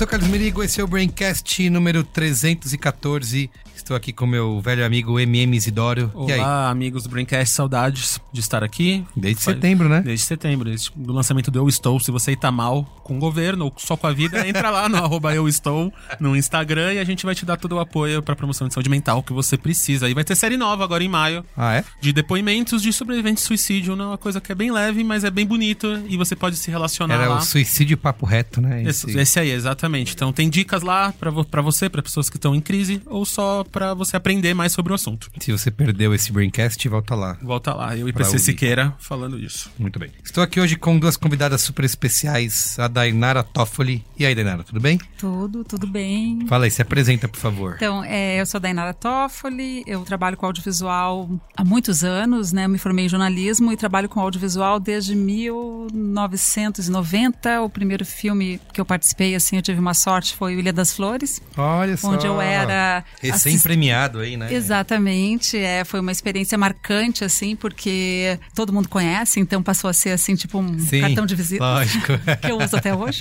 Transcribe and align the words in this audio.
sou 0.00 0.06
Carlos 0.06 0.30
Merigo, 0.30 0.62
esse 0.62 0.80
é 0.80 0.84
o 0.84 0.86
Braincast 0.86 1.68
número 1.68 2.02
314. 2.02 3.50
Estou 3.90 3.96
aqui 3.96 4.12
com 4.12 4.24
meu 4.24 4.60
velho 4.60 4.86
amigo 4.86 5.18
MM 5.18 5.56
Isidoro. 5.56 6.12
E? 6.14 6.32
Olá, 6.34 6.70
amigos 6.70 7.02
do 7.02 7.08
Braincast, 7.08 7.52
saudades 7.52 8.20
de 8.32 8.38
estar 8.38 8.62
aqui. 8.62 9.04
Desde 9.16 9.42
Faz- 9.42 9.56
setembro, 9.56 9.88
né? 9.88 10.00
Desde 10.00 10.24
setembro, 10.26 10.68
desde 10.70 10.92
do 10.94 11.12
lançamento 11.12 11.50
do 11.50 11.58
Eu 11.58 11.68
Estou. 11.68 11.98
Se 11.98 12.12
você 12.12 12.36
tá 12.36 12.52
mal 12.52 12.84
com 13.02 13.16
o 13.16 13.18
governo 13.18 13.64
ou 13.64 13.74
só 13.78 13.96
com 13.96 14.06
a 14.06 14.12
vida, 14.12 14.46
entra 14.46 14.70
lá 14.70 14.88
no 14.88 14.94
arroba 15.02 15.34
Eu 15.34 15.48
Estou 15.48 15.92
no 16.20 16.36
Instagram 16.36 16.92
e 16.92 16.98
a 17.00 17.04
gente 17.04 17.26
vai 17.26 17.34
te 17.34 17.44
dar 17.44 17.56
todo 17.56 17.72
o 17.72 17.80
apoio 17.80 18.22
pra 18.22 18.36
promoção 18.36 18.68
de 18.68 18.74
saúde 18.74 18.88
mental 18.88 19.24
que 19.24 19.32
você 19.32 19.58
precisa. 19.58 20.08
E 20.08 20.14
vai 20.14 20.22
ter 20.22 20.36
série 20.36 20.56
nova 20.56 20.84
agora 20.84 21.02
em 21.02 21.08
maio. 21.08 21.44
Ah, 21.56 21.74
é? 21.74 21.84
De 22.00 22.12
depoimentos 22.12 22.82
de 22.82 22.92
sobreviventes 22.92 23.42
de 23.42 23.48
suicídio, 23.48 24.00
é 24.00 24.06
uma 24.06 24.16
coisa 24.16 24.40
que 24.40 24.52
é 24.52 24.54
bem 24.54 24.70
leve, 24.70 25.02
mas 25.02 25.24
é 25.24 25.30
bem 25.32 25.44
bonito 25.44 26.00
e 26.08 26.16
você 26.16 26.36
pode 26.36 26.54
se 26.54 26.70
relacionar 26.70 27.14
Era 27.16 27.28
lá. 27.28 27.38
o 27.38 27.42
suicídio 27.42 27.98
papo 27.98 28.24
reto, 28.24 28.60
né? 28.60 28.84
Esse, 28.84 29.18
esse 29.18 29.40
aí, 29.40 29.50
exatamente. 29.50 30.14
Então 30.14 30.32
tem 30.32 30.48
dicas 30.48 30.82
lá 30.84 31.12
pra 31.12 31.60
você, 31.60 31.88
pra 31.88 32.00
pessoas 32.00 32.30
que 32.30 32.36
estão 32.36 32.54
em 32.54 32.60
crise, 32.60 33.02
ou 33.06 33.24
só 33.24 33.64
pra 33.64 33.79
você 33.94 34.16
aprender 34.16 34.54
mais 34.54 34.72
sobre 34.72 34.92
o 34.92 34.94
assunto. 34.94 35.30
Se 35.40 35.52
você 35.52 35.70
perdeu 35.70 36.14
esse 36.14 36.32
Braincast, 36.32 36.88
volta 36.88 37.14
lá. 37.14 37.36
Volta 37.42 37.74
lá, 37.74 37.96
eu 37.96 38.08
e 38.08 38.12
PC 38.12 38.28
ouvir. 38.30 38.38
Siqueira 38.40 38.94
falando 38.98 39.38
isso. 39.38 39.70
Muito 39.78 39.98
bem. 39.98 40.10
Estou 40.24 40.42
aqui 40.42 40.60
hoje 40.60 40.76
com 40.76 40.98
duas 40.98 41.16
convidadas 41.16 41.60
super 41.62 41.84
especiais, 41.84 42.78
a 42.78 42.88
Dainara 42.88 43.42
Toffoli. 43.42 44.04
E 44.18 44.24
aí, 44.26 44.34
Dainara, 44.34 44.62
tudo 44.62 44.80
bem? 44.80 44.98
Tudo, 45.18 45.64
tudo 45.64 45.86
bem. 45.86 46.46
Fala 46.48 46.64
aí, 46.64 46.70
se 46.70 46.80
apresenta, 46.82 47.28
por 47.28 47.38
favor. 47.38 47.74
Então, 47.76 48.02
é, 48.04 48.40
eu 48.40 48.46
sou 48.46 48.58
a 48.58 48.60
Dainara 48.60 48.92
Toffoli, 48.94 49.82
eu 49.86 50.00
trabalho 50.02 50.36
com 50.36 50.46
audiovisual 50.46 51.28
há 51.56 51.64
muitos 51.64 52.02
anos, 52.04 52.52
né? 52.52 52.64
Eu 52.64 52.68
me 52.68 52.78
formei 52.78 53.06
em 53.06 53.08
jornalismo 53.08 53.72
e 53.72 53.76
trabalho 53.76 54.08
com 54.08 54.20
audiovisual 54.20 54.78
desde 54.80 55.14
1990. 55.14 57.62
O 57.62 57.68
primeiro 57.70 58.04
filme 58.04 58.60
que 58.72 58.80
eu 58.80 58.84
participei, 58.84 59.34
assim, 59.34 59.56
eu 59.56 59.62
tive 59.62 59.78
uma 59.80 59.94
sorte, 59.94 60.34
foi 60.34 60.56
o 60.56 60.60
Ilha 60.60 60.72
das 60.72 60.92
Flores, 60.94 61.40
Olha 61.56 61.96
só. 61.96 62.08
onde 62.10 62.26
eu 62.26 62.40
era... 62.40 63.04
assist- 63.22 63.42
Recém-premiado 63.70 64.18
aí, 64.18 64.36
né? 64.36 64.52
Exatamente, 64.52 65.56
é, 65.56 65.84
foi 65.84 66.00
uma 66.00 66.10
experiência 66.10 66.58
marcante, 66.58 67.22
assim, 67.24 67.54
porque 67.54 68.36
todo 68.54 68.72
mundo 68.72 68.88
conhece, 68.88 69.38
então 69.38 69.62
passou 69.62 69.88
a 69.88 69.92
ser, 69.92 70.10
assim, 70.10 70.34
tipo 70.34 70.58
um 70.58 70.76
Sim, 70.78 71.02
cartão 71.02 71.26
de 71.26 71.36
visita. 71.36 71.64
lógico. 71.64 72.18
que 72.42 72.50
eu 72.50 72.58
uso 72.58 72.76
até 72.76 72.92
hoje. 72.94 73.20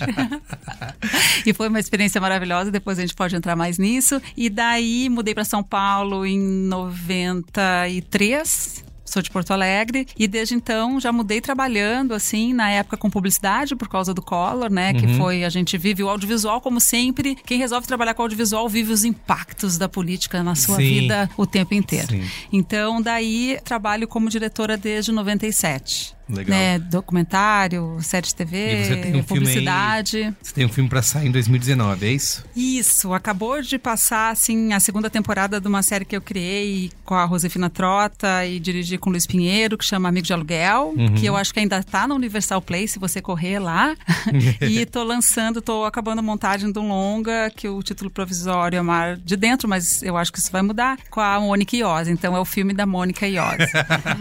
e 1.46 1.54
foi 1.54 1.68
uma 1.68 1.80
experiência 1.80 2.20
maravilhosa, 2.20 2.72
depois 2.72 2.98
a 2.98 3.02
gente 3.02 3.14
pode 3.16 3.36
entrar 3.36 3.56
mais 3.56 3.78
nisso. 3.78 4.20
E 4.36 4.50
daí 4.50 5.08
mudei 5.10 5.36
para 5.36 5.46
São 5.46 5.64
Paulo 5.64 6.26
em 6.26 6.40
93. 6.40 8.89
Sou 9.10 9.22
de 9.22 9.30
Porto 9.32 9.52
Alegre 9.52 10.08
e 10.18 10.28
desde 10.28 10.54
então 10.54 11.00
já 11.00 11.12
mudei 11.12 11.42
trabalhando 11.42 12.14
assim 12.14 12.54
na 12.54 12.70
época 12.70 12.96
com 12.96 13.10
publicidade 13.10 13.76
por 13.76 13.90
causa 13.90 14.14
do 14.14 14.22
Collor, 14.22 14.72
né? 14.72 14.94
Que 14.94 15.08
foi 15.18 15.44
a 15.44 15.50
gente 15.50 15.78
vive 15.78 16.04
o 16.04 16.10
audiovisual 16.10 16.62
como 16.62 16.80
sempre. 16.80 17.36
Quem 17.36 17.58
resolve 17.58 17.88
trabalhar 17.88 18.14
com 18.14 18.22
audiovisual 18.22 18.70
vive 18.70 18.92
os 18.92 19.04
impactos 19.04 19.78
da 19.78 19.90
política 19.90 20.44
na 20.44 20.54
sua 20.54 20.78
Sim. 20.78 20.84
vida 20.84 21.30
o 21.36 21.48
tempo 21.48 21.74
inteiro. 21.74 22.08
Sim. 22.08 22.24
Então 22.54 23.02
daí 23.02 23.60
trabalho 23.64 24.08
como 24.08 24.30
diretora 24.30 24.78
desde 24.78 25.12
97. 25.12 26.19
Legal. 26.30 26.58
Né, 26.58 26.80
documentário, 26.80 27.98
série 28.02 28.28
de 28.28 28.36
TV, 28.36 28.58
E 28.82 28.86
você 28.86 28.96
tem 28.98 29.00
um 29.00 29.02
filme 29.02 29.18
aí- 29.20 29.24
publicidade. 29.24 30.34
Você 30.42 30.54
tem 30.54 30.66
um 30.66 30.70
filme 30.70 30.90
pra 30.90 31.02
sair 31.02 31.28
em 31.28 31.32
2019, 31.32 32.06
é 32.08 32.12
isso? 32.12 32.46
Isso, 32.56 33.14
acabou 33.14 33.62
de 33.62 33.78
passar 33.80 34.32
assim 34.32 34.74
a 34.74 34.80
segunda 34.80 35.10
temporada 35.10 35.60
de 35.60 35.68
uma 35.68 35.82
série 35.82 36.06
que 36.06 36.16
eu 36.16 36.22
criei 36.22 36.92
com 37.04 37.16
a 37.16 37.28
Josefina 37.28 37.70
Trota 37.70 38.46
e 38.46 38.60
dirigi 38.60 38.98
com 38.98 39.10
o 39.10 39.14
Luiz 39.14 39.26
Pinheiro, 39.26 39.78
que 39.78 39.86
chama 39.86 40.08
Amigo 40.10 40.26
de 40.28 40.34
Aluguel, 40.34 40.94
Uhum. 40.96 41.14
que 41.16 41.26
eu 41.26 41.36
acho 41.36 41.54
que 41.54 41.60
ainda 41.60 41.82
tá 41.84 42.08
na 42.08 42.14
Universal 42.16 42.62
Play, 42.62 42.88
se 42.88 43.00
você 43.00 43.22
correr 43.22 43.60
lá. 43.60 43.96
e 44.62 44.86
tô 44.86 45.04
lançando, 45.04 45.62
tô 45.62 45.84
acabando 45.86 46.20
a 46.20 46.22
montagem 46.22 46.72
de 46.72 46.78
um 46.80 46.88
longa, 46.90 47.50
que 47.56 47.68
o 47.68 47.82
título 47.82 48.10
provisório 48.10 48.78
é 48.78 48.82
Mar 48.82 49.18
de 49.18 49.36
Dentro, 49.36 49.68
mas 49.68 50.04
eu 50.04 50.16
acho 50.18 50.32
que 50.32 50.40
isso 50.40 50.52
vai 50.52 50.62
mudar, 50.62 50.98
com 51.10 51.20
a 51.22 51.40
Mônica 51.40 51.76
Iose. 51.76 52.12
Então 52.12 52.36
é 52.36 52.40
o 52.40 52.46
filme 52.46 52.74
da 52.74 52.86
Mônica 52.86 53.28
Iose. 53.28 53.72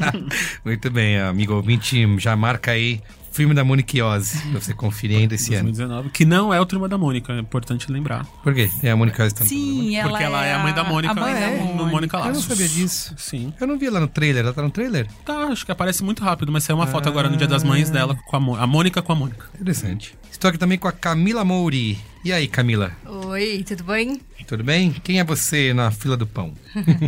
Muito 0.64 0.90
bem, 0.90 1.18
amigo 1.20 1.54
ouvinte, 1.54 1.97
já 2.18 2.36
marca 2.36 2.70
aí 2.72 3.00
filme 3.30 3.54
da 3.54 3.62
Mônica 3.62 3.96
Iose, 3.96 4.36
pra 4.50 4.60
você 4.60 4.74
conferir 4.74 5.18
ainda 5.18 5.36
esse 5.36 5.54
ano. 5.54 5.64
2019, 5.70 6.10
que 6.10 6.24
não 6.24 6.52
é 6.52 6.60
o 6.60 6.66
Turma 6.66 6.88
da 6.88 6.98
Mônica, 6.98 7.32
é 7.32 7.38
importante 7.38 7.90
lembrar. 7.92 8.24
Por 8.42 8.52
quê? 8.52 8.68
É 8.82 8.90
a 8.90 8.96
Mônica 8.96 9.22
Iose 9.22 9.34
também. 9.34 9.48
Sim, 9.48 9.96
ela 9.96 10.08
Porque 10.08 10.24
ela 10.24 10.44
é 10.44 10.54
a 10.54 10.58
mãe 10.58 10.72
da 10.74 10.82
Mônica, 10.82 11.12
a 11.12 11.14
mãe 11.14 11.34
né? 11.34 11.40
da 11.40 11.56
no 11.64 11.66
Mônica. 11.74 11.90
Mônica 11.92 12.16
Eu 12.16 12.20
não 12.20 12.28
Laços. 12.30 12.44
sabia 12.46 12.68
disso. 12.68 13.14
Sim. 13.16 13.52
Eu 13.60 13.66
não 13.68 13.78
vi 13.78 13.86
ela 13.86 14.00
no 14.00 14.08
trailer, 14.08 14.42
ela 14.44 14.52
tá 14.52 14.60
no 14.62 14.70
trailer? 14.70 15.06
Tá, 15.24 15.34
acho 15.44 15.64
que 15.64 15.70
aparece 15.70 16.02
muito 16.02 16.20
rápido, 16.24 16.50
mas 16.50 16.64
saiu 16.64 16.76
uma 16.76 16.86
foto 16.88 17.08
agora 17.08 17.28
no 17.30 17.36
Dia 17.36 17.46
das 17.46 17.62
Mães 17.62 17.90
dela 17.90 18.18
com 18.26 18.36
a, 18.36 18.40
Mo- 18.40 18.56
a 18.56 18.66
Mônica 18.66 19.00
com 19.02 19.12
a 19.12 19.14
Mônica. 19.14 19.46
Interessante. 19.54 20.16
Estou 20.32 20.48
aqui 20.48 20.58
também 20.58 20.76
com 20.78 20.88
a 20.88 20.92
Camila 20.92 21.44
Mouri. 21.44 21.96
E 22.24 22.32
aí, 22.32 22.48
Camila? 22.48 22.90
Oi, 23.06 23.64
tudo 23.68 23.84
bem? 23.84 24.20
Tudo 24.48 24.64
bem? 24.64 24.90
Quem 25.04 25.20
é 25.20 25.24
você 25.24 25.72
na 25.72 25.92
fila 25.92 26.16
do 26.16 26.26
pão? 26.26 26.54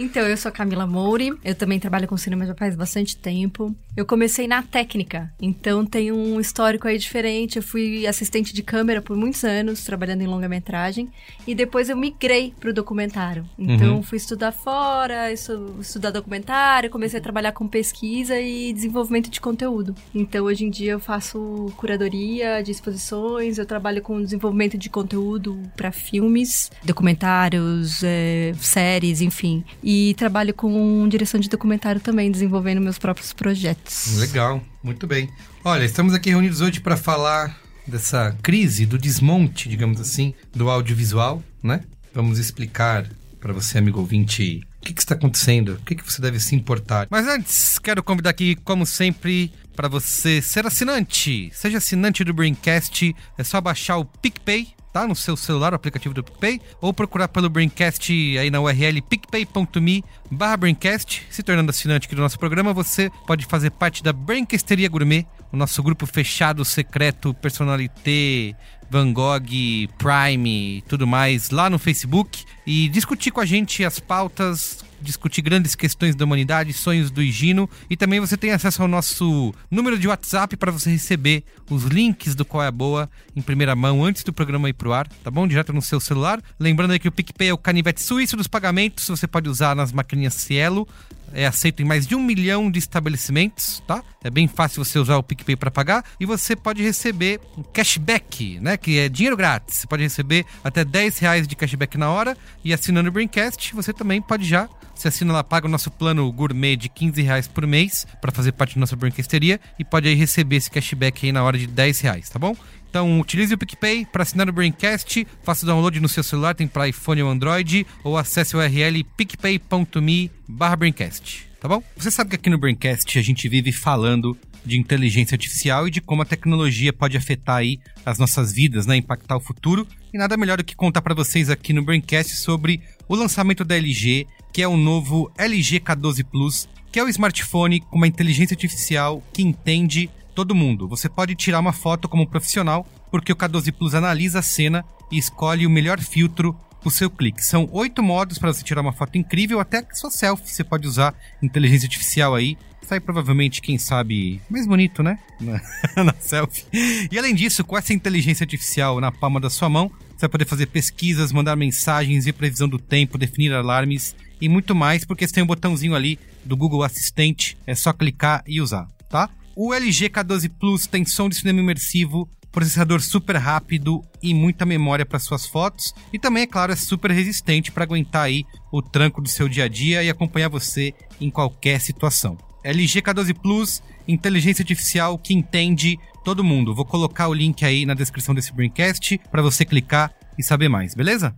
Então, 0.00 0.22
eu 0.22 0.36
sou 0.36 0.48
a 0.48 0.52
Camila 0.52 0.86
Mouri, 0.86 1.32
eu 1.44 1.54
também 1.56 1.80
trabalho 1.80 2.06
com 2.06 2.16
cinema 2.16 2.46
já 2.46 2.54
faz 2.54 2.76
bastante 2.76 3.16
tempo. 3.16 3.74
Eu 3.96 4.06
comecei 4.06 4.46
na 4.46 4.62
técnica, 4.62 5.32
então 5.42 5.84
tem 5.84 6.12
um 6.12 6.38
histórico 6.38 6.86
aí 6.86 6.96
diferente. 6.96 7.56
Eu 7.56 7.64
fui 7.64 8.06
assistente 8.06 8.54
de 8.54 8.62
câmera 8.62 9.02
por 9.02 9.16
muitos 9.16 9.42
anos, 9.42 9.82
trabalhando 9.82 10.22
em 10.22 10.26
longa-metragem, 10.28 11.08
e 11.44 11.52
depois 11.52 11.88
eu 11.88 11.96
migrei 11.96 12.54
pro 12.60 12.72
documentário. 12.72 13.44
Então, 13.58 13.96
Uhum. 13.96 14.02
fui 14.04 14.18
estudar 14.18 14.52
fora, 14.52 15.32
estu- 15.32 15.74
estudar 15.80 16.12
documentário, 16.12 16.90
comecei 16.90 17.18
a 17.18 17.22
trabalhar 17.22 17.50
com 17.50 17.66
pesquisa 17.66 18.38
e 18.40 18.72
desenvolvimento 18.72 19.28
de 19.28 19.40
conteúdo. 19.40 19.96
Então, 20.14 20.44
hoje 20.44 20.64
em 20.64 20.70
dia 20.70 20.92
eu 20.92 21.00
faço 21.00 21.66
curadoria 21.76 22.62
de 22.62 22.70
exposições, 22.70 23.58
eu 23.58 23.66
trabalho 23.66 24.00
com 24.00 24.22
desenvolvimento 24.22 24.78
de 24.78 24.88
conteúdo 24.88 25.60
para 25.76 25.90
filmes, 25.90 26.70
documentários, 26.84 28.00
eh, 28.04 28.52
séries, 28.60 29.20
enfim. 29.20 29.64
E 29.90 30.12
trabalho 30.18 30.52
com 30.52 31.08
direção 31.08 31.40
de 31.40 31.48
documentário 31.48 31.98
também, 31.98 32.30
desenvolvendo 32.30 32.78
meus 32.78 32.98
próprios 32.98 33.32
projetos. 33.32 34.18
Legal, 34.18 34.62
muito 34.82 35.06
bem. 35.06 35.30
Olha, 35.64 35.82
estamos 35.82 36.12
aqui 36.12 36.28
reunidos 36.28 36.60
hoje 36.60 36.78
para 36.78 36.94
falar 36.94 37.58
dessa 37.86 38.36
crise, 38.42 38.84
do 38.84 38.98
desmonte, 38.98 39.66
digamos 39.66 39.98
assim, 39.98 40.34
do 40.54 40.68
audiovisual, 40.68 41.42
né? 41.62 41.80
Vamos 42.12 42.38
explicar 42.38 43.08
para 43.40 43.54
você, 43.54 43.78
amigo 43.78 43.98
ouvinte, 43.98 44.60
o 44.76 44.84
que, 44.84 44.92
que 44.92 45.00
está 45.00 45.14
acontecendo, 45.14 45.78
o 45.80 45.84
que, 45.86 45.94
que 45.94 46.04
você 46.04 46.20
deve 46.20 46.38
se 46.38 46.54
importar. 46.54 47.06
Mas 47.08 47.26
antes, 47.26 47.78
quero 47.78 48.02
convidar 48.02 48.28
aqui, 48.28 48.56
como 48.56 48.84
sempre, 48.84 49.50
para 49.74 49.88
você 49.88 50.42
ser 50.42 50.66
assinante. 50.66 51.50
Seja 51.54 51.78
assinante 51.78 52.22
do 52.24 52.34
Braincast, 52.34 53.16
é 53.38 53.42
só 53.42 53.58
baixar 53.58 53.96
o 53.96 54.04
PicPay, 54.04 54.68
tá? 54.92 55.06
No 55.06 55.14
seu 55.14 55.36
celular, 55.36 55.72
o 55.72 55.76
aplicativo 55.76 56.14
do 56.14 56.22
PicPay, 56.22 56.60
ou 56.80 56.92
procurar 56.92 57.28
pelo 57.28 57.48
Braincast 57.48 58.12
aí 58.38 58.50
na 58.50 58.60
URL 58.60 59.02
picpay.me 59.02 60.04
barra 60.30 60.56
Braincast. 60.56 61.26
Se 61.30 61.42
tornando 61.42 61.70
assinante 61.70 62.06
aqui 62.06 62.14
do 62.14 62.22
nosso 62.22 62.38
programa, 62.38 62.72
você 62.72 63.10
pode 63.26 63.46
fazer 63.46 63.70
parte 63.70 64.02
da 64.02 64.12
Braincasteria 64.12 64.88
Gourmet, 64.88 65.26
o 65.52 65.56
nosso 65.56 65.82
grupo 65.82 66.06
fechado, 66.06 66.64
secreto, 66.64 67.32
personalité, 67.34 68.54
Van 68.90 69.12
Gogh, 69.12 69.88
Prime 69.98 70.78
e 70.78 70.82
tudo 70.82 71.06
mais 71.06 71.50
lá 71.50 71.68
no 71.68 71.78
Facebook 71.78 72.44
e 72.66 72.88
discutir 72.88 73.30
com 73.30 73.40
a 73.40 73.46
gente 73.46 73.84
as 73.84 73.98
pautas, 73.98 74.84
discutir 75.00 75.42
grandes 75.42 75.74
questões 75.74 76.14
da 76.14 76.24
humanidade, 76.24 76.72
sonhos 76.72 77.10
do 77.10 77.22
Higino 77.22 77.68
e 77.88 77.96
também 77.96 78.20
você 78.20 78.36
tem 78.36 78.52
acesso 78.52 78.82
ao 78.82 78.88
nosso 78.88 79.54
número 79.70 79.98
de 79.98 80.08
WhatsApp 80.08 80.56
para 80.56 80.72
você 80.72 80.90
receber 80.90 81.44
os 81.70 81.84
links 81.84 82.34
do 82.34 82.44
Qual 82.44 82.62
é 82.62 82.66
a 82.66 82.72
Boa 82.72 83.10
em 83.34 83.42
primeira 83.42 83.74
mão 83.74 84.04
antes 84.04 84.22
do 84.22 84.32
programa 84.32 84.68
ir 84.68 84.74
pro 84.74 84.92
ar, 84.92 85.08
tá 85.08 85.30
bom? 85.30 85.46
Direto 85.46 85.72
no 85.72 85.82
seu 85.82 86.00
celular. 86.00 86.40
Lembrando 86.58 86.92
aí 86.92 86.98
que 86.98 87.08
o 87.08 87.12
PicPay 87.12 87.48
é 87.48 87.52
o 87.52 87.58
canivete 87.58 88.02
suíço 88.02 88.36
dos 88.36 88.46
pagamentos, 88.46 89.08
você 89.08 89.26
pode 89.26 89.48
usar 89.48 89.74
nas 89.74 89.92
maquininhas 89.92 90.34
Cielo, 90.34 90.86
é 91.32 91.46
aceito 91.46 91.82
em 91.82 91.84
mais 91.84 92.06
de 92.06 92.14
um 92.14 92.22
milhão 92.22 92.70
de 92.70 92.78
estabelecimentos, 92.78 93.82
tá? 93.86 94.02
É 94.22 94.30
bem 94.30 94.48
fácil 94.48 94.84
você 94.84 94.98
usar 94.98 95.16
o 95.16 95.22
PicPay 95.22 95.56
para 95.56 95.70
pagar 95.70 96.04
e 96.18 96.26
você 96.26 96.54
pode 96.56 96.82
receber 96.82 97.40
um 97.56 97.62
cashback, 97.62 98.58
né? 98.60 98.76
Que 98.76 98.98
é 98.98 99.08
dinheiro 99.08 99.36
grátis. 99.36 99.76
Você 99.76 99.86
pode 99.86 100.02
receber 100.02 100.44
até 100.62 100.84
10 100.84 101.18
reais 101.18 101.46
de 101.46 101.56
cashback 101.56 101.96
na 101.96 102.10
hora 102.10 102.36
e 102.64 102.72
assinando 102.72 103.08
o 103.08 103.12
Braincast, 103.12 103.74
você 103.74 103.92
também 103.92 104.20
pode 104.20 104.44
já 104.44 104.68
você 104.98 105.06
assina 105.06 105.32
lá, 105.32 105.44
paga 105.44 105.68
o 105.68 105.70
nosso 105.70 105.92
plano 105.92 106.30
gourmet 106.32 106.74
de 106.74 106.88
15 106.88 107.22
reais 107.22 107.46
por 107.46 107.64
mês 107.64 108.04
para 108.20 108.32
fazer 108.32 108.50
parte 108.50 108.74
da 108.74 108.80
nossa 108.80 108.96
brinquesteria 108.96 109.60
e 109.78 109.84
pode 109.84 110.08
aí 110.08 110.14
receber 110.16 110.56
esse 110.56 110.68
cashback 110.68 111.24
aí 111.24 111.30
na 111.30 111.44
hora 111.44 111.56
de 111.56 111.68
10 111.68 112.00
reais, 112.00 112.28
tá 112.28 112.36
bom? 112.36 112.56
Então, 112.88 113.20
utilize 113.20 113.52
o 113.52 113.58
PicPay 113.58 114.06
para 114.06 114.22
assinar 114.22 114.48
o 114.48 114.52
Braincast, 114.52 115.26
faça 115.42 115.64
o 115.64 115.66
download 115.66 116.00
no 116.00 116.08
seu 116.08 116.22
celular, 116.22 116.54
tem 116.54 116.66
para 116.66 116.88
iPhone 116.88 117.22
ou 117.22 117.30
Android, 117.30 117.86
ou 118.02 118.16
acesse 118.16 118.56
o 118.56 118.60
URL 118.60 119.04
picpay.me 119.16 120.30
Braincast, 120.48 121.46
tá 121.60 121.68
bom? 121.68 121.82
Você 121.96 122.10
sabe 122.10 122.30
que 122.30 122.36
aqui 122.36 122.48
no 122.48 122.58
Braincast 122.58 123.18
a 123.18 123.22
gente 123.22 123.48
vive 123.48 123.72
falando 123.72 124.36
de 124.64 124.78
inteligência 124.78 125.34
artificial 125.34 125.86
e 125.86 125.90
de 125.90 126.00
como 126.00 126.22
a 126.22 126.24
tecnologia 126.24 126.92
pode 126.92 127.16
afetar 127.16 127.56
aí 127.56 127.78
as 128.04 128.18
nossas 128.18 128.52
vidas, 128.52 128.86
né, 128.86 128.96
impactar 128.96 129.36
o 129.36 129.40
futuro. 129.40 129.86
E 130.12 130.18
nada 130.18 130.36
melhor 130.36 130.58
do 130.58 130.64
que 130.64 130.74
contar 130.74 131.02
para 131.02 131.14
vocês 131.14 131.50
aqui 131.50 131.72
no 131.72 131.84
Braincast 131.84 132.36
sobre 132.36 132.80
o 133.08 133.14
lançamento 133.14 133.64
da 133.64 133.76
LG, 133.76 134.26
que 134.52 134.62
é 134.62 134.68
o 134.68 134.76
novo 134.76 135.30
LG 135.36 135.80
K12 135.80 136.24
Plus, 136.24 136.68
que 136.90 136.98
é 136.98 137.04
o 137.04 137.08
smartphone 137.08 137.80
com 137.80 137.96
uma 137.96 138.06
inteligência 138.06 138.54
artificial 138.54 139.22
que 139.32 139.42
entende 139.42 140.10
todo 140.38 140.54
mundo. 140.54 140.86
Você 140.86 141.08
pode 141.08 141.34
tirar 141.34 141.58
uma 141.58 141.72
foto 141.72 142.08
como 142.08 142.24
profissional, 142.24 142.86
porque 143.10 143.32
o 143.32 143.36
K12 143.36 143.72
Plus 143.72 143.92
analisa 143.92 144.38
a 144.38 144.42
cena 144.42 144.84
e 145.10 145.18
escolhe 145.18 145.66
o 145.66 145.70
melhor 145.70 145.98
filtro 145.98 146.56
o 146.84 146.90
seu 146.92 147.10
clique. 147.10 147.44
São 147.44 147.68
oito 147.72 148.04
modos 148.04 148.38
para 148.38 148.52
você 148.52 148.62
tirar 148.62 148.82
uma 148.82 148.92
foto 148.92 149.18
incrível, 149.18 149.58
até 149.58 149.84
sua 149.92 150.12
selfie 150.12 150.48
você 150.48 150.62
pode 150.62 150.86
usar 150.86 151.12
inteligência 151.42 151.86
artificial 151.86 152.36
aí. 152.36 152.56
Sai 152.82 153.00
provavelmente, 153.00 153.60
quem 153.60 153.78
sabe, 153.78 154.40
mais 154.48 154.64
bonito, 154.64 155.02
né? 155.02 155.18
Na, 155.40 155.60
na 156.04 156.14
selfie. 156.20 156.64
E 157.10 157.18
além 157.18 157.34
disso, 157.34 157.64
com 157.64 157.76
essa 157.76 157.92
inteligência 157.92 158.44
artificial 158.44 159.00
na 159.00 159.10
palma 159.10 159.40
da 159.40 159.50
sua 159.50 159.68
mão, 159.68 159.90
você 160.10 160.20
vai 160.20 160.28
poder 160.28 160.44
fazer 160.44 160.66
pesquisas, 160.66 161.32
mandar 161.32 161.56
mensagens, 161.56 162.26
ver 162.26 162.34
previsão 162.34 162.68
do 162.68 162.78
tempo, 162.78 163.18
definir 163.18 163.52
alarmes 163.52 164.14
e 164.40 164.48
muito 164.48 164.72
mais, 164.72 165.04
porque 165.04 165.26
você 165.26 165.34
tem 165.34 165.42
um 165.42 165.48
botãozinho 165.48 165.96
ali 165.96 166.16
do 166.44 166.56
Google 166.56 166.84
Assistente, 166.84 167.58
é 167.66 167.74
só 167.74 167.92
clicar 167.92 168.44
e 168.46 168.60
usar, 168.60 168.88
tá? 169.10 169.28
O 169.60 169.74
LG 169.74 170.10
K12 170.10 170.52
Plus 170.56 170.86
tem 170.86 171.04
som 171.04 171.28
de 171.28 171.34
cinema 171.34 171.58
imersivo, 171.58 172.30
processador 172.52 173.00
super 173.00 173.34
rápido 173.34 174.04
e 174.22 174.32
muita 174.32 174.64
memória 174.64 175.04
para 175.04 175.18
suas 175.18 175.46
fotos 175.46 175.92
e 176.12 176.18
também, 176.18 176.44
é 176.44 176.46
claro, 176.46 176.70
é 176.70 176.76
super 176.76 177.10
resistente 177.10 177.72
para 177.72 177.82
aguentar 177.82 178.22
aí 178.22 178.44
o 178.70 178.80
tranco 178.80 179.20
do 179.20 179.28
seu 179.28 179.48
dia 179.48 179.64
a 179.64 179.68
dia 179.68 180.00
e 180.04 180.08
acompanhar 180.08 180.48
você 180.48 180.94
em 181.20 181.28
qualquer 181.28 181.80
situação. 181.80 182.38
LG 182.62 183.02
K12 183.02 183.34
Plus, 183.34 183.82
inteligência 184.06 184.62
artificial 184.62 185.18
que 185.18 185.34
entende 185.34 185.98
todo 186.24 186.44
mundo. 186.44 186.72
Vou 186.72 186.84
colocar 186.84 187.26
o 187.26 187.34
link 187.34 187.64
aí 187.64 187.84
na 187.84 187.94
descrição 187.94 188.36
desse 188.36 188.52
Braincast 188.52 189.20
para 189.28 189.42
você 189.42 189.64
clicar 189.64 190.14
e 190.38 190.42
saber 190.44 190.68
mais, 190.68 190.94
beleza? 190.94 191.34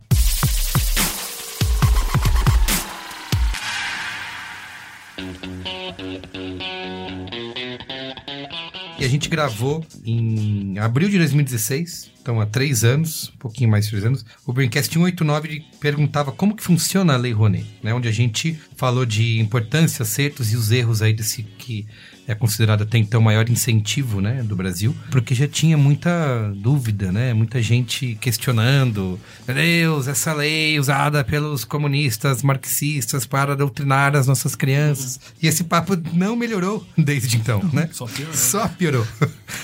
E 9.00 9.05
a 9.05 9.08
gente 9.08 9.31
gravou 9.31 9.82
em 10.05 10.79
abril 10.79 11.08
de 11.08 11.17
2016, 11.17 12.11
então 12.20 12.40
há 12.40 12.46
três 12.46 12.84
anos, 12.84 13.32
um 13.34 13.38
pouquinho 13.38 13.70
mais 13.70 13.84
de 13.84 13.90
três 13.90 14.05
anos, 14.05 14.25
o 14.46 14.52
Braincast 14.52 14.93
189 14.93 15.64
perguntava 15.81 16.31
como 16.31 16.55
que 16.55 16.62
funciona 16.62 17.14
a 17.14 17.17
Lei 17.17 17.32
Rouanet, 17.32 17.67
né? 17.82 17.94
Onde 17.94 18.08
a 18.08 18.12
gente 18.12 18.58
falou 18.76 19.06
de 19.06 19.40
importância, 19.40 20.02
acertos 20.02 20.52
e 20.52 20.56
os 20.56 20.70
erros 20.70 21.02
aí 21.02 21.12
desse 21.12 21.43
que 21.43 21.87
é 22.31 22.34
considerado 22.34 22.82
até 22.82 22.96
então 22.96 23.20
o 23.20 23.25
maior 23.25 23.49
incentivo 23.49 24.20
né, 24.20 24.43
do 24.44 24.55
Brasil, 24.55 24.94
porque 25.11 25.34
já 25.34 25.49
tinha 25.49 25.76
muita 25.76 26.52
dúvida, 26.55 27.11
né? 27.11 27.34
Muita 27.34 27.61
gente 27.61 28.17
questionando. 28.20 29.19
Meu 29.49 29.56
Deus, 29.56 30.06
essa 30.06 30.32
lei 30.32 30.78
usada 30.78 31.25
pelos 31.25 31.64
comunistas 31.64 32.43
marxistas 32.43 33.26
para 33.26 33.56
doutrinar 33.56 34.14
as 34.14 34.28
nossas 34.28 34.55
crianças. 34.55 35.19
E 35.43 35.49
esse 35.49 35.64
papo 35.64 35.96
não 36.12 36.37
melhorou 36.37 36.87
desde 36.96 37.37
então, 37.37 37.61
né? 37.73 37.88
Só 37.93 38.06
piorou. 38.06 38.34
Só 38.34 38.69
piorou. 38.69 39.06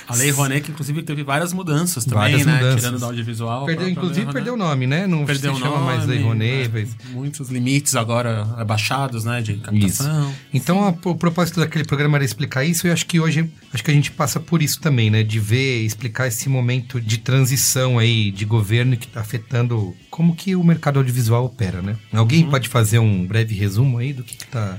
A 0.09 0.17
Lei 0.17 0.31
Rouanet, 0.31 0.63
que 0.63 0.73
inclusive 0.73 1.03
teve 1.03 1.23
várias 1.23 1.53
mudanças 1.53 2.05
também, 2.05 2.33
Várias 2.33 2.46
né? 2.47 2.77
Tirando 2.77 2.99
do 2.99 3.05
audiovisual. 3.05 3.67
Perdeu, 3.67 3.77
própria 3.85 3.93
inclusive, 3.93 4.25
Lei 4.27 4.33
perdeu 4.33 4.55
o 4.55 4.57
nome, 4.57 4.87
né? 4.87 5.07
Não 5.07 5.25
Perdeu 5.27 5.53
se 5.55 5.61
o 5.61 5.63
chama 5.63 5.77
nome, 5.77 5.87
mais 5.87 6.07
Lei 6.07 6.23
Rouanet. 6.23 6.69
né? 6.69 6.87
Muitos 7.13 7.49
limites 7.51 7.95
agora 7.97 8.43
abaixados, 8.57 9.25
né? 9.25 9.41
De 9.43 9.53
Isso. 9.53 9.63
captação. 9.63 10.35
Então, 10.53 10.83
a- 10.85 10.95
o 11.09 11.15
propósito 11.15 11.61
daquele 11.61 11.85
programa 11.85 12.17
era 12.19 12.25
explicar 12.25 12.65
isso, 12.65 12.87
e 12.87 12.91
acho 12.91 13.07
que 13.07 13.21
hoje 13.21 13.51
acho 13.73 13.83
que 13.85 13.91
a 13.91 13.95
gente 13.95 14.11
passa 14.11 14.41
por 14.41 14.63
isso 14.63 14.81
também, 14.81 15.11
né? 15.11 15.23
De 15.23 15.39
ver, 15.39 15.83
explicar 15.85 16.27
esse 16.29 16.49
momento 16.49 17.01
de 17.01 17.19
transição 17.19 17.99
aí 17.99 18.31
de 18.31 18.45
governo 18.45 18.97
que 18.97 19.07
está 19.07 19.21
afetando 19.21 19.95
como 20.11 20.35
que 20.35 20.57
o 20.57 20.65
mercado 20.65 20.99
audiovisual 20.99 21.45
opera, 21.45 21.83
né? 21.83 21.97
Alguém 22.13 22.45
Uhum. 22.45 22.51
pode 22.51 22.69
fazer 22.69 22.99
um 22.99 23.27
breve 23.27 23.55
resumo 23.55 23.99
aí 23.99 24.13
do 24.13 24.23
que, 24.23 24.37
que 24.37 24.47
tá. 24.47 24.79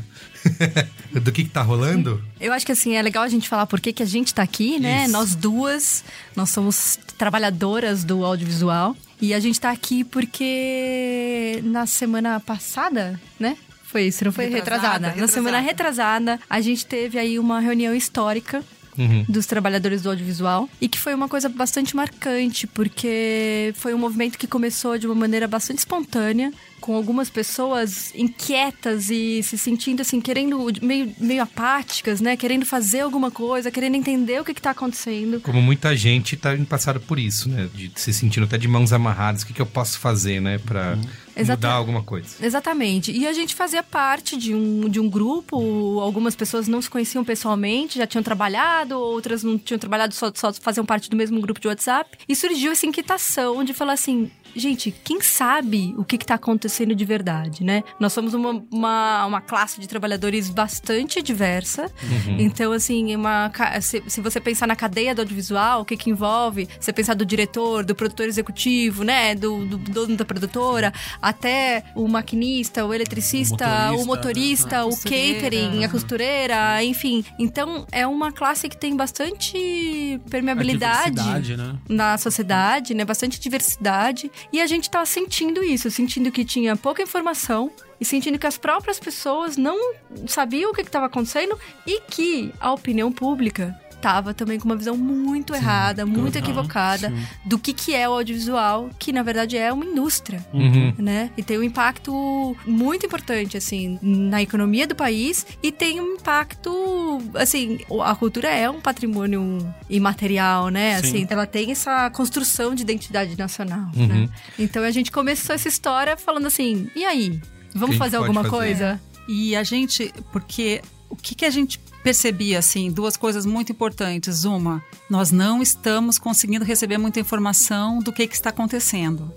do 1.22 1.32
que, 1.32 1.44
que 1.44 1.50
tá 1.50 1.62
rolando? 1.62 2.22
Eu 2.40 2.54
acho 2.54 2.66
que 2.66 2.72
assim, 2.72 2.96
é 2.96 3.02
legal 3.02 3.24
a 3.24 3.28
gente 3.30 3.48
falar 3.50 3.66
por 3.66 3.80
que, 3.80 3.92
que 3.94 4.04
a 4.04 4.06
gente 4.06 4.34
tá 4.34 4.44
aqui, 4.44 4.80
né? 4.80 5.04
Isso. 5.04 5.12
Nós 5.12 5.36
duas, 5.36 6.04
nós 6.36 6.50
somos 6.50 6.98
trabalhadoras 7.18 8.04
do 8.04 8.24
audiovisual. 8.26 8.96
E 9.20 9.34
a 9.34 9.40
gente 9.40 9.60
tá 9.60 9.72
aqui 9.72 10.04
porque 10.04 11.60
na 11.64 11.86
semana 11.86 12.40
passada, 12.40 13.20
né? 13.40 13.58
Foi 13.84 14.04
isso, 14.04 14.24
não 14.26 14.32
foi 14.32 14.46
Retrasada, 14.46 14.66
retrasada. 14.66 15.00
Na 15.00 15.08
retrasada. 15.08 15.32
semana 15.32 15.60
retrasada, 15.60 16.40
a 16.50 16.62
gente 16.62 16.86
teve 16.86 17.18
aí 17.18 17.40
uma 17.40 17.60
reunião 17.60 17.96
histórica 17.96 18.64
Uhum. 18.98 19.24
dos 19.30 19.46
trabalhadores 19.46 20.02
do 20.02 20.10
audiovisual 20.10 20.68
e 20.82 20.90
que 20.90 20.98
foi 20.98 21.14
uma 21.14 21.30
coisa 21.30 21.48
bastante 21.48 21.96
marcante, 21.96 22.66
porque 22.66 23.72
foi 23.78 23.94
um 23.94 23.98
movimento 24.00 24.40
que 24.40 24.48
começou 24.48 24.98
de 24.98 25.06
uma 25.06 25.14
maneira 25.14 25.48
bastante 25.48 25.78
espontânea, 25.78 26.52
com 26.88 26.96
algumas 26.96 27.30
pessoas 27.30 28.14
inquietas 28.16 29.10
e 29.10 29.44
se 29.44 29.58
sentindo 29.58 30.00
assim, 30.00 30.22
querendo, 30.22 30.58
meio, 30.82 31.14
meio 31.20 31.44
apáticas, 31.44 32.22
né? 32.22 32.38
Querendo 32.38 32.66
fazer 32.66 33.02
alguma 33.02 33.30
coisa, 33.30 33.70
querendo 33.70 33.96
entender 33.96 34.40
o 34.40 34.46
que, 34.46 34.54
que 34.54 34.62
tá 34.62 34.72
acontecendo. 34.72 35.42
Como 35.42 35.62
muita 35.62 35.94
gente 35.98 36.38
tá 36.38 36.52
passando 36.70 37.02
por 37.02 37.20
isso, 37.20 37.50
né? 37.50 37.68
De 37.76 37.92
se 37.94 38.14
sentindo 38.14 38.46
até 38.46 38.58
de 38.58 38.70
mãos 38.70 38.94
amarradas. 38.94 39.42
O 39.42 39.48
que, 39.48 39.52
que 39.54 39.62
eu 39.62 39.66
posso 39.66 40.00
fazer, 40.00 40.40
né? 40.40 40.60
Pra 40.60 40.94
Uhum. 40.96 41.02
Exata- 41.36 41.68
mudar 41.68 41.74
alguma 41.74 42.02
coisa. 42.02 42.30
Exatamente. 42.42 43.12
E 43.12 43.28
a 43.28 43.34
gente 43.34 43.54
fazia 43.54 43.84
parte 43.84 44.38
de 44.38 44.56
um, 44.56 44.88
de 44.88 45.00
um 45.00 45.10
grupo, 45.10 46.00
algumas 46.00 46.36
pessoas 46.36 46.68
não 46.70 46.82
se 46.82 46.90
conheciam 46.90 47.24
pessoalmente, 47.26 47.98
já 47.98 48.08
tinham 48.08 48.24
trabalhado, 48.24 48.98
outras 48.98 49.44
não 49.44 49.58
tinham 49.58 49.78
trabalhado, 49.78 50.16
só, 50.16 50.32
só 50.34 50.54
faziam 50.54 50.86
parte 50.86 51.10
do 51.10 51.18
mesmo 51.18 51.40
grupo 51.42 51.60
de 51.60 51.68
WhatsApp. 51.68 52.18
E 52.28 52.34
surgiu 52.36 52.72
essa 52.72 52.86
inquietação 52.86 53.64
de 53.64 53.74
falar 53.74 53.94
assim. 53.94 54.32
Gente, 54.58 54.92
quem 55.04 55.22
sabe 55.22 55.94
o 55.98 56.04
que 56.04 56.16
está 56.16 56.34
acontecendo 56.34 56.96
de 56.96 57.06
verdade, 57.06 57.64
né? 57.64 57.84
Nós 58.00 58.12
somos 58.12 58.34
uma, 58.34 58.64
uma, 58.72 59.26
uma 59.28 59.42
classe 59.42 59.80
de 59.80 59.88
trabalhadores 59.88 60.50
bastante 60.50 61.22
diversa. 61.22 61.92
Então, 62.40 62.72
assim, 62.72 63.16
uma, 63.16 63.52
se, 63.82 64.04
se 64.08 64.20
você 64.20 64.40
pensar 64.40 64.68
na 64.68 64.76
cadeia 64.76 65.14
do 65.14 65.22
audiovisual, 65.22 65.82
o 65.82 65.86
que, 65.86 65.96
que 65.96 66.10
envolve, 66.10 66.68
você 66.80 66.92
pensar 66.92 67.14
do 67.14 67.26
diretor, 67.26 67.86
do 67.86 67.94
produtor 67.94 68.26
executivo, 68.26 69.04
né? 69.04 69.36
Do, 69.36 69.66
do 69.66 69.78
dono 69.78 70.16
da 70.16 70.26
produtora, 70.26 70.92
até 71.22 71.84
o 71.96 72.08
maquinista, 72.08 72.86
o 72.86 72.94
eletricista, 72.94 73.92
O 73.92 74.02
o 74.02 74.06
motorista, 74.06 74.84
motorista, 74.84 74.86
o 74.86 74.98
catering, 75.04 75.84
a 75.84 75.90
costureira, 75.90 76.84
enfim. 76.84 77.24
Então, 77.38 77.86
é 77.92 78.08
uma 78.08 78.32
classe 78.32 78.68
que 78.68 78.78
tem 78.78 78.96
bastante 78.96 80.20
permeabilidade 80.30 81.56
né? 81.56 81.76
na 81.88 82.18
sociedade, 82.18 82.94
né? 82.94 83.06
Bastante 83.06 83.40
diversidade. 83.40 84.32
E 84.52 84.62
a 84.62 84.66
gente 84.66 84.90
tá 84.90 85.06
sentindo 85.06 85.64
isso, 85.64 85.92
sentindo 85.92 86.32
que 86.32 86.46
tinha 86.46 86.76
pouca 86.76 87.04
informação 87.04 87.72
e 88.00 88.06
sentindo 88.06 88.40
que 88.40 88.48
as 88.48 88.58
próprias 88.58 89.00
pessoas 89.00 89.58
não 89.58 89.96
sabiam 90.28 90.72
o 90.72 90.74
que 90.74 90.82
estava 90.82 91.08
acontecendo 91.08 91.60
e 91.86 92.02
que 92.02 92.54
a 92.60 92.72
opinião 92.72 93.12
pública 93.12 93.78
tava 94.08 94.34
também 94.34 94.58
com 94.58 94.66
uma 94.66 94.76
visão 94.78 94.96
muito 94.96 95.54
errada, 95.54 96.06
muito 96.06 96.34
total, 96.34 96.42
equivocada 96.42 97.10
sim. 97.10 97.28
do 97.46 97.60
que, 97.60 97.74
que 97.74 97.94
é 97.94 98.08
o 98.08 98.14
audiovisual, 98.14 98.90
que 98.98 99.12
na 99.12 99.22
verdade 99.22 99.58
é 99.58 99.72
uma 99.74 99.84
indústria 99.84 100.46
Uhum. 100.54 100.94
né? 100.98 101.30
E 101.38 101.44
tem 101.44 101.58
um 101.58 101.64
impacto 101.64 102.56
muito 102.66 103.06
importante, 103.06 103.58
assim, 103.58 104.00
na 104.02 104.42
economia 104.42 104.88
do 104.88 104.96
país 104.96 105.46
e 105.62 105.72
tem 105.72 106.00
um 106.00 106.14
impacto, 106.16 107.22
assim, 107.36 107.80
a 108.04 108.16
cultura 108.16 108.48
é 108.50 108.70
um 108.70 108.80
patrimônio 108.80 109.44
imaterial, 109.90 110.70
né? 110.70 111.02
Sim. 111.02 111.08
Assim, 111.08 111.28
ela 111.30 111.46
tem 111.46 111.72
essa 111.72 112.10
construção 112.12 112.74
de 112.74 112.82
identidade 112.84 113.38
nacional, 113.38 113.90
Uhum. 113.96 114.08
né? 114.08 114.30
Então 114.58 114.84
a 114.84 114.92
gente 114.92 115.12
começou 115.12 115.54
essa 115.54 115.68
história 115.68 116.16
falando 116.16 116.46
assim, 116.48 116.90
e 116.96 117.04
aí? 117.06 117.40
Vamos 117.74 117.74
Que 117.74 117.84
a 117.84 117.88
gente 117.92 117.98
fazer 118.00 118.18
alguma 118.18 118.44
fazer? 118.44 118.56
coisa? 118.56 119.02
E 119.28 119.56
a 119.56 119.64
gente, 119.64 120.14
porque 120.32 120.82
o 121.10 121.16
que, 121.16 121.36
que 121.36 121.46
a 121.46 121.50
gente 121.50 121.80
percebia, 122.08 122.60
assim, 122.60 122.90
duas 122.90 123.18
coisas 123.18 123.46
muito 123.46 123.70
importantes. 123.74 124.46
Uma, 124.46 124.82
nós 125.10 125.30
não 125.30 125.62
estamos 125.62 126.18
conseguindo 126.18 126.64
receber 126.64 126.98
muita 126.98 127.20
informação 127.20 128.00
do 128.00 128.14
que, 128.14 128.26
que 128.26 128.34
está 128.34 128.50
acontecendo. 128.50 129.30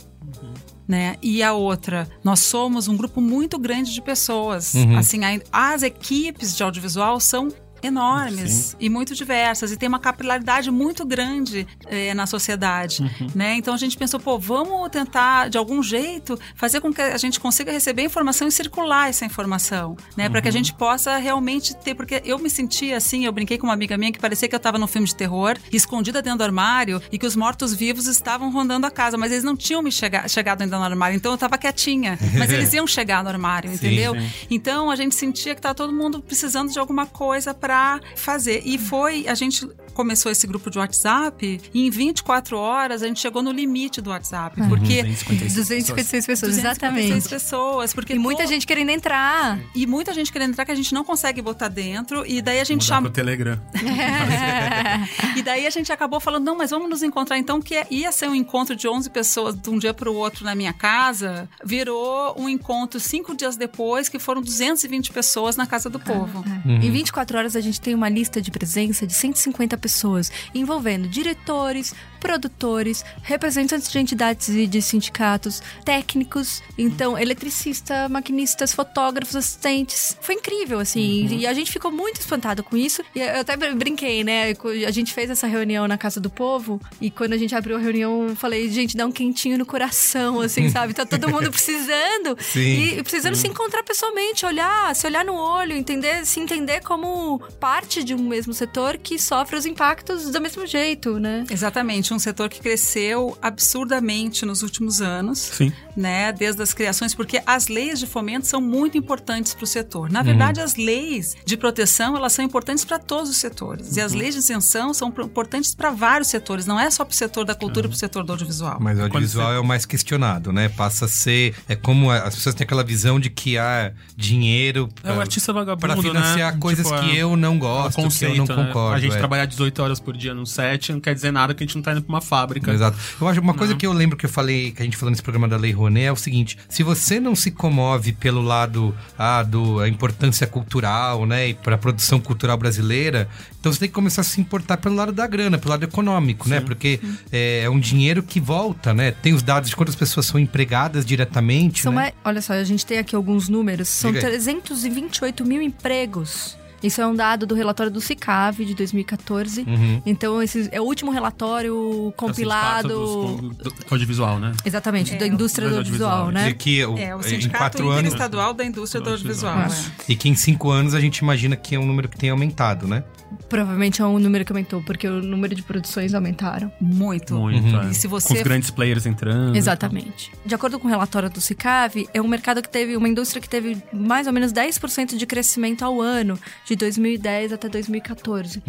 Né? 0.86 1.16
E 1.20 1.42
a 1.42 1.52
outra, 1.52 2.08
nós 2.22 2.38
somos 2.38 2.86
um 2.86 2.96
grupo 2.96 3.20
muito 3.20 3.58
grande 3.58 3.92
de 3.92 4.00
pessoas. 4.00 4.74
Uhum. 4.74 4.96
Assim, 4.96 5.18
as 5.50 5.82
equipes 5.82 6.56
de 6.56 6.62
audiovisual 6.62 7.18
são 7.18 7.48
enormes 7.82 8.76
e 8.78 8.88
muito 8.88 9.14
diversas 9.14 9.72
e 9.72 9.76
tem 9.76 9.88
uma 9.88 9.98
capilaridade 9.98 10.70
muito 10.70 11.04
grande 11.04 11.66
eh, 11.86 12.14
na 12.14 12.26
sociedade, 12.26 13.02
né? 13.34 13.54
Então 13.54 13.74
a 13.74 13.76
gente 13.76 13.96
pensou, 13.96 14.18
pô, 14.20 14.38
vamos 14.38 14.88
tentar 14.90 15.48
de 15.48 15.58
algum 15.58 15.82
jeito 15.82 16.38
fazer 16.54 16.80
com 16.80 16.92
que 16.92 17.00
a 17.00 17.18
gente 17.18 17.38
consiga 17.40 17.72
receber 17.72 18.02
informação 18.02 18.48
e 18.48 18.52
circular 18.52 19.08
essa 19.08 19.24
informação, 19.24 19.96
né? 20.16 20.28
Para 20.28 20.40
que 20.42 20.48
a 20.48 20.52
gente 20.52 20.72
possa 20.72 21.16
realmente 21.16 21.74
ter, 21.76 21.94
porque 21.94 22.22
eu 22.24 22.38
me 22.38 22.50
sentia 22.50 22.96
assim, 22.96 23.24
eu 23.24 23.32
brinquei 23.32 23.58
com 23.58 23.66
uma 23.66 23.72
amiga 23.72 23.96
minha 23.96 24.12
que 24.12 24.18
parecia 24.18 24.48
que 24.48 24.54
eu 24.54 24.58
estava 24.58 24.78
num 24.78 24.86
filme 24.86 25.06
de 25.06 25.14
terror, 25.14 25.56
escondida 25.72 26.22
dentro 26.22 26.38
do 26.38 26.44
armário 26.44 27.00
e 27.10 27.18
que 27.18 27.26
os 27.26 27.36
mortos-vivos 27.36 28.06
estavam 28.06 28.50
rondando 28.50 28.86
a 28.86 28.90
casa, 28.90 29.16
mas 29.16 29.32
eles 29.32 29.44
não 29.44 29.56
tinham 29.56 29.82
me 29.82 29.92
chega, 29.92 30.26
chegado 30.28 30.62
ainda 30.62 30.78
no 30.78 30.84
armário, 30.84 31.16
então 31.16 31.32
eu 31.32 31.36
estava 31.36 31.56
quietinha, 31.58 32.18
mas 32.38 32.50
eles 32.50 32.72
iam 32.74 32.86
chegar 32.86 33.22
no 33.22 33.28
armário, 33.28 33.72
entendeu? 33.72 34.14
Então 34.50 34.90
a 34.90 34.96
gente 34.96 35.14
sentia 35.14 35.54
que 35.54 35.60
tá 35.60 35.74
todo 35.74 35.92
mundo 35.92 36.20
precisando 36.20 36.70
de 36.72 36.78
alguma 36.78 37.06
coisa 37.06 37.54
para 37.54 37.69
fazer. 38.16 38.62
E 38.64 38.78
foi, 38.78 39.26
a 39.28 39.34
gente 39.34 39.66
começou 39.94 40.32
esse 40.32 40.46
grupo 40.46 40.70
de 40.70 40.78
WhatsApp 40.78 41.60
e 41.74 41.86
em 41.86 41.90
24 41.90 42.56
horas 42.56 43.02
a 43.02 43.06
gente 43.06 43.20
chegou 43.20 43.42
no 43.42 43.52
limite 43.52 44.00
do 44.00 44.10
WhatsApp, 44.10 44.56
porque 44.68 45.02
256 45.02 45.54
256 45.54 46.26
pessoas, 46.26 46.54
256 46.56 46.58
exatamente. 46.58 47.28
pessoas, 47.28 47.92
porque 47.92 48.14
E 48.14 48.18
muita 48.18 48.46
gente 48.46 48.66
querendo 48.66 48.90
entrar. 48.90 49.58
e 49.74 49.86
muita 49.86 50.14
gente 50.14 50.32
querendo 50.32 50.50
entrar 50.50 50.64
que 50.64 50.72
a 50.72 50.74
gente 50.74 50.94
não 50.94 51.04
consegue 51.04 51.42
botar 51.42 51.68
dentro 51.68 52.24
e 52.26 52.40
daí 52.40 52.60
a 52.60 52.64
gente 52.64 52.84
chama 52.84 53.02
pro 53.02 53.10
Telegram. 53.10 53.60
e 55.36 55.42
daí 55.42 55.66
a 55.66 55.70
gente 55.70 55.92
acabou 55.92 56.20
falando, 56.20 56.44
não, 56.44 56.56
mas 56.56 56.70
vamos 56.70 56.88
nos 56.88 57.02
encontrar 57.02 57.36
então, 57.38 57.60
que 57.60 57.84
ia 57.90 58.10
ser 58.12 58.28
um 58.28 58.34
encontro 58.34 58.74
de 58.74 58.88
11 58.88 59.10
pessoas 59.10 59.54
de 59.54 59.68
um 59.68 59.78
dia 59.78 59.92
para 59.92 60.10
o 60.10 60.14
outro 60.14 60.44
na 60.44 60.54
minha 60.54 60.72
casa, 60.72 61.48
virou 61.64 62.34
um 62.38 62.48
encontro 62.48 62.98
cinco 63.00 63.34
dias 63.34 63.56
depois, 63.56 64.08
que 64.08 64.18
foram 64.18 64.40
220 64.40 65.12
pessoas 65.12 65.56
na 65.56 65.66
casa 65.66 65.90
do 65.90 65.98
povo. 65.98 66.44
Em 66.64 66.90
24 66.90 67.36
horas 67.36 67.56
a 67.56 67.59
gente 67.60 67.80
tem 67.80 67.94
uma 67.94 68.08
lista 68.08 68.40
de 68.40 68.50
presença 68.50 69.06
de 69.06 69.14
150 69.14 69.76
pessoas, 69.78 70.30
envolvendo 70.54 71.08
diretores, 71.08 71.94
produtores, 72.20 73.04
representantes 73.22 73.90
de 73.90 73.98
entidades 73.98 74.48
e 74.50 74.66
de 74.66 74.80
sindicatos, 74.82 75.62
técnicos, 75.84 76.62
então 76.78 77.18
eletricista, 77.18 78.08
maquinistas, 78.08 78.72
fotógrafos, 78.72 79.34
assistentes. 79.34 80.16
Foi 80.20 80.34
incrível, 80.34 80.78
assim, 80.78 81.26
e 81.26 81.46
a 81.46 81.52
gente 81.54 81.72
ficou 81.72 81.90
muito 81.90 82.20
espantado 82.20 82.62
com 82.62 82.76
isso. 82.76 83.02
E 83.14 83.20
eu 83.20 83.40
até 83.40 83.56
br- 83.56 83.74
brinquei, 83.74 84.22
né? 84.22 84.52
A 84.86 84.90
gente 84.90 85.12
fez 85.12 85.30
essa 85.30 85.46
reunião 85.46 85.88
na 85.88 85.96
Casa 85.98 86.20
do 86.20 86.30
Povo 86.30 86.80
e 87.00 87.10
quando 87.10 87.32
a 87.32 87.38
gente 87.38 87.54
abriu 87.54 87.76
a 87.76 87.78
reunião, 87.78 88.28
eu 88.28 88.36
falei, 88.36 88.68
gente, 88.70 88.96
dá 88.96 89.06
um 89.06 89.12
quentinho 89.12 89.58
no 89.58 89.66
coração, 89.66 90.40
assim, 90.40 90.68
sabe? 90.70 90.94
Tá 90.94 91.04
todo 91.06 91.28
mundo 91.28 91.50
precisando. 91.50 92.36
Sim. 92.40 92.98
E 92.98 93.02
precisando 93.02 93.34
se 93.34 93.48
encontrar 93.48 93.82
pessoalmente, 93.82 94.44
olhar, 94.44 94.94
se 94.94 95.06
olhar 95.06 95.24
no 95.24 95.34
olho, 95.34 95.72
entender, 95.72 96.24
se 96.26 96.38
entender 96.40 96.82
como 96.82 97.40
parte 97.58 98.04
de 98.04 98.14
um 98.14 98.18
mesmo 98.28 98.52
setor 98.52 98.98
que 98.98 99.18
sofre 99.18 99.56
os 99.56 99.66
impactos 99.66 100.30
do 100.30 100.40
mesmo 100.40 100.66
jeito, 100.66 101.18
né? 101.18 101.44
Exatamente, 101.50 102.09
um 102.14 102.18
setor 102.18 102.48
que 102.48 102.60
cresceu 102.60 103.36
absurdamente 103.40 104.44
nos 104.44 104.62
últimos 104.62 105.00
anos, 105.00 105.38
Sim. 105.38 105.72
né, 105.96 106.32
desde 106.32 106.62
as 106.62 106.74
criações, 106.74 107.14
porque 107.14 107.42
as 107.46 107.68
leis 107.68 107.98
de 107.98 108.06
fomento 108.06 108.46
são 108.46 108.60
muito 108.60 108.98
importantes 108.98 109.54
para 109.54 109.64
o 109.64 109.66
setor. 109.66 110.10
Na 110.10 110.22
verdade, 110.22 110.60
as 110.60 110.74
leis 110.76 111.36
de 111.44 111.56
proteção, 111.56 112.16
elas 112.16 112.32
são 112.32 112.44
importantes 112.44 112.84
para 112.84 112.98
todos 112.98 113.30
os 113.30 113.36
setores. 113.36 113.96
E 113.96 114.00
as 114.00 114.12
leis 114.12 114.34
de 114.34 114.40
isenção 114.40 114.92
são 114.92 115.08
importantes 115.08 115.74
para 115.74 115.90
vários 115.90 116.28
setores, 116.28 116.66
não 116.66 116.78
é 116.78 116.90
só 116.90 117.04
para 117.04 117.12
o 117.12 117.16
setor 117.16 117.44
da 117.44 117.54
cultura 117.54 117.86
e 117.86 117.88
para 117.88 117.96
o 117.96 117.98
setor 117.98 118.24
do 118.24 118.32
audiovisual. 118.32 118.78
Mas 118.80 118.98
o 118.98 119.02
audiovisual 119.02 119.52
é 119.52 119.58
o 119.60 119.64
mais 119.64 119.86
questionado, 119.86 120.52
né? 120.52 120.68
Passa 120.68 121.04
a 121.04 121.08
ser. 121.08 121.54
É 121.68 121.76
como 121.76 122.10
as 122.10 122.34
pessoas 122.34 122.54
têm 122.54 122.64
aquela 122.64 122.84
visão 122.84 123.20
de 123.20 123.30
que 123.30 123.56
há 123.56 123.92
dinheiro 124.16 124.88
É 125.04 125.10
artista 125.10 125.52
vagabundo, 125.52 125.80
para 125.80 125.96
financiar 125.96 126.54
né? 126.54 126.60
coisas 126.60 126.86
Tipo, 126.86 127.00
que 127.00 127.10
é- 127.16 127.22
eu 127.22 127.36
não 127.36 127.54
é 127.54 127.58
gosto, 127.58 127.94
que 127.94 128.00
eu 128.00 128.04
conceito, 128.04 128.36
não 128.36 128.46
né? 128.46 128.66
concordo. 128.66 128.96
A 128.96 129.00
gente 129.00 129.14
é. 129.14 129.18
trabalhar 129.18 129.44
18 129.46 129.82
horas 129.82 130.00
por 130.00 130.16
dia 130.16 130.34
no 130.34 130.46
set 130.46 130.92
não 130.92 131.00
quer 131.00 131.14
dizer 131.14 131.30
nada 131.30 131.54
que 131.54 131.62
a 131.62 131.66
gente 131.66 131.76
não 131.76 131.82
tá 131.82 131.92
indo 132.00 132.06
pra 132.06 132.14
uma 132.14 132.20
fábrica. 132.20 132.72
Exato. 132.72 132.98
Eu 133.20 133.28
acho 133.28 133.40
uma 133.40 133.54
coisa 133.54 133.74
que 133.74 133.86
eu 133.86 133.92
lembro 133.92 134.16
que 134.16 134.26
eu 134.26 134.30
falei, 134.30 134.72
que 134.72 134.82
a 134.82 134.84
gente 134.84 134.96
falou 134.96 135.10
nesse 135.10 135.22
programa 135.22 135.46
da 135.46 135.56
Lei 135.56 135.72
Rouanet 135.72 136.06
é 136.06 136.12
o 136.12 136.16
seguinte: 136.16 136.58
se 136.68 136.82
você 136.82 137.20
não 137.20 137.36
se 137.36 137.50
comove 137.50 138.12
pelo 138.12 138.42
lado 138.42 138.94
ah, 139.18 139.42
do 139.42 139.80
a 139.80 139.88
importância 139.88 140.46
cultural, 140.46 141.26
né, 141.26 141.48
e 141.48 141.54
para 141.54 141.74
a 141.74 141.78
produção 141.78 142.20
cultural 142.20 142.56
brasileira, 142.56 143.28
então 143.58 143.72
você 143.72 143.80
tem 143.80 143.88
que 143.88 143.94
começar 143.94 144.22
a 144.22 144.24
se 144.24 144.40
importar 144.40 144.78
pelo 144.78 144.94
lado 144.94 145.12
da 145.12 145.26
grana, 145.26 145.58
pelo 145.58 145.70
lado 145.70 145.84
econômico, 145.84 146.48
né? 146.48 146.60
Porque 146.60 146.98
é, 147.30 147.62
é 147.64 147.70
um 147.70 147.78
dinheiro 147.78 148.22
que 148.22 148.40
volta, 148.40 148.94
né? 148.94 149.10
Tem 149.10 149.34
os 149.34 149.42
dados 149.42 149.68
de 149.68 149.76
quantas 149.76 149.94
pessoas 149.94 150.26
são 150.26 150.40
empregadas 150.40 151.04
diretamente, 151.04 151.82
São 151.82 151.92
né? 151.92 151.96
mais, 151.96 152.14
olha 152.24 152.40
só, 152.40 152.54
a 152.54 152.64
gente 152.64 152.84
tem 152.86 152.98
aqui 152.98 153.14
alguns 153.14 153.48
números. 153.48 153.88
São 153.88 154.12
Diga 154.12 154.26
aí. 154.26 154.32
328 154.32 155.44
mil 155.44 155.60
empregos. 155.60 156.59
Isso 156.82 157.00
é 157.00 157.06
um 157.06 157.14
dado 157.14 157.46
do 157.46 157.54
relatório 157.54 157.92
do 157.92 158.00
CICAV 158.00 158.64
de 158.64 158.74
2014. 158.74 159.62
Uhum. 159.62 160.02
Então, 160.06 160.42
esse 160.42 160.68
é 160.72 160.80
o 160.80 160.84
último 160.84 161.10
relatório 161.10 161.68
É 161.74 162.08
o 162.08 162.12
compilado. 162.16 162.88
sindicato 162.88 163.54
dos- 163.54 163.74
do 163.74 163.84
audiovisual, 163.90 164.38
né? 164.38 164.52
Exatamente, 164.64 165.14
É, 165.14 165.18
da 165.18 165.26
indústria 165.26 165.68
do 165.68 165.72
do 165.74 165.78
audiovisual, 165.78 166.10
audiovisual, 166.26 166.44
né? 166.44 166.50
E 166.50 166.54
que 166.54 166.84
o- 166.84 166.96
É, 166.98 167.14
o 167.14 167.20
em 167.20 167.22
Sindicato 167.22 167.58
quatro 167.58 167.88
anos. 167.90 168.00
Interestadual 168.00 168.54
da 168.54 168.64
Indústria 168.64 169.02
do 169.02 169.10
Audiovisual. 169.10 169.52
Audiovisual. 169.54 169.92
é. 170.08 170.12
E 170.12 170.16
que 170.16 170.28
em 170.28 170.34
cinco 170.34 170.70
anos 170.70 170.94
a 170.94 171.00
gente 171.00 171.18
imagina 171.18 171.54
que 171.56 171.74
é 171.74 171.78
um 171.78 171.84
número 171.86 172.08
que 172.08 172.16
tem 172.16 172.30
aumentado, 172.30 172.86
né? 172.86 173.04
Provavelmente 173.48 174.00
é 174.00 174.04
um 174.04 174.18
número 174.18 174.44
que 174.44 174.52
aumentou, 174.52 174.82
porque 174.82 175.08
o 175.08 175.20
número 175.22 175.54
de 175.54 175.62
produções 175.62 176.14
aumentaram. 176.14 176.72
Muito. 176.80 177.34
Muito. 177.34 177.66
Uhum. 177.66 177.82
é. 177.82 177.90
E 177.90 177.94
se 177.94 178.08
Com 178.08 178.20
você 178.20 178.34
os 178.34 178.42
grandes 178.42 178.70
players 178.70 179.06
entrando. 179.06 179.56
Exatamente. 179.56 180.32
De 180.44 180.54
acordo 180.54 180.78
com 180.78 180.86
o 180.86 180.90
relatório 180.90 181.30
do 181.30 181.40
CICAV, 181.40 182.08
é 182.12 182.20
um 182.20 182.28
mercado 182.28 182.62
que 182.62 182.68
teve, 182.68 182.96
uma 182.96 183.08
indústria 183.08 183.40
que 183.40 183.48
teve 183.48 183.76
mais 183.92 184.26
ou 184.26 184.32
menos 184.32 184.52
10% 184.52 185.16
de 185.16 185.26
crescimento 185.26 185.84
ao 185.84 186.00
ano, 186.00 186.38
de 186.64 186.76
2010 186.76 187.52
até 187.52 187.68
2014. 187.68 188.62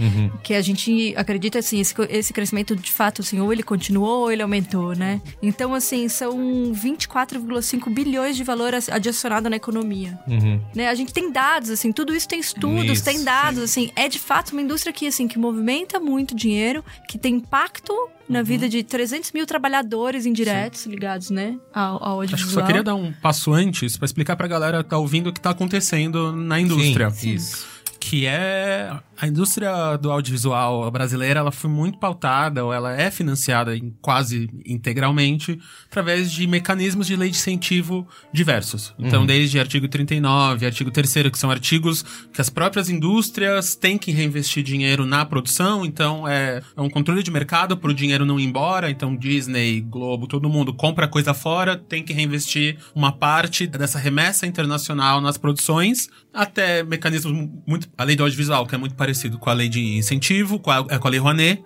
Que 0.44 0.54
a 0.54 0.62
gente 0.62 1.14
acredita, 1.16 1.60
assim, 1.60 1.80
esse, 1.80 1.94
esse 2.10 2.34
crescimento, 2.34 2.76
de 2.76 2.92
fato, 2.92 3.22
assim, 3.22 3.40
ou 3.40 3.52
ele 3.52 3.64
continuou 3.64 4.22
ou 4.22 4.32
ele 4.32 4.42
aumentou, 4.42 4.96
né? 4.96 5.22
Então, 5.42 5.74
assim, 5.74 6.08
são 6.08 6.72
24,5 6.74 7.94
bilhões 7.94 8.36
de 8.36 8.44
valor 8.44 8.74
adicionado 8.92 9.50
na 9.50 9.56
economia. 9.56 10.20
Uhum. 10.28 10.60
Né? 10.76 10.88
A 10.88 10.96
gente 10.96 11.14
tem 11.14 11.32
dados, 11.32 11.70
assim, 11.70 11.92
tudo 11.92 12.14
isso 12.14 12.28
tem 12.28 12.40
estudos, 12.40 12.92
Isso, 12.92 13.04
tem 13.04 13.24
dados, 13.24 13.64
assim, 13.64 13.92
é 13.96 14.08
de 14.08 14.20
fato 14.20 14.51
uma 14.54 14.62
indústria 14.62 14.92
que, 14.94 15.08
assim, 15.08 15.28
que 15.28 15.38
movimenta 15.40 16.00
muito 16.00 16.36
dinheiro, 16.36 16.84
que 17.08 17.18
tem 17.18 17.36
impacto 17.36 17.94
na 18.30 18.40
Uhum. 18.40 18.46
vida 18.46 18.70
de 18.70 18.82
300 18.84 19.32
mil 19.34 19.46
trabalhadores 19.46 20.26
indiretos 20.26 20.86
ligados, 20.86 21.30
né, 21.30 21.58
ao, 21.74 22.02
ao 22.04 22.22
Acho 22.22 22.30
que 22.30 22.34
audiovisual. 22.36 22.62
só 22.62 22.66
queria 22.66 22.84
dar 22.84 22.96
um 22.96 23.12
passo 23.12 23.52
antes 23.54 23.98
pra 23.98 24.06
explicar 24.06 24.36
pra 24.38 24.48
galera 24.48 24.84
que 24.84 24.90
tá 24.90 24.98
ouvindo 24.98 25.28
o 25.30 25.34
que 25.34 25.42
tá 25.42 25.50
acontecendo 25.50 26.32
na 26.32 26.60
indústria. 26.60 27.10
Sim, 27.12 27.32
isso. 27.34 27.68
Que 28.00 28.26
é 28.26 28.92
a 29.22 29.28
indústria 29.28 29.96
do 29.98 30.12
audiovisual 30.12 30.90
brasileira, 30.90 31.40
ela 31.42 31.52
foi 31.52 31.70
muito 31.70 32.00
pautada, 32.00 32.66
ou 32.66 32.74
ela 32.74 32.92
é 33.00 33.12
financiada 33.12 33.78
em 33.78 33.94
quase 34.02 34.50
integralmente 34.66 35.60
através 35.86 36.32
de 36.32 36.48
mecanismos 36.48 37.06
de 37.06 37.16
lei 37.16 37.30
de 37.30 37.38
incentivo 37.38 38.08
diversos. 38.34 38.94
Então, 38.98 39.26
desde 39.26 39.60
artigo 39.60 39.88
39, 39.88 40.66
artigo 40.66 40.90
3 40.90 41.12
que 41.32 41.38
são 41.38 41.52
artigos 41.52 42.04
que 42.34 42.42
as 42.42 42.50
próprias 42.50 42.90
indústrias 42.90 43.76
têm 43.76 43.98
que 43.98 44.12
reinvestir 44.12 44.64
dinheiro 44.64 45.06
na 45.06 45.24
produção, 45.24 45.86
então 45.86 46.28
é, 46.28 46.62
é 46.76 46.82
um 46.82 46.90
controle 46.90 47.22
de 47.22 47.30
mercado 47.30 47.78
para 47.78 47.92
o 47.92 47.94
dinheiro 47.94 48.26
não 48.26 48.40
ir 48.40 48.46
embora, 48.46 48.90
então 48.90 49.16
Disney, 49.16 49.82
Globo, 49.82 50.26
todo 50.28 50.50
mundo 50.50 50.74
compra 50.74 51.08
coisa 51.08 51.34
fora, 51.34 51.78
tem 51.78 52.02
que 52.04 52.12
reinvestir 52.14 52.78
uma 52.96 53.12
parte 53.12 53.68
dessa 53.68 54.00
remessa 54.00 54.48
internacional 54.48 55.22
nas 55.22 55.38
produções, 55.38 56.10
até 56.34 56.82
mecanismos 56.84 57.34
mu- 57.34 57.64
muito. 57.68 57.88
A 57.98 58.04
lei 58.04 58.16
do 58.16 58.24
audiovisual, 58.24 58.66
que 58.66 58.74
é 58.74 58.78
muito 58.78 58.96
parecido 59.12 59.38
com 59.38 59.50
a 59.50 59.54
lei 59.54 59.68
de 59.68 59.98
incentivo, 59.98 60.58
com 60.60 60.72
a, 60.72 60.86
é 60.90 60.98
com 60.98 61.08
a 61.08 61.12
lei 61.12 61.20
Rouanet, 61.20 61.62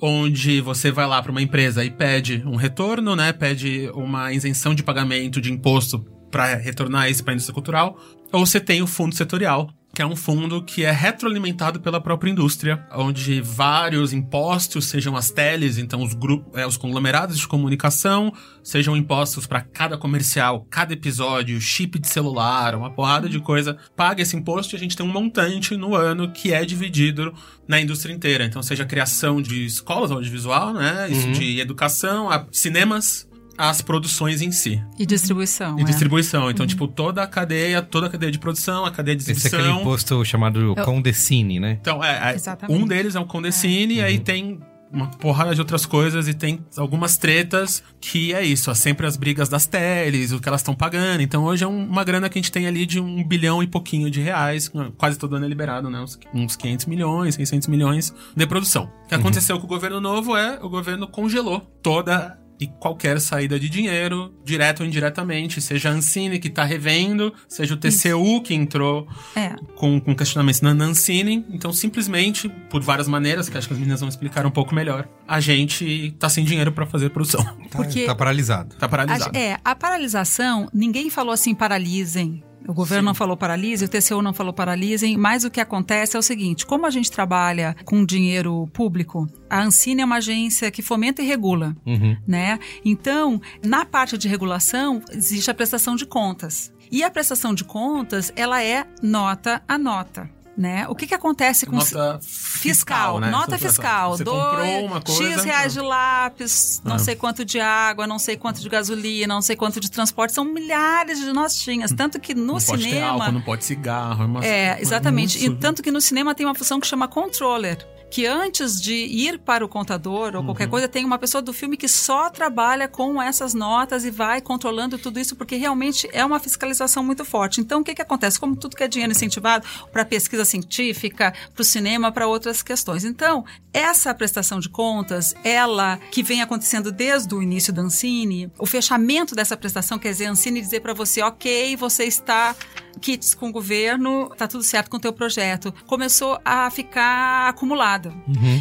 onde 0.00 0.60
você 0.60 0.90
vai 0.90 1.06
lá 1.06 1.22
para 1.22 1.30
uma 1.30 1.42
empresa 1.42 1.84
e 1.84 1.90
pede 1.90 2.42
um 2.46 2.56
retorno, 2.56 3.14
né? 3.14 3.32
Pede 3.32 3.90
uma 3.94 4.32
isenção 4.32 4.74
de 4.74 4.82
pagamento 4.82 5.40
de 5.40 5.52
imposto 5.52 6.04
para 6.30 6.54
retornar 6.56 7.10
isso 7.10 7.22
para 7.22 7.32
a 7.32 7.34
indústria 7.34 7.54
cultural, 7.54 7.98
ou 8.32 8.44
você 8.44 8.60
tem 8.60 8.82
o 8.82 8.86
fundo 8.86 9.14
setorial, 9.14 9.70
que 9.98 10.02
é 10.02 10.06
um 10.06 10.14
fundo 10.14 10.62
que 10.62 10.84
é 10.84 10.92
retroalimentado 10.92 11.80
pela 11.80 12.00
própria 12.00 12.30
indústria, 12.30 12.86
onde 12.92 13.40
vários 13.40 14.12
impostos, 14.12 14.84
sejam 14.84 15.16
as 15.16 15.32
teles, 15.32 15.76
então 15.76 16.04
os 16.04 16.14
grupos, 16.14 16.56
é, 16.56 16.64
os 16.64 16.76
conglomerados 16.76 17.36
de 17.36 17.48
comunicação, 17.48 18.32
sejam 18.62 18.96
impostos 18.96 19.44
para 19.44 19.60
cada 19.60 19.98
comercial, 19.98 20.64
cada 20.70 20.92
episódio, 20.92 21.60
chip 21.60 21.98
de 21.98 22.06
celular, 22.06 22.76
uma 22.76 22.92
porrada 22.92 23.28
de 23.28 23.40
coisa, 23.40 23.76
paga 23.96 24.22
esse 24.22 24.36
imposto 24.36 24.72
e 24.72 24.76
a 24.76 24.78
gente 24.78 24.96
tem 24.96 25.04
um 25.04 25.10
montante 25.10 25.76
no 25.76 25.96
ano 25.96 26.30
que 26.30 26.52
é 26.52 26.64
dividido 26.64 27.34
na 27.66 27.80
indústria 27.80 28.14
inteira. 28.14 28.44
Então, 28.44 28.62
seja 28.62 28.84
a 28.84 28.86
criação 28.86 29.42
de 29.42 29.66
escolas 29.66 30.12
audiovisual, 30.12 30.74
né, 30.74 31.08
isso 31.10 31.32
de 31.32 31.58
educação, 31.58 32.30
a 32.30 32.46
cinemas, 32.52 33.27
as 33.58 33.82
produções 33.82 34.40
em 34.40 34.52
si. 34.52 34.80
E 34.98 35.04
distribuição. 35.04 35.76
E 35.78 35.82
é. 35.82 35.84
distribuição. 35.84 36.50
Então, 36.50 36.66
tipo, 36.66 36.86
toda 36.86 37.22
a 37.22 37.26
cadeia, 37.26 37.82
toda 37.82 38.06
a 38.06 38.10
cadeia 38.10 38.30
de 38.30 38.38
produção, 38.38 38.84
a 38.84 38.90
cadeia 38.90 39.16
de 39.16 39.30
Esse 39.30 39.54
é 39.54 39.58
aquele 39.58 39.72
imposto 39.72 40.24
chamado 40.24 40.60
Eu- 40.60 40.74
Condecine, 40.84 41.58
né? 41.58 41.76
Então, 41.80 42.02
é, 42.02 42.30
é, 42.30 42.34
Exatamente. 42.36 42.80
um 42.80 42.86
deles 42.86 43.16
é 43.16 43.20
o 43.20 43.26
Condecine, 43.26 43.94
e 43.96 44.00
aí 44.02 44.18
tem 44.18 44.60
uma 44.90 45.06
porrada 45.08 45.54
de 45.54 45.60
outras 45.60 45.84
coisas 45.84 46.28
e 46.28 46.32
tem 46.32 46.64
algumas 46.78 47.18
tretas 47.18 47.82
que 48.00 48.32
é 48.32 48.42
isso, 48.42 48.70
é 48.70 48.74
sempre 48.74 49.06
as 49.06 49.18
brigas 49.18 49.46
das 49.46 49.66
teles, 49.66 50.32
o 50.32 50.40
que 50.40 50.48
elas 50.48 50.62
estão 50.62 50.74
pagando. 50.74 51.20
Então 51.20 51.44
hoje 51.44 51.62
é 51.62 51.66
um- 51.66 51.84
uma 51.86 52.02
grana 52.02 52.26
que 52.30 52.38
a 52.38 52.40
gente 52.40 52.50
tem 52.50 52.66
ali 52.66 52.86
de 52.86 52.98
um 52.98 53.22
bilhão 53.22 53.62
e 53.62 53.66
pouquinho 53.66 54.10
de 54.10 54.22
reais, 54.22 54.70
quase 54.96 55.18
todo 55.18 55.36
ano 55.36 55.44
é 55.44 55.48
liberado, 55.48 55.90
né? 55.90 56.00
Uns, 56.00 56.18
uns 56.32 56.56
500 56.56 56.86
milhões, 56.86 57.34
600 57.34 57.68
milhões 57.68 58.14
de 58.34 58.46
produção. 58.46 58.90
O 59.04 59.08
que 59.08 59.14
aconteceu 59.14 59.58
com 59.58 59.66
o 59.66 59.68
governo 59.68 60.00
novo 60.00 60.34
é 60.34 60.58
o 60.62 60.70
governo 60.70 61.06
congelou 61.06 61.60
toda 61.82 62.37
e 62.60 62.66
qualquer 62.66 63.20
saída 63.20 63.58
de 63.58 63.68
dinheiro, 63.68 64.34
direto 64.44 64.80
ou 64.80 64.86
indiretamente, 64.86 65.60
seja 65.60 65.90
a 65.90 65.92
Ancine 65.92 66.38
que 66.38 66.50
tá 66.50 66.64
revendo, 66.64 67.32
seja 67.48 67.74
o 67.74 67.76
TCU 67.76 68.42
que 68.42 68.52
entrou 68.54 69.06
É. 69.36 69.54
com, 69.76 70.00
com 70.00 70.14
questionamentos 70.14 70.60
na 70.60 70.74
Nancine. 70.74 71.44
Então, 71.50 71.72
simplesmente, 71.72 72.48
por 72.70 72.82
várias 72.82 73.06
maneiras, 73.06 73.48
que 73.48 73.56
acho 73.56 73.68
que 73.68 73.74
as 73.74 73.78
meninas 73.78 74.00
vão 74.00 74.08
explicar 74.08 74.44
um 74.44 74.50
pouco 74.50 74.74
melhor, 74.74 75.08
a 75.26 75.38
gente 75.40 76.14
tá 76.18 76.28
sem 76.28 76.44
dinheiro 76.44 76.72
pra 76.72 76.84
fazer 76.86 77.10
produção. 77.10 77.44
Tá, 77.68 77.76
Porque- 77.78 78.06
tá 78.06 78.14
paralisado. 78.14 78.74
Tá 78.76 78.88
paralisado. 78.88 79.36
A, 79.36 79.38
é, 79.40 79.58
a 79.62 79.74
paralisação, 79.74 80.70
ninguém 80.72 81.10
falou 81.10 81.32
assim, 81.34 81.54
paralisem. 81.54 82.42
O 82.66 82.74
governo 82.74 83.02
Sim. 83.02 83.06
não 83.06 83.14
falou 83.14 83.36
paralisem, 83.36 83.86
o 83.86 83.90
TCU 83.90 84.22
não 84.22 84.34
falou 84.34 84.52
paralisem, 84.52 85.16
mas 85.16 85.44
o 85.44 85.50
que 85.50 85.60
acontece 85.60 86.16
é 86.16 86.18
o 86.18 86.22
seguinte: 86.22 86.66
como 86.66 86.86
a 86.86 86.90
gente 86.90 87.10
trabalha 87.10 87.76
com 87.84 88.04
dinheiro 88.04 88.66
público, 88.72 89.26
a 89.48 89.62
Ancine 89.62 90.02
é 90.02 90.04
uma 90.04 90.16
agência 90.16 90.70
que 90.70 90.82
fomenta 90.82 91.22
e 91.22 91.26
regula. 91.26 91.76
Uhum. 91.86 92.16
né? 92.26 92.58
Então, 92.84 93.40
na 93.64 93.84
parte 93.84 94.18
de 94.18 94.28
regulação, 94.28 95.02
existe 95.10 95.50
a 95.50 95.54
prestação 95.54 95.96
de 95.96 96.06
contas. 96.06 96.72
E 96.90 97.02
a 97.02 97.10
prestação 97.10 97.52
de 97.54 97.64
contas, 97.64 98.32
ela 98.34 98.62
é 98.62 98.86
nota 99.02 99.62
a 99.68 99.76
nota. 99.76 100.30
Né? 100.58 100.88
O 100.88 100.94
que, 100.96 101.06
que 101.06 101.14
acontece 101.14 101.66
com 101.66 101.76
Nota 101.76 102.18
fiscal, 102.20 103.20
né? 103.20 103.30
nota 103.30 103.56
fiscal, 103.56 104.16
Você 104.16 104.24
dois, 104.24 104.42
comprou 104.44 104.86
uma 104.86 105.00
coisa... 105.00 105.22
X 105.34 105.44
reais 105.44 105.72
de 105.72 105.80
lápis, 105.80 106.82
não 106.84 106.96
Ah. 106.96 106.98
sei 106.98 107.14
quanto 107.14 107.44
de 107.44 107.60
água, 107.60 108.08
não 108.08 108.18
sei 108.18 108.36
quanto 108.36 108.60
de 108.60 108.68
gasolina, 108.68 109.32
não 109.34 109.40
sei 109.40 109.54
quanto 109.54 109.78
de 109.78 109.88
transporte, 109.88 110.32
são 110.34 110.44
milhares 110.44 111.20
de 111.20 111.32
notinhas, 111.32 111.92
tanto 111.92 112.18
que 112.18 112.34
no 112.34 112.54
não 112.54 112.54
pode 112.54 112.82
ter 112.82 112.88
cinema 112.90 113.06
álcool, 113.12 113.32
não 113.32 113.40
pode 113.40 113.64
cigarro. 113.64 114.24
É, 114.24 114.26
uma- 114.26 114.44
é, 114.44 114.78
exatamente. 114.80 115.44
E 115.46 115.48
tanto 115.54 115.80
que 115.80 115.92
no 115.92 116.00
cinema 116.00 116.34
tem 116.34 116.44
uma 116.44 116.56
função 116.56 116.80
que 116.80 116.88
chama 116.88 117.06
controller. 117.06 117.78
Que 118.10 118.26
antes 118.26 118.80
de 118.80 118.94
ir 118.94 119.38
para 119.38 119.64
o 119.64 119.68
contador 119.68 120.34
ou 120.34 120.40
Uhum. 120.40 120.46
qualquer 120.46 120.68
coisa, 120.68 120.88
tem 120.88 121.04
uma 121.04 121.18
pessoa 121.18 121.42
do 121.42 121.52
filme 121.52 121.76
que 121.76 121.88
só 121.88 122.30
trabalha 122.30 122.88
com 122.88 123.20
essas 123.20 123.52
notas 123.54 124.04
e 124.04 124.10
vai 124.10 124.40
controlando 124.40 124.98
tudo 124.98 125.20
isso, 125.20 125.36
porque 125.36 125.56
realmente 125.56 126.08
é 126.12 126.24
uma 126.24 126.38
fiscalização 126.38 127.04
muito 127.04 127.24
forte. 127.24 127.60
Então, 127.60 127.80
o 127.80 127.84
que, 127.84 127.94
que 127.94 128.02
acontece? 128.02 128.40
Como 128.40 128.56
tudo 128.56 128.76
que 128.76 128.82
é 128.82 128.88
dinheiro 128.88 129.12
incentivado 129.12 129.66
para 129.92 130.04
pesquisa 130.04 130.44
científica, 130.44 131.34
para 131.54 131.62
o 131.62 131.64
cinema, 131.64 132.10
para 132.10 132.26
outras 132.26 132.62
questões. 132.62 133.04
Então, 133.04 133.44
essa 133.72 134.14
prestação 134.14 134.58
de 134.58 134.68
contas, 134.68 135.34
ela 135.44 135.98
que 136.10 136.22
vem 136.22 136.40
acontecendo 136.40 136.90
desde 136.90 137.34
o 137.34 137.42
início 137.42 137.72
da 137.72 137.82
Ancine, 137.82 138.50
o 138.58 138.66
fechamento 138.66 139.34
dessa 139.34 139.56
prestação, 139.56 139.98
quer 139.98 140.10
dizer, 140.12 140.26
a 140.26 140.30
Ancine 140.30 140.60
dizer 140.60 140.80
para 140.80 140.94
você, 140.94 141.22
ok, 141.22 141.76
você 141.76 142.04
está 142.04 142.54
kits 142.98 143.34
com 143.34 143.48
o 143.48 143.52
governo, 143.52 144.30
tá 144.36 144.46
tudo 144.48 144.62
certo 144.64 144.90
com 144.90 144.96
o 144.96 145.00
teu 145.00 145.12
projeto. 145.12 145.72
Começou 145.86 146.38
a 146.44 146.70
ficar 146.70 147.48
acumulada. 147.48 148.12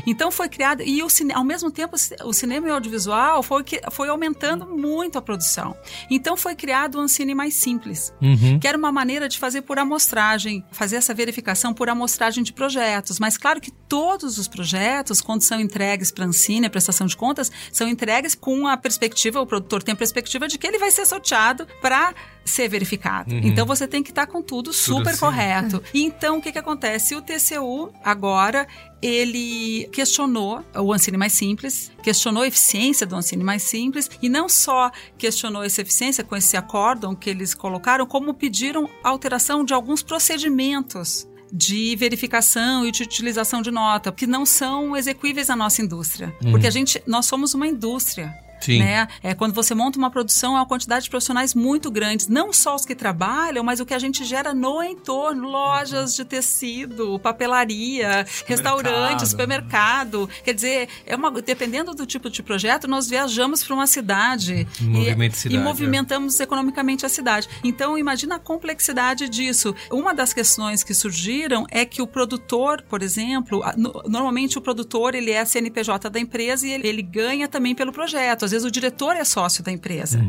Então 0.06 0.32
foi 0.32 0.48
criado 0.50 0.82
e 0.84 1.01
o 1.03 1.08
ao 1.34 1.44
mesmo 1.44 1.72
tempo 1.72 1.96
o 1.96 1.98
ci- 1.98 2.15
o 2.24 2.34
cinema 2.34 2.67
e 2.67 2.72
o 2.72 2.74
audiovisual 2.74 3.41
foi 3.41 3.63
que 3.63 3.82
foi 3.91 4.08
aumentando 4.10 4.65
muito 4.67 5.17
a 5.17 5.22
produção. 5.22 5.75
Então 6.10 6.38
foi 6.38 6.56
criado 6.56 7.00
um 7.00 7.08
cine 7.08 7.34
mais 7.34 7.56
simples, 7.56 8.13
Uhum. 8.22 8.60
que 8.60 8.67
era 8.67 8.77
uma 8.77 8.91
maneira 8.91 9.27
de 9.27 9.39
fazer 9.39 9.62
por 9.62 9.79
amostragem, 9.79 10.63
fazer 10.72 10.98
essa 10.98 11.13
verificação 11.13 11.74
por 11.74 11.89
amostragem 11.89 12.44
de 12.44 12.53
projetos. 12.53 13.20
Mas 13.20 13.38
claro 13.38 13.60
que 13.60 13.72
todos 13.72 14.38
os 14.38 14.48
projetos, 14.48 15.22
quando 15.22 15.41
são 15.41 15.60
entregues 15.60 16.12
para 16.12 16.25
a 16.25 16.27
Ancine, 16.27 16.67
a 16.67 16.70
prestação 16.70 17.08
de 17.08 17.15
contas, 17.17 17.51
são 17.72 17.88
entregues 17.88 18.36
com 18.36 18.67
a 18.67 18.77
perspectiva, 18.77 19.41
o 19.41 19.46
produtor 19.48 19.82
tem 19.84 19.94
a 19.94 19.96
perspectiva 19.98 20.48
de 20.48 20.58
que 20.58 20.67
ele 20.67 20.77
vai 20.77 20.91
ser 20.91 21.06
sorteado 21.06 21.67
para 21.82 22.13
ser 22.49 22.67
verificado. 22.67 23.33
Então 23.35 23.65
você 23.65 23.87
tem 23.87 24.01
que 24.01 24.11
estar 24.11 24.27
com 24.27 24.41
tudo 24.41 24.71
super 24.73 25.09
assim. 25.09 25.19
correto. 25.19 25.83
E 25.93 26.03
então 26.03 26.37
o 26.37 26.41
que, 26.41 26.51
que 26.51 26.59
acontece? 26.59 27.15
O 27.15 27.21
TCU 27.21 27.91
agora 28.03 28.67
ele 29.01 29.87
questionou 29.91 30.63
o 30.75 30.93
Ancine 30.93 31.17
mais 31.17 31.33
simples, 31.33 31.91
questionou 32.03 32.43
a 32.43 32.47
eficiência 32.47 33.05
do 33.05 33.15
Ancine 33.15 33.43
mais 33.43 33.63
simples 33.63 34.09
e 34.21 34.29
não 34.29 34.49
só 34.49 34.91
questionou 35.17 35.63
essa 35.63 35.81
eficiência 35.81 36.23
com 36.23 36.35
esse 36.35 36.57
acórdão 36.57 37.15
que 37.15 37.29
eles 37.29 37.53
colocaram, 37.53 38.05
como 38.05 38.33
pediram 38.33 38.89
alteração 39.03 39.63
de 39.63 39.73
alguns 39.73 40.03
procedimentos 40.03 41.27
de 41.51 41.95
verificação 41.95 42.85
e 42.85 42.91
de 42.91 43.03
utilização 43.03 43.61
de 43.61 43.71
nota, 43.71 44.11
que 44.11 44.27
não 44.27 44.45
são 44.45 44.95
execuíveis 44.95 45.47
na 45.47 45.55
nossa 45.55 45.81
indústria. 45.81 46.35
Porque 46.51 46.67
a 46.67 46.71
gente, 46.71 47.01
nós 47.07 47.25
somos 47.25 47.53
uma 47.53 47.67
indústria. 47.67 48.33
Sim. 48.59 48.79
Né? 48.79 49.07
É, 49.21 49.33
quando 49.33 49.53
você 49.53 49.73
monta 49.73 49.97
uma 49.97 50.09
produção, 50.09 50.55
é 50.55 50.59
uma 50.59 50.65
quantidade 50.65 51.05
de 51.05 51.09
profissionais 51.09 51.53
muito 51.53 51.89
grandes, 51.91 52.27
não 52.27 52.51
só 52.51 52.75
os 52.75 52.86
que 52.86 52.95
trabalham, 52.95 53.63
mas 53.63 53.79
o 53.79 53.86
que 53.86 53.93
a 53.93 53.99
gente 53.99 54.23
gera 54.25 54.53
no 54.53 54.84
entorno, 54.84 55.47
lojas 55.47 56.15
de 56.15 56.25
tecido, 56.25 57.19
papelaria, 57.19 58.25
restaurante, 58.45 59.27
supermercado. 59.27 60.29
Quer 60.43 60.53
dizer, 60.53 60.89
é 61.05 61.15
uma, 61.15 61.32
dependendo 61.32 61.93
do 61.93 62.05
tipo 62.05 62.29
de 62.29 62.41
projeto, 62.41 62.88
nós 62.88 63.08
viajamos 63.08 63.63
para 63.63 63.73
uma 63.73 63.88
cidade 63.88 64.67
e, 64.79 65.32
cidade, 65.32 65.55
e 65.55 65.58
é. 65.58 65.60
movimentamos 65.60 66.39
economicamente 66.39 67.05
a 67.05 67.10
cidade. 67.10 67.47
Então, 67.63 67.97
imagina 67.97 68.36
a 68.36 68.39
complexidade 68.39 69.29
disso. 69.29 69.75
Uma 69.91 70.13
das 70.13 70.34
questões 70.34 70.84
que 70.84 70.93
surgiram 70.93 71.65
é 71.69 71.86
que 71.86 72.01
o 72.01 72.08
produtor, 72.08 72.82
por 72.89 73.01
exemplo, 73.01 73.62
normalmente 74.08 74.58
o 74.58 74.62
produtor 74.62 75.15
ele 75.15 75.32
é 75.32 75.43
CNPJ 75.45 76.10
da 76.10 76.19
empresa 76.19 76.67
e 76.67 76.71
ele, 76.71 76.88
ele 76.88 77.01
ganha 77.01 77.47
também 77.47 77.75
pelo 77.75 77.91
projeto. 77.91 78.46
Às 78.47 78.51
vezes 78.51 78.65
o 78.65 78.71
diretor 78.71 79.17
é 79.17 79.25
sócio 79.25 79.62
da 79.62 79.73
empresa. 79.73 80.25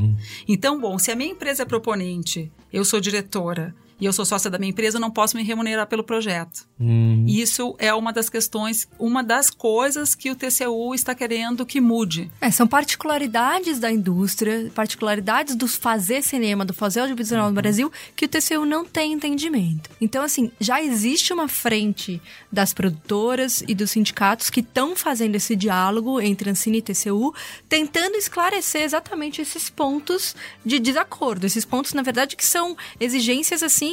Então, 0.48 0.80
bom, 0.80 0.98
se 0.98 1.12
a 1.12 1.14
minha 1.14 1.30
empresa 1.30 1.62
é 1.62 1.64
proponente, 1.64 2.50
eu 2.72 2.84
sou 2.84 2.98
diretora 2.98 3.72
e 4.00 4.04
eu 4.04 4.12
sou 4.12 4.24
sócia 4.24 4.50
da 4.50 4.58
minha 4.58 4.70
empresa, 4.70 4.96
eu 4.96 5.00
não 5.00 5.10
posso 5.10 5.36
me 5.36 5.42
remunerar 5.42 5.86
pelo 5.86 6.04
projeto. 6.04 6.66
Hum. 6.80 7.24
Isso 7.26 7.74
é 7.78 7.92
uma 7.92 8.12
das 8.12 8.30
questões, 8.30 8.88
uma 8.98 9.22
das 9.22 9.50
coisas 9.50 10.14
que 10.14 10.30
o 10.30 10.36
TCU 10.36 10.94
está 10.94 11.14
querendo 11.14 11.66
que 11.66 11.80
mude. 11.80 12.30
É, 12.40 12.50
são 12.50 12.66
particularidades 12.66 13.78
da 13.78 13.90
indústria, 13.90 14.70
particularidades 14.74 15.56
do 15.56 15.66
fazer 15.66 16.22
cinema, 16.22 16.64
do 16.64 16.72
fazer 16.72 17.00
audiovisual 17.00 17.48
no 17.48 17.54
Brasil, 17.54 17.90
que 18.14 18.26
o 18.26 18.28
TCU 18.28 18.64
não 18.64 18.84
tem 18.84 19.12
entendimento. 19.12 19.90
Então, 20.00 20.22
assim, 20.22 20.50
já 20.60 20.82
existe 20.82 21.32
uma 21.32 21.48
frente 21.48 22.22
das 22.52 22.72
produtoras 22.72 23.62
e 23.66 23.74
dos 23.74 23.90
sindicatos 23.90 24.50
que 24.50 24.60
estão 24.60 24.94
fazendo 24.94 25.34
esse 25.34 25.56
diálogo 25.56 26.20
entre 26.20 26.50
Ancine 26.50 26.78
e 26.78 26.82
TCU, 26.82 27.34
tentando 27.68 28.16
esclarecer 28.16 28.82
exatamente 28.82 29.42
esses 29.42 29.68
pontos 29.68 30.36
de 30.64 30.78
desacordo. 30.78 31.46
Esses 31.46 31.64
pontos, 31.64 31.92
na 31.92 32.02
verdade, 32.02 32.36
que 32.36 32.46
são 32.46 32.76
exigências, 33.00 33.62
assim, 33.62 33.87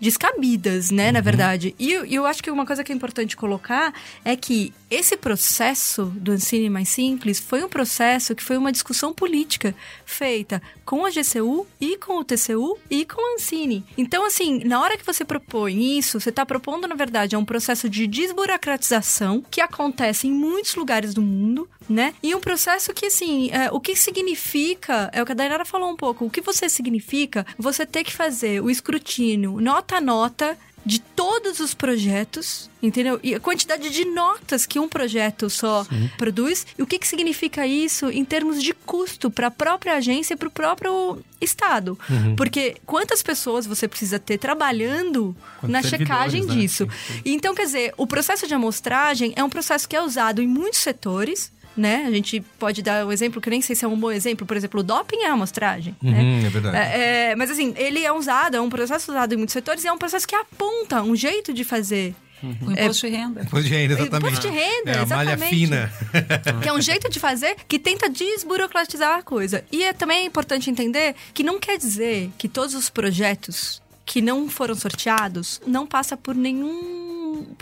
descabidas, 0.00 0.90
né, 0.90 1.10
na 1.12 1.20
verdade. 1.20 1.74
E 1.78 1.92
eu- 1.92 2.04
eu 2.04 2.26
acho 2.26 2.42
que 2.42 2.50
uma 2.50 2.64
coisa 2.66 2.82
que 2.84 2.92
é 2.92 2.94
importante 2.94 3.36
colocar 3.36 3.92
é 4.24 4.36
que 4.36 4.72
esse 4.90 5.16
processo 5.16 6.06
do 6.16 6.32
Ancine 6.32 6.70
Mais 6.70 6.88
Simples 6.88 7.38
foi 7.38 7.62
um 7.62 7.68
processo 7.68 8.34
que 8.34 8.42
foi 8.42 8.56
uma 8.56 8.72
discussão 8.72 9.12
política 9.12 9.74
feita 10.06 10.62
com 10.84 11.04
a 11.04 11.10
GCU 11.10 11.66
e 11.80 11.96
com 11.98 12.18
o 12.18 12.24
TCU 12.24 12.78
e 12.90 13.04
com 13.04 13.20
a 13.20 13.34
Ancine. 13.34 13.84
Então, 13.96 14.24
assim, 14.24 14.60
na 14.64 14.80
hora 14.80 14.96
que 14.96 15.04
você 15.04 15.24
propõe 15.24 15.98
isso, 15.98 16.18
você 16.18 16.30
está 16.30 16.46
propondo, 16.46 16.88
na 16.88 16.94
verdade, 16.94 17.34
é 17.34 17.38
um 17.38 17.44
processo 17.44 17.88
de 17.88 18.06
desburocratização 18.06 19.44
que 19.50 19.60
acontece 19.60 20.26
em 20.26 20.32
muitos 20.32 20.74
lugares 20.74 21.12
do 21.12 21.20
mundo, 21.22 21.68
né? 21.88 22.14
E 22.22 22.34
um 22.34 22.40
processo 22.40 22.92
que, 22.92 23.06
assim, 23.06 23.50
é, 23.50 23.70
o 23.70 23.80
que 23.80 23.96
significa, 23.96 25.10
é 25.12 25.22
o 25.22 25.26
que 25.26 25.32
a 25.32 25.34
Dainara 25.34 25.64
falou 25.64 25.90
um 25.90 25.96
pouco, 25.96 26.24
o 26.24 26.30
que 26.30 26.40
você 26.40 26.68
significa 26.68 27.46
você 27.58 27.86
ter 27.86 28.04
que 28.04 28.12
fazer 28.12 28.62
o 28.62 28.70
escrutínio 28.70 29.60
nota 29.60 29.96
a 29.96 30.00
nota 30.00 30.56
de 30.88 31.00
todos 31.00 31.60
os 31.60 31.74
projetos, 31.74 32.70
entendeu? 32.82 33.20
E 33.22 33.34
a 33.34 33.40
quantidade 33.40 33.90
de 33.90 34.06
notas 34.06 34.64
que 34.64 34.78
um 34.78 34.88
projeto 34.88 35.50
só 35.50 35.86
produz. 36.16 36.66
E 36.78 36.82
o 36.82 36.86
que, 36.86 36.98
que 36.98 37.06
significa 37.06 37.66
isso 37.66 38.08
em 38.10 38.24
termos 38.24 38.62
de 38.62 38.72
custo 38.72 39.30
para 39.30 39.48
a 39.48 39.50
própria 39.50 39.96
agência 39.96 40.32
e 40.32 40.36
para 40.36 40.48
o 40.48 40.50
próprio 40.50 41.22
Estado? 41.42 41.98
Porque 42.36 42.76
quantas 42.86 43.22
pessoas 43.22 43.66
você 43.66 43.86
precisa 43.86 44.18
ter 44.18 44.38
trabalhando 44.38 45.36
Quantos 45.60 45.70
na 45.70 45.82
checagem 45.82 46.44
né? 46.44 46.54
disso? 46.54 46.84
Sim, 46.84 47.12
sim. 47.12 47.22
Então, 47.26 47.54
quer 47.54 47.66
dizer, 47.66 47.92
o 47.98 48.06
processo 48.06 48.46
de 48.46 48.54
amostragem 48.54 49.34
é 49.36 49.44
um 49.44 49.50
processo 49.50 49.86
que 49.86 49.94
é 49.94 50.00
usado 50.00 50.40
em 50.40 50.46
muitos 50.46 50.80
setores. 50.80 51.52
Né? 51.76 52.04
A 52.06 52.10
gente 52.10 52.40
pode 52.58 52.82
dar 52.82 53.06
um 53.06 53.12
exemplo 53.12 53.40
que 53.40 53.48
eu 53.48 53.52
nem 53.52 53.62
sei 53.62 53.76
se 53.76 53.84
é 53.84 53.88
um 53.88 53.96
bom 53.96 54.10
exemplo. 54.10 54.46
Por 54.46 54.56
exemplo, 54.56 54.80
o 54.80 54.82
doping 54.82 55.22
é 55.22 55.28
amostragem. 55.28 55.94
né? 56.02 56.20
Uhum, 56.20 56.46
é 56.46 56.50
verdade. 56.50 56.76
É, 56.76 57.30
é, 57.30 57.36
mas 57.36 57.50
assim, 57.50 57.72
ele 57.76 58.04
é 58.04 58.12
usado, 58.12 58.56
é 58.56 58.60
um 58.60 58.68
processo 58.68 59.10
usado 59.12 59.32
em 59.32 59.36
muitos 59.36 59.52
setores 59.52 59.84
e 59.84 59.86
é 59.86 59.92
um 59.92 59.98
processo 59.98 60.26
que 60.26 60.34
aponta 60.34 61.02
um 61.02 61.14
jeito 61.14 61.52
de 61.52 61.62
fazer. 61.64 62.14
O 62.42 62.70
imposto 62.70 63.06
de 63.06 63.16
renda. 63.16 63.42
Imposto 63.42 63.68
de 63.68 63.74
renda, 63.74 63.94
exatamente. 63.94 64.26
Imposto 64.26 64.50
de 64.50 64.56
renda, 64.56 64.90
é, 64.90 64.98
a 64.98 65.06
malha 65.06 65.30
exatamente. 65.30 65.50
fina. 65.50 65.92
Que 66.62 66.68
é 66.68 66.72
um 66.72 66.80
jeito 66.80 67.10
de 67.10 67.18
fazer 67.18 67.56
que 67.66 67.78
tenta 67.78 68.08
desburocratizar 68.08 69.18
a 69.18 69.22
coisa. 69.22 69.64
E 69.72 69.82
é 69.82 69.92
também 69.92 70.26
importante 70.26 70.70
entender 70.70 71.14
que 71.34 71.42
não 71.42 71.58
quer 71.58 71.78
dizer 71.78 72.30
que 72.38 72.48
todos 72.48 72.74
os 72.74 72.88
projetos 72.88 73.82
que 74.06 74.22
não 74.22 74.48
foram 74.48 74.74
sorteados 74.74 75.60
não 75.66 75.86
passa 75.86 76.16
por 76.16 76.34
nenhum 76.34 76.97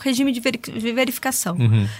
regime 0.01 0.33
de, 0.33 0.41
veri 0.41 0.59
de 0.59 0.93
verificação. 0.93 1.57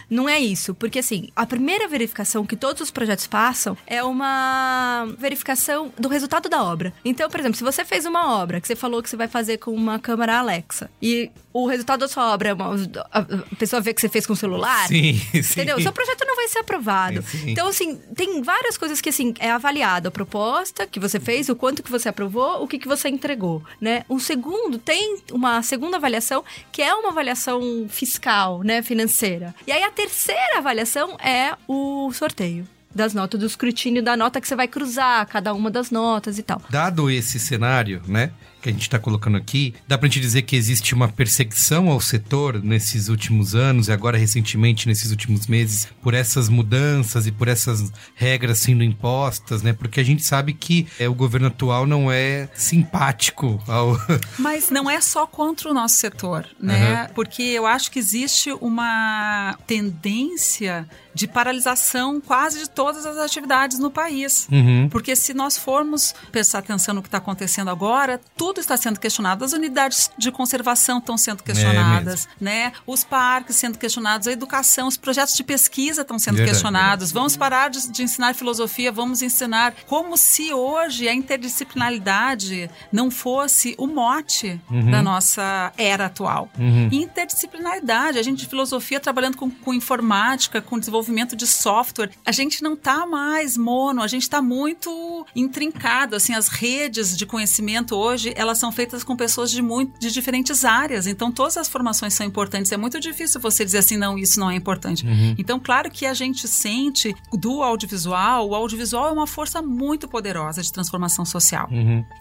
Não 0.09 0.29
é 0.29 0.39
isso, 0.39 0.75
porque 0.75 0.99
assim, 0.99 1.29
a 1.35 1.47
primeira 1.47 1.89
verificação 1.89 2.45
que 2.45 2.57
todos 2.57 2.83
os 2.83 2.91
projetos 2.91 3.27
passam 3.27 3.77
é 3.87 4.03
uma 4.03 5.07
verificação 5.19 5.93
do 5.99 6.09
resultado 6.09 6.49
da 6.49 6.63
obra. 6.63 6.93
Então, 7.05 7.29
por 7.29 7.41
exemplo, 7.41 7.57
se 7.57 7.65
você 7.65 7.85
fez 7.85 8.05
uma 8.05 8.37
obra 8.37 8.61
que 8.61 8.67
você 8.67 8.77
falou 8.77 9.03
que 9.03 9.11
você 9.11 9.17
vai 9.17 9.29
fazer 9.29 9.59
com 9.59 9.73
uma 9.73 9.99
câmera 9.99 10.39
Alexa 10.39 10.91
e 11.01 11.31
o 11.63 11.67
resultado 11.67 12.01
da 12.01 12.09
sua 12.09 12.33
obra 12.35 12.51
é 12.51 12.55
uma, 12.55 12.75
a 13.11 13.57
pessoa 13.57 13.81
vê 13.81 13.95
que 13.95 14.01
você 14.01 14.09
fez 14.09 14.27
com 14.27 14.35
o 14.35 14.37
celular, 14.37 14.87
Sim, 14.89 15.15
sim. 15.33 15.39
entendeu? 15.39 15.79
O 15.79 15.83
seu 15.83 15.93
projeto 15.93 16.25
não 16.27 16.37
vai 16.37 16.49
ser 16.49 16.59
aprovado. 16.59 17.23
Sim. 17.23 17.51
Então, 17.51 17.69
assim, 17.69 17.97
tem 18.15 18.43
várias 18.43 18.77
coisas 18.77 19.01
que, 19.01 19.09
assim, 19.09 19.33
é 19.39 19.51
avaliado. 19.51 20.09
A 20.09 20.11
proposta 20.11 20.87
que 20.87 21.01
você 21.01 21.19
fez, 21.19 21.49
o 21.49 21.57
quanto 21.57 21.83
que 21.83 21.91
você 21.91 22.09
aprovou, 22.09 22.63
o 22.63 22.69
que 22.69 22.79
que 22.79 22.87
você 22.87 23.09
entregou, 23.09 23.63
né? 23.81 24.05
Um 24.11 24.19
segundo, 24.19 24.79
tem 24.79 25.19
uma 25.33 25.63
segunda 25.63 25.97
avaliação, 25.97 26.45
que 26.71 26.83
é 26.83 26.95
uma 26.95 27.09
avaliação 27.09 27.87
fiscal, 27.89 28.63
né, 28.63 28.83
financeira. 28.83 29.55
E 29.67 29.73
aí, 29.73 29.83
a 29.83 29.91
terceira 29.91 30.59
avaliação 30.59 31.17
é 31.19 31.57
o 31.67 32.13
sorteio 32.13 32.67
das 32.95 33.13
notas, 33.13 33.39
do 33.39 33.47
escrutínio 33.47 34.03
da 34.03 34.17
nota 34.17 34.41
que 34.41 34.49
você 34.49 34.57
vai 34.57 34.67
cruzar, 34.67 35.27
cada 35.27 35.53
uma 35.53 35.71
das 35.71 35.91
notas 35.91 36.39
e 36.39 36.43
tal. 36.43 36.63
Dado 36.71 37.11
esse 37.11 37.39
cenário, 37.39 38.03
né, 38.07 38.33
que 38.61 38.69
a 38.69 38.73
gente 38.73 38.83
está 38.83 38.99
colocando 38.99 39.37
aqui, 39.37 39.75
dá 39.87 39.97
pra 39.97 40.09
gente 40.09 40.21
dizer 40.21 40.43
que 40.43 40.57
existe 40.57 40.95
uma 40.95 41.09
perseguição 41.09 41.89
ao 41.89 42.01
setor 42.01 42.63
nesses 42.63 43.09
últimos 43.09 43.55
anos 43.55 43.89
e 43.89 43.93
agora 43.93 44.19
recentemente 44.19 44.89
nesses 44.89 45.11
últimos 45.11 45.47
meses 45.47 45.89
por 46.03 46.15
essas 46.15 46.49
mudanças 46.49 47.27
e 47.27 47.33
por 47.33 47.49
essas 47.49 47.93
regras 48.15 48.59
sendo 48.59 48.83
impostas, 48.83 49.63
né? 49.63 49.73
Porque 49.73 50.01
a 50.01 50.05
gente 50.05 50.25
sabe 50.25 50.53
que 50.53 50.87
é, 50.99 51.09
o 51.09 51.15
governo 51.15 51.47
atual 51.47 51.87
não 51.87 52.11
é 52.11 52.49
simpático 52.55 53.63
ao 53.69 53.97
Mas 54.39 54.71
não 54.71 54.91
é 54.91 55.01
só 55.01 55.27
contra 55.27 55.71
o 55.71 55.75
nosso 55.75 55.97
setor, 55.97 56.47
né? 56.61 57.09
Porque 57.15 57.43
eu 57.43 57.67
acho 57.67 57.91
que 57.91 57.99
existe 57.99 58.51
uma 58.53 59.57
tendência 59.67 60.89
de 61.15 61.27
paralisação 61.27 62.21
quase 62.21 62.59
de 62.59 62.69
todas 62.69 63.07
as 63.07 63.17
atividades 63.17 63.79
no 63.79 63.91
país. 63.91 64.47
Uhum. 64.53 64.89
Porque 64.91 65.17
se 65.17 65.33
nós 65.33 65.57
formos 65.57 66.15
prestar 66.31 66.59
atenção 66.59 66.95
no 66.95 67.03
que 67.03 67.09
está 67.09 67.19
acontecendo 67.19 67.71
agora, 67.71 68.21
tudo 68.37 68.46
está 68.55 68.77
sendo 68.77 68.99
questionado. 69.01 69.45
As 69.45 69.53
unidades 69.53 70.11
de 70.17 70.31
conservação 70.31 70.99
estão 70.99 71.19
sendo 71.19 71.43
questionadas, 71.43 72.29
né? 72.41 72.73
Os 72.87 73.05
parques 73.05 73.57
sendo 73.57 73.79
questionados, 73.79 74.27
a 74.29 74.33
educação, 74.33 74.89
os 74.89 74.97
projetos 74.97 75.35
de 75.35 75.45
pesquisa 75.45 76.03
estão 76.03 76.19
sendo 76.19 76.37
Verdade, 76.37 76.53
questionados. 76.53 77.13
Vamos 77.13 77.37
parar 77.37 77.69
de, 77.71 77.91
de 77.91 78.03
ensinar 78.03 78.35
filosofia, 78.35 78.93
vamos 78.93 79.23
ensinar 79.23 79.75
como 79.87 80.17
se 80.17 80.53
hoje 80.53 81.09
a 81.09 81.15
interdisciplinaridade 81.15 82.71
não 82.93 83.11
fosse 83.11 83.75
o 83.79 83.87
mote 83.87 84.61
da 84.91 85.03
nossa 85.03 85.73
era 85.77 86.07
atual. 86.07 86.51
Interdisciplinaridade, 86.91 88.19
a 88.19 88.23
gente 88.23 88.37
de 88.37 88.47
filosofia 88.47 89.01
trabalhando 89.01 89.37
com, 89.37 89.51
com 89.51 89.75
informática, 89.75 90.61
com 90.61 90.79
desenvolvimento 90.79 91.35
de 91.35 91.47
software, 91.47 92.11
a 92.25 92.33
gente 92.33 92.63
não 92.63 92.75
está 92.75 93.07
mais 93.07 93.57
mono, 93.57 94.03
a 94.03 94.07
gente 94.07 94.23
está 94.23 94.41
muito 94.41 95.27
intrincado, 95.35 96.15
assim, 96.17 96.35
as 96.35 96.49
redes 96.49 97.17
de 97.17 97.27
conhecimento 97.27 97.97
hoje, 97.97 98.33
elas 98.37 98.59
são 98.59 98.71
feitas 98.71 99.03
com 99.03 99.17
pessoas 99.17 99.51
de 99.51 99.63
muito 99.63 99.99
de 99.99 100.11
diferentes 100.11 100.65
áreas, 100.65 101.07
então 101.07 101.31
todas 101.33 101.57
as 101.57 101.69
formações 101.69 102.15
são 102.15 102.27
importantes, 102.27 102.73
é 102.73 102.77
muito 102.77 103.01
difícil 103.01 103.41
você 103.41 103.65
dizer 103.65 103.79
assim, 103.79 103.97
não, 103.97 104.19
isso 104.19 104.39
não 104.39 104.51
é 104.51 104.55
importante. 104.55 105.05
Então, 105.39 105.59
claro 105.59 105.91
que 105.91 106.07
a 106.07 106.15
gente 106.15 106.47
sente 106.49 107.15
do 107.33 107.63
audiovisual, 107.63 108.49
o 108.49 108.55
audiovisual 108.55 109.09
é 109.09 109.13
uma 109.13 109.27
força 109.27 109.61
muito 109.63 110.09
poderosa 110.09 110.63
de 110.63 110.73
transformação 110.73 111.25
social. 111.25 111.69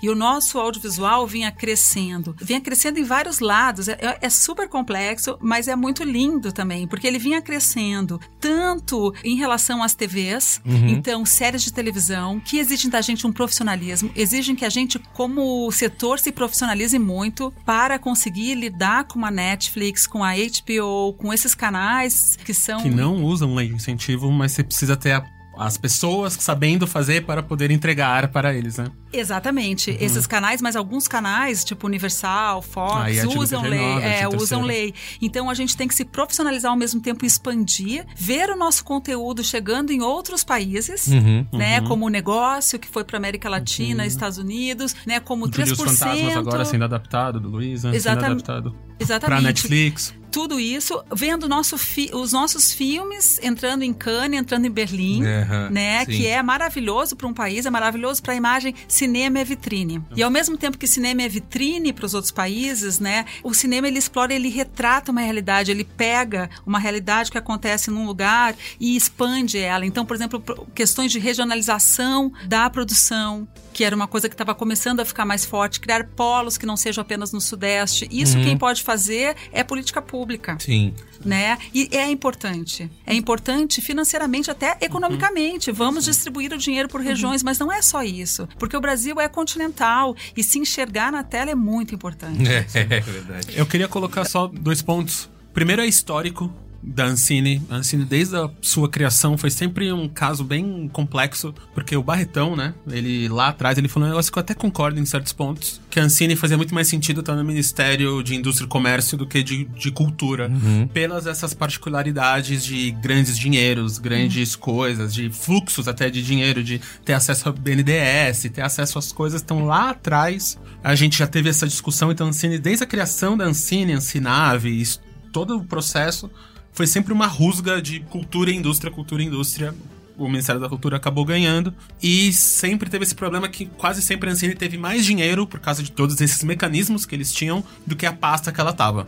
E 0.01 0.09
o 0.09 0.15
nosso 0.15 0.59
audiovisual 0.59 1.25
vinha 1.27 1.51
crescendo, 1.51 2.35
vinha 2.41 2.61
crescendo 2.61 2.99
em 2.99 3.03
vários 3.03 3.39
lados, 3.39 3.87
é, 3.87 4.17
é 4.21 4.29
super 4.29 4.67
complexo, 4.67 5.37
mas 5.41 5.67
é 5.67 5.75
muito 5.75 6.03
lindo 6.03 6.51
também, 6.51 6.87
porque 6.87 7.07
ele 7.07 7.19
vinha 7.19 7.41
crescendo 7.41 8.19
tanto 8.39 9.13
em 9.23 9.35
relação 9.35 9.83
às 9.83 9.93
TVs, 9.93 10.61
então 10.65 11.25
séries 11.25 11.63
de 11.63 11.73
televisão, 11.73 12.39
que 12.39 12.57
exigem 12.57 12.89
da 12.89 13.01
gente 13.01 13.25
um 13.25 13.31
profissionalismo, 13.31 14.11
exigem 14.15 14.55
que 14.55 14.65
a 14.65 14.69
gente, 14.69 14.99
como 15.13 15.69
setor, 15.71 16.04
se 16.19 16.31
profissionalize 16.31 16.97
muito 16.99 17.51
para 17.65 17.97
conseguir 17.97 18.53
lidar 18.55 19.05
com 19.05 19.25
a 19.25 19.31
Netflix, 19.31 20.05
com 20.05 20.23
a 20.23 20.33
HBO, 20.35 21.13
com 21.17 21.33
esses 21.33 21.55
canais 21.55 22.37
que 22.45 22.53
são 22.53 22.81
Que 22.81 22.89
não 22.89 23.23
usam 23.23 23.55
lei 23.55 23.67
de 23.69 23.75
incentivo, 23.75 24.31
mas 24.31 24.51
você 24.51 24.63
precisa 24.63 24.95
ter 24.95 25.13
a- 25.13 25.25
as 25.57 25.77
pessoas 25.77 26.33
sabendo 26.39 26.85
fazer 26.87 27.25
para 27.25 27.41
poder 27.43 27.71
entregar 27.71 28.27
para 28.29 28.53
eles, 28.53 28.77
né? 28.77 28.87
Exatamente. 29.11 29.91
Uhum. 29.91 29.97
Esses 29.99 30.27
canais, 30.27 30.61
mas 30.61 30.75
alguns 30.75 31.07
canais, 31.07 31.63
tipo 31.63 31.87
Universal, 31.87 32.61
Fox, 32.61 33.17
é 33.17 33.25
usam 33.27 33.61
TVT9, 33.63 33.69
lei, 33.69 34.03
é, 34.03 34.27
usam 34.27 34.61
lei. 34.61 34.93
Então 35.21 35.49
a 35.49 35.53
gente 35.53 35.75
tem 35.77 35.87
que 35.87 35.95
se 35.95 36.03
profissionalizar 36.05 36.71
ao 36.71 36.77
mesmo 36.77 36.99
tempo 37.01 37.23
e 37.23 37.27
expandir, 37.27 38.05
ver 38.15 38.49
o 38.49 38.55
nosso 38.57 38.83
conteúdo 38.83 39.43
chegando 39.43 39.91
em 39.91 40.01
outros 40.01 40.43
países, 40.43 41.07
Uhum. 41.07 41.45
né? 41.53 41.81
Como 41.81 42.05
o 42.05 42.09
negócio 42.09 42.77
que 42.77 42.87
foi 42.87 43.03
para 43.03 43.17
América 43.17 43.49
Latina, 43.49 44.05
Estados 44.05 44.37
Unidos, 44.37 44.95
né? 45.05 45.19
Como 45.19 45.45
O 45.45 45.47
Júlio 45.47 45.65
3%. 45.67 45.71
os 45.71 45.99
Fantasmas 45.99 46.37
agora 46.37 46.65
sendo 46.65 46.83
adaptado, 46.83 47.39
do 47.39 47.49
Luiza, 47.49 47.87
sendo 47.89 47.95
Exatam- 47.95 48.25
adaptado 48.25 48.71
pra 48.71 48.95
Exatamente. 48.99 49.43
Netflix. 49.43 50.13
Tudo 50.35 50.59
isso, 50.59 51.01
vendo 51.15 51.47
nosso 51.47 51.77
fi- 51.77 52.09
os 52.13 52.33
nossos 52.33 52.73
filmes 52.73 53.39
entrando 53.41 53.83
em 53.83 53.93
Cannes, 53.93 54.37
entrando 54.37 54.65
em 54.65 54.69
Berlim, 54.69 55.23
Aham, 55.25 55.69
né? 55.69 55.99
sim. 56.03 56.11
Que 56.11 56.27
é 56.27 56.43
maravilhoso 56.43 57.15
para 57.15 57.25
um 57.25 57.33
país, 57.33 57.65
é 57.65 57.69
maravilhoso 57.69 58.21
para 58.21 58.33
a 58.33 58.35
imagem. 58.35 58.75
Cinema 58.85 59.39
é 59.39 59.45
vitrine. 59.45 60.03
E 60.13 60.21
ao 60.21 60.29
mesmo 60.29 60.57
tempo 60.57 60.77
que 60.77 60.87
cinema 60.87 61.21
é 61.21 61.29
vitrine 61.29 61.93
para 61.93 62.05
os 62.05 62.13
outros 62.13 62.31
países, 62.33 62.99
né? 62.99 63.23
O 63.43 63.53
cinema 63.53 63.87
ele 63.87 63.97
explora, 63.97 64.33
ele 64.33 64.49
retrata 64.49 65.09
uma 65.09 65.21
realidade, 65.21 65.71
ele 65.71 65.85
pega 65.85 66.49
uma 66.65 66.79
realidade 66.79 67.31
que 67.31 67.37
acontece 67.37 67.89
num 67.89 68.05
lugar 68.05 68.53
e 68.77 68.97
expande 68.97 69.57
ela. 69.57 69.85
Então, 69.85 70.05
por 70.05 70.17
exemplo, 70.17 70.67
questões 70.75 71.13
de 71.13 71.17
regionalização 71.19 72.29
da 72.45 72.69
produção, 72.69 73.47
que 73.75 73.83
era 73.83 73.93
uma 73.93 74.07
coisa 74.07 74.29
que 74.29 74.33
estava 74.33 74.55
começando 74.55 75.01
a 75.01 75.05
ficar 75.05 75.25
mais 75.25 75.43
forte, 75.43 75.81
criar 75.81 76.05
polos 76.15 76.57
que 76.57 76.65
não 76.65 76.77
sejam 76.77 77.01
apenas 77.01 77.33
no 77.33 77.41
Sudeste. 77.41 78.07
Isso 78.09 78.37
quem 78.37 78.57
pode 78.57 78.81
fazer 78.81 79.35
é 79.51 79.65
política 79.65 80.01
pública 80.01 80.57
Sim. 80.61 80.93
né? 81.25 81.57
E 81.73 81.89
é 81.91 82.09
importante. 82.09 82.89
É 83.05 83.13
importante 83.13 83.81
financeiramente, 83.81 84.49
até 84.49 84.77
economicamente. 84.79 85.73
Vamos 85.73 86.05
distribuir 86.05 86.53
o 86.53 86.57
dinheiro 86.57 86.87
por 86.87 87.01
regiões, 87.01 87.43
mas 87.43 87.59
não 87.59 87.69
é 87.69 87.81
só 87.81 88.01
isso. 88.01 88.47
Porque 88.57 88.77
o 88.77 88.79
Brasil 88.79 89.19
é 89.19 89.27
continental 89.27 90.15
e 90.37 90.41
se 90.41 90.57
enxergar 90.57 91.11
na 91.11 91.21
tela 91.21 91.51
é 91.51 91.55
muito 91.55 91.93
importante. 91.93 92.45
É, 92.75 92.81
é 92.81 92.99
verdade. 92.99 93.47
Eu 93.55 93.65
queria 93.65 93.87
colocar 93.87 94.23
só 94.25 94.47
dois 94.47 94.81
pontos. 94.81 95.29
Primeiro 95.53 95.81
é 95.81 95.87
histórico 95.87 96.51
da 96.85 97.05
Ancine. 97.05 97.61
A 97.69 97.77
Ancine, 97.77 98.05
desde 98.05 98.35
a 98.35 98.49
sua 98.61 98.87
criação, 98.87 99.37
foi 99.37 99.49
sempre 99.49 99.91
um 99.91 100.07
caso 100.07 100.43
bem 100.43 100.87
complexo, 100.93 101.53
porque 101.73 101.97
o 101.97 102.03
Barretão, 102.03 102.55
né, 102.55 102.73
ele 102.87 103.27
lá 103.27 103.47
atrás, 103.47 103.77
ele 103.77 103.87
falou 103.87 104.07
um 104.07 104.11
negócio 104.11 104.31
que 104.31 104.37
eu 104.37 104.41
até 104.41 104.53
concordo 104.53 104.99
em 104.99 105.05
certos 105.05 105.33
pontos, 105.33 105.81
que 105.89 105.99
a 105.99 106.03
Ancine 106.03 106.35
fazia 106.35 106.57
muito 106.57 106.75
mais 106.75 106.87
sentido 106.87 107.21
estar 107.21 107.35
no 107.35 107.43
Ministério 107.43 108.21
de 108.21 108.35
Indústria 108.35 108.65
e 108.65 108.69
Comércio 108.69 109.17
do 109.17 109.25
que 109.25 109.41
de, 109.41 109.65
de 109.65 109.91
Cultura, 109.91 110.51
pelas 110.93 111.25
essas 111.25 111.53
particularidades 111.53 112.63
de 112.63 112.91
grandes 112.91 113.37
dinheiros, 113.37 113.97
grandes 113.97 114.55
coisas, 114.55 115.13
de 115.13 115.29
fluxos 115.29 115.87
até 115.87 116.09
de 116.09 116.21
dinheiro, 116.21 116.63
de 116.63 116.79
ter 117.03 117.13
acesso 117.13 117.49
ao 117.49 117.53
BNDES, 117.53 118.49
ter 118.53 118.61
acesso 118.61 118.99
às 118.99 119.11
coisas 119.11 119.41
que 119.41 119.45
estão 119.45 119.65
lá 119.65 119.89
atrás. 119.89 120.57
A 120.83 120.93
gente 120.93 121.17
já 121.17 121.25
teve 121.25 121.49
essa 121.49 121.67
discussão, 121.67 122.11
então 122.11 122.27
a 122.27 122.29
Ancine, 122.29 122.59
desde 122.59 122.83
a 122.83 122.87
criação 122.87 123.35
da 123.35 123.45
Ancine, 123.45 123.93
Ancinave, 123.93 124.83
todo 125.31 125.57
o 125.57 125.63
processo 125.63 126.29
foi 126.75 126.85
sempre 126.85 127.13
uma 127.13 127.25
rusga 127.25 127.81
de 127.81 128.01
cultura 128.01 128.51
e 128.51 128.55
indústria, 128.55 128.91
cultura 128.91 129.23
e 129.23 129.25
indústria. 129.25 129.73
O 130.17 130.29
Ministério 130.29 130.61
da 130.61 130.69
Cultura 130.69 130.95
acabou 130.95 131.25
ganhando. 131.25 131.73
E 132.01 132.31
sempre 132.31 132.89
teve 132.89 133.03
esse 133.03 133.15
problema 133.15 133.49
que 133.49 133.65
quase 133.65 134.01
sempre 134.01 134.29
a 134.29 134.31
Ancine 134.31 134.55
teve 134.55 134.77
mais 134.77 135.05
dinheiro 135.05 135.45
por 135.45 135.59
causa 135.59 135.83
de 135.83 135.91
todos 135.91 136.19
esses 136.21 136.41
mecanismos 136.43 137.05
que 137.05 137.13
eles 137.13 137.33
tinham 137.33 137.61
do 137.85 137.97
que 137.97 138.05
a 138.05 138.13
pasta 138.13 138.49
que 138.49 138.61
ela 138.61 138.71
tava. 138.71 139.07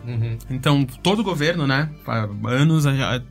Então, 0.49 0.85
todo 1.01 1.23
governo, 1.23 1.65
né, 1.65 1.89
há 2.05 2.27
anos 2.49 2.83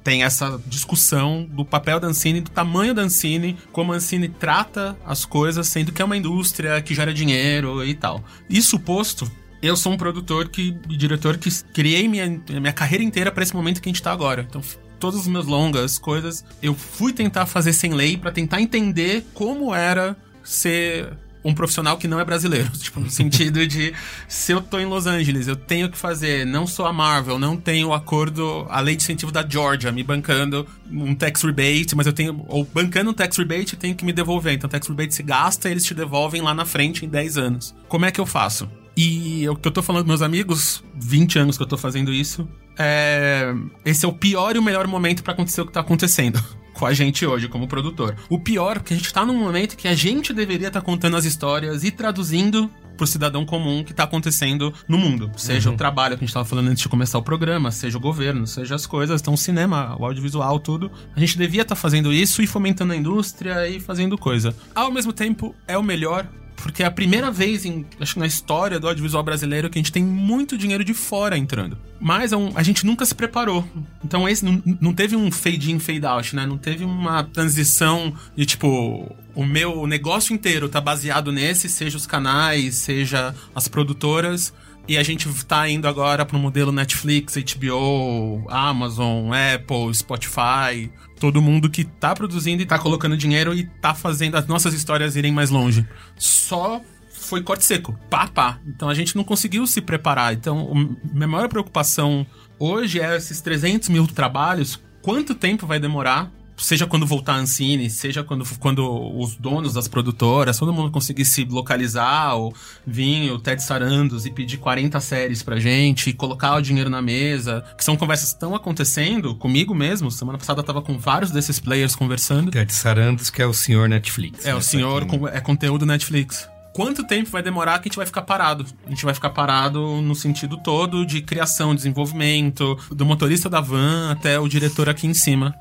tem 0.02 0.22
essa 0.22 0.58
discussão 0.66 1.46
do 1.50 1.66
papel 1.66 2.00
da 2.00 2.08
Ancine, 2.08 2.40
do 2.40 2.50
tamanho 2.50 2.94
da 2.94 3.02
Ancine, 3.02 3.58
como 3.72 3.92
a 3.92 3.96
Ancine 3.96 4.28
trata 4.28 4.96
as 5.04 5.26
coisas, 5.26 5.66
sendo 5.66 5.92
que 5.92 6.00
é 6.00 6.04
uma 6.04 6.16
indústria 6.16 6.80
que 6.80 6.94
gera 6.94 7.12
dinheiro 7.12 7.84
e 7.84 7.94
tal. 7.94 8.24
Isso 8.48 8.78
posto, 8.78 9.30
eu 9.62 9.76
sou 9.76 9.92
um 9.92 9.96
produtor 9.96 10.48
que, 10.48 10.72
diretor 10.88 11.36
que 11.38 11.50
criei 11.72 12.08
minha, 12.08 12.40
minha 12.48 12.72
carreira 12.72 13.04
inteira 13.04 13.30
para 13.30 13.42
esse 13.42 13.54
momento 13.54 13.80
que 13.80 13.88
a 13.88 13.92
gente 13.92 14.02
tá 14.02 14.12
agora. 14.12 14.46
Então, 14.48 14.60
todos 14.98 15.20
os 15.20 15.26
meus 15.26 15.46
longas, 15.46 15.98
coisas, 15.98 16.44
eu 16.62 16.74
fui 16.74 17.12
tentar 17.12 17.46
fazer 17.46 17.72
sem 17.72 17.92
lei 17.92 18.16
para 18.16 18.32
tentar 18.32 18.60
entender 18.60 19.24
como 19.34 19.74
era 19.74 20.16
ser 20.42 21.12
um 21.44 21.54
profissional 21.54 21.96
que 21.96 22.08
não 22.08 22.18
é 22.18 22.24
brasileiro. 22.24 22.68
Tipo, 22.76 23.00
no 23.00 23.10
sentido 23.10 23.66
de 23.66 23.94
se 24.26 24.52
eu 24.52 24.60
tô 24.60 24.80
em 24.80 24.84
Los 24.84 25.06
Angeles, 25.06 25.46
eu 25.46 25.54
tenho 25.54 25.88
que 25.88 25.96
fazer, 25.96 26.44
não 26.44 26.66
sou 26.66 26.86
a 26.86 26.92
Marvel, 26.92 27.38
não 27.38 27.56
tenho 27.56 27.88
o 27.88 27.94
acordo, 27.94 28.66
a 28.68 28.80
lei 28.80 28.96
de 28.96 29.02
incentivo 29.02 29.30
da 29.30 29.46
Georgia 29.46 29.92
me 29.92 30.02
bancando 30.02 30.66
um 30.90 31.14
tax 31.14 31.42
rebate, 31.42 31.94
mas 31.94 32.06
eu 32.06 32.12
tenho, 32.12 32.44
ou 32.48 32.64
bancando 32.64 33.10
um 33.10 33.14
tax 33.14 33.36
rebate, 33.36 33.74
eu 33.74 33.78
tenho 33.78 33.94
que 33.94 34.04
me 34.04 34.12
devolver. 34.12 34.54
Então, 34.54 34.68
tax 34.68 34.88
rebate 34.88 35.14
se 35.14 35.22
gasta, 35.22 35.68
eles 35.70 35.84
te 35.84 35.94
devolvem 35.94 36.42
lá 36.42 36.52
na 36.52 36.64
frente 36.64 37.04
em 37.04 37.08
10 37.08 37.38
anos. 37.38 37.74
Como 37.88 38.04
é 38.04 38.10
que 38.10 38.20
eu 38.20 38.26
faço? 38.26 38.68
E 38.96 39.46
o 39.48 39.56
que 39.56 39.68
eu 39.68 39.72
tô 39.72 39.82
falando 39.82 40.04
com 40.04 40.08
meus 40.08 40.22
amigos, 40.22 40.82
20 40.94 41.38
anos 41.38 41.56
que 41.58 41.62
eu 41.62 41.66
tô 41.66 41.76
fazendo 41.76 42.12
isso, 42.12 42.48
é, 42.78 43.54
esse 43.84 44.06
é 44.06 44.08
o 44.08 44.12
pior 44.12 44.56
e 44.56 44.58
o 44.58 44.62
melhor 44.62 44.86
momento 44.86 45.22
pra 45.22 45.34
acontecer 45.34 45.60
o 45.60 45.66
que 45.66 45.72
tá 45.72 45.80
acontecendo. 45.80 46.42
Com 46.72 46.84
a 46.84 46.92
gente 46.92 47.24
hoje, 47.24 47.48
como 47.48 47.66
produtor. 47.66 48.14
O 48.28 48.38
pior 48.38 48.76
é 48.76 48.80
que 48.80 48.92
a 48.92 48.96
gente 48.98 49.10
tá 49.10 49.24
num 49.24 49.38
momento 49.38 49.78
que 49.78 49.88
a 49.88 49.94
gente 49.94 50.30
deveria 50.34 50.68
estar 50.68 50.82
contando 50.82 51.16
as 51.16 51.24
histórias 51.24 51.82
e 51.84 51.90
traduzindo 51.90 52.70
pro 52.98 53.06
cidadão 53.06 53.46
comum 53.46 53.82
que 53.82 53.94
tá 53.94 54.04
acontecendo 54.04 54.74
no 54.86 54.98
mundo. 54.98 55.30
Seja 55.38 55.70
o 55.70 55.74
trabalho 55.74 56.18
que 56.18 56.24
a 56.24 56.26
gente 56.26 56.34
tava 56.34 56.44
falando 56.44 56.68
antes 56.68 56.82
de 56.82 56.88
começar 56.90 57.16
o 57.16 57.22
programa, 57.22 57.70
seja 57.70 57.96
o 57.96 58.00
governo, 58.00 58.46
seja 58.46 58.74
as 58.74 58.84
coisas, 58.84 59.22
então 59.22 59.32
o 59.32 59.38
cinema, 59.38 59.96
o 59.98 60.04
audiovisual, 60.04 60.60
tudo. 60.60 60.90
A 61.16 61.18
gente 61.18 61.38
devia 61.38 61.62
estar 61.62 61.76
fazendo 61.76 62.12
isso 62.12 62.42
e 62.42 62.46
fomentando 62.46 62.92
a 62.92 62.96
indústria 62.96 63.66
e 63.66 63.80
fazendo 63.80 64.18
coisa. 64.18 64.54
Ao 64.74 64.92
mesmo 64.92 65.14
tempo, 65.14 65.54
é 65.66 65.78
o 65.78 65.82
melhor 65.82 66.28
porque 66.56 66.82
é 66.82 66.86
a 66.86 66.90
primeira 66.90 67.30
vez, 67.30 67.64
em, 67.64 67.84
acho 68.00 68.14
que 68.14 68.18
na 68.20 68.26
história 68.26 68.80
do 68.80 68.88
audiovisual 68.88 69.22
brasileiro, 69.22 69.68
que 69.70 69.78
a 69.78 69.80
gente 69.82 69.92
tem 69.92 70.02
muito 70.04 70.56
dinheiro 70.58 70.84
de 70.84 70.94
fora 70.94 71.36
entrando. 71.36 71.76
Mas 72.00 72.32
é 72.32 72.36
um- 72.36 72.52
a 72.54 72.62
gente 72.62 72.84
nunca 72.84 73.04
se 73.06 73.14
preparou. 73.14 73.66
Então 74.04 74.28
esse 74.28 74.44
não, 74.44 74.62
não 74.80 74.92
teve 74.92 75.16
um 75.16 75.30
fade 75.30 75.70
in, 75.72 75.78
fade 75.78 76.04
out, 76.06 76.34
né? 76.36 76.46
Não 76.46 76.58
teve 76.58 76.84
uma 76.84 77.22
transição 77.24 78.12
de 78.36 78.44
tipo. 78.46 79.14
O 79.34 79.44
meu 79.44 79.86
negócio 79.86 80.34
inteiro 80.34 80.68
tá 80.68 80.80
baseado 80.80 81.30
nesse, 81.30 81.68
seja 81.68 81.96
os 81.96 82.06
canais, 82.06 82.76
seja 82.76 83.34
as 83.54 83.68
produtoras. 83.68 84.52
E 84.88 84.96
a 84.96 85.02
gente 85.02 85.28
tá 85.46 85.68
indo 85.68 85.88
agora 85.88 86.24
pro 86.24 86.38
modelo 86.38 86.70
Netflix, 86.70 87.36
HBO, 87.36 88.46
Amazon, 88.48 89.30
Apple, 89.32 89.92
Spotify. 89.94 90.90
Todo 91.18 91.40
mundo 91.40 91.70
que 91.70 91.84
tá 91.84 92.14
produzindo 92.14 92.62
e 92.62 92.66
tá 92.66 92.78
colocando 92.78 93.16
dinheiro 93.16 93.54
e 93.54 93.64
tá 93.64 93.94
fazendo 93.94 94.36
as 94.36 94.46
nossas 94.46 94.74
histórias 94.74 95.16
irem 95.16 95.32
mais 95.32 95.50
longe. 95.50 95.86
Só 96.16 96.80
foi 97.10 97.42
corte 97.42 97.64
seco, 97.64 97.98
pá, 98.08 98.28
pá. 98.28 98.58
Então 98.66 98.88
a 98.88 98.94
gente 98.94 99.16
não 99.16 99.24
conseguiu 99.24 99.66
se 99.66 99.80
preparar. 99.80 100.32
Então, 100.34 100.72
minha 101.12 101.26
maior 101.26 101.48
preocupação 101.48 102.26
hoje 102.58 103.00
é 103.00 103.16
esses 103.16 103.40
300 103.40 103.88
mil 103.88 104.06
trabalhos. 104.06 104.80
Quanto 105.02 105.34
tempo 105.34 105.66
vai 105.66 105.78
demorar? 105.78 106.30
Seja 106.56 106.86
quando 106.86 107.06
voltar 107.06 107.34
a 107.34 107.36
Ancine, 107.36 107.90
seja 107.90 108.24
quando, 108.24 108.44
quando 108.58 109.18
os 109.18 109.36
donos 109.36 109.74
das 109.74 109.86
produtoras, 109.86 110.58
todo 110.58 110.72
mundo 110.72 110.90
conseguir 110.90 111.24
se 111.24 111.44
localizar, 111.44 112.34
ou 112.34 112.54
vir 112.86 113.30
o 113.30 113.38
Ted 113.38 113.62
Sarandos 113.62 114.26
e 114.26 114.30
pedir 114.30 114.56
40 114.56 114.98
séries 115.00 115.42
pra 115.42 115.58
gente, 115.60 116.10
e 116.10 116.12
colocar 116.12 116.56
o 116.56 116.60
dinheiro 116.62 116.88
na 116.88 117.02
mesa, 117.02 117.64
que 117.76 117.84
são 117.84 117.96
conversas 117.96 118.30
que 118.30 118.36
estão 118.36 118.54
acontecendo 118.54 119.34
comigo 119.34 119.74
mesmo. 119.74 120.10
Semana 120.10 120.38
passada 120.38 120.60
eu 120.60 120.64
tava 120.64 120.80
com 120.80 120.98
vários 120.98 121.30
desses 121.30 121.60
players 121.60 121.94
conversando. 121.94 122.50
Ted 122.50 122.72
Sarandos, 122.72 123.30
que 123.30 123.42
é 123.42 123.46
o 123.46 123.52
senhor 123.52 123.88
Netflix. 123.88 124.44
É, 124.44 124.48
né, 124.48 124.54
o 124.54 124.62
senhor 124.62 125.06
é 125.32 125.40
conteúdo 125.40 125.84
Netflix. 125.84 126.48
Quanto 126.76 127.04
tempo 127.04 127.30
vai 127.30 127.42
demorar 127.42 127.78
que 127.78 127.88
a 127.88 127.88
gente 127.88 127.96
vai 127.96 128.04
ficar 128.04 128.20
parado? 128.20 128.66
A 128.84 128.90
gente 128.90 129.02
vai 129.02 129.14
ficar 129.14 129.30
parado 129.30 129.80
no 130.02 130.14
sentido 130.14 130.58
todo 130.58 131.06
de 131.06 131.22
criação, 131.22 131.74
desenvolvimento, 131.74 132.78
do 132.90 133.06
motorista 133.06 133.48
da 133.48 133.62
van 133.62 134.12
até 134.12 134.38
o 134.38 134.46
diretor 134.46 134.86
aqui 134.86 135.06
em 135.06 135.14
cima. 135.14 135.54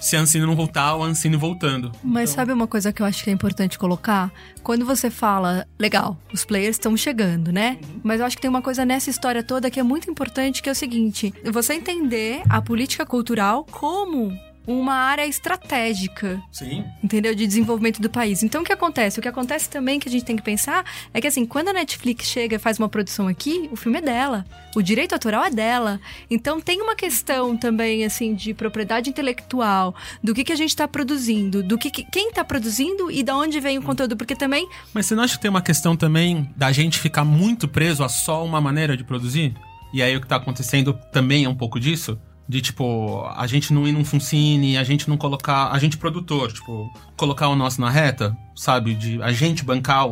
Se 0.00 0.16
a 0.16 0.20
Ancine 0.20 0.46
não 0.46 0.54
voltar, 0.54 0.94
o 0.94 1.02
Ancine 1.02 1.34
voltando. 1.34 1.90
Mas 2.04 2.30
sabe 2.30 2.52
uma 2.52 2.68
coisa 2.68 2.92
que 2.92 3.02
eu 3.02 3.06
acho 3.06 3.24
que 3.24 3.30
é 3.30 3.32
importante 3.32 3.76
colocar? 3.76 4.30
Quando 4.62 4.86
você 4.86 5.10
fala, 5.10 5.66
legal, 5.76 6.16
os 6.32 6.44
players 6.44 6.76
estão 6.76 6.96
chegando, 6.96 7.50
né? 7.50 7.76
Mas 8.04 8.20
eu 8.20 8.26
acho 8.26 8.36
que 8.36 8.42
tem 8.42 8.48
uma 8.48 8.62
coisa 8.62 8.84
nessa 8.84 9.10
história 9.10 9.42
toda 9.42 9.68
que 9.68 9.80
é 9.80 9.82
muito 9.82 10.08
importante, 10.08 10.62
que 10.62 10.68
é 10.68 10.72
o 10.72 10.74
seguinte: 10.76 11.34
você 11.50 11.74
entender 11.74 12.42
a 12.48 12.62
política 12.62 13.04
cultural 13.04 13.66
como 13.72 14.32
uma 14.66 14.94
área 14.94 15.26
estratégica 15.26 16.40
Sim. 16.50 16.84
entendeu? 17.02 17.34
De 17.34 17.46
desenvolvimento 17.46 18.00
do 18.00 18.08
país. 18.08 18.42
Então, 18.42 18.62
o 18.62 18.64
que 18.64 18.72
acontece? 18.72 19.18
O 19.18 19.22
que 19.22 19.28
acontece 19.28 19.68
também 19.68 19.98
que 20.00 20.08
a 20.08 20.12
gente 20.12 20.24
tem 20.24 20.36
que 20.36 20.42
pensar 20.42 20.84
é 21.12 21.20
que, 21.20 21.26
assim, 21.26 21.44
quando 21.44 21.68
a 21.68 21.72
Netflix 21.72 22.26
chega 22.26 22.56
e 22.56 22.58
faz 22.58 22.78
uma 22.78 22.88
produção 22.88 23.28
aqui, 23.28 23.68
o 23.72 23.76
filme 23.76 23.98
é 23.98 24.00
dela. 24.02 24.44
O 24.74 24.82
direito 24.82 25.12
autoral 25.12 25.44
é 25.44 25.50
dela. 25.50 26.00
Então, 26.30 26.60
tem 26.60 26.80
uma 26.80 26.96
questão 26.96 27.56
também, 27.56 28.04
assim, 28.04 28.34
de 28.34 28.54
propriedade 28.54 29.10
intelectual, 29.10 29.94
do 30.22 30.34
que, 30.34 30.44
que 30.44 30.52
a 30.52 30.56
gente 30.56 30.70
está 30.70 30.88
produzindo, 30.88 31.62
do 31.62 31.76
que, 31.78 31.90
que- 31.90 32.04
quem 32.04 32.28
está 32.28 32.44
produzindo 32.44 33.10
e 33.10 33.22
da 33.22 33.36
onde 33.36 33.60
vem 33.60 33.78
o 33.78 33.82
conteúdo. 33.82 34.16
Porque 34.16 34.34
também, 34.34 34.68
Mas 34.92 35.06
você 35.06 35.14
não 35.14 35.22
acha 35.22 35.34
que 35.36 35.42
tem 35.42 35.50
uma 35.50 35.62
questão 35.62 35.96
também 35.96 36.50
da 36.56 36.72
gente 36.72 36.98
ficar 36.98 37.24
muito 37.24 37.68
preso 37.68 38.02
a 38.02 38.08
só 38.08 38.44
uma 38.44 38.60
maneira 38.60 38.96
de 38.96 39.04
produzir? 39.04 39.54
E 39.92 40.02
aí 40.02 40.16
o 40.16 40.20
que 40.20 40.26
tá 40.26 40.36
acontecendo 40.36 40.92
também 41.12 41.44
é 41.44 41.48
um 41.48 41.54
pouco 41.54 41.78
disso? 41.78 42.18
De, 42.48 42.60
tipo, 42.60 43.24
a 43.36 43.46
gente 43.46 43.72
não 43.72 43.88
ir 43.88 43.92
num 43.92 44.04
Funcine, 44.04 44.76
a 44.76 44.84
gente 44.84 45.08
não 45.08 45.16
colocar. 45.16 45.70
A 45.72 45.78
gente 45.78 45.96
produtor, 45.96 46.52
tipo, 46.52 46.92
colocar 47.16 47.48
o 47.48 47.56
nosso 47.56 47.80
na 47.80 47.88
reta, 47.90 48.36
sabe? 48.54 48.94
De 48.94 49.22
a 49.22 49.32
gente 49.32 49.64
bancar 49.64 50.06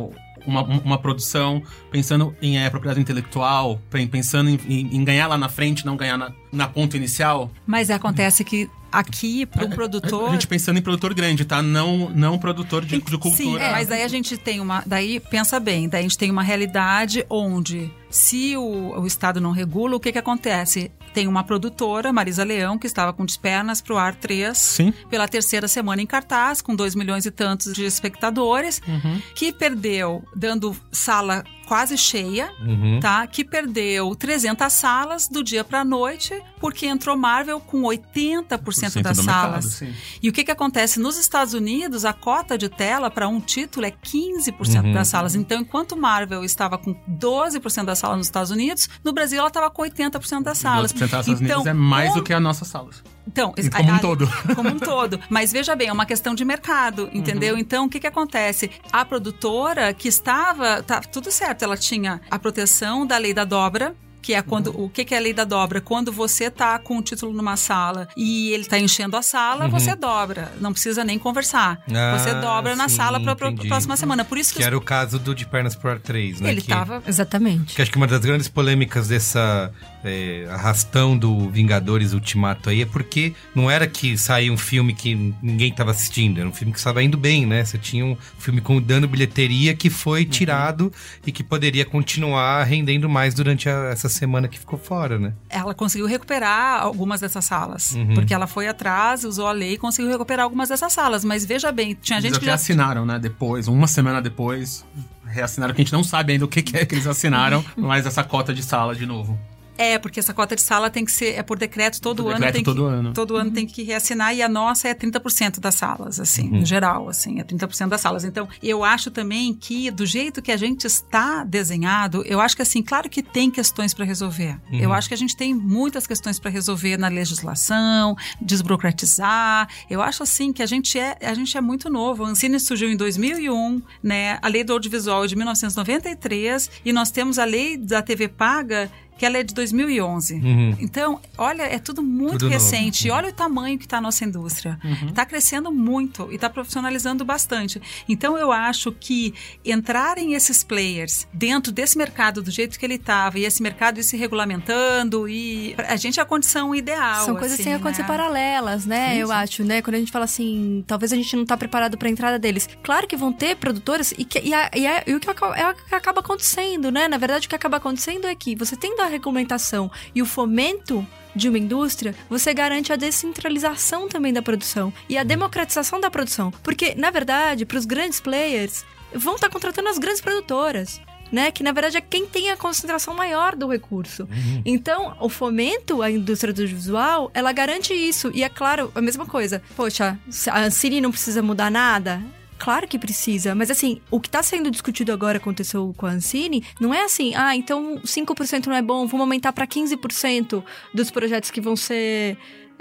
uma, 0.45 0.61
uma 0.63 0.97
produção 0.97 1.61
pensando 1.91 2.35
em 2.41 2.57
eh, 2.57 2.69
propriedade 2.69 2.99
intelectual, 2.99 3.79
pen- 3.89 4.07
pensando 4.07 4.49
em, 4.49 4.59
em- 4.67 5.03
ganhar 5.05 5.27
lá 5.27 5.37
na 5.37 5.47
frente, 5.47 5.85
não 5.85 5.95
ganhar 5.95 6.17
na, 6.17 6.31
na 6.51 6.67
ponta 6.67 6.97
inicial. 6.97 7.51
Mas 7.67 7.89
acontece 7.89 8.43
que 8.43 8.67
aqui, 8.91 9.45
para 9.45 9.65
o 9.65 9.69
produtor. 9.69 10.29
A 10.29 10.33
gente 10.33 10.45
pensando 10.47 10.77
em 10.77 10.81
produtor 10.81 11.13
grande, 11.13 11.45
tá? 11.45 11.61
Não, 11.61 12.09
não 12.09 12.37
produtor 12.37 12.83
de, 12.85 12.99
de 13.01 13.17
cultura. 13.17 13.31
Sim, 13.65 13.71
mas 13.71 13.87
daí 13.87 14.03
a 14.03 14.07
gente 14.07 14.37
tem 14.37 14.59
uma. 14.59 14.83
Daí, 14.85 15.19
pensa 15.19 15.59
bem, 15.59 15.87
daí 15.87 15.99
a 15.99 16.03
gente 16.03 16.17
tem 16.17 16.29
uma 16.29 16.43
realidade 16.43 17.25
onde, 17.29 17.91
se 18.09 18.55
o, 18.57 18.99
o 18.99 19.07
Estado 19.07 19.39
não 19.39 19.51
regula, 19.51 19.95
o 19.95 19.99
que, 19.99 20.11
que 20.11 20.17
acontece? 20.19 20.91
Tem 21.13 21.27
uma 21.27 21.43
produtora, 21.43 22.11
Marisa 22.11 22.43
Leão, 22.43 22.77
que 22.77 22.87
estava 22.87 23.13
com 23.13 23.25
Despernas 23.25 23.81
pro 23.81 23.97
Ar 23.97 24.15
3, 24.15 24.57
Sim. 24.57 24.93
pela 25.09 25.27
terceira 25.27 25.67
semana 25.67 26.01
em 26.01 26.05
cartaz, 26.07 26.61
com 26.61 26.75
2 26.75 26.95
milhões 26.95 27.25
e 27.25 27.31
tantos 27.31 27.73
de 27.73 27.85
espectadores, 27.85 28.81
Uhum. 28.87 29.21
que 29.35 29.51
perdeu, 29.53 30.23
dando 30.35 30.75
sala 30.91 31.43
quase 31.67 31.97
cheia, 31.97 32.51
Uhum. 32.61 32.99
tá? 32.99 33.25
Que 33.27 33.43
perdeu 33.43 34.15
300 34.15 34.71
salas 34.73 35.27
do 35.27 35.43
dia 35.43 35.63
pra 35.63 35.83
noite, 35.83 36.33
porque 36.59 36.85
entrou 36.85 37.15
Marvel 37.17 37.59
com 37.59 37.81
80% 37.83 39.01
das 39.01 39.17
mercado, 39.17 39.23
salas. 39.23 39.65
sim. 39.65 39.93
E 40.21 40.29
o 40.29 40.33
que, 40.33 40.43
que 40.43 40.51
acontece? 40.51 40.99
Nos 40.99 41.17
Estados 41.17 41.53
Unidos, 41.53 42.05
a 42.05 42.13
cota 42.13 42.57
de 42.57 42.69
tela 42.69 43.09
para 43.09 43.27
um 43.27 43.39
título 43.39 43.85
é 43.85 43.91
15% 43.91 44.85
Uhum. 44.87 44.93
das 44.93 45.07
salas. 45.07 45.35
Então, 45.35 45.61
enquanto 45.61 45.95
Marvel 45.97 46.43
estava 46.43 46.77
com 46.77 46.93
12% 47.07 47.85
das 47.85 47.99
salas 47.99 48.17
nos 48.17 48.27
Estados 48.27 48.51
Unidos, 48.51 48.89
no 49.03 49.13
Brasil 49.13 49.39
ela 49.39 49.47
estava 49.47 49.69
com 49.69 49.81
80% 49.81 50.43
das 50.43 50.57
salas. 50.57 50.91
12% 50.93 50.99
das 50.99 51.21
Estados 51.27 51.41
então, 51.41 51.55
Unidos 51.61 51.65
é 51.67 51.73
mais 51.73 52.09
como- 52.09 52.21
do 52.21 52.25
que 52.25 52.33
as 52.33 52.41
nossas 52.41 52.67
salas. 52.67 53.03
Então, 53.27 53.53
como 53.75 53.91
um 53.91 53.99
todo. 53.99 54.27
Como 54.55 54.69
um 54.69 54.79
todo. 54.79 55.19
Mas 55.29 55.51
veja 55.51 55.75
bem, 55.75 55.87
é 55.87 55.93
uma 55.93 56.05
questão 56.05 56.35
de 56.35 56.43
mercado, 56.43 57.09
entendeu? 57.13 57.57
Então, 57.57 57.85
o 57.85 57.89
que 57.89 57.99
que 57.99 58.07
acontece? 58.07 58.69
A 58.91 59.05
produtora 59.05 59.93
que 59.93 60.07
estava, 60.07 60.83
tá 60.83 60.99
tudo 61.01 61.31
certo, 61.31 61.63
ela 61.63 61.77
tinha 61.77 62.21
a 62.29 62.37
proteção 62.37 63.05
da 63.05 63.17
lei 63.17 63.33
da 63.33 63.45
dobra, 63.45 63.95
que 64.23 64.33
é 64.33 64.41
quando 64.41 64.69
o 64.79 64.89
que, 64.89 65.03
que 65.05 65.13
é 65.13 65.17
a 65.17 65.21
lei 65.21 65.33
da 65.33 65.43
dobra? 65.43 65.81
Quando 65.81 66.11
você 66.11 66.49
tá 66.49 66.79
com 66.79 66.97
o 66.97 67.01
título 67.01 67.33
numa 67.33 67.57
sala 67.57 68.07
e 68.17 68.51
ele 68.53 68.63
tá 68.65 68.79
enchendo 68.79 69.17
a 69.17 69.21
sala, 69.21 69.67
você 69.67 69.95
dobra, 69.95 70.51
não 70.61 70.71
precisa 70.71 71.03
nem 71.03 71.19
conversar. 71.19 71.83
Ah, 71.93 72.17
você 72.17 72.33
dobra 72.35 72.75
na 72.75 72.87
sim, 72.87 72.95
sala 72.95 73.19
para 73.19 73.33
entendi. 73.49 73.67
próxima 73.67 73.95
semana. 73.97 74.23
Por 74.23 74.37
isso 74.37 74.53
que, 74.53 74.59
Que 74.59 74.65
era 74.65 74.77
o 74.77 74.81
caso 74.81 75.19
do 75.19 75.35
De 75.35 75.45
Pernas 75.45 75.75
pro 75.75 75.91
Ar 75.91 75.99
3, 75.99 76.39
né? 76.39 76.51
ele 76.51 76.61
que, 76.61 76.67
tava 76.69 77.03
exatamente. 77.05 77.75
Que 77.75 77.81
acho 77.81 77.91
que 77.91 77.97
uma 77.97 78.07
das 78.07 78.21
grandes 78.21 78.47
polêmicas 78.47 79.09
dessa 79.09 79.71
é, 80.05 80.47
arrastão 80.49 81.17
do 81.17 81.49
Vingadores 81.49 82.13
Ultimato 82.13 82.69
aí 82.69 82.81
é 82.81 82.85
porque 82.85 83.33
não 83.53 83.69
era 83.69 83.85
que 83.87 84.17
saía 84.17 84.51
um 84.53 84.57
filme 84.57 84.93
que 84.93 85.33
ninguém 85.41 85.71
tava 85.73 85.91
assistindo, 85.91 86.39
era 86.39 86.47
um 86.47 86.53
filme 86.53 86.71
que 86.71 86.79
estava 86.79 87.03
indo 87.03 87.17
bem, 87.17 87.45
né? 87.45 87.65
Você 87.65 87.77
tinha 87.77 88.05
um 88.05 88.15
filme 88.39 88.61
com 88.61 88.81
dando 88.81 89.07
bilheteria 89.07 89.75
que 89.75 89.89
foi 89.89 90.23
tirado 90.25 90.91
e 91.27 91.31
que 91.31 91.43
poderia 91.43 91.85
continuar 91.85 92.63
rendendo 92.63 93.09
mais 93.09 93.33
durante 93.33 93.67
a- 93.67 93.89
essa 93.91 94.07
semana 94.13 94.47
que 94.47 94.59
ficou 94.59 94.79
fora, 94.79 95.19
né? 95.19 95.33
ela 95.49 95.73
conseguiu 95.73 96.07
recuperar 96.07 96.81
algumas 96.81 97.21
dessas 97.21 97.45
salas. 97.45 97.93
Uhum. 97.93 98.13
Porque 98.13 98.33
ela 98.33 98.47
foi 98.47 98.67
atrás, 98.67 99.23
usou 99.23 99.47
a 99.47 99.51
lei 99.51 99.73
e 99.73 99.77
conseguiu 99.77 100.11
recuperar 100.11 100.43
algumas 100.43 100.69
dessas 100.69 100.91
salas. 100.91 101.23
Mas 101.23 101.45
veja 101.45 101.71
bem, 101.71 101.97
tinha 101.99 102.17
Eles 102.17 102.31
gente 102.31 102.39
que 102.39 102.45
até 102.45 102.47
já 102.47 102.55
assinaram, 102.55 103.05
né? 103.05 103.19
Depois, 103.19 103.67
uma 103.67 103.87
semana 103.87 104.21
depois, 104.21 104.85
reassinaram, 105.25 105.73
que 105.73 105.81
a 105.81 105.83
gente 105.83 105.93
não 105.93 106.03
sabe 106.03 106.33
ainda 106.33 106.45
o 106.45 106.47
que, 106.47 106.61
que 106.61 106.77
é 106.77 106.85
que 106.85 106.95
eles 106.95 107.07
assinaram, 107.07 107.63
mas 107.75 108.05
essa 108.05 108.23
cota 108.23 108.53
de 108.53 108.63
sala 108.63 108.95
de 108.95 109.05
novo. 109.05 109.37
É, 109.77 109.97
porque 109.97 110.19
essa 110.19 110.33
cota 110.33 110.55
de 110.55 110.61
sala 110.61 110.89
tem 110.89 111.03
que 111.03 111.11
ser, 111.11 111.35
é 111.35 111.43
por 111.43 111.57
decreto, 111.57 111.99
todo 111.99 112.23
Por 112.23 112.29
ano 112.29 112.39
decreto 112.39 112.55
tem 112.55 112.63
todo 112.63 112.87
que, 112.87 112.93
ano. 112.93 113.13
todo 113.13 113.35
ano 113.35 113.51
tem 113.51 113.65
que 113.65 113.83
reassinar 113.83 114.35
e 114.35 114.41
a 114.41 114.49
nossa 114.49 114.87
é 114.87 114.93
30% 114.93 115.59
das 115.59 115.75
salas, 115.75 116.19
assim, 116.19 116.49
no 116.49 116.65
geral, 116.65 117.09
assim, 117.09 117.39
é 117.39 117.43
30% 117.43 117.87
das 117.87 118.01
salas. 118.01 118.23
Então, 118.23 118.47
eu 118.61 118.83
acho 118.83 119.09
também 119.09 119.53
que 119.53 119.89
do 119.89 120.05
jeito 120.05 120.41
que 120.41 120.51
a 120.51 120.57
gente 120.57 120.85
está 120.85 121.43
desenhado, 121.43 122.23
eu 122.25 122.39
acho 122.39 122.55
que 122.55 122.61
assim, 122.61 122.81
claro 122.81 123.09
que 123.09 123.23
tem 123.23 123.49
questões 123.49 123.93
para 123.93 124.05
resolver. 124.05 124.59
Eu 124.71 124.93
acho 124.93 125.07
que 125.07 125.13
a 125.13 125.17
gente 125.17 125.35
tem 125.35 125.53
muitas 125.53 126.05
questões 126.05 126.39
para 126.39 126.51
resolver 126.51 126.97
na 126.97 127.07
legislação, 127.07 128.15
desburocratizar. 128.41 129.67
Eu 129.89 130.01
acho 130.01 130.23
assim 130.23 130.51
que 130.51 130.61
a 130.61 130.65
gente 130.65 130.97
é, 130.99 131.17
a 131.21 131.33
gente 131.33 131.57
é 131.57 131.61
muito 131.61 131.89
novo. 131.89 132.25
A 132.25 132.29
Ancine 132.29 132.59
surgiu 132.59 132.89
em 132.89 132.97
2001, 132.97 133.81
né? 134.01 134.37
A 134.41 134.47
Lei 134.47 134.63
do 134.63 134.73
Audiovisual 134.73 135.23
é 135.23 135.27
de 135.27 135.35
1993 135.35 136.69
e 136.85 136.93
nós 136.93 137.11
temos 137.11 137.39
a 137.39 137.45
Lei 137.45 137.77
da 137.77 138.01
TV 138.01 138.27
paga 138.27 138.91
que 139.17 139.25
ela 139.25 139.37
é 139.37 139.43
de 139.43 139.53
2011. 139.53 140.35
Uhum. 140.35 140.77
Então, 140.79 141.19
olha, 141.37 141.63
é 141.63 141.79
tudo 141.79 142.01
muito 142.03 142.39
Tudo 142.39 142.49
recente. 142.49 143.07
E 143.07 143.11
olha 143.11 143.29
o 143.29 143.33
tamanho 143.33 143.77
que 143.77 143.85
está 143.85 143.97
a 143.97 144.01
nossa 144.01 144.23
indústria. 144.25 144.79
Está 145.07 145.25
crescendo 145.25 145.71
muito 145.71 146.27
e 146.31 146.35
está 146.35 146.49
profissionalizando 146.49 147.23
bastante. 147.23 147.81
Então, 148.07 148.37
eu 148.37 148.51
acho 148.51 148.91
que 148.91 149.33
entrarem 149.65 150.33
esses 150.33 150.63
players 150.63 151.27
dentro 151.33 151.71
desse 151.71 151.97
mercado 151.97 152.41
do 152.41 152.51
jeito 152.51 152.77
que 152.77 152.85
ele 152.85 152.95
estava 152.95 153.39
e 153.39 153.45
esse 153.45 153.61
mercado 153.61 153.99
ir 153.99 154.03
se 154.03 154.17
regulamentando 154.17 155.27
e 155.27 155.75
a 155.87 155.95
gente 155.95 156.19
é 156.19 156.23
a 156.23 156.25
condição 156.25 156.73
ideal. 156.75 157.25
São 157.25 157.35
coisas 157.35 157.53
assim, 157.53 157.63
que 157.63 157.69
têm 157.69 157.73
que 157.73 157.81
acontecer 157.81 158.01
né? 158.03 158.07
paralelas, 158.07 158.85
né? 158.85 159.13
Sim, 159.13 159.19
eu 159.19 159.27
sim. 159.27 159.33
acho, 159.33 159.63
né? 159.63 159.81
Quando 159.81 159.95
a 159.95 159.99
gente 159.99 160.11
fala 160.11 160.25
assim, 160.25 160.83
talvez 160.87 161.11
a 161.13 161.15
gente 161.15 161.35
não 161.35 161.45
tá 161.45 161.55
preparado 161.57 161.97
pra 161.97 162.09
entrada 162.09 162.37
deles. 162.39 162.67
Claro 162.83 163.07
que 163.07 163.15
vão 163.15 163.31
ter 163.31 163.55
produtoras 163.55 164.13
e, 164.17 164.25
que, 164.25 164.39
e, 164.39 164.53
a- 164.53 164.69
e 164.75 164.85
a- 164.87 165.03
e 165.07 165.13
o 165.13 165.19
que 165.19 165.29
acaba, 165.29 165.55
é 165.55 165.69
o 165.69 165.75
que 165.75 165.95
acaba 165.95 166.19
acontecendo, 166.19 166.91
né? 166.91 167.07
Na 167.07 167.17
verdade, 167.17 167.45
o 167.47 167.49
que 167.49 167.55
acaba 167.55 167.77
acontecendo 167.77 168.25
é 168.27 168.35
que 168.35 168.55
você 168.55 168.75
tendo 168.75 169.01
a 169.01 169.07
regulamentação 169.13 169.89
e 170.13 170.21
o 170.21 170.25
fomento 170.25 171.05
de 171.35 171.49
uma 171.49 171.57
indústria, 171.57 172.15
você 172.29 172.53
garante 172.53 172.93
a 172.93 172.95
descentralização 172.95 174.07
também 174.07 174.31
da 174.31 174.41
produção 174.41 174.93
e 175.09 175.17
a 175.17 175.23
democratização 175.23 175.99
da 175.99 176.11
produção. 176.11 176.51
Porque, 176.61 176.93
na 176.95 177.09
verdade, 177.09 177.65
para 177.65 177.77
os 177.77 177.85
grandes 177.85 178.19
players, 178.19 178.85
vão 179.13 179.35
estar 179.35 179.49
contratando 179.49 179.89
as 179.89 179.97
grandes 179.97 180.21
produtoras. 180.21 181.01
Né, 181.31 181.49
que 181.49 181.63
na 181.63 181.71
verdade 181.71 181.97
é 181.97 182.01
quem 182.01 182.27
tem 182.27 182.51
a 182.51 182.57
concentração 182.57 183.11
maior 183.15 183.55
do 183.55 183.67
recurso. 183.67 184.29
Então, 184.63 185.17
o 185.19 185.27
fomento 185.27 186.03
à 186.03 186.11
indústria 186.11 186.53
do 186.53 186.61
audiovisual, 186.61 187.31
ela 187.33 187.51
garante 187.51 187.91
isso. 187.91 188.29
E 188.35 188.43
é 188.43 188.49
claro, 188.49 188.91
a 188.93 189.01
mesma 189.01 189.25
coisa. 189.25 189.59
Poxa, 189.75 190.15
a 190.51 190.61
Ancine 190.61 191.01
não 191.01 191.09
precisa 191.09 191.41
mudar 191.41 191.71
nada? 191.71 192.21
Claro 192.63 192.87
que 192.87 192.97
precisa, 192.97 193.53
mas 193.53 193.69
assim, 193.69 193.99
o 194.09 194.21
que 194.21 194.29
está 194.29 194.41
sendo 194.41 194.71
discutido 194.71 195.11
agora 195.11 195.37
aconteceu 195.37 195.93
com 195.97 196.05
a 196.05 196.11
Ancine, 196.11 196.63
não 196.79 196.93
é 196.93 197.03
assim, 197.03 197.33
ah, 197.35 197.53
então 197.53 197.99
5% 198.05 198.67
não 198.67 198.75
é 198.75 198.81
bom, 198.81 199.05
vamos 199.05 199.19
aumentar 199.19 199.51
para 199.51 199.67
15% 199.67 200.63
dos 200.93 201.11
projetos 201.11 201.51
que 201.51 201.59
vão 201.59 201.75
ser 201.75 202.37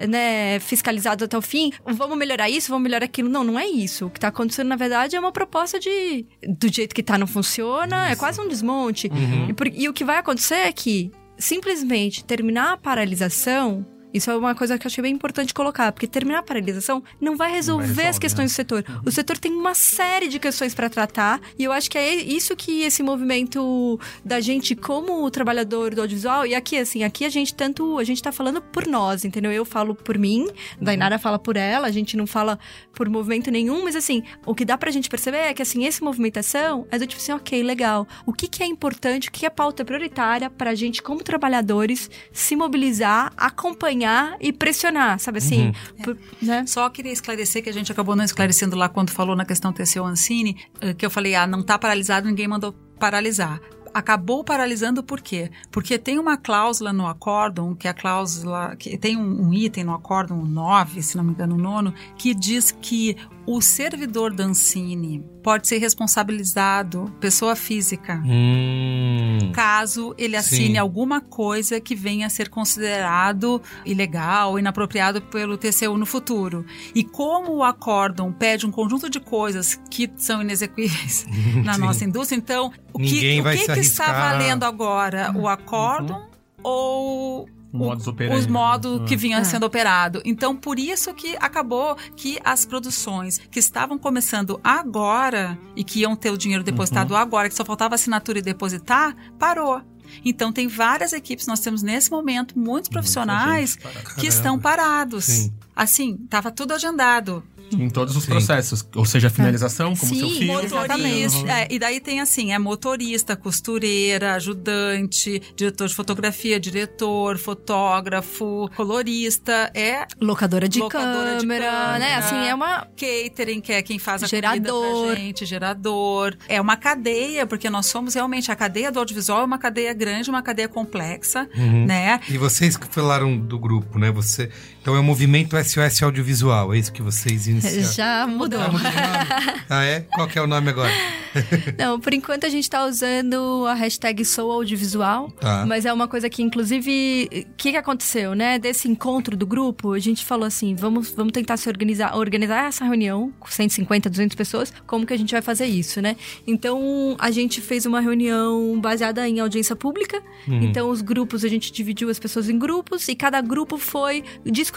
né, 0.08 0.60
fiscalizados 0.60 1.24
até 1.24 1.36
o 1.36 1.42
fim, 1.42 1.72
vamos 1.84 2.16
melhorar 2.16 2.48
isso, 2.48 2.68
vamos 2.70 2.84
melhorar 2.84 3.04
aquilo. 3.06 3.28
Não, 3.28 3.42
não 3.42 3.58
é 3.58 3.66
isso. 3.66 4.06
O 4.06 4.10
que 4.10 4.18
está 4.18 4.28
acontecendo, 4.28 4.68
na 4.68 4.76
verdade, 4.76 5.16
é 5.16 5.20
uma 5.20 5.32
proposta 5.32 5.80
de 5.80 6.26
do 6.48 6.72
jeito 6.72 6.94
que 6.94 7.02
tá 7.02 7.18
não 7.18 7.26
funciona, 7.26 8.08
é 8.08 8.14
quase 8.16 8.40
um 8.40 8.46
desmonte. 8.48 9.10
E, 9.48 9.52
por- 9.52 9.66
e 9.66 9.88
o 9.88 9.92
que 9.92 10.04
vai 10.04 10.18
acontecer 10.18 10.54
é 10.54 10.72
que 10.72 11.10
simplesmente 11.36 12.24
terminar 12.24 12.72
a 12.72 12.76
paralisação. 12.76 13.84
Isso 14.12 14.30
é 14.30 14.36
uma 14.36 14.54
coisa 14.54 14.78
que 14.78 14.86
eu 14.86 14.88
achei 14.88 15.02
bem 15.02 15.14
importante 15.14 15.54
colocar, 15.54 15.92
porque 15.92 16.06
terminar 16.06 16.40
a 16.40 16.42
paralisação 16.42 17.02
não 17.20 17.36
vai 17.36 17.50
resolver 17.50 17.86
resolve, 17.86 18.08
as 18.08 18.18
questões 18.18 18.52
do 18.52 18.54
setor. 18.54 18.84
O 19.04 19.10
setor 19.10 19.38
tem 19.38 19.52
uma 19.52 19.74
série 19.74 20.28
de 20.28 20.38
questões 20.38 20.74
para 20.74 20.88
tratar, 20.90 21.40
e 21.58 21.64
eu 21.64 21.72
acho 21.72 21.90
que 21.90 21.96
é 21.96 22.14
isso 22.14 22.54
que 22.54 22.82
esse 22.82 23.02
movimento 23.02 23.98
da 24.24 24.40
gente 24.40 24.74
como 24.74 25.30
trabalhador 25.30 25.94
do 25.94 26.02
audiovisual, 26.02 26.46
e 26.46 26.54
aqui 26.54 26.76
assim, 26.76 27.04
aqui 27.04 27.24
a 27.24 27.28
gente 27.28 27.54
tanto, 27.54 27.98
a 27.98 28.04
gente 28.04 28.22
tá 28.22 28.30
falando 28.30 28.60
por 28.60 28.86
nós, 28.86 29.24
entendeu? 29.24 29.50
Eu 29.50 29.64
falo 29.64 29.94
por 29.94 30.18
mim, 30.18 30.48
Dainara 30.80 31.18
fala 31.18 31.38
por 31.38 31.56
ela, 31.56 31.86
a 31.86 31.92
gente 31.92 32.16
não 32.16 32.26
fala 32.26 32.58
por 32.92 33.08
movimento 33.08 33.50
nenhum, 33.50 33.84
mas 33.84 33.96
assim, 33.96 34.22
o 34.44 34.54
que 34.54 34.64
dá 34.64 34.76
pra 34.76 34.90
gente 34.90 35.08
perceber 35.08 35.38
é 35.38 35.54
que 35.54 35.62
assim, 35.62 35.84
esse 35.84 36.02
movimentação 36.02 36.86
é 36.90 36.98
do 36.98 37.06
tipo 37.06 37.20
assim, 37.20 37.32
OK, 37.32 37.62
legal. 37.62 38.06
O 38.26 38.32
que 38.32 38.46
que 38.46 38.62
é 38.62 38.66
importante, 38.66 39.28
o 39.28 39.32
que 39.32 39.46
é 39.46 39.50
pauta 39.50 39.84
prioritária 39.84 40.50
pra 40.50 40.74
gente 40.74 41.02
como 41.02 41.22
trabalhadores 41.22 42.10
se 42.32 42.54
mobilizar, 42.54 43.32
acompanhar 43.36 44.01
e 44.40 44.52
pressionar, 44.52 45.18
sabe 45.18 45.38
assim, 45.38 45.72
por- 46.02 46.16
né? 46.40 46.64
Só 46.66 46.88
queria 46.90 47.12
esclarecer 47.12 47.62
que 47.62 47.68
a 47.70 47.72
gente 47.72 47.90
acabou 47.92 48.14
não 48.16 48.24
esclarecendo 48.24 48.76
lá 48.76 48.88
quando 48.88 49.10
falou 49.10 49.34
na 49.36 49.44
questão 49.44 49.72
TCO 49.72 50.04
Ancine, 50.04 50.56
eh, 50.80 50.94
que 50.94 51.04
eu 51.04 51.10
falei, 51.10 51.34
ah, 51.34 51.46
não 51.46 51.62
tá 51.62 51.78
paralisado, 51.78 52.26
ninguém 52.28 52.48
mandou 52.48 52.72
paralisar. 52.98 53.60
Acabou 53.94 54.42
paralisando 54.42 55.02
por 55.02 55.20
quê? 55.20 55.50
Porque 55.70 55.98
tem 55.98 56.18
uma 56.18 56.38
cláusula 56.38 56.94
no 56.94 57.06
acórdão, 57.06 57.74
que 57.74 57.86
é 57.86 57.90
a 57.90 57.94
cláusula, 57.94 58.74
que 58.76 58.96
tem 58.96 59.18
um, 59.18 59.48
um 59.48 59.52
item 59.52 59.84
no 59.84 59.92
acórdão 59.92 60.42
9, 60.42 61.02
se 61.02 61.14
não 61.14 61.22
me 61.24 61.32
engano, 61.32 61.56
o 61.56 61.58
nono, 61.58 61.92
que 62.16 62.32
diz 62.34 62.70
que 62.70 63.16
o 63.46 63.60
servidor 63.60 64.32
da 64.32 64.44
Ancine 64.44 65.24
pode 65.42 65.66
ser 65.66 65.78
responsabilizado, 65.78 67.12
pessoa 67.20 67.56
física, 67.56 68.22
Hum. 68.24 69.50
caso 69.52 70.14
ele 70.16 70.36
assine 70.36 70.74
Sim. 70.74 70.78
alguma 70.78 71.20
coisa 71.20 71.80
que 71.80 71.94
venha 71.96 72.26
a 72.26 72.30
ser 72.30 72.48
considerado 72.48 73.60
ilegal, 73.84 74.58
inapropriado 74.58 75.20
pelo 75.22 75.56
TCU 75.56 75.96
no 75.98 76.06
futuro. 76.06 76.64
E 76.94 77.02
como 77.02 77.52
o 77.56 77.64
acórdão 77.64 78.32
pede 78.32 78.66
um 78.66 78.70
conjunto 78.70 79.10
de 79.10 79.18
coisas 79.18 79.80
que 79.90 80.10
são 80.16 80.40
inexequíveis 80.42 81.26
na 81.64 81.74
Sim. 81.74 81.80
nossa 81.80 82.04
indústria, 82.04 82.36
então 82.38 82.72
o 82.92 82.98
que, 82.98 83.04
Ninguém 83.14 83.40
o 83.40 83.42
vai 83.44 83.56
que, 83.56 83.66
que 83.72 83.80
está 83.80 84.12
valendo 84.12 84.64
agora? 84.64 85.32
O 85.34 85.48
acórdão 85.48 86.28
ou 86.62 87.48
O 87.72 87.78
modus 87.78 88.06
operandi, 88.06 88.38
os 88.40 88.46
modos 88.46 89.00
né? 89.00 89.06
que 89.06 89.16
vinham 89.16 89.40
É. 89.40 89.44
sendo 89.44 89.64
operado. 89.64 90.20
Então, 90.24 90.54
por 90.54 90.78
isso 90.78 91.14
que 91.14 91.36
acabou 91.40 91.96
que 92.14 92.38
as 92.44 92.66
produções 92.66 93.38
que 93.50 93.58
estavam 93.58 93.98
começando 93.98 94.60
agora 94.62 95.58
e 95.74 95.82
que 95.82 96.00
iam 96.00 96.14
ter 96.14 96.30
o 96.30 96.36
dinheiro 96.36 96.62
depositado 96.62 97.16
agora, 97.16 97.48
que 97.48 97.54
só 97.54 97.64
faltava 97.64 97.94
assinatura 97.94 98.38
e 98.38 98.42
depositar, 98.42 99.16
parou. 99.38 99.80
Então, 100.24 100.52
tem 100.52 100.68
várias 100.68 101.14
equipes, 101.14 101.46
nós 101.46 101.60
temos 101.60 101.82
nesse 101.82 102.10
momento 102.10 102.58
muitos 102.58 102.90
profissionais 102.90 103.78
que 104.18 104.26
estão 104.26 104.58
parados. 104.58 105.24
Sim. 105.24 105.54
Assim, 105.74 106.18
estava 106.22 106.50
tudo 106.50 106.74
agendado. 106.74 107.42
Em 107.80 107.88
todos 107.90 108.16
os 108.16 108.24
Sim. 108.24 108.30
processos. 108.30 108.86
Ou 108.94 109.04
seja, 109.04 109.28
a 109.28 109.30
finalização, 109.30 109.94
como 109.96 110.12
Sim, 110.14 110.18
seu 110.20 110.30
filho. 110.30 110.60
Exatamente. 110.60 111.34
Motorista, 111.36 111.50
é, 111.52 111.68
e 111.70 111.78
daí 111.78 112.00
tem 112.00 112.20
assim, 112.20 112.52
é 112.52 112.58
motorista, 112.58 113.36
costureira, 113.36 114.34
ajudante, 114.34 115.40
diretor 115.56 115.88
de 115.88 115.94
fotografia, 115.94 116.58
diretor, 116.60 117.38
fotógrafo, 117.38 118.68
colorista, 118.76 119.70
é 119.74 120.06
Locadora 120.20 120.68
de 120.68 120.78
Locadora 120.78 121.34
de 121.36 121.40
câmera, 121.40 121.64
câmera. 121.70 121.98
né? 121.98 122.14
Assim, 122.16 122.36
é 122.36 122.54
uma 122.54 122.86
catering, 122.96 123.60
que 123.60 123.72
é 123.72 123.82
quem 123.82 123.98
faz 123.98 124.22
a 124.22 124.26
Gerador. 124.26 124.82
comida 124.82 125.06
pra 125.06 125.14
gente, 125.22 125.44
gerador. 125.46 126.36
É 126.48 126.60
uma 126.60 126.76
cadeia, 126.76 127.46
porque 127.46 127.68
nós 127.70 127.86
somos 127.86 128.14
realmente 128.14 128.50
a 128.50 128.56
cadeia 128.56 128.90
do 128.92 128.98
audiovisual 128.98 129.40
é 129.42 129.44
uma 129.44 129.58
cadeia 129.58 129.92
grande, 129.92 130.30
uma 130.30 130.42
cadeia 130.42 130.68
complexa, 130.68 131.48
Uhum. 131.56 131.86
né? 131.86 132.20
E 132.28 132.38
vocês 132.38 132.76
que 132.76 132.86
falaram 132.86 133.36
do 133.38 133.58
grupo, 133.58 133.98
né? 133.98 134.10
Você, 134.10 134.50
então 134.82 134.96
é 134.96 134.98
o 134.98 135.02
movimento 135.04 135.56
SOS 135.56 136.02
Audiovisual, 136.02 136.74
é 136.74 136.78
isso 136.78 136.92
que 136.92 137.00
vocês 137.00 137.46
iniciaram. 137.46 137.92
já 137.92 138.26
mudou. 138.26 138.60
Ah, 138.60 138.68
mudou? 138.68 138.90
Ah, 139.70 139.84
é? 139.84 140.00
Qual 140.00 140.28
é 140.34 140.40
o 140.40 140.46
nome 140.46 140.68
agora? 140.70 140.90
Não, 141.78 141.98
por 142.00 142.12
enquanto 142.12 142.44
a 142.44 142.48
gente 142.48 142.68
tá 142.68 142.84
usando 142.84 143.64
a 143.66 143.74
hashtag 143.74 144.22
Sou 144.24 144.50
Audiovisual, 144.50 145.30
Tá. 145.40 145.64
mas 145.66 145.86
é 145.86 145.92
uma 145.92 146.06
coisa 146.08 146.28
que, 146.28 146.42
inclusive, 146.42 147.28
o 147.32 147.54
que, 147.56 147.70
que 147.70 147.76
aconteceu, 147.76 148.34
né? 148.34 148.58
Desse 148.58 148.88
encontro 148.88 149.34
do 149.36 149.46
grupo, 149.46 149.92
a 149.92 149.98
gente 150.00 150.24
falou 150.24 150.44
assim, 150.46 150.74
vamos, 150.74 151.10
vamos 151.10 151.32
tentar 151.32 151.56
se 151.56 151.68
organizar, 151.68 152.16
organizar 152.16 152.66
essa 152.68 152.84
reunião 152.84 153.32
com 153.38 153.48
150, 153.48 154.10
200 154.10 154.34
pessoas, 154.34 154.72
como 154.86 155.06
que 155.06 155.14
a 155.14 155.16
gente 155.16 155.30
vai 155.30 155.40
fazer 155.40 155.66
isso, 155.66 156.02
né? 156.02 156.16
Então, 156.46 157.16
a 157.20 157.30
gente 157.30 157.60
fez 157.60 157.86
uma 157.86 158.00
reunião 158.00 158.78
baseada 158.80 159.26
em 159.28 159.38
audiência 159.40 159.76
pública, 159.76 160.20
então 160.48 160.90
os 160.90 161.00
grupos, 161.00 161.44
a 161.44 161.48
gente 161.48 161.70
dividiu 161.72 162.10
as 162.10 162.18
pessoas 162.18 162.48
em 162.50 162.58
grupos 162.58 163.06
e 163.08 163.14
cada 163.14 163.40
grupo 163.40 163.78
foi 163.78 164.24
discutindo 164.44 164.71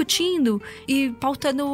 e 0.87 1.11
pautando 1.19 1.65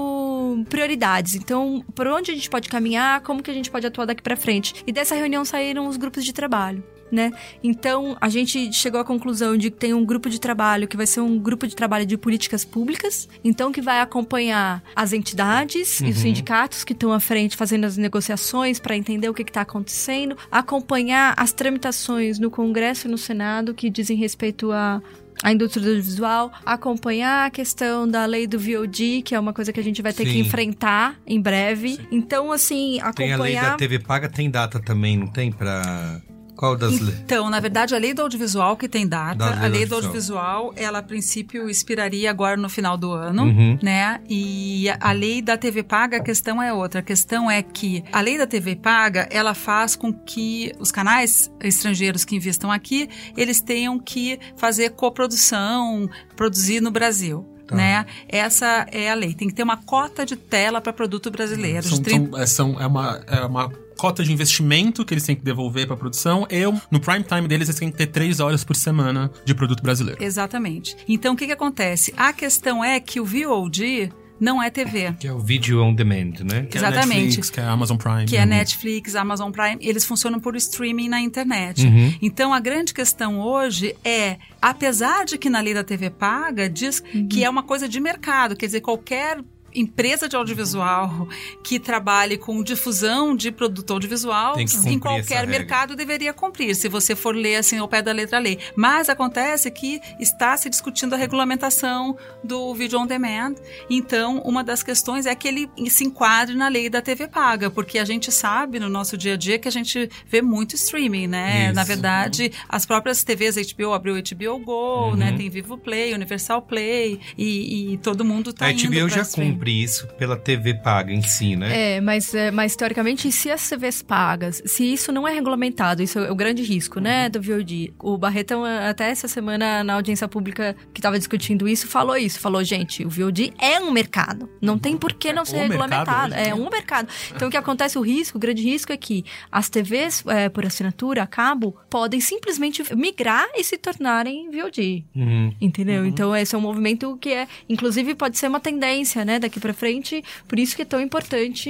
prioridades. 0.69 1.35
Então, 1.35 1.83
por 1.95 2.07
onde 2.07 2.31
a 2.31 2.35
gente 2.35 2.49
pode 2.49 2.69
caminhar, 2.69 3.21
como 3.21 3.41
que 3.41 3.49
a 3.49 3.53
gente 3.53 3.71
pode 3.71 3.87
atuar 3.87 4.05
daqui 4.05 4.21
pra 4.21 4.35
frente. 4.35 4.83
E 4.85 4.91
dessa 4.91 5.15
reunião 5.15 5.43
saíram 5.45 5.87
os 5.87 5.97
grupos 5.97 6.23
de 6.23 6.33
trabalho. 6.33 6.83
Né? 7.11 7.33
Então, 7.61 8.15
a 8.21 8.29
gente 8.29 8.71
chegou 8.71 9.01
à 9.01 9.03
conclusão 9.03 9.57
de 9.57 9.69
que 9.69 9.77
tem 9.77 9.93
um 9.93 10.05
grupo 10.05 10.29
de 10.29 10.39
trabalho 10.39 10.87
que 10.87 10.95
vai 10.95 11.05
ser 11.05 11.19
um 11.19 11.37
grupo 11.37 11.67
de 11.67 11.75
trabalho 11.75 12.05
de 12.05 12.17
políticas 12.17 12.63
públicas, 12.63 13.27
então 13.43 13.69
que 13.69 13.81
vai 13.81 13.99
acompanhar 13.99 14.81
as 14.95 15.11
entidades 15.11 15.99
e 15.99 16.05
os 16.05 16.19
sindicatos 16.19 16.85
que 16.85 16.93
estão 16.93 17.11
à 17.11 17.19
frente 17.19 17.57
fazendo 17.57 17.83
as 17.83 17.97
negociações 17.97 18.79
para 18.79 18.95
entender 18.95 19.27
o 19.27 19.33
que 19.33 19.41
está 19.41 19.59
acontecendo, 19.59 20.37
acompanhar 20.49 21.33
as 21.35 21.51
tramitações 21.51 22.39
no 22.39 22.49
Congresso 22.49 23.09
e 23.09 23.11
no 23.11 23.17
Senado 23.17 23.73
que 23.73 23.89
dizem 23.89 24.15
respeito 24.15 24.71
a 24.71 25.01
a 25.43 25.51
indústria 25.51 25.83
do 25.83 25.89
audiovisual, 25.89 26.51
acompanhar 26.65 27.45
a 27.45 27.49
questão 27.49 28.07
da 28.07 28.25
lei 28.25 28.47
do 28.47 28.59
VOD, 28.59 29.21
que 29.23 29.33
é 29.35 29.39
uma 29.39 29.53
coisa 29.53 29.71
que 29.73 29.79
a 29.79 29.83
gente 29.83 30.01
vai 30.01 30.13
ter 30.13 30.25
que 30.25 30.31
Sim. 30.31 30.39
enfrentar 30.39 31.15
em 31.25 31.41
breve. 31.41 31.99
Então, 32.11 32.51
assim, 32.51 32.99
Tem 33.15 33.33
a 33.33 33.37
lei 33.37 33.53
da 33.53 33.59
acompanhar. 33.61 33.77
TV 33.77 33.99
Paga, 33.99 34.29
tem 34.29 34.49
data 34.49 34.79
também, 34.79 35.17
não 35.17 35.27
tem? 35.27 35.51
Pra. 35.51 36.21
Qual 36.61 36.75
das 36.77 36.99
leis? 36.99 37.19
Então, 37.25 37.49
na 37.49 37.59
verdade, 37.59 37.95
a 37.95 37.97
lei 37.97 38.13
do 38.13 38.21
audiovisual 38.21 38.77
que 38.77 38.87
tem 38.87 39.07
data, 39.07 39.33
Da 39.35 39.49
lei 39.49 39.55
a 39.55 39.67
lei 39.67 39.85
do 39.87 39.95
audiovisual. 39.95 40.45
audiovisual, 40.45 40.73
ela 40.87 40.99
a 40.99 41.01
princípio 41.01 41.67
expiraria 41.67 42.29
agora 42.29 42.55
no 42.55 42.69
final 42.69 42.95
do 42.95 43.11
ano, 43.11 43.45
Uhum. 43.45 43.79
né? 43.81 44.21
E 44.29 44.85
a 44.99 45.11
lei 45.11 45.41
da 45.41 45.57
TV 45.57 45.81
paga, 45.81 46.17
a 46.17 46.23
questão 46.23 46.61
é 46.61 46.71
outra. 46.71 46.99
A 46.99 47.03
questão 47.03 47.49
é 47.49 47.63
que 47.63 48.03
a 48.11 48.21
lei 48.21 48.37
da 48.37 48.45
TV 48.45 48.75
paga, 48.75 49.27
ela 49.31 49.55
faz 49.55 49.95
com 49.95 50.13
que 50.13 50.71
os 50.79 50.91
canais 50.91 51.51
estrangeiros 51.63 52.23
que 52.23 52.35
investam 52.35 52.71
aqui, 52.71 53.09
eles 53.35 53.59
tenham 53.59 53.97
que 53.97 54.39
fazer 54.55 54.91
coprodução, 54.91 56.07
produzir 56.35 56.79
no 56.79 56.91
Brasil. 56.91 57.47
né? 57.71 58.05
Essa 58.27 58.85
é 58.91 59.09
a 59.09 59.13
lei. 59.13 59.33
Tem 59.33 59.47
que 59.47 59.53
ter 59.53 59.63
uma 59.63 59.77
cota 59.77 60.25
de 60.25 60.35
tela 60.35 60.81
para 60.81 60.91
produto 60.91 61.31
brasileiro. 61.31 61.87
São, 61.87 61.97
de 61.99 62.03
30 62.03 62.31
são- 62.31 62.41
é, 62.41 62.45
são- 62.45 62.81
é 62.81 62.85
uma, 62.85 63.21
é 63.27 63.45
uma 63.45 63.71
cota 64.01 64.23
de 64.23 64.33
investimento 64.33 65.05
que 65.05 65.13
eles 65.13 65.23
têm 65.23 65.35
que 65.35 65.43
devolver 65.43 65.85
pra 65.85 65.95
produção. 65.95 66.47
Eu, 66.49 66.73
no 66.89 66.99
prime 66.99 67.23
time 67.23 67.47
deles, 67.47 67.69
eles 67.69 67.79
têm 67.79 67.91
que 67.91 67.97
ter 67.97 68.07
três 68.07 68.39
horas 68.39 68.63
por 68.63 68.75
semana 68.75 69.31
de 69.45 69.53
produto 69.53 69.83
brasileiro. 69.83 70.23
Exatamente. 70.23 70.97
Então, 71.07 71.35
o 71.35 71.37
que, 71.37 71.45
que 71.45 71.51
acontece? 71.51 72.11
A 72.17 72.33
questão 72.33 72.83
é 72.83 72.99
que 72.99 73.19
o 73.19 73.25
VOD 73.25 74.11
não 74.39 74.61
é 74.61 74.71
TV. 74.71 75.13
Que 75.19 75.27
é 75.27 75.31
o 75.31 75.37
Video 75.37 75.83
On 75.83 75.93
Demand, 75.93 76.33
né? 76.43 76.63
Que 76.63 76.79
é 76.79 76.81
a 76.83 76.89
Exatamente. 76.89 77.25
Netflix, 77.25 77.49
que 77.51 77.59
é 77.59 77.63
a 77.63 77.69
Amazon 77.69 77.97
Prime. 77.97 78.25
Que 78.25 78.37
é 78.37 78.43
Netflix, 78.43 79.15
Amazon 79.15 79.51
Prime, 79.51 79.77
eles 79.79 80.03
funcionam 80.03 80.39
por 80.39 80.55
streaming 80.55 81.07
na 81.07 81.21
internet. 81.21 81.87
Então 82.23 82.51
a 82.51 82.59
grande 82.59 82.95
questão 82.95 83.39
hoje 83.39 83.95
é, 84.03 84.37
apesar 84.59 85.25
de 85.25 85.37
que 85.37 85.47
na 85.47 85.59
lei 85.59 85.75
da 85.75 85.83
TV 85.83 86.09
paga 86.09 86.67
diz 86.67 87.03
que 87.29 87.43
é 87.43 87.49
uma 87.49 87.61
coisa 87.61 87.87
de 87.87 87.99
mercado, 87.99 88.55
quer 88.55 88.65
dizer, 88.65 88.81
qualquer 88.81 89.43
empresa 89.73 90.27
de 90.27 90.35
audiovisual 90.35 91.27
que 91.63 91.79
trabalhe 91.79 92.37
com 92.37 92.61
difusão 92.63 93.35
de 93.35 93.51
produto 93.51 93.91
audiovisual 93.93 94.55
em 94.59 94.99
qualquer 94.99 95.47
mercado 95.47 95.95
deveria 95.95 96.33
cumprir, 96.33 96.75
se 96.75 96.87
você 96.89 97.15
for 97.15 97.35
ler 97.35 97.57
assim 97.57 97.77
ao 97.77 97.87
pé 97.87 98.01
da 98.01 98.11
letra 98.11 98.39
lei. 98.39 98.57
Mas 98.75 99.09
acontece 99.09 99.69
que 99.71 99.99
está 100.19 100.55
se 100.57 100.69
discutindo 100.69 101.13
a 101.13 101.17
regulamentação 101.17 102.17
do 102.43 102.73
vídeo 102.73 102.99
on 102.99 103.05
demand. 103.05 103.55
Então, 103.89 104.39
uma 104.39 104.63
das 104.63 104.83
questões 104.83 105.25
é 105.25 105.35
que 105.35 105.47
ele 105.47 105.69
se 105.89 106.03
enquadre 106.03 106.55
na 106.55 106.67
lei 106.67 106.89
da 106.89 107.01
TV 107.01 107.27
paga, 107.27 107.69
porque 107.69 107.97
a 107.99 108.05
gente 108.05 108.31
sabe 108.31 108.79
no 108.79 108.89
nosso 108.89 109.17
dia 109.17 109.33
a 109.33 109.37
dia 109.37 109.57
que 109.59 109.67
a 109.67 109.71
gente 109.71 110.09
vê 110.27 110.41
muito 110.41 110.75
streaming, 110.75 111.27
né? 111.27 111.65
Isso. 111.65 111.73
Na 111.75 111.83
verdade, 111.83 112.51
as 112.67 112.85
próprias 112.85 113.23
TVs 113.23 113.55
HBO 113.73 113.93
abriu 113.93 114.15
o 114.15 114.21
HBO 114.21 114.59
Go, 114.59 114.81
Uhum. 115.09 115.15
né? 115.15 115.33
Tem 115.33 115.49
Vivo 115.49 115.77
Play, 115.77 116.13
Universal 116.13 116.61
Play 116.61 117.19
e, 117.37 117.93
e 117.93 117.97
todo 117.97 118.23
mundo 118.25 118.51
tá 118.53 118.65
a 118.65 118.71
indo 118.71 118.83
HBO 118.89 118.99
pra 118.99 119.07
já 119.07 119.21
streaming. 119.21 119.57
Cumpre 119.61 119.83
isso 119.83 120.07
pela 120.17 120.35
TV 120.35 120.73
paga 120.73 121.13
em 121.13 121.21
si, 121.21 121.55
né? 121.55 121.95
É, 121.97 122.01
mas, 122.01 122.33
é, 122.33 122.49
mas 122.49 122.75
teoricamente, 122.75 123.31
se 123.31 123.51
as 123.51 123.69
TVs 123.69 124.01
pagas, 124.01 124.61
se 124.65 124.91
isso 124.91 125.11
não 125.11 125.27
é 125.27 125.33
regulamentado, 125.33 126.01
isso 126.01 126.17
é 126.17 126.31
o 126.31 126.35
grande 126.35 126.63
risco, 126.63 126.99
né, 126.99 127.29
do 127.29 127.39
VOD. 127.39 127.93
O 127.99 128.17
Barretão, 128.17 128.65
até 128.65 129.09
essa 129.09 129.27
semana, 129.27 129.83
na 129.83 129.93
audiência 129.93 130.27
pública 130.27 130.75
que 130.93 130.99
estava 130.99 131.17
discutindo 131.17 131.67
isso, 131.67 131.87
falou 131.87 132.17
isso. 132.17 132.39
Falou, 132.39 132.63
gente, 132.63 133.05
o 133.05 133.09
VOD 133.09 133.53
é 133.59 133.79
um 133.79 133.91
mercado. 133.91 134.49
Não 134.59 134.79
tem 134.79 134.97
por 134.97 135.13
que 135.13 135.31
não 135.31 135.45
ser 135.45 135.57
o 135.57 135.59
mercado 135.59 135.71
regulamentado. 135.71 136.33
hoje, 136.33 136.43
É 136.43 136.47
né? 136.47 136.53
um 136.55 136.69
mercado. 136.69 137.07
Então, 137.33 137.47
o 137.47 137.51
que 137.51 137.57
acontece, 137.57 137.97
o 137.97 138.01
risco, 138.01 138.37
o 138.37 138.41
grande 138.41 138.61
risco 138.61 138.91
é 138.91 138.97
que 138.97 139.23
as 139.51 139.69
TVs, 139.69 140.23
eh, 140.27 140.49
por 140.49 140.65
assinatura, 140.65 141.23
a 141.23 141.27
cabo, 141.27 141.75
podem 141.89 142.19
simplesmente 142.19 142.83
migrar 142.95 143.47
e 143.55 143.63
se 143.63 143.77
tornarem 143.77 144.49
VOD. 144.51 145.05
Uhum. 145.15 145.53
Entendeu? 145.59 146.05
Então, 146.05 146.35
esse 146.35 146.53
é 146.53 146.57
um 146.57 146.61
movimento 146.61 147.17
que 147.19 147.29
é, 147.29 147.47
inclusive, 147.69 148.13
pode 148.15 148.37
ser 148.37 148.47
uma 148.47 148.59
tendência, 148.59 149.23
né, 149.23 149.39
daqui 149.51 149.59
pra 149.59 149.73
frente. 149.73 150.23
Por 150.47 150.57
isso 150.57 150.75
que 150.75 150.81
é 150.81 150.85
tão 150.85 151.01
importante 151.01 151.69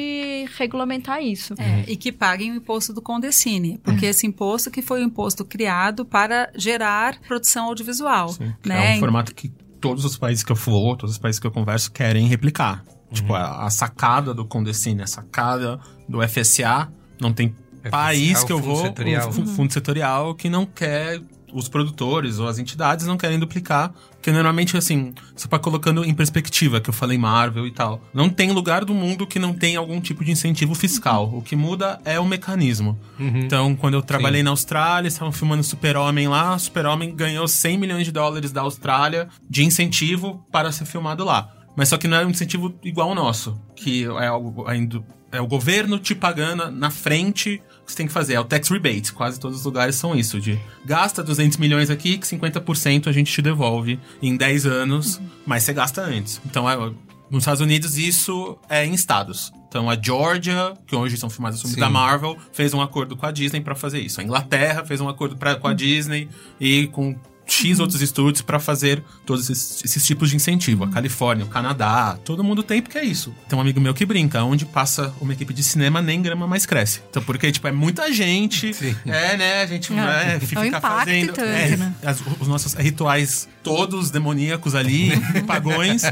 regulamentar 0.57 1.21
isso. 1.23 1.53
É, 1.57 1.83
e 1.91 1.97
que 1.97 2.11
paguem 2.11 2.51
o 2.51 2.55
imposto 2.55 2.93
do 2.93 3.01
Condecine, 3.01 3.79
porque 3.83 4.05
esse 4.05 4.25
imposto 4.27 4.69
que 4.69 4.81
foi 4.81 5.01
um 5.01 5.07
imposto 5.07 5.43
criado 5.43 6.05
para 6.05 6.51
gerar 6.55 7.19
produção 7.27 7.65
audiovisual, 7.65 8.29
Sim, 8.29 8.53
que 8.61 8.69
né? 8.69 8.93
É 8.93 8.97
um 8.97 8.99
formato 8.99 9.33
que 9.33 9.49
todos 9.79 10.05
os 10.05 10.15
países 10.15 10.43
que 10.43 10.51
eu 10.51 10.55
vou, 10.55 10.95
todos 10.95 11.15
os 11.15 11.17
países 11.19 11.39
que 11.39 11.47
eu 11.47 11.51
converso 11.51 11.91
querem 11.91 12.27
replicar. 12.27 12.83
Tipo, 13.11 13.33
a, 13.33 13.65
a 13.65 13.69
sacada 13.69 14.33
do 14.33 14.45
Condecine, 14.45 15.01
a 15.01 15.07
sacada 15.07 15.79
do 16.07 16.21
FSA, 16.27 16.89
não 17.19 17.33
tem 17.33 17.53
país 17.89 18.43
o 18.43 18.45
que 18.45 18.53
eu 18.53 18.59
vou, 18.59 18.83
setorial. 18.83 19.29
o 19.29 19.33
fu- 19.33 19.45
fundo 19.47 19.73
setorial, 19.73 20.35
que 20.35 20.49
não 20.49 20.65
quer, 20.65 21.19
os 21.53 21.67
produtores 21.69 22.39
ou 22.39 22.47
as 22.47 22.57
entidades 22.59 23.05
não 23.05 23.17
querem 23.17 23.39
duplicar, 23.39 23.91
porque 24.11 24.31
normalmente, 24.31 24.77
assim, 24.77 25.13
você 25.35 25.47
vai 25.47 25.59
colocando 25.59 26.03
em 26.05 26.13
perspectiva, 26.13 26.79
que 26.79 26.89
eu 26.89 26.93
falei 26.93 27.17
Marvel 27.17 27.65
e 27.65 27.71
tal, 27.71 28.01
não 28.13 28.29
tem 28.29 28.51
lugar 28.51 28.85
do 28.85 28.93
mundo 28.93 29.25
que 29.25 29.39
não 29.39 29.53
tem 29.53 29.75
algum 29.75 29.99
tipo 29.99 30.23
de 30.23 30.31
incentivo 30.31 30.75
fiscal. 30.75 31.29
O 31.33 31.41
que 31.41 31.55
muda 31.55 31.99
é 32.05 32.19
o 32.19 32.25
mecanismo. 32.25 32.99
Então, 33.19 33.75
quando 33.75 33.95
eu 33.95 34.01
trabalhei 34.01 34.43
na 34.43 34.51
Austrália, 34.51 35.07
estavam 35.07 35.31
filmando 35.31 35.63
Super-Homem 35.63 36.27
lá, 36.27 36.57
Super-Homem 36.59 37.15
ganhou 37.15 37.47
100 37.47 37.77
milhões 37.77 38.05
de 38.05 38.11
dólares 38.11 38.51
da 38.51 38.61
Austrália 38.61 39.27
de 39.49 39.63
incentivo 39.63 40.45
para 40.51 40.71
ser 40.71 40.85
filmado 40.85 41.23
lá. 41.25 41.49
Mas 41.75 41.89
só 41.89 41.97
que 41.97 42.07
não 42.07 42.17
é 42.17 42.25
um 42.25 42.29
incentivo 42.29 42.73
igual 42.83 43.09
ao 43.09 43.15
nosso, 43.15 43.59
que 43.75 44.03
é 44.03 44.31
o, 44.31 44.65
a 44.67 44.75
indu- 44.75 45.05
é 45.31 45.39
o 45.39 45.47
governo 45.47 45.97
te 45.97 46.13
pagando 46.13 46.69
na 46.71 46.89
frente 46.89 47.61
o 47.81 47.85
que 47.85 47.91
você 47.91 47.97
tem 47.97 48.07
que 48.07 48.13
fazer. 48.13 48.33
É 48.33 48.39
o 48.39 48.43
tax 48.43 48.69
rebate. 48.69 49.13
Quase 49.13 49.39
todos 49.39 49.59
os 49.59 49.65
lugares 49.65 49.95
são 49.95 50.15
isso. 50.15 50.39
De 50.39 50.59
gasta 50.85 51.23
200 51.23 51.57
milhões 51.57 51.89
aqui, 51.89 52.17
que 52.17 52.27
50% 52.27 53.07
a 53.07 53.11
gente 53.11 53.31
te 53.31 53.41
devolve 53.41 53.99
em 54.21 54.35
10 54.35 54.65
anos, 54.65 55.21
mas 55.45 55.63
você 55.63 55.73
gasta 55.73 56.01
antes. 56.01 56.41
Então, 56.45 56.69
é, 56.69 56.75
nos 57.29 57.43
Estados 57.43 57.61
Unidos, 57.61 57.97
isso 57.97 58.57
é 58.69 58.85
em 58.85 58.93
estados. 58.93 59.53
Então, 59.67 59.89
a 59.89 59.95
Georgia, 59.95 60.73
que 60.85 60.93
hoje 60.93 61.15
são 61.15 61.29
filmados 61.29 61.61
filmes 61.61 61.75
Sim. 61.75 61.79
da 61.79 61.89
Marvel, 61.89 62.37
fez 62.51 62.73
um 62.73 62.81
acordo 62.81 63.15
com 63.15 63.25
a 63.25 63.31
Disney 63.31 63.61
pra 63.61 63.73
fazer 63.73 64.01
isso. 64.01 64.19
A 64.19 64.23
Inglaterra 64.23 64.83
fez 64.83 64.99
um 64.99 65.07
acordo 65.07 65.37
pra, 65.37 65.55
com 65.55 65.67
a 65.69 65.73
Disney 65.73 66.27
e 66.59 66.87
com 66.87 67.15
X 67.51 67.79
outros 67.79 68.01
estúdios 68.01 68.41
pra 68.41 68.59
fazer 68.59 69.03
todos 69.25 69.49
esses, 69.49 69.83
esses 69.83 70.05
tipos 70.05 70.29
de 70.29 70.35
incentivo. 70.37 70.85
A 70.85 70.87
Califórnia, 70.89 71.45
o 71.45 71.49
Canadá, 71.49 72.17
todo 72.23 72.43
mundo 72.43 72.63
tem 72.63 72.81
porque 72.81 72.97
é 72.97 73.03
isso. 73.03 73.33
Tem 73.49 73.57
um 73.57 73.61
amigo 73.61 73.79
meu 73.81 73.93
que 73.93 74.05
brinca, 74.05 74.43
onde 74.43 74.65
passa 74.65 75.13
uma 75.19 75.33
equipe 75.33 75.53
de 75.53 75.61
cinema, 75.63 76.01
nem 76.01 76.21
grama 76.21 76.47
mais 76.47 76.65
cresce. 76.65 77.01
Então, 77.09 77.21
porque, 77.21 77.51
tipo, 77.51 77.67
é 77.67 77.71
muita 77.71 78.11
gente. 78.13 78.73
Sim. 78.73 78.95
É, 79.05 79.35
né? 79.37 79.61
A 79.61 79.65
gente 79.65 79.91
É. 79.91 79.95
né, 79.95 80.35
É 80.35 80.39
fica 80.39 80.65
impacto 80.65 80.87
fazendo. 80.87 81.27
tanto, 81.33 81.41
é, 81.41 81.75
né? 81.77 81.93
as- 82.03 82.21
os 82.39 82.47
nossos 82.47 82.73
rituais 82.73 83.49
todos 83.61 84.09
demoníacos 84.09 84.73
ali, 84.73 85.11
pagões. 85.45 86.03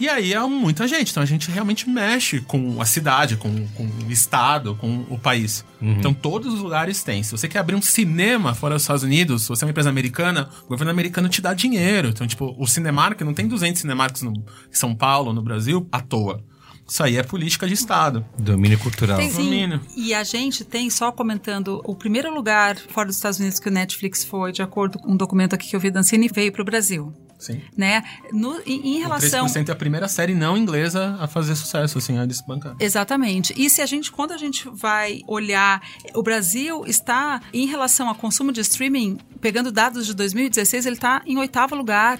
E 0.00 0.08
aí 0.08 0.32
é 0.32 0.40
muita 0.46 0.86
gente. 0.88 1.10
Então 1.10 1.22
a 1.22 1.26
gente 1.26 1.50
realmente 1.50 1.88
mexe 1.88 2.40
com 2.40 2.80
a 2.80 2.84
cidade, 2.86 3.36
com, 3.36 3.66
com 3.68 3.84
o 4.06 4.10
estado, 4.10 4.74
com 4.76 5.04
o 5.10 5.18
país. 5.18 5.64
Então 5.80 6.14
todos 6.14 6.54
os 6.54 6.60
lugares 6.60 7.02
têm. 7.02 7.22
Se 7.22 7.32
você 7.32 7.46
quer 7.48 7.58
abrir 7.58 7.74
um 7.74 7.82
cinema 7.82 8.54
fora 8.54 8.74
dos 8.74 8.82
Estados 8.82 9.02
Unidos, 9.02 9.42
se 9.42 9.48
você 9.48 9.64
é 9.64 9.66
uma 9.66 9.70
empresa 9.70 9.90
americana, 9.90 10.48
o 10.64 10.68
governo 10.68 10.90
americano 10.90 11.28
te 11.28 11.40
dá 11.42 11.52
dinheiro. 11.54 12.08
Então, 12.08 12.26
tipo, 12.26 12.54
o 12.58 12.66
Cinemark, 12.66 13.20
não 13.20 13.34
tem 13.34 13.46
200 13.46 13.80
Cinemarks 13.80 14.22
no 14.22 14.32
em 14.32 14.44
São 14.70 14.94
Paulo, 14.94 15.32
no 15.32 15.42
Brasil, 15.42 15.86
à 15.92 16.00
toa. 16.00 16.42
Isso 16.88 17.02
aí 17.02 17.16
é 17.16 17.22
política 17.24 17.66
de 17.66 17.74
Estado. 17.74 18.24
Domínio 18.38 18.78
cultural. 18.78 19.18
Tem- 19.18 19.32
Domínio. 19.32 19.80
E 19.96 20.14
a 20.14 20.22
gente 20.22 20.64
tem, 20.64 20.88
só 20.88 21.10
comentando, 21.10 21.80
o 21.84 21.96
primeiro 21.96 22.32
lugar 22.32 22.76
fora 22.76 23.08
dos 23.08 23.16
Estados 23.16 23.40
Unidos 23.40 23.58
que 23.58 23.68
o 23.68 23.72
Netflix 23.72 24.24
foi, 24.24 24.52
de 24.52 24.62
acordo 24.62 24.98
com 24.98 25.10
um 25.12 25.16
documento 25.16 25.52
aqui 25.54 25.68
que 25.68 25.74
eu 25.74 25.80
vi 25.80 25.90
da 25.90 25.98
Ancine, 26.00 26.28
veio 26.32 26.52
para 26.52 26.62
o 26.62 26.64
Brasil. 26.64 27.12
Sim. 27.38 27.60
Né? 27.76 28.02
No, 28.32 28.60
em, 28.66 28.94
em 28.94 28.96
O 28.96 29.00
relação. 29.00 29.46
3% 29.46 29.68
é 29.68 29.72
a 29.72 29.76
primeira 29.76 30.08
série 30.08 30.34
não 30.34 30.56
inglesa 30.56 31.16
a 31.20 31.26
fazer 31.26 31.54
sucesso, 31.54 31.98
assim, 31.98 32.18
a 32.18 32.26
desbancar. 32.26 32.76
Exatamente. 32.80 33.54
E 33.56 33.68
se 33.68 33.82
a 33.82 33.86
gente, 33.86 34.10
quando 34.10 34.32
a 34.32 34.38
gente 34.38 34.68
vai 34.72 35.20
olhar, 35.26 35.82
o 36.14 36.22
Brasil 36.22 36.84
está, 36.86 37.40
em 37.52 37.66
relação 37.66 38.08
ao 38.08 38.14
consumo 38.14 38.52
de 38.52 38.60
streaming, 38.60 39.18
pegando 39.40 39.70
dados 39.70 40.06
de 40.06 40.14
2016, 40.14 40.86
ele 40.86 40.96
está 40.96 41.22
em 41.26 41.38
oitavo 41.38 41.74
lugar, 41.74 42.18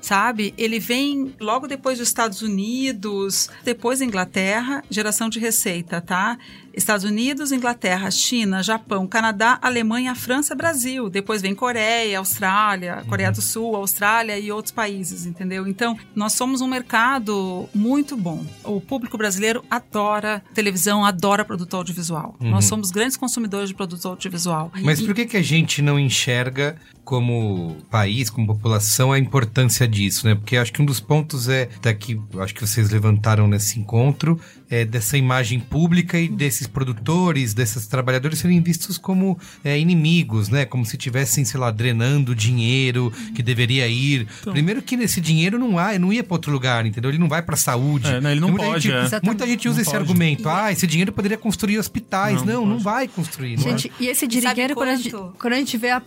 sabe? 0.00 0.54
Ele 0.56 0.78
vem 0.78 1.34
logo 1.40 1.66
depois 1.66 1.98
dos 1.98 2.08
Estados 2.08 2.42
Unidos, 2.42 3.48
depois 3.64 4.00
Inglaterra, 4.00 4.84
geração 4.90 5.28
de 5.28 5.38
receita, 5.38 6.00
tá? 6.00 6.38
Estados 6.74 7.04
Unidos, 7.04 7.52
Inglaterra, 7.52 8.10
China, 8.10 8.62
Japão, 8.62 9.06
Canadá, 9.06 9.58
Alemanha, 9.62 10.14
França, 10.14 10.54
Brasil. 10.54 11.08
Depois 11.10 11.42
vem 11.42 11.54
Coreia, 11.54 12.18
Austrália, 12.18 13.04
Coreia 13.08 13.30
do 13.30 13.42
Sul, 13.42 13.76
Austrália 13.76 14.38
e 14.38 14.50
outros 14.50 14.72
países, 14.72 15.26
entendeu? 15.26 15.66
Então, 15.66 15.98
nós 16.14 16.32
somos 16.32 16.60
um 16.60 16.66
mercado 16.66 17.68
muito 17.74 18.16
bom. 18.16 18.44
O 18.64 18.80
público 18.80 19.18
brasileiro 19.18 19.64
adora 19.70 20.42
televisão, 20.54 21.04
adora 21.04 21.44
produto 21.44 21.76
audiovisual. 21.76 22.36
Nós 22.40 22.64
somos 22.64 22.90
grandes 22.90 23.16
consumidores 23.16 23.68
de 23.68 23.74
produto 23.74 24.08
audiovisual. 24.08 24.70
Mas 24.82 25.00
por 25.00 25.14
que, 25.14 25.26
que 25.26 25.36
a 25.36 25.42
gente 25.42 25.82
não 25.82 25.98
enxerga 25.98 26.76
como 27.04 27.76
país, 27.90 28.30
como 28.30 28.46
população, 28.46 29.12
a 29.12 29.18
importância 29.18 29.86
disso, 29.88 30.26
né? 30.26 30.34
Porque 30.34 30.56
acho 30.56 30.72
que 30.72 30.80
um 30.80 30.84
dos 30.84 31.00
pontos 31.00 31.48
é, 31.48 31.68
daqui, 31.82 32.18
acho 32.38 32.54
que 32.54 32.60
vocês 32.60 32.90
levantaram 32.90 33.48
nesse 33.48 33.78
encontro, 33.78 34.40
é 34.70 34.84
dessa 34.84 35.18
imagem 35.18 35.58
pública 35.60 36.18
e 36.18 36.28
desses 36.28 36.66
produtores, 36.66 37.52
desses 37.54 37.86
trabalhadores 37.86 38.38
serem 38.38 38.60
vistos 38.60 38.96
como 38.96 39.38
é, 39.64 39.78
inimigos, 39.78 40.48
né? 40.48 40.64
Como 40.64 40.86
se 40.86 40.96
tivessem, 40.96 41.44
sei 41.44 41.58
lá, 41.60 41.70
drenando 41.70 42.34
dinheiro 42.34 43.12
que 43.34 43.42
deveria 43.42 43.86
ir. 43.88 44.26
Então. 44.40 44.52
Primeiro 44.52 44.80
que 44.80 44.96
nesse 44.96 45.20
dinheiro 45.20 45.58
não 45.58 45.78
há, 45.78 45.98
não 45.98 46.12
ia 46.12 46.22
para 46.22 46.34
outro 46.34 46.52
lugar, 46.52 46.86
entendeu? 46.86 47.10
Ele 47.10 47.18
não 47.18 47.28
vai 47.28 47.42
para 47.42 47.56
saúde. 47.56 48.06
É, 48.08 48.20
não, 48.20 48.30
ele 48.30 48.40
não 48.40 48.48
Muita 48.48 48.64
pode, 48.66 48.88
gente- 48.88 49.14
é. 49.14 49.20
Muita 49.22 49.46
gente 49.46 49.68
usa 49.68 49.76
Não 49.76 49.82
esse 49.82 49.90
pode. 49.90 50.02
argumento. 50.02 50.48
Ah, 50.48 50.72
esse 50.72 50.86
dinheiro 50.86 51.12
poderia 51.12 51.36
construir 51.36 51.78
hospitais. 51.78 52.42
Não, 52.42 52.62
Não, 52.62 52.66
não 52.74 52.78
vai 52.78 53.08
construir. 53.08 53.56
não 53.58 53.66
é? 53.66 53.70
Gente, 53.70 53.92
e 53.98 54.06
esse 54.06 54.26
dinheiro, 54.26 54.74
quando 54.74 54.88
a, 54.88 54.96
gente, 54.96 55.10
quando 55.10 55.52
a 55.52 55.56
gente 55.56 55.76
vê 55.76 55.90
a 55.90 56.00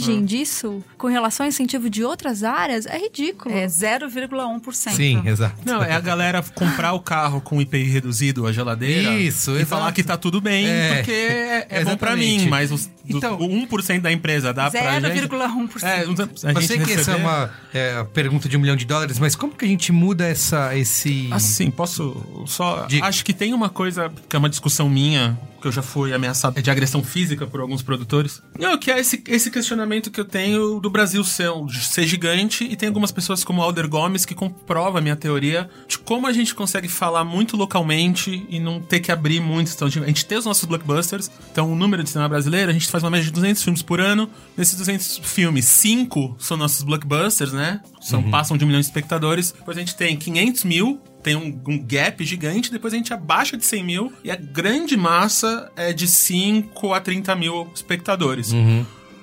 Ah. 0.00 0.10
porcentagem 0.10 0.24
disso 0.24 0.84
com 0.96 1.06
relação 1.08 1.44
ao 1.44 1.48
incentivo 1.48 1.88
de 1.90 2.04
outras 2.04 2.42
áreas, 2.42 2.86
é 2.86 2.98
ridículo. 2.98 3.54
É 3.54 3.66
0,1%. 3.66 4.90
Sim, 4.92 5.22
exato. 5.26 5.56
Não, 5.64 5.82
é 5.82 5.92
a 5.92 6.00
galera 6.00 6.42
comprar 6.54 6.92
o 6.92 7.00
carro 7.00 7.40
com 7.40 7.60
IPI 7.60 7.84
reduzido, 7.84 8.46
a 8.46 8.52
geladeira. 8.52 9.14
Isso, 9.14 9.52
e 9.52 9.54
exato. 9.56 9.66
falar 9.66 9.92
que 9.92 10.02
tá 10.02 10.16
tudo 10.16 10.40
bem, 10.40 10.66
É, 10.66 10.96
porque 10.96 11.10
é, 11.12 11.66
é 11.70 11.84
bom 11.84 11.96
pra 11.96 12.16
mim, 12.16 12.46
mas 12.48 12.70
os, 12.72 12.90
Então- 13.08 13.36
o 13.36 13.48
1% 13.48 14.00
da 14.00 14.12
empresa 14.12 14.52
dá 14.52 14.70
pra 14.70 15.00
gente... 15.00 15.28
0,1%. 15.28 15.82
É, 15.82 15.98
a 15.98 16.02
Eu 16.02 16.06
gente 16.06 16.66
sei 16.66 16.78
que 16.78 16.92
essa 16.92 17.12
é 17.12 17.16
uma 17.16 17.50
é, 17.72 18.04
pergunta 18.12 18.48
de 18.48 18.56
um 18.56 18.60
milhão 18.60 18.76
de 18.76 18.84
dólares, 18.84 19.18
mas 19.18 19.34
como 19.34 19.54
que 19.54 19.64
a 19.64 19.68
gente 19.68 19.92
muda 19.92 20.26
essa, 20.26 20.76
esse... 20.76 21.28
Assim, 21.30 21.70
posso 21.70 22.44
só. 22.46 22.86
Diga. 22.86 23.06
Acho 23.06 23.24
que 23.24 23.32
tem 23.32 23.52
uma 23.54 23.68
coisa 23.68 24.10
que 24.28 24.36
é 24.36 24.38
uma 24.38 24.48
discussão 24.48 24.88
minha, 24.88 25.38
que 25.60 25.66
eu 25.66 25.72
já 25.72 25.82
fui 25.82 26.12
ameaçado 26.12 26.60
de 26.60 26.70
agressão 26.70 27.02
física 27.02 27.46
por 27.46 27.60
alguns 27.60 27.82
produtores. 27.82 28.42
Não, 28.58 28.78
que 28.78 28.90
é 28.90 28.98
esse, 28.98 29.22
esse 29.28 29.50
questionamento 29.50 30.10
que 30.10 30.20
eu 30.20 30.24
tenho 30.24 30.80
do 30.80 30.90
Brasil 30.90 31.22
ser, 31.22 31.50
ser 31.82 32.06
gigante 32.06 32.64
e 32.64 32.76
tem 32.76 32.88
algumas 32.88 33.12
pessoas 33.12 33.44
como 33.44 33.62
Alder 33.62 33.88
Gomes 33.88 34.24
que 34.24 34.34
comprova 34.34 34.98
a 34.98 35.00
minha 35.00 35.16
teoria 35.16 35.68
de 35.86 35.98
como 35.98 36.26
a 36.26 36.32
gente 36.32 36.54
consegue 36.54 36.88
falar 36.88 37.24
muito 37.24 37.56
localmente 37.56 38.46
e 38.48 38.58
não 38.58 38.80
ter 38.80 39.00
que 39.00 39.12
abrir 39.12 39.40
muito. 39.40 39.72
Então, 39.72 39.86
a 39.86 39.90
gente 39.90 40.24
tem 40.24 40.38
os 40.38 40.44
nossos 40.44 40.64
blockbusters, 40.64 41.30
então 41.50 41.70
o 41.70 41.76
número 41.76 42.02
de 42.02 42.10
cinema 42.10 42.28
brasileiro, 42.28 42.70
a 42.70 42.72
gente 42.72 42.88
faz 42.88 43.04
uma 43.04 43.10
média 43.10 43.26
de 43.26 43.32
200 43.32 43.62
filmes 43.62 43.82
por 43.82 44.00
ano. 44.00 44.30
Nesses 44.56 44.76
200 44.76 45.18
filmes, 45.22 45.64
5 45.66 46.36
são 46.38 46.56
nossos 46.56 46.82
blockbusters, 46.82 47.52
né? 47.52 47.80
São, 48.00 48.30
Passam 48.30 48.56
de 48.56 48.64
um 48.64 48.66
milhão 48.66 48.80
de 48.80 48.86
espectadores. 48.86 49.52
Depois 49.52 49.76
a 49.76 49.80
gente 49.80 49.94
tem 49.94 50.16
500 50.16 50.64
mil 50.64 51.00
tem 51.22 51.36
um, 51.36 51.60
um 51.68 51.78
gap 51.82 52.24
gigante, 52.24 52.70
depois 52.70 52.92
a 52.92 52.96
gente 52.96 53.12
abaixa 53.12 53.56
de 53.56 53.64
100 53.64 53.84
mil 53.84 54.12
e 54.24 54.30
a 54.30 54.36
grande 54.36 54.96
massa 54.96 55.70
é 55.76 55.92
de 55.92 56.06
5 56.06 56.92
a 56.92 57.00
30 57.00 57.34
mil 57.36 57.70
espectadores. 57.74 58.52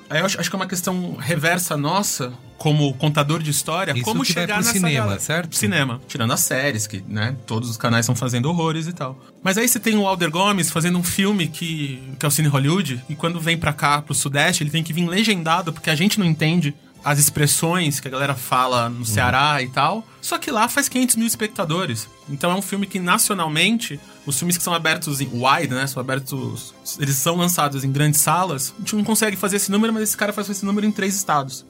Aí 0.09 0.19
eu 0.21 0.25
acho, 0.25 0.39
acho 0.39 0.49
que 0.49 0.55
é 0.55 0.59
uma 0.59 0.67
questão 0.67 1.15
reversa 1.15 1.75
nossa, 1.75 2.31
como 2.57 2.93
contador 2.95 3.41
de 3.41 3.51
história, 3.51 3.91
Isso 3.91 4.03
como 4.03 4.25
chegar 4.25 4.57
nessa 4.57 4.71
cinema, 4.71 4.99
galera. 5.01 5.19
certo? 5.19 5.55
Cinema. 5.55 6.01
Tirando 6.07 6.33
as 6.33 6.39
séries, 6.39 6.87
que, 6.87 7.03
né, 7.07 7.35
todos 7.45 7.69
os 7.69 7.77
canais 7.77 8.05
estão 8.05 8.15
fazendo 8.15 8.49
horrores 8.49 8.87
e 8.87 8.93
tal. 8.93 9.19
Mas 9.43 9.57
aí 9.57 9.67
você 9.67 9.79
tem 9.79 9.95
o 9.95 10.07
Alder 10.07 10.31
Gomes 10.31 10.71
fazendo 10.71 10.97
um 10.97 11.03
filme 11.03 11.47
que, 11.47 12.01
que 12.17 12.25
é 12.25 12.27
o 12.27 12.31
Cine 12.31 12.47
Hollywood, 12.47 13.03
e 13.09 13.15
quando 13.15 13.39
vem 13.39 13.57
pra 13.57 13.73
cá, 13.73 14.01
pro 14.01 14.13
Sudeste, 14.13 14.63
ele 14.63 14.71
tem 14.71 14.83
que 14.83 14.91
vir 14.93 15.07
legendado, 15.07 15.71
porque 15.71 15.89
a 15.89 15.95
gente 15.95 16.19
não 16.19 16.25
entende 16.25 16.73
as 17.03 17.19
expressões 17.19 17.99
que 17.99 18.07
a 18.07 18.11
galera 18.11 18.35
fala 18.35 18.89
no 18.89 19.05
Ceará 19.05 19.61
e 19.61 19.67
tal. 19.69 20.05
Só 20.21 20.37
que 20.37 20.51
lá 20.51 20.67
faz 20.67 20.89
500 20.89 21.15
mil 21.15 21.27
espectadores. 21.27 22.07
Então 22.29 22.51
é 22.51 22.55
um 22.55 22.61
filme 22.61 22.85
que 22.85 22.99
nacionalmente, 22.99 23.99
os 24.25 24.37
filmes 24.37 24.57
que 24.57 24.63
são 24.63 24.73
abertos 24.73 25.21
em 25.21 25.29
wide, 25.31 25.73
né? 25.73 25.87
São 25.87 26.01
abertos. 26.01 26.73
Eles 26.99 27.15
são 27.15 27.35
lançados 27.35 27.83
em 27.83 27.91
grandes 27.91 28.19
salas. 28.19 28.73
A 28.77 28.79
gente 28.81 28.95
não 28.95 29.03
consegue 29.03 29.37
fazer 29.37 29.57
esse 29.57 29.71
número, 29.71 29.93
mas 29.93 30.03
esse 30.03 30.17
cara 30.17 30.33
faz 30.33 30.49
esse 30.49 30.65
número 30.65 30.85
em 30.85 30.91
três 30.91 31.15
estados. 31.15 31.65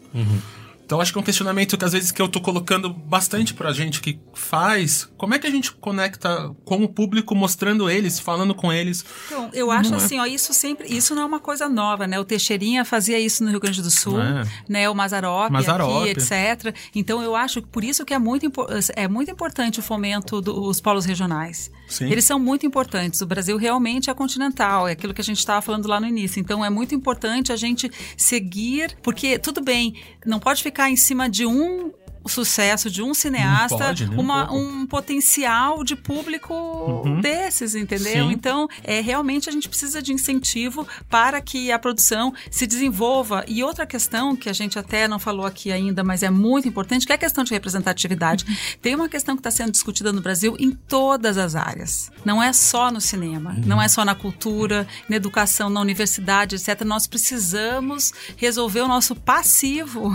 Então 0.87 1.01
acho 1.01 1.11
que 1.11 1.17
é 1.17 1.21
um 1.21 1.23
questionamento 1.23 1.77
que 1.77 1.83
às 1.83 1.91
vezes 1.91 2.13
que 2.13 2.21
eu 2.21 2.29
tô 2.29 2.39
colocando 2.39 2.89
bastante 2.89 3.53
pra 3.53 3.73
gente 3.73 3.99
que 3.99 4.17
faz. 4.33 5.09
Como 5.17 5.33
é 5.33 5.39
que 5.39 5.45
a 5.45 5.51
gente 5.51 5.73
conecta 5.73 6.55
com 6.63 6.81
o 6.81 6.87
público, 6.87 7.35
mostrando 7.35 7.89
eles, 7.89 8.21
falando 8.21 8.55
com 8.55 8.71
eles? 8.71 9.03
Então, 9.25 9.49
eu 9.53 9.69
acho 9.69 9.91
Não 9.91 9.99
é. 9.99 10.01
assim, 10.01 10.17
ó, 10.17 10.25
isso 10.25 10.53
sempre, 10.53 10.87
isso 10.87 11.13
não 11.13 11.23
é 11.23 11.25
uma 11.25 11.41
coisa 11.41 11.67
nova, 11.67 12.07
né? 12.07 12.17
O 12.17 12.23
Teixeirinha 12.23 12.85
fazia 12.85 13.19
isso 13.19 13.43
no 13.43 13.49
Rio 13.49 13.59
Grande 13.59 13.81
do 13.81 13.91
Sul, 13.91 14.17
É. 14.21 14.45
né? 14.69 14.89
O 14.89 14.95
Mazarop, 14.95 15.51
Mazzaropi. 15.51 16.09
aqui, 16.09 16.09
etc. 16.11 16.73
Então 16.95 17.21
eu 17.21 17.35
acho 17.35 17.61
que 17.61 17.67
por 17.67 17.83
isso 17.83 18.05
que 18.05 18.13
é 18.13 18.17
muito, 18.19 18.49
é 18.95 19.09
muito 19.09 19.29
importante 19.29 19.81
o 19.81 19.83
fomento 19.83 20.39
dos 20.39 20.79
polos 20.79 21.03
regionais. 21.03 21.69
Sim. 21.87 22.11
Eles 22.11 22.25
são 22.25 22.37
muito 22.37 22.65
importantes. 22.65 23.21
O 23.21 23.25
Brasil 23.25 23.57
realmente 23.57 24.09
é 24.09 24.13
continental, 24.13 24.87
é 24.87 24.91
aquilo 24.91 25.13
que 25.13 25.21
a 25.21 25.23
gente 25.23 25.39
estava 25.39 25.61
falando 25.61 25.87
lá 25.87 25.99
no 25.99 26.07
início. 26.07 26.39
Então 26.39 26.63
é 26.63 26.69
muito 26.69 26.93
importante 26.93 27.51
a 27.51 27.55
gente 27.55 27.89
seguir, 28.17 28.97
porque 29.01 29.39
tudo 29.39 29.61
bem, 29.61 29.95
não 30.25 30.39
pode 30.39 30.61
ficar 30.61 30.89
em 30.89 30.95
cima 30.95 31.29
de 31.29 31.45
um 31.45 31.91
sucesso 32.27 32.89
de 32.89 33.01
um 33.01 33.13
cineasta, 33.13 33.77
pode, 33.77 34.05
um 34.05 34.27
uma, 34.27 34.51
um 34.51 34.85
potencial 34.85 35.83
de 35.83 35.95
público 35.95 37.03
desses, 37.21 37.75
entendeu? 37.75 38.27
Sim. 38.27 38.31
Então, 38.31 38.67
é, 38.83 38.99
realmente 38.99 39.49
a 39.49 39.51
gente 39.51 39.69
precisa 39.69 40.01
de 40.01 40.11
incentivo 40.11 40.87
para 41.09 41.39
que 41.41 41.71
a 41.71 41.79
produção 41.79 42.33
se 42.51 42.67
desenvolva. 42.67 43.45
E 43.47 43.63
outra 43.63 43.85
questão 43.85 44.35
que 44.35 44.49
a 44.49 44.53
gente 44.53 44.77
até 44.77 45.07
não 45.07 45.19
falou 45.19 45.45
aqui 45.45 45.71
ainda, 45.71 46.03
mas 46.03 46.23
é 46.23 46.29
muito 46.29 46.67
importante, 46.67 47.05
que 47.05 47.11
é 47.11 47.15
a 47.15 47.19
questão 47.19 47.43
de 47.43 47.51
representatividade. 47.53 48.77
Tem 48.81 48.95
uma 48.95 49.07
questão 49.07 49.35
que 49.35 49.39
está 49.39 49.51
sendo 49.51 49.71
discutida 49.71 50.11
no 50.11 50.21
Brasil 50.21 50.55
em 50.59 50.71
todas 50.71 51.37
as 51.37 51.55
áreas. 51.55 52.11
Não 52.25 52.41
é 52.41 52.51
só 52.51 52.91
no 52.91 52.99
cinema, 52.99 53.55
não 53.65 53.81
é 53.81 53.87
só 53.87 54.03
na 54.03 54.15
cultura, 54.15 54.87
na 55.07 55.15
educação, 55.15 55.69
na 55.69 55.79
universidade, 55.79 56.55
etc. 56.55 56.81
Nós 56.83 57.07
precisamos 57.07 58.13
resolver 58.35 58.81
o 58.81 58.87
nosso 58.87 59.15
passivo 59.15 60.11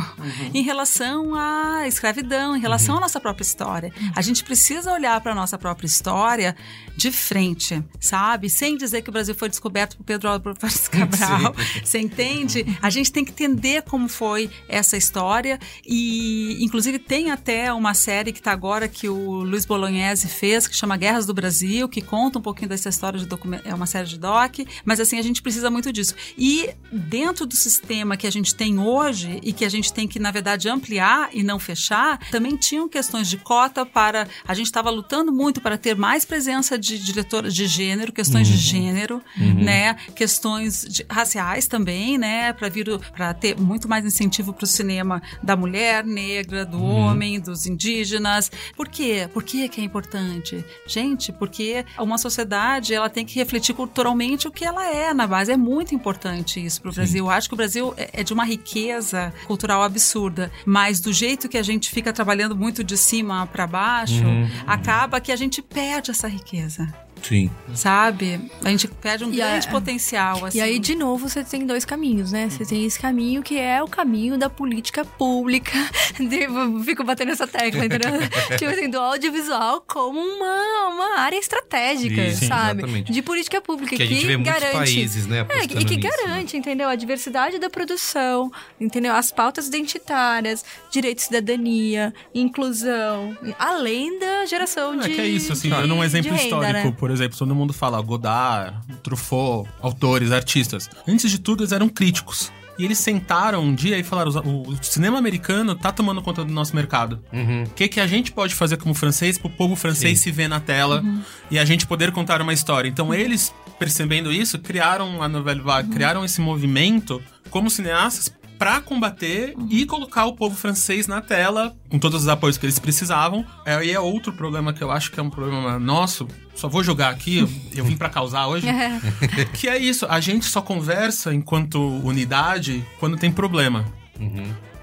em 0.52 0.62
relação 0.62 1.34
à 1.34 1.86
escravidão, 2.02 2.56
em 2.56 2.60
relação 2.60 2.96
à 2.96 3.00
nossa 3.00 3.20
própria 3.20 3.44
história. 3.44 3.92
A 4.16 4.20
gente 4.20 4.42
precisa 4.42 4.92
olhar 4.92 5.20
para 5.20 5.30
a 5.30 5.34
nossa 5.34 5.56
própria 5.56 5.86
história 5.86 6.56
de 6.96 7.12
frente, 7.12 7.82
sabe? 8.00 8.50
Sem 8.50 8.76
dizer 8.76 9.02
que 9.02 9.08
o 9.08 9.12
Brasil 9.12 9.34
foi 9.34 9.48
descoberto 9.48 9.96
por 9.96 10.04
Pedro 10.04 10.28
Álvares 10.28 10.88
Cabral. 10.90 11.54
Você 11.82 12.00
entende? 12.00 12.66
A 12.82 12.90
gente 12.90 13.12
tem 13.12 13.24
que 13.24 13.30
entender 13.30 13.82
como 13.82 14.08
foi 14.08 14.50
essa 14.68 14.96
história 14.96 15.60
e, 15.86 16.62
inclusive, 16.62 16.98
tem 16.98 17.30
até 17.30 17.72
uma 17.72 17.94
série 17.94 18.32
que 18.32 18.40
está 18.40 18.50
agora 18.50 18.88
que 18.88 19.08
o 19.08 19.42
Luiz 19.44 19.64
Bolognese 19.64 20.28
fez, 20.28 20.66
que 20.66 20.74
chama 20.74 20.96
Guerras 20.96 21.24
do 21.24 21.32
Brasil, 21.32 21.88
que 21.88 22.02
conta 22.02 22.38
um 22.40 22.42
pouquinho 22.42 22.68
dessa 22.68 22.88
história 22.88 23.18
de 23.18 23.26
documento, 23.26 23.66
é 23.66 23.74
uma 23.74 23.86
série 23.86 24.08
de 24.08 24.18
doc, 24.18 24.58
mas 24.84 24.98
assim 24.98 25.18
a 25.18 25.22
gente 25.22 25.40
precisa 25.40 25.70
muito 25.70 25.92
disso. 25.92 26.14
E 26.36 26.68
dentro 26.90 27.46
do 27.46 27.54
sistema 27.54 28.16
que 28.16 28.26
a 28.26 28.32
gente 28.32 28.54
tem 28.54 28.78
hoje 28.78 29.38
e 29.42 29.52
que 29.52 29.64
a 29.64 29.68
gente 29.68 29.92
tem 29.92 30.08
que 30.08 30.18
na 30.18 30.30
verdade 30.30 30.68
ampliar 30.68 31.30
e 31.32 31.42
não 31.42 31.58
fechar, 31.58 31.91
também 32.30 32.56
tinham 32.56 32.88
questões 32.88 33.28
de 33.28 33.36
cota 33.36 33.84
para 33.84 34.26
a 34.46 34.54
gente 34.54 34.66
estava 34.66 34.90
lutando 34.90 35.32
muito 35.32 35.60
para 35.60 35.76
ter 35.78 35.96
mais 35.96 36.24
presença 36.24 36.78
de 36.78 36.98
diretoras 36.98 37.54
de 37.54 37.66
gênero, 37.66 38.12
questões 38.12 38.46
de 38.48 38.56
gênero, 38.56 39.22
né, 39.36 39.94
questões 40.14 40.84
de- 40.88 41.04
raciais 41.10 41.66
também, 41.66 42.16
né, 42.18 42.52
para 42.52 42.68
vir 42.68 42.86
para 43.14 43.34
ter 43.34 43.58
muito 43.58 43.88
mais 43.88 44.04
incentivo 44.04 44.52
para 44.52 44.64
o 44.64 44.66
cinema 44.66 45.22
da 45.42 45.56
mulher 45.56 46.04
negra, 46.04 46.64
do 46.64 46.82
homem, 46.82 47.40
dos 47.40 47.66
indígenas. 47.66 48.50
Por 48.76 48.88
quê? 48.88 49.28
Por 49.32 49.42
que 49.42 49.68
que 49.68 49.80
é 49.80 49.84
importante? 49.84 50.64
Gente, 50.86 51.32
porque 51.32 51.84
uma 51.98 52.18
sociedade 52.18 52.94
ela 52.94 53.08
tem 53.10 53.24
que 53.24 53.34
refletir 53.34 53.74
culturalmente 53.74 54.46
o 54.48 54.50
que 54.52 54.64
ela 54.64 54.86
é 54.86 55.12
na 55.14 55.26
base. 55.26 55.52
É 55.52 55.56
muito 55.56 55.94
importante 55.94 56.64
isso 56.64 56.80
para 56.80 56.90
o 56.90 56.94
Brasil. 56.94 57.24
Eu 57.24 57.30
acho 57.30 57.48
que 57.48 57.54
o 57.54 57.56
Brasil 57.56 57.92
é 57.96 58.10
é 58.14 58.22
de 58.22 58.32
uma 58.34 58.44
riqueza 58.44 59.32
cultural 59.46 59.82
absurda, 59.82 60.52
mas 60.66 61.00
do 61.00 61.12
jeito 61.12 61.48
que 61.48 61.56
a 61.56 61.62
gente 61.62 61.71
fica 61.80 62.12
trabalhando 62.12 62.56
muito 62.56 62.82
de 62.82 62.96
cima 62.96 63.46
para 63.46 63.66
baixo, 63.66 64.24
acaba 64.66 65.20
que 65.20 65.32
a 65.32 65.36
gente 65.36 65.62
perde 65.62 66.10
essa 66.10 66.28
riqueza. 66.28 66.92
Sim. 67.22 67.50
Sabe? 67.74 68.40
A 68.64 68.68
gente 68.70 68.88
perde 68.88 69.24
um 69.24 69.32
E 69.32 69.36
grande 69.36 69.68
a- 69.68 69.70
potencial. 69.70 70.44
Assim. 70.44 70.58
E 70.58 70.60
aí, 70.60 70.78
de 70.78 70.94
novo, 70.96 71.28
você 71.28 71.44
tem 71.44 71.64
dois 71.64 71.84
caminhos, 71.84 72.32
né? 72.32 72.48
Você 72.50 72.64
tem 72.66 72.84
esse 72.84 72.98
caminho 72.98 73.42
que 73.42 73.56
é 73.58 73.80
o 73.82 73.86
caminho 73.86 74.36
da 74.36 74.50
política 74.50 75.04
pública. 75.04 75.70
De- 76.18 76.82
Fico 76.84 77.04
batendo 77.04 77.30
essa 77.32 77.46
tecla, 77.46 77.84
entendeu? 77.84 78.10
tipo 78.58 78.70
assim, 78.70 78.90
do 78.90 78.98
audiovisual 78.98 79.82
como 79.86 80.18
uma, 80.18 80.88
uma 80.88 81.18
área 81.20 81.36
estratégica, 81.38 82.22
Isso, 82.26 82.46
sabe? 82.46 82.80
exatamente. 82.82 83.12
De 83.12 83.22
política 83.22 83.60
pública. 83.60 83.96
Que 83.96 84.02
a 84.02 84.06
gente 84.06 84.26
vê 84.26 84.36
muitos 84.36 84.52
garante. 84.54 84.76
países, 84.76 85.26
né, 85.26 85.46
É, 85.48 85.64
e 85.64 85.68
que 85.68 85.96
nisso, 85.96 86.08
garante, 86.24 86.56
entendeu? 86.56 86.88
A 86.88 86.96
diversidade 86.96 87.58
da 87.58 87.70
produção, 87.70 88.50
entendeu? 88.80 89.14
As 89.14 89.30
pautas 89.30 89.68
identitárias, 89.68 90.64
direito 90.90 91.18
de 91.18 91.22
cidadania, 91.24 92.12
inclusão, 92.34 93.36
além 93.58 94.18
da 94.18 94.44
geração 94.46 94.94
É 95.00 95.08
de. 95.08 95.14
que 95.14 95.20
é 95.20 95.26
isso, 95.26 95.52
assim, 95.52 95.68
de- 95.68 95.74
dando 95.74 95.94
um 95.94 96.04
exemplo 96.04 96.30
renda, 96.32 96.42
histórico, 96.44 96.72
né? 96.72 96.94
Por 97.02 97.10
exemplo, 97.10 97.36
todo 97.36 97.52
mundo 97.52 97.72
fala 97.72 98.00
Godard, 98.00 98.76
Truffaut, 99.02 99.68
autores, 99.80 100.30
artistas. 100.30 100.88
Antes 101.04 101.32
de 101.32 101.40
tudo, 101.40 101.64
eles 101.64 101.72
eram 101.72 101.88
críticos. 101.88 102.52
E 102.78 102.84
eles 102.84 102.96
sentaram 102.96 103.60
um 103.60 103.74
dia 103.74 103.98
e 103.98 104.04
falaram: 104.04 104.30
o 104.30 104.76
cinema 104.80 105.18
americano 105.18 105.74
tá 105.74 105.90
tomando 105.90 106.22
conta 106.22 106.44
do 106.44 106.52
nosso 106.52 106.76
mercado. 106.76 107.20
O 107.66 107.70
que, 107.70 107.88
que 107.88 107.98
a 107.98 108.06
gente 108.06 108.30
pode 108.30 108.54
fazer 108.54 108.76
como 108.76 108.94
francês 108.94 109.36
pro 109.36 109.50
povo 109.50 109.74
francês 109.74 110.20
se 110.20 110.30
ver 110.30 110.46
na 110.46 110.60
tela 110.60 111.02
e 111.50 111.58
a 111.58 111.64
gente 111.64 111.88
poder 111.88 112.12
contar 112.12 112.40
uma 112.40 112.52
história? 112.52 112.88
Então, 112.88 113.12
eles, 113.12 113.52
percebendo 113.80 114.32
isso, 114.32 114.60
criaram 114.60 115.20
a 115.20 115.28
Nouvelle 115.28 115.60
Vague, 115.60 115.90
criaram 115.90 116.24
esse 116.24 116.40
movimento 116.40 117.20
como 117.50 117.68
cineastas 117.68 118.32
pra 118.62 118.80
combater 118.80 119.54
e 119.68 119.84
colocar 119.86 120.26
o 120.26 120.34
povo 120.34 120.54
francês 120.56 121.06
na 121.06 121.20
tela 121.20 121.74
com 121.88 121.98
todos 121.98 122.22
os 122.22 122.28
apoios 122.28 122.56
que 122.56 122.64
eles 122.64 122.78
precisavam. 122.78 123.44
Aí 123.66 123.90
é 123.90 123.98
outro 124.00 124.32
problema 124.32 124.72
que 124.72 124.82
eu 124.82 124.90
acho 124.90 125.10
que 125.10 125.18
é 125.18 125.22
um 125.22 125.30
problema 125.30 125.78
nosso. 125.78 126.26
Só 126.54 126.68
vou 126.68 126.82
jogar 126.84 127.08
aqui, 127.10 127.38
eu- 127.74 127.84
vim 127.84 127.96
pra 127.96 128.08
causar 128.08 128.46
hoje. 128.46 128.66
que 129.54 129.68
é 129.68 129.76
isso, 129.78 130.06
a 130.08 130.20
gente 130.20 130.44
só 130.46 130.60
conversa 130.62 131.34
enquanto 131.34 131.78
unidade 132.04 132.84
quando 133.00 133.16
tem 133.16 133.32
problema. 133.32 133.84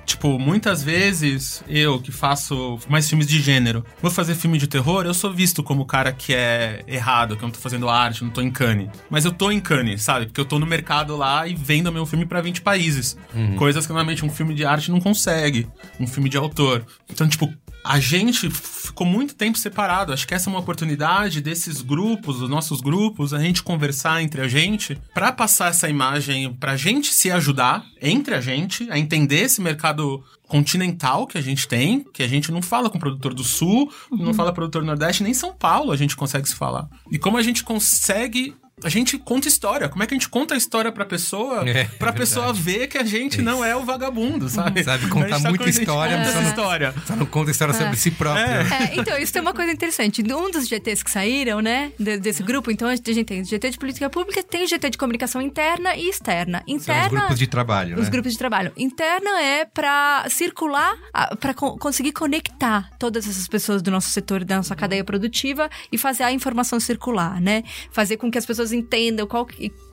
Tipo, 0.10 0.40
muitas 0.40 0.82
vezes 0.82 1.64
eu 1.68 2.02
que 2.02 2.12
faço 2.12 2.80
mais 2.90 3.08
filmes 3.08 3.28
de 3.28 3.40
gênero, 3.40 3.86
vou 4.02 4.10
fazer 4.10 4.34
filme 4.34 4.58
de 4.58 4.66
terror, 4.66 5.06
eu 5.06 5.14
sou 5.14 5.32
visto 5.32 5.62
como 5.62 5.84
o 5.84 5.86
cara 5.86 6.12
que 6.12 6.34
é 6.34 6.84
errado, 6.88 7.38
que 7.38 7.44
eu 7.44 7.46
não 7.46 7.54
tô 7.54 7.60
fazendo 7.60 7.88
arte, 7.88 8.24
não 8.24 8.32
tô 8.32 8.42
em 8.42 8.50
Cannes. 8.50 8.90
Mas 9.08 9.24
eu 9.24 9.32
tô 9.32 9.52
em 9.52 9.60
Cannes, 9.60 10.02
sabe? 10.02 10.26
Porque 10.26 10.42
eu 10.42 10.46
tô 10.46 10.58
no 10.58 10.66
mercado 10.66 11.16
lá 11.16 11.48
e 11.48 11.54
vendo 11.54 11.92
meu 11.92 12.08
filme 12.08 12.26
pra 12.26 12.42
20 12.42 12.62
países. 12.62 13.16
Coisas 13.56 13.86
que 13.86 13.94
normalmente 13.94 14.26
um 14.26 14.32
filme 14.32 14.56
de 14.56 14.66
arte 14.66 14.90
não 14.90 15.00
consegue, 15.00 15.68
um 16.00 16.08
filme 16.08 16.28
de 16.28 16.38
autor. 16.38 16.84
Então, 17.08 17.30
tipo, 17.30 17.54
a 17.84 18.00
gente 18.00 18.50
ficou 18.50 19.06
muito 19.06 19.36
tempo 19.36 19.58
separado. 19.58 20.14
Acho 20.14 20.28
que 20.28 20.34
essa 20.34 20.50
é 20.50 20.52
uma 20.52 20.60
oportunidade 20.60 21.42
desses 21.42 21.82
grupos, 21.82 22.40
dos 22.40 22.50
nossos 22.50 22.82
grupos, 22.82 23.34
a 23.34 23.40
gente 23.40 23.64
conversar 23.64 24.22
entre 24.22 24.42
a 24.42 24.48
gente 24.48 25.00
para 25.14 25.32
passar 25.32 25.70
essa 25.70 25.90
imagem, 25.90 26.54
pra 26.54 26.76
gente 26.76 27.14
se 27.14 27.32
ajudar 27.32 27.86
entre 28.02 28.36
a 28.36 28.42
gente, 28.42 28.90
a 28.92 28.98
entender 28.98 29.42
esse 29.42 29.62
mercado 29.62 30.24
continental 30.48 31.28
que 31.28 31.38
a 31.38 31.42
gente 31.42 31.68
tem, 31.68 32.04
que 32.14 32.24
a 32.24 32.28
gente 32.28 32.52
não 32.52 32.62
fala 32.62 32.90
com 32.90 32.98
o 32.98 33.00
produtor 33.00 33.34
do 33.34 33.44
Sul, 33.44 33.92
uhum. 34.12 34.18
não 34.18 34.34
fala 34.34 34.52
produtor 34.52 34.82
do 34.82 34.88
Nordeste, 34.88 35.24
nem 35.24 35.34
São 35.34 35.54
Paulo 35.54 35.92
a 35.92 35.98
gente 35.98 36.16
consegue 36.16 36.50
se 36.50 36.56
falar. 36.56 36.90
E 37.12 37.20
como 37.20 37.38
a 37.38 37.44
gente 37.44 37.64
consegue 37.64 38.56
a 38.84 38.90
gente 38.90 39.18
conta 39.18 39.48
história. 39.48 39.90
Como 39.90 40.04
é 40.04 40.08
que 40.08 40.14
a 40.14 40.18
gente 40.18 40.30
conta 40.30 40.54
a 40.54 40.58
história 40.58 40.92
pra 40.92 41.06
pessoa? 41.06 41.68
É, 41.70 41.86
pra 41.86 42.10
é 42.10 42.14
pessoa 42.14 42.54
ver 42.54 42.88
que 42.88 42.98
a 42.98 43.04
gente 43.04 43.42
não 43.42 43.64
é 43.64 43.76
o 43.76 43.84
vagabundo, 43.84 44.50
sabe? 44.50 44.84
Sabe 44.84 45.08
contar 45.10 45.42
tá 45.42 45.50
muita 45.50 45.70
história, 45.70 46.18
conta 46.18 46.30
essa 46.30 46.42
história. 46.42 46.94
Só 47.06 47.16
não 47.16 47.26
conta 47.26 47.52
história 47.52 47.72
é. 47.72 47.76
sobre 47.76 47.96
si 47.98 48.12
próprio. 48.12 48.46
É. 48.46 48.96
então, 48.96 49.18
isso 49.18 49.34
tem 49.34 49.42
uma 49.42 49.54
coisa 49.54 49.72
interessante. 49.72 50.22
Um 50.22 50.52
dos 50.52 50.68
GTs 50.68 51.04
que 51.04 51.12
saíram, 51.12 51.62
né, 51.62 51.92
desse 51.98 52.44
grupo, 52.44 52.72
então 52.72 52.88
a 52.88 52.96
gente 52.96 53.24
tem 53.24 53.42
o 53.42 53.46
GT 53.46 53.72
de 53.72 53.78
política 53.78 54.10
pública, 54.10 54.44
tem 54.44 54.64
o 54.64 54.68
GT 54.68 54.92
de 54.92 54.98
comunicação 54.98 55.42
interna 55.42 55.96
e 55.96 56.10
externa. 56.10 56.64
Interna. 56.68 57.02
São 57.02 57.06
os 57.06 57.20
grupos 57.20 57.40
de 57.40 57.48
trabalho, 57.48 57.96
Os 57.98 58.06
né? 58.06 58.10
grupos 58.10 58.32
de 58.32 58.38
trabalho. 58.38 58.72
Interna 58.78 59.42
é 59.42 59.66
pra 59.66 60.26
circular, 60.30 60.96
pra 61.40 61.54
conseguir 61.54 62.12
conectar 62.12 62.90
todas 62.98 63.28
essas 63.28 63.48
pessoas 63.48 63.82
do 63.82 63.92
nosso 63.92 64.10
setor, 64.10 64.44
da 64.44 64.58
nossa 64.58 64.76
cadeia 64.76 65.04
produtiva 65.04 65.70
e 65.92 65.98
fazer 65.98 66.24
a 66.24 66.32
informação 66.32 66.80
circular, 66.80 67.40
né? 67.42 67.64
Fazer 67.92 68.18
com 68.18 68.32
que 68.32 68.38
as 68.38 68.46
pessoas 68.46 68.69
pessoas 68.70 68.74
entendam 68.74 69.28
qual, 69.28 69.48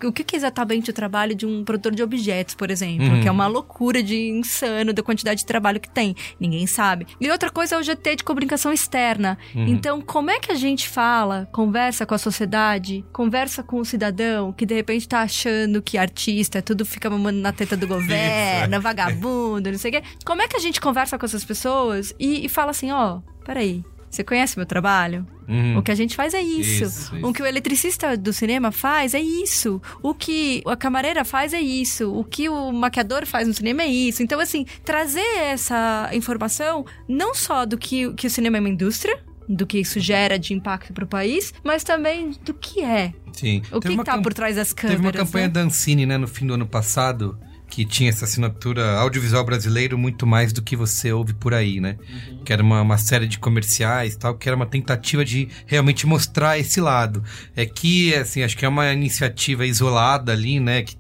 o 0.05 0.13
que 0.13 0.35
é 0.35 0.37
exatamente 0.37 0.91
o 0.91 0.93
trabalho 0.93 1.35
de 1.35 1.47
um 1.47 1.65
produtor 1.65 1.95
de 1.95 2.03
objetos, 2.03 2.55
por 2.55 2.71
exemplo, 2.71 3.07
uhum. 3.07 3.21
que 3.21 3.29
é 3.29 3.31
uma 3.31 3.47
loucura 3.47 4.03
de 4.03 4.29
insano 4.29 4.93
da 4.93 5.03
quantidade 5.03 5.41
de 5.41 5.47
trabalho 5.47 5.81
que 5.81 5.89
tem. 5.89 6.15
Ninguém 6.39 6.67
sabe. 6.67 7.07
E 7.21 7.31
outra 7.31 7.51
coisa 7.51 7.77
é 7.77 7.79
o 7.79 7.83
GT 7.83 8.17
de 8.17 8.25
comunicação 8.25 8.73
externa. 8.73 9.39
Uhum. 9.55 9.67
Então, 9.67 10.01
como 10.01 10.31
é 10.31 10.39
que 10.39 10.53
a 10.53 10.55
gente 10.55 10.89
fala, 10.89 11.49
conversa 11.53 12.05
com 12.07 12.15
a 12.15 12.19
sociedade, 12.19 13.05
conversa 13.13 13.63
com 13.63 13.81
o 13.81 13.85
cidadão 13.85 14.53
que 14.53 14.67
de 14.67 14.75
repente 14.75 15.09
tá 15.09 15.21
achando 15.21 15.83
que 15.83 15.99
artista 15.99 16.63
tudo 16.63 16.85
fica 16.85 17.09
mamando 17.09 17.39
na 17.39 17.53
teta 17.53 17.77
do 17.77 17.87
governo, 17.87 18.81
vagabundo, 18.81 19.71
não 19.71 19.79
sei 19.79 19.91
o 19.91 19.95
quê. 19.95 20.03
Como 20.25 20.43
é 20.43 20.49
que 20.49 20.57
a 20.57 20.61
gente 20.61 20.81
conversa 20.81 21.19
com 21.19 21.27
essas 21.27 21.45
pessoas 21.45 22.15
e, 22.19 22.45
e 22.45 22.49
fala 22.49 22.71
assim, 22.71 22.91
ó, 22.91 23.17
oh, 23.17 23.45
peraí, 23.45 23.85
você 24.17 24.25
conhece 24.25 24.57
meu 24.57 24.67
trabalho? 24.67 25.27
Uhum. 25.47 25.79
O 25.79 25.83
que 25.83 25.91
a 25.91 25.95
gente 25.95 26.17
faz 26.17 26.35
é 26.35 26.41
isso. 26.41 26.85
Isso, 26.85 27.17
isso. 27.17 27.27
O 27.27 27.33
que 27.33 27.43
o 27.43 27.47
eletricista 27.47 28.17
do 28.17 28.33
cinema 28.33 28.73
faz 28.73 29.15
é 29.15 29.21
isso. 29.21 29.81
O 30.03 30.15
que 30.15 30.63
a 30.67 30.77
camareira 30.77 31.25
faz 31.25 31.53
é 31.53 31.61
isso. 31.61 32.13
O 32.13 32.25
que 32.25 32.49
o 32.49 32.73
maquiador 32.73 33.27
faz 33.27 33.47
no 33.47 33.55
cinema 33.55 33.83
é 33.83 33.87
isso. 33.87 34.23
Então, 34.23 34.41
assim, 34.41 34.65
trazer 34.85 35.21
essa 35.39 36.11
informação 36.13 36.85
não 37.09 37.35
só 37.35 37.65
do 37.65 37.77
que, 37.77 38.13
que 38.15 38.27
o 38.27 38.31
cinema 38.31 38.57
é 38.57 38.61
uma 38.61 38.69
indústria, 38.69 39.19
do 39.49 39.67
que 39.67 39.79
isso 39.79 40.01
gera 40.01 40.39
de 40.39 40.53
impacto 40.55 40.93
para 40.93 41.05
o 41.05 41.07
país, 41.07 41.55
mas 41.63 41.85
também 41.85 42.33
do 42.45 42.53
que 42.53 42.83
é. 42.83 43.13
Sim. 43.33 43.63
O 43.71 43.81
que 43.81 43.89
está 43.89 44.19
por 44.19 44.33
trás 44.33 44.57
das 44.57 44.73
câmeras. 44.73 45.03
Teve 45.03 45.07
uma 45.07 45.25
campanha 45.25 45.47
né? 45.47 45.53
da 45.53 45.61
Ancine, 45.61 46.07
né, 46.07 46.17
no 46.17 46.27
fim 46.27 46.47
do 46.47 46.55
ano 46.55 46.67
passado, 46.67 47.39
que 47.69 47.85
tinha 47.85 48.09
essa 48.09 48.25
assinatura 48.25 48.93
audiovisual 48.99 49.45
brasileiro 49.45 49.99
muito 49.99 50.27
mais 50.27 50.53
do 50.53 50.63
que 50.63 50.77
você 50.77 51.13
ouve 51.13 51.35
por 51.35 51.53
aí, 51.53 51.81
né? 51.81 51.97
Uhum. 52.09 52.45
Que 52.45 52.53
era 52.53 52.63
uma, 52.63 52.81
uma 52.81 52.97
série 52.97 53.27
de 53.27 53.39
comerciais 53.39 54.17
tal, 54.17 54.37
que 54.37 54.49
era 54.49 54.57
uma 54.57 54.67
tentativa 54.67 55.25
de 55.25 55.49
realmente 55.67 56.07
mostrar 56.07 56.59
esse 56.59 56.81
lado. 56.81 57.23
É 57.55 57.67
que, 57.67 58.15
assim, 58.15 58.43
acho 58.43 58.57
que 58.57 58.65
é 58.65 58.69
uma 58.69 58.93
iniciativa 58.93 59.67
isolada 59.67 60.33
ali, 60.33 60.61
né? 60.61 60.83
Que 60.83 60.97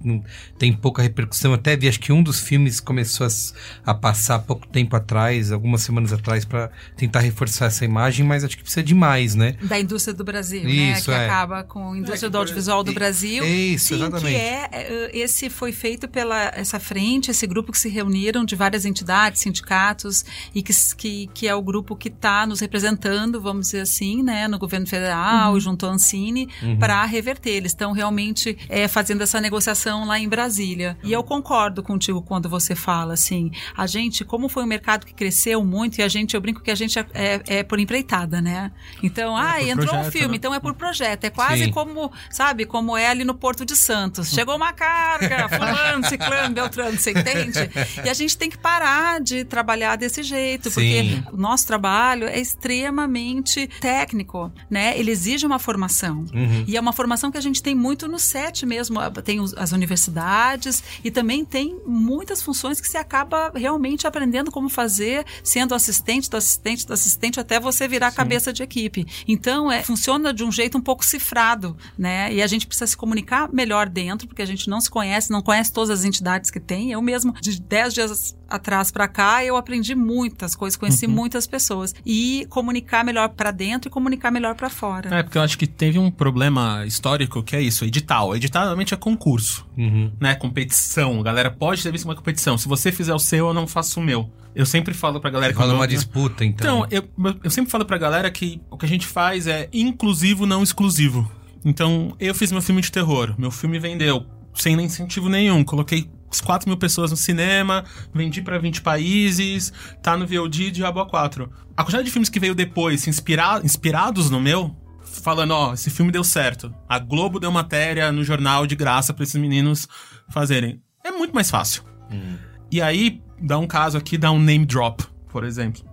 tem 0.58 0.72
pouca 0.72 1.02
repercussão. 1.02 1.54
Até 1.54 1.76
vi, 1.76 1.88
acho 1.88 2.00
que 2.00 2.12
um 2.12 2.22
dos 2.22 2.40
filmes 2.40 2.80
começou 2.80 3.26
a, 3.26 3.90
a 3.90 3.94
passar 3.94 4.40
pouco 4.40 4.66
tempo 4.66 4.96
atrás, 4.96 5.52
algumas 5.52 5.82
semanas 5.82 6.12
atrás, 6.12 6.44
para 6.44 6.70
tentar 6.96 7.20
reforçar 7.20 7.66
essa 7.66 7.84
imagem, 7.84 8.26
mas 8.26 8.44
acho 8.44 8.56
que 8.56 8.62
precisa 8.62 8.82
de 8.82 8.94
mais, 8.94 9.34
né? 9.34 9.56
Da 9.62 9.78
indústria 9.78 10.14
do 10.14 10.24
Brasil, 10.24 10.64
né? 10.64 10.70
Isso, 10.70 11.10
né? 11.10 11.16
Que 11.16 11.22
é. 11.22 11.26
acaba 11.26 11.62
com 11.62 11.92
a 11.92 11.96
indústria 11.96 12.26
é, 12.26 12.30
do 12.30 12.38
audiovisual 12.38 12.82
do 12.82 12.92
Brasil. 12.92 13.44
Isso, 13.44 13.88
Sim, 13.88 13.94
exatamente. 13.94 14.34
que 14.34 14.40
é, 14.40 14.68
é, 14.72 15.10
esse 15.16 15.48
foi 15.48 15.72
feito 15.72 16.08
pela 16.08 16.55
essa 16.56 16.80
frente, 16.80 17.30
esse 17.30 17.46
grupo 17.46 17.70
que 17.72 17.78
se 17.78 17.88
reuniram 17.88 18.44
de 18.44 18.56
várias 18.56 18.84
entidades, 18.84 19.40
sindicatos, 19.40 20.24
e 20.54 20.62
que, 20.62 20.72
que, 20.96 21.26
que 21.32 21.48
é 21.48 21.54
o 21.54 21.62
grupo 21.62 21.94
que 21.94 22.08
está 22.08 22.46
nos 22.46 22.60
representando, 22.60 23.40
vamos 23.40 23.66
dizer 23.66 23.80
assim, 23.80 24.22
né, 24.22 24.48
no 24.48 24.58
governo 24.58 24.86
federal, 24.86 25.52
uhum. 25.52 25.60
junto 25.60 25.86
ao 25.86 25.92
Ancine, 25.92 26.48
uhum. 26.62 26.78
para 26.78 27.04
reverter. 27.04 27.50
Eles 27.50 27.72
estão 27.72 27.92
realmente 27.92 28.56
é, 28.68 28.88
fazendo 28.88 29.22
essa 29.22 29.40
negociação 29.40 30.06
lá 30.06 30.18
em 30.18 30.28
Brasília. 30.28 30.96
E 31.02 31.12
eu 31.12 31.22
concordo 31.22 31.82
contigo 31.82 32.22
quando 32.22 32.48
você 32.48 32.74
fala 32.74 33.14
assim, 33.14 33.50
a 33.76 33.86
gente, 33.86 34.24
como 34.24 34.48
foi 34.48 34.62
um 34.62 34.66
mercado 34.66 35.06
que 35.06 35.14
cresceu 35.14 35.64
muito, 35.64 35.98
e 35.98 36.02
a 36.02 36.08
gente, 36.08 36.34
eu 36.34 36.40
brinco 36.40 36.62
que 36.62 36.70
a 36.70 36.74
gente 36.74 36.98
é, 36.98 37.06
é, 37.14 37.42
é 37.58 37.62
por 37.62 37.78
empreitada, 37.78 38.40
né? 38.40 38.70
Então, 39.02 39.38
é 39.38 39.42
ah, 39.42 39.62
entrou 39.62 39.88
projeto, 39.88 40.06
um 40.06 40.10
filme, 40.10 40.28
né? 40.28 40.36
então 40.36 40.54
é 40.54 40.60
por 40.60 40.74
projeto. 40.74 41.24
É 41.24 41.30
quase 41.30 41.64
Sim. 41.64 41.70
como, 41.70 42.12
sabe, 42.30 42.64
como 42.64 42.96
é 42.96 43.08
ali 43.08 43.24
no 43.24 43.34
Porto 43.34 43.64
de 43.64 43.76
Santos. 43.76 44.30
Chegou 44.30 44.56
uma 44.56 44.72
carga, 44.72 45.48
fulano, 45.56 46.06
ciclano, 46.06 46.45
beltrano 46.54 46.98
você 46.98 47.10
entende? 47.10 47.58
e 48.04 48.08
a 48.08 48.14
gente 48.14 48.36
tem 48.36 48.50
que 48.50 48.58
parar 48.58 49.20
de 49.20 49.44
trabalhar 49.44 49.96
desse 49.96 50.22
jeito, 50.22 50.70
Sim. 50.70 50.74
porque 50.74 51.32
o 51.32 51.36
nosso 51.36 51.66
trabalho 51.66 52.26
é 52.26 52.38
extremamente 52.38 53.68
técnico, 53.80 54.52
né? 54.70 54.98
Ele 54.98 55.10
exige 55.10 55.46
uma 55.46 55.58
formação. 55.58 56.24
Uhum. 56.34 56.64
E 56.66 56.76
é 56.76 56.80
uma 56.80 56.92
formação 56.92 57.30
que 57.30 57.38
a 57.38 57.40
gente 57.40 57.62
tem 57.62 57.74
muito 57.74 58.08
no 58.08 58.18
set 58.18 58.64
mesmo. 58.66 58.98
Tem 59.24 59.38
as 59.56 59.72
universidades 59.72 60.82
e 61.04 61.10
também 61.10 61.44
tem 61.44 61.80
muitas 61.86 62.42
funções 62.42 62.80
que 62.80 62.88
você 62.88 62.98
acaba 62.98 63.52
realmente 63.54 64.06
aprendendo 64.06 64.50
como 64.50 64.68
fazer, 64.68 65.24
sendo 65.42 65.74
assistente 65.74 66.30
do 66.30 66.36
assistente 66.36 66.86
do 66.86 66.92
assistente 66.92 67.40
até 67.40 67.58
você 67.58 67.86
virar 67.88 68.10
Sim. 68.10 68.16
cabeça 68.16 68.52
de 68.52 68.62
equipe. 68.62 69.06
Então, 69.26 69.70
é, 69.70 69.82
funciona 69.82 70.32
de 70.32 70.44
um 70.44 70.52
jeito 70.52 70.78
um 70.78 70.80
pouco 70.80 71.04
cifrado, 71.04 71.76
né? 71.98 72.32
E 72.32 72.42
a 72.42 72.46
gente 72.46 72.66
precisa 72.66 72.86
se 72.86 72.96
comunicar 72.96 73.52
melhor 73.52 73.88
dentro, 73.88 74.26
porque 74.26 74.42
a 74.42 74.46
gente 74.46 74.68
não 74.68 74.80
se 74.80 74.90
conhece, 74.90 75.30
não 75.30 75.42
conhece 75.42 75.72
todas 75.72 75.90
as 75.90 76.04
entidades 76.04 76.35
que 76.50 76.60
tem. 76.60 76.92
Eu 76.92 77.02
mesmo, 77.02 77.32
de 77.40 77.60
10 77.60 77.94
dias 77.94 78.36
atrás 78.48 78.90
para 78.90 79.08
cá, 79.08 79.44
eu 79.44 79.56
aprendi 79.56 79.94
muitas 79.94 80.54
coisas, 80.54 80.76
conheci 80.76 81.06
uhum. 81.06 81.12
muitas 81.12 81.46
pessoas. 81.46 81.94
E 82.04 82.46
comunicar 82.50 83.04
melhor 83.04 83.28
para 83.30 83.50
dentro 83.50 83.88
e 83.88 83.90
comunicar 83.90 84.30
melhor 84.30 84.54
para 84.54 84.70
fora. 84.70 85.14
É, 85.14 85.22
porque 85.22 85.38
eu 85.38 85.42
acho 85.42 85.58
que 85.58 85.66
teve 85.66 85.98
um 85.98 86.10
problema 86.10 86.84
histórico 86.86 87.42
que 87.42 87.56
é 87.56 87.60
isso, 87.60 87.84
edital. 87.84 88.36
Edital 88.36 88.64
realmente 88.64 88.94
é 88.94 88.96
concurso, 88.96 89.66
uhum. 89.76 90.12
né? 90.20 90.34
Competição. 90.34 91.20
A 91.20 91.22
galera 91.22 91.50
pode 91.50 91.82
ter 91.82 91.90
visto 91.90 92.04
uma 92.04 92.14
competição. 92.14 92.56
Se 92.56 92.68
você 92.68 92.92
fizer 92.92 93.14
o 93.14 93.18
seu, 93.18 93.48
eu 93.48 93.54
não 93.54 93.66
faço 93.66 94.00
o 94.00 94.02
meu. 94.02 94.30
Eu 94.54 94.64
sempre 94.64 94.94
falo 94.94 95.20
pra 95.20 95.28
galera 95.28 95.52
que. 95.52 95.58
Rola 95.58 95.74
uma 95.74 95.86
disputa, 95.86 96.42
então. 96.42 96.86
Então, 96.86 96.88
eu, 96.90 97.36
eu 97.44 97.50
sempre 97.50 97.70
falo 97.70 97.84
pra 97.84 97.98
galera 97.98 98.30
que 98.30 98.60
o 98.70 98.78
que 98.78 98.86
a 98.86 98.88
gente 98.88 99.06
faz 99.06 99.46
é 99.46 99.68
inclusivo, 99.70 100.46
não 100.46 100.62
exclusivo. 100.62 101.30
Então, 101.62 102.16
eu 102.18 102.34
fiz 102.34 102.50
meu 102.50 102.62
filme 102.62 102.80
de 102.80 102.90
terror. 102.90 103.34
Meu 103.36 103.50
filme 103.50 103.78
vendeu 103.78 104.24
sem 104.54 104.80
incentivo 104.80 105.28
nenhum. 105.28 105.62
Coloquei 105.62 106.08
4 106.40 106.68
mil 106.68 106.78
pessoas 106.78 107.10
no 107.10 107.16
cinema, 107.16 107.84
vendi 108.14 108.42
para 108.42 108.58
20 108.58 108.82
países, 108.82 109.72
tá 110.02 110.16
no 110.16 110.26
VOD 110.26 110.70
Diabo 110.70 111.00
a 111.00 111.06
4. 111.06 111.50
A 111.76 111.82
quantidade 111.82 112.04
de 112.04 112.10
filmes 112.10 112.28
que 112.28 112.40
veio 112.40 112.54
depois, 112.54 113.06
inspira 113.06 113.60
inspirados 113.62 114.30
no 114.30 114.40
meu, 114.40 114.74
falando, 115.02 115.52
ó, 115.52 115.74
esse 115.74 115.90
filme 115.90 116.10
deu 116.12 116.24
certo. 116.24 116.74
A 116.88 116.98
Globo 116.98 117.38
deu 117.38 117.50
matéria 117.50 118.10
no 118.12 118.24
jornal 118.24 118.66
de 118.66 118.74
graça 118.74 119.12
para 119.12 119.24
esses 119.24 119.40
meninos 119.40 119.88
fazerem. 120.28 120.80
É 121.04 121.10
muito 121.10 121.34
mais 121.34 121.50
fácil. 121.50 121.82
Hum. 122.10 122.36
E 122.70 122.82
aí, 122.82 123.22
dá 123.40 123.58
um 123.58 123.66
caso 123.66 123.96
aqui, 123.96 124.18
dá 124.18 124.30
um 124.30 124.40
name 124.40 124.66
drop, 124.66 125.04
por 125.28 125.44
exemplo. 125.44 125.84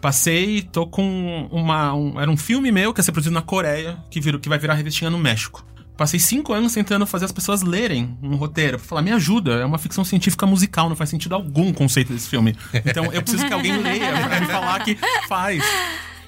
Passei, 0.00 0.62
tô 0.62 0.86
com 0.86 1.48
uma. 1.50 1.94
Um, 1.94 2.20
era 2.20 2.30
um 2.30 2.36
filme 2.36 2.70
meu 2.70 2.92
que 2.92 3.00
ia 3.00 3.04
ser 3.04 3.12
produzido 3.12 3.34
na 3.34 3.42
Coreia, 3.42 3.98
que, 4.10 4.20
virou, 4.20 4.40
que 4.40 4.48
vai 4.48 4.58
virar 4.58 4.74
revistinha 4.74 5.10
no 5.10 5.18
México. 5.18 5.64
Passei 5.98 6.20
cinco 6.20 6.52
anos 6.52 6.72
tentando 6.72 7.04
fazer 7.04 7.24
as 7.24 7.32
pessoas 7.32 7.60
lerem 7.60 8.16
um 8.22 8.36
roteiro. 8.36 8.78
Falar, 8.78 9.02
me 9.02 9.10
ajuda, 9.10 9.54
é 9.54 9.64
uma 9.64 9.78
ficção 9.78 10.04
científica 10.04 10.46
musical, 10.46 10.88
não 10.88 10.94
faz 10.94 11.10
sentido 11.10 11.34
algum 11.34 11.70
o 11.70 11.74
conceito 11.74 12.12
desse 12.12 12.28
filme. 12.28 12.56
Então 12.72 13.12
eu 13.12 13.20
preciso 13.20 13.44
que 13.44 13.52
alguém 13.52 13.76
leia 13.82 14.12
pra 14.28 14.40
me 14.40 14.46
falar 14.46 14.84
que 14.84 14.96
faz. 15.28 15.60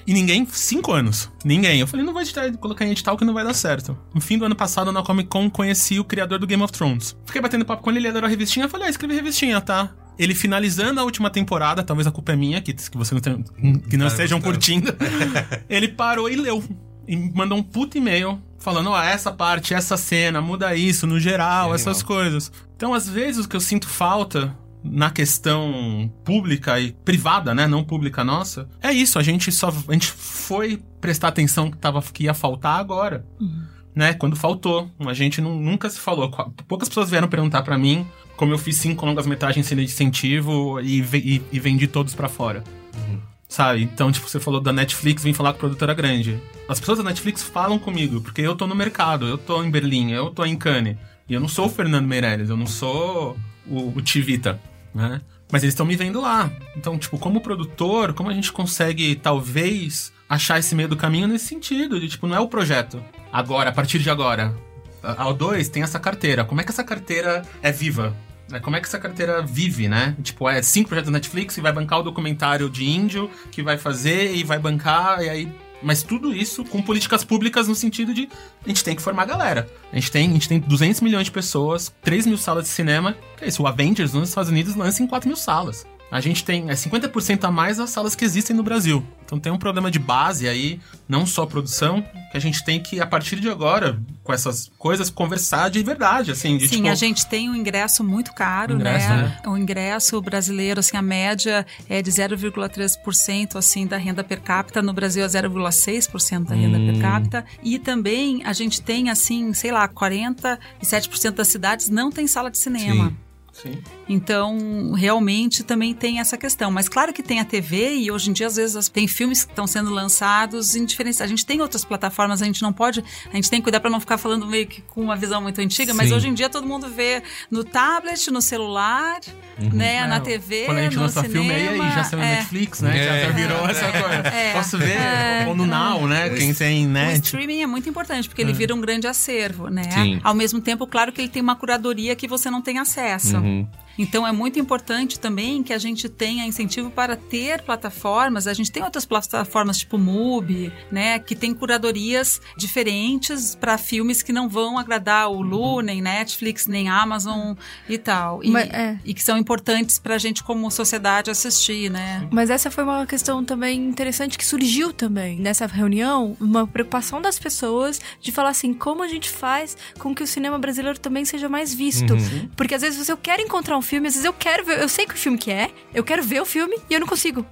E 0.05 0.13
ninguém, 0.13 0.45
cinco 0.51 0.91
anos, 0.91 1.31
ninguém. 1.45 1.79
Eu 1.79 1.87
falei, 1.87 2.05
não 2.05 2.11
vou 2.11 2.21
editar, 2.21 2.51
colocar 2.57 2.85
em 2.85 2.91
edital 2.91 3.15
que 3.15 3.23
não 3.23 3.33
vai 3.33 3.45
dar 3.45 3.53
certo. 3.53 3.97
No 4.13 4.19
fim 4.19 4.37
do 4.37 4.43
ano 4.43 4.57
passado, 4.57 4.91
na 4.91 5.01
Comic 5.01 5.29
Con, 5.29 5.49
conheci 5.49 6.01
o 6.01 6.03
criador 6.03 6.37
do 6.37 6.45
Game 6.45 6.61
of 6.61 6.73
Thrones. 6.73 7.15
Fiquei 7.25 7.41
batendo 7.41 7.63
papo 7.63 7.81
com 7.81 7.91
ele, 7.91 7.99
ele 7.99 8.09
adorou 8.09 8.27
a 8.27 8.29
revistinha. 8.29 8.65
Eu 8.65 8.69
falei, 8.69 8.87
ah, 8.87 8.89
escrevi 8.89 9.15
revistinha, 9.15 9.61
tá? 9.61 9.89
Ele 10.19 10.35
finalizando 10.35 10.99
a 10.99 11.03
última 11.05 11.29
temporada, 11.29 11.81
talvez 11.81 12.05
a 12.05 12.11
culpa 12.11 12.33
é 12.33 12.35
minha, 12.35 12.61
que, 12.61 12.73
que 12.73 12.97
você 12.97 13.13
não 13.13 13.21
tem, 13.21 13.41
que 13.89 13.95
não 13.95 14.07
estejam 14.07 14.41
curtindo. 14.41 14.93
ele 15.69 15.87
parou 15.87 16.29
e 16.29 16.35
leu. 16.35 16.61
E 17.07 17.15
mandou 17.15 17.57
um 17.57 17.63
puto 17.63 17.97
e-mail 17.97 18.41
falando, 18.61 18.91
ó, 18.91 18.93
oh, 18.93 19.01
essa 19.01 19.31
parte, 19.31 19.73
essa 19.73 19.97
cena, 19.97 20.39
muda 20.39 20.75
isso, 20.75 21.05
no 21.05 21.19
geral, 21.19 21.71
é 21.71 21.75
essas 21.75 22.01
coisas. 22.01 22.51
Então, 22.75 22.93
às 22.93 23.09
vezes, 23.09 23.45
o 23.45 23.49
que 23.49 23.55
eu 23.55 23.59
sinto 23.59 23.87
falta 23.87 24.55
na 24.83 25.09
questão 25.11 26.11
pública 26.23 26.79
e 26.79 26.91
privada, 26.91 27.53
né, 27.53 27.67
não 27.67 27.83
pública 27.83 28.23
nossa, 28.23 28.67
é 28.81 28.91
isso, 28.91 29.19
a 29.19 29.23
gente 29.23 29.51
só 29.51 29.71
a 29.87 29.93
gente 29.93 30.07
foi 30.07 30.81
prestar 30.99 31.27
atenção 31.27 31.69
que 31.69 31.77
tava 31.77 32.01
que 32.01 32.23
ia 32.23 32.33
faltar 32.33 32.79
agora. 32.79 33.25
Uhum. 33.39 33.63
Né, 33.93 34.13
quando 34.13 34.37
faltou, 34.37 34.89
a 35.05 35.13
gente 35.13 35.41
não, 35.41 35.59
nunca 35.59 35.89
se 35.89 35.99
falou. 35.99 36.31
Poucas 36.65 36.87
pessoas 36.87 37.09
vieram 37.09 37.27
perguntar 37.27 37.61
para 37.61 37.77
mim 37.77 38.07
como 38.37 38.53
eu 38.53 38.57
fiz 38.57 38.77
cinco 38.77 39.05
longas 39.05 39.27
metragens 39.27 39.65
sem 39.65 39.77
incentivo 39.79 40.79
e, 40.79 41.01
e, 41.01 41.41
e 41.51 41.59
vendi 41.59 41.87
todos 41.87 42.15
para 42.15 42.29
fora. 42.29 42.63
Uhum. 42.95 43.19
Sabe? 43.51 43.83
Então, 43.83 44.09
tipo, 44.11 44.29
você 44.29 44.39
falou 44.39 44.61
da 44.61 44.71
Netflix, 44.71 45.21
vem 45.21 45.33
falar 45.33 45.51
com 45.51 45.57
a 45.57 45.59
produtora 45.59 45.93
grande. 45.93 46.41
As 46.69 46.79
pessoas 46.79 46.99
da 46.99 47.03
Netflix 47.03 47.43
falam 47.43 47.77
comigo, 47.77 48.21
porque 48.21 48.41
eu 48.41 48.55
tô 48.55 48.65
no 48.65 48.73
mercado, 48.73 49.27
eu 49.27 49.37
tô 49.37 49.61
em 49.61 49.69
Berlim, 49.69 50.11
eu 50.11 50.29
tô 50.29 50.45
em 50.45 50.55
Cannes. 50.55 50.95
E 51.27 51.33
eu 51.33 51.39
não 51.39 51.49
sou 51.49 51.65
o 51.65 51.69
Fernando 51.69 52.07
Meirelles, 52.07 52.49
eu 52.49 52.55
não 52.55 52.65
sou 52.65 53.37
o, 53.67 53.89
o 53.89 54.01
Tivita, 54.01 54.59
né? 54.95 55.19
Mas 55.51 55.63
eles 55.63 55.73
estão 55.73 55.85
me 55.85 55.97
vendo 55.97 56.21
lá. 56.21 56.49
Então, 56.77 56.97
tipo, 56.97 57.17
como 57.17 57.41
produtor, 57.41 58.13
como 58.13 58.29
a 58.29 58.33
gente 58.33 58.53
consegue, 58.53 59.15
talvez, 59.15 60.13
achar 60.29 60.57
esse 60.57 60.73
meio 60.73 60.87
do 60.87 60.95
caminho 60.95 61.27
nesse 61.27 61.47
sentido? 61.47 61.99
De, 61.99 62.07
tipo, 62.07 62.25
não 62.27 62.37
é 62.37 62.39
o 62.39 62.47
projeto. 62.47 63.03
Agora, 63.33 63.69
a 63.69 63.73
partir 63.73 63.99
de 63.99 64.09
agora. 64.09 64.55
A 65.03 65.25
O2 65.25 65.67
tem 65.67 65.83
essa 65.83 65.99
carteira. 65.99 66.45
Como 66.45 66.61
é 66.61 66.63
que 66.63 66.71
essa 66.71 66.85
carteira 66.85 67.41
é 67.61 67.69
viva? 67.69 68.15
Né, 68.51 68.59
Como 68.59 68.75
é 68.75 68.81
que 68.81 68.87
essa 68.87 68.99
carteira 68.99 69.41
vive, 69.41 69.87
né? 69.87 70.15
Tipo, 70.21 70.49
é 70.49 70.61
cinco 70.61 70.89
projetos 70.89 71.11
da 71.11 71.17
Netflix 71.17 71.57
e 71.57 71.61
vai 71.61 71.71
bancar 71.71 71.99
o 71.99 72.03
documentário 72.03 72.69
de 72.69 72.87
índio, 72.87 73.29
que 73.51 73.63
vai 73.63 73.77
fazer 73.77 74.35
e 74.35 74.43
vai 74.43 74.59
bancar, 74.59 75.21
e 75.21 75.29
aí. 75.29 75.51
Mas 75.83 76.03
tudo 76.03 76.31
isso 76.31 76.63
com 76.63 76.79
políticas 76.79 77.23
públicas 77.23 77.67
no 77.67 77.73
sentido 77.73 78.13
de 78.13 78.29
a 78.63 78.67
gente 78.67 78.83
tem 78.83 78.95
que 78.95 79.01
formar 79.01 79.23
a 79.23 79.25
galera. 79.25 79.67
A 79.91 79.95
gente 79.95 80.11
tem, 80.11 80.29
a 80.29 80.33
gente 80.33 80.47
tem 80.47 80.59
200 80.59 81.01
milhões 81.01 81.25
de 81.25 81.31
pessoas, 81.31 81.91
3 82.03 82.27
mil 82.27 82.37
salas 82.37 82.65
de 82.65 82.69
cinema. 82.69 83.17
Que 83.35 83.45
é 83.45 83.47
isso? 83.47 83.63
O 83.63 83.67
Avengers 83.67 84.13
nos 84.13 84.29
Estados 84.29 84.51
Unidos 84.51 84.75
lança 84.75 85.01
em 85.01 85.07
4 85.07 85.27
mil 85.27 85.35
salas. 85.35 85.87
A 86.11 86.19
gente 86.19 86.43
tem 86.43 86.69
é 86.69 86.73
50% 86.73 87.45
a 87.45 87.51
mais 87.51 87.77
das 87.77 87.89
salas 87.89 88.15
que 88.15 88.25
existem 88.25 88.53
no 88.55 88.61
Brasil. 88.63 89.01
Então 89.23 89.39
tem 89.39 89.49
um 89.51 89.57
problema 89.57 89.89
de 89.89 89.97
base 89.97 90.45
aí, 90.47 90.77
não 91.07 91.25
só 91.25 91.45
produção, 91.45 92.01
que 92.31 92.35
a 92.37 92.39
gente 92.39 92.63
tem 92.65 92.81
que, 92.83 92.99
a 92.99 93.07
partir 93.07 93.39
de 93.39 93.49
agora, 93.49 93.97
com 94.23 94.33
essas 94.33 94.69
coisas, 94.77 95.09
conversar 95.09 95.69
de 95.69 95.81
verdade, 95.81 96.31
assim. 96.31 96.57
De, 96.57 96.67
Sim, 96.67 96.77
tipo, 96.77 96.89
a 96.89 96.95
gente 96.95 97.25
tem 97.27 97.49
um 97.49 97.55
ingresso 97.55 98.03
muito 98.03 98.33
caro, 98.33 98.73
Ingresso, 98.75 99.07
né? 99.07 99.17
né? 99.23 99.49
O 99.49 99.57
ingresso 99.57 100.21
brasileiro, 100.21 100.81
assim, 100.81 100.97
a 100.97 101.01
média 101.01 101.65
é 101.89 102.01
de 102.01 102.11
0,3% 102.11 103.55
assim 103.55 103.87
da 103.87 103.95
renda 103.97 104.21
per 104.23 104.41
capita, 104.41 104.81
no 104.81 104.91
Brasil 104.93 105.23
é 105.23 105.27
0,6% 105.27 106.45
da 106.45 106.55
renda 106.55 106.77
Hum. 106.77 106.87
per 106.93 107.01
capita. 107.01 107.45
E 107.63 107.79
também 107.79 108.41
a 108.43 108.51
gente 108.51 108.81
tem 108.81 109.09
assim, 109.09 109.53
sei 109.53 109.71
lá, 109.71 109.87
47% 109.87 111.31
das 111.35 111.47
cidades 111.47 111.89
não 111.89 112.11
tem 112.11 112.27
sala 112.27 112.51
de 112.51 112.57
cinema. 112.57 113.09
Sim. 113.09 113.17
Sim. 113.53 113.77
Então, 114.07 114.93
realmente 114.93 115.63
também 115.63 115.93
tem 115.93 116.19
essa 116.19 116.37
questão. 116.37 116.71
Mas 116.71 116.89
claro 116.89 117.13
que 117.13 117.21
tem 117.21 117.39
a 117.39 117.45
TV 117.45 117.95
e 117.95 118.11
hoje 118.11 118.29
em 118.29 118.33
dia, 118.33 118.47
às 118.47 118.55
vezes, 118.55 118.89
tem 118.89 119.07
filmes 119.07 119.43
que 119.43 119.51
estão 119.51 119.67
sendo 119.67 119.89
lançados 119.89 120.75
em 120.75 120.85
diferentes. 120.85 121.21
A 121.21 121.27
gente 121.27 121.45
tem 121.45 121.61
outras 121.61 121.83
plataformas, 121.85 122.41
a 122.41 122.45
gente 122.45 122.61
não 122.61 122.73
pode. 122.73 123.03
A 123.31 123.35
gente 123.35 123.49
tem 123.49 123.59
que 123.59 123.63
cuidar 123.63 123.79
para 123.79 123.89
não 123.89 123.99
ficar 123.99 124.17
falando 124.17 124.47
meio 124.47 124.67
que 124.67 124.81
com 124.81 125.01
uma 125.01 125.15
visão 125.15 125.41
muito 125.41 125.59
antiga, 125.61 125.93
mas 125.93 126.09
Sim. 126.09 126.15
hoje 126.15 126.27
em 126.29 126.33
dia 126.33 126.49
todo 126.49 126.65
mundo 126.65 126.89
vê 126.89 127.21
no 127.49 127.63
tablet, 127.63 128.29
no 128.31 128.41
celular, 128.41 129.19
né, 129.57 129.95
É, 129.95 130.07
na 130.07 130.19
TV. 130.19 130.65
Quando 130.65 130.77
a 130.77 130.83
gente 130.83 130.95
no 130.95 131.01
lança 131.03 131.21
cinema, 131.21 131.45
filme, 131.45 131.69
aí, 131.69 131.79
aí 131.81 131.91
já 131.91 132.03
saiu 132.03 132.19
na 132.19 132.27
é. 132.27 132.35
Netflix, 132.37 132.81
né? 132.81 132.97
É. 132.97 133.25
Já 133.25 133.31
virou 133.31 133.69
essa 133.69 133.91
coisa. 133.91 134.27
É. 134.27 134.53
Posso 134.53 134.77
ver? 134.77 134.97
É. 134.97 135.45
Ou 135.47 135.55
no 135.55 135.65
Now, 135.65 136.07
né? 136.07 136.29
Quem 136.29 136.53
tem, 136.53 136.85
O 136.85 136.89
né? 136.89 137.13
Tipo, 137.13 137.25
streaming 137.25 137.61
é 137.61 137.67
muito 137.67 137.87
importante, 137.89 138.27
porque 138.27 138.41
ele 138.41 138.53
vira 138.53 138.73
um 138.73 138.81
grande 138.81 139.07
acervo, 139.07 139.69
né? 139.69 139.89
Sim. 139.91 140.19
Ao 140.23 140.33
mesmo 140.33 140.61
tempo, 140.61 140.87
claro 140.87 141.11
que 141.11 141.21
ele 141.21 141.29
tem 141.29 141.41
uma 141.41 141.55
curadoria 141.55 142.15
que 142.15 142.27
você 142.27 142.49
não 142.49 142.61
tem 142.61 142.79
acesso. 142.79 143.37
Uhum. 143.37 143.40
嗯 143.43 143.67
Então 143.97 144.25
é 144.25 144.31
muito 144.31 144.59
importante 144.59 145.19
também 145.19 145.63
que 145.63 145.73
a 145.73 145.77
gente 145.77 146.09
tenha 146.09 146.45
incentivo 146.45 146.89
para 146.89 147.15
ter 147.15 147.61
plataformas. 147.61 148.47
A 148.47 148.53
gente 148.53 148.71
tem 148.71 148.83
outras 148.83 149.05
plataformas 149.05 149.77
tipo 149.77 149.97
MUBI, 149.97 150.71
né, 150.91 151.19
que 151.19 151.35
tem 151.35 151.53
curadorias 151.53 152.41
diferentes 152.57 153.55
para 153.55 153.77
filmes 153.77 154.21
que 154.21 154.33
não 154.33 154.49
vão 154.49 154.77
agradar 154.77 155.29
o 155.29 155.41
Lu, 155.41 155.81
nem 155.81 156.01
Netflix, 156.01 156.67
nem 156.67 156.89
Amazon 156.89 157.55
e 157.87 157.97
tal. 157.97 158.43
E, 158.43 158.49
Mas, 158.49 158.69
é. 158.69 158.99
e 159.03 159.13
que 159.13 159.23
são 159.23 159.37
importantes 159.37 159.99
para 159.99 160.15
a 160.15 160.17
gente 160.17 160.43
como 160.43 160.69
sociedade 160.71 161.29
assistir, 161.29 161.89
né? 161.89 162.27
Mas 162.31 162.49
essa 162.49 162.71
foi 162.71 162.83
uma 162.83 163.05
questão 163.05 163.43
também 163.43 163.79
interessante 163.87 164.37
que 164.37 164.45
surgiu 164.45 164.93
também 164.93 165.39
nessa 165.39 165.65
reunião, 165.65 166.35
uma 166.39 166.65
preocupação 166.67 167.21
das 167.21 167.37
pessoas 167.39 167.99
de 168.19 168.31
falar 168.31 168.49
assim, 168.49 168.73
como 168.73 169.03
a 169.03 169.07
gente 169.07 169.29
faz 169.29 169.77
com 169.99 170.13
que 170.13 170.23
o 170.23 170.27
cinema 170.27 170.57
brasileiro 170.57 170.99
também 170.99 171.25
seja 171.25 171.49
mais 171.49 171.73
visto? 171.73 172.15
Porque 172.55 172.75
às 172.75 172.81
vezes 172.81 173.05
você 173.05 173.15
quer 173.17 173.39
encontrar 173.39 173.77
um 173.77 173.80
filme, 173.81 174.07
às 174.07 174.13
vezes 174.13 174.25
eu 174.25 174.33
quero 174.33 174.65
ver, 174.65 174.79
eu 174.81 174.89
sei 174.89 175.05
que 175.05 175.13
o 175.13 175.17
filme 175.17 175.37
que 175.37 175.51
é, 175.51 175.69
eu 175.93 176.03
quero 176.03 176.21
ver 176.23 176.41
o 176.41 176.45
filme 176.45 176.77
e 176.89 176.93
eu 176.93 176.99
não 176.99 177.07
consigo. 177.07 177.45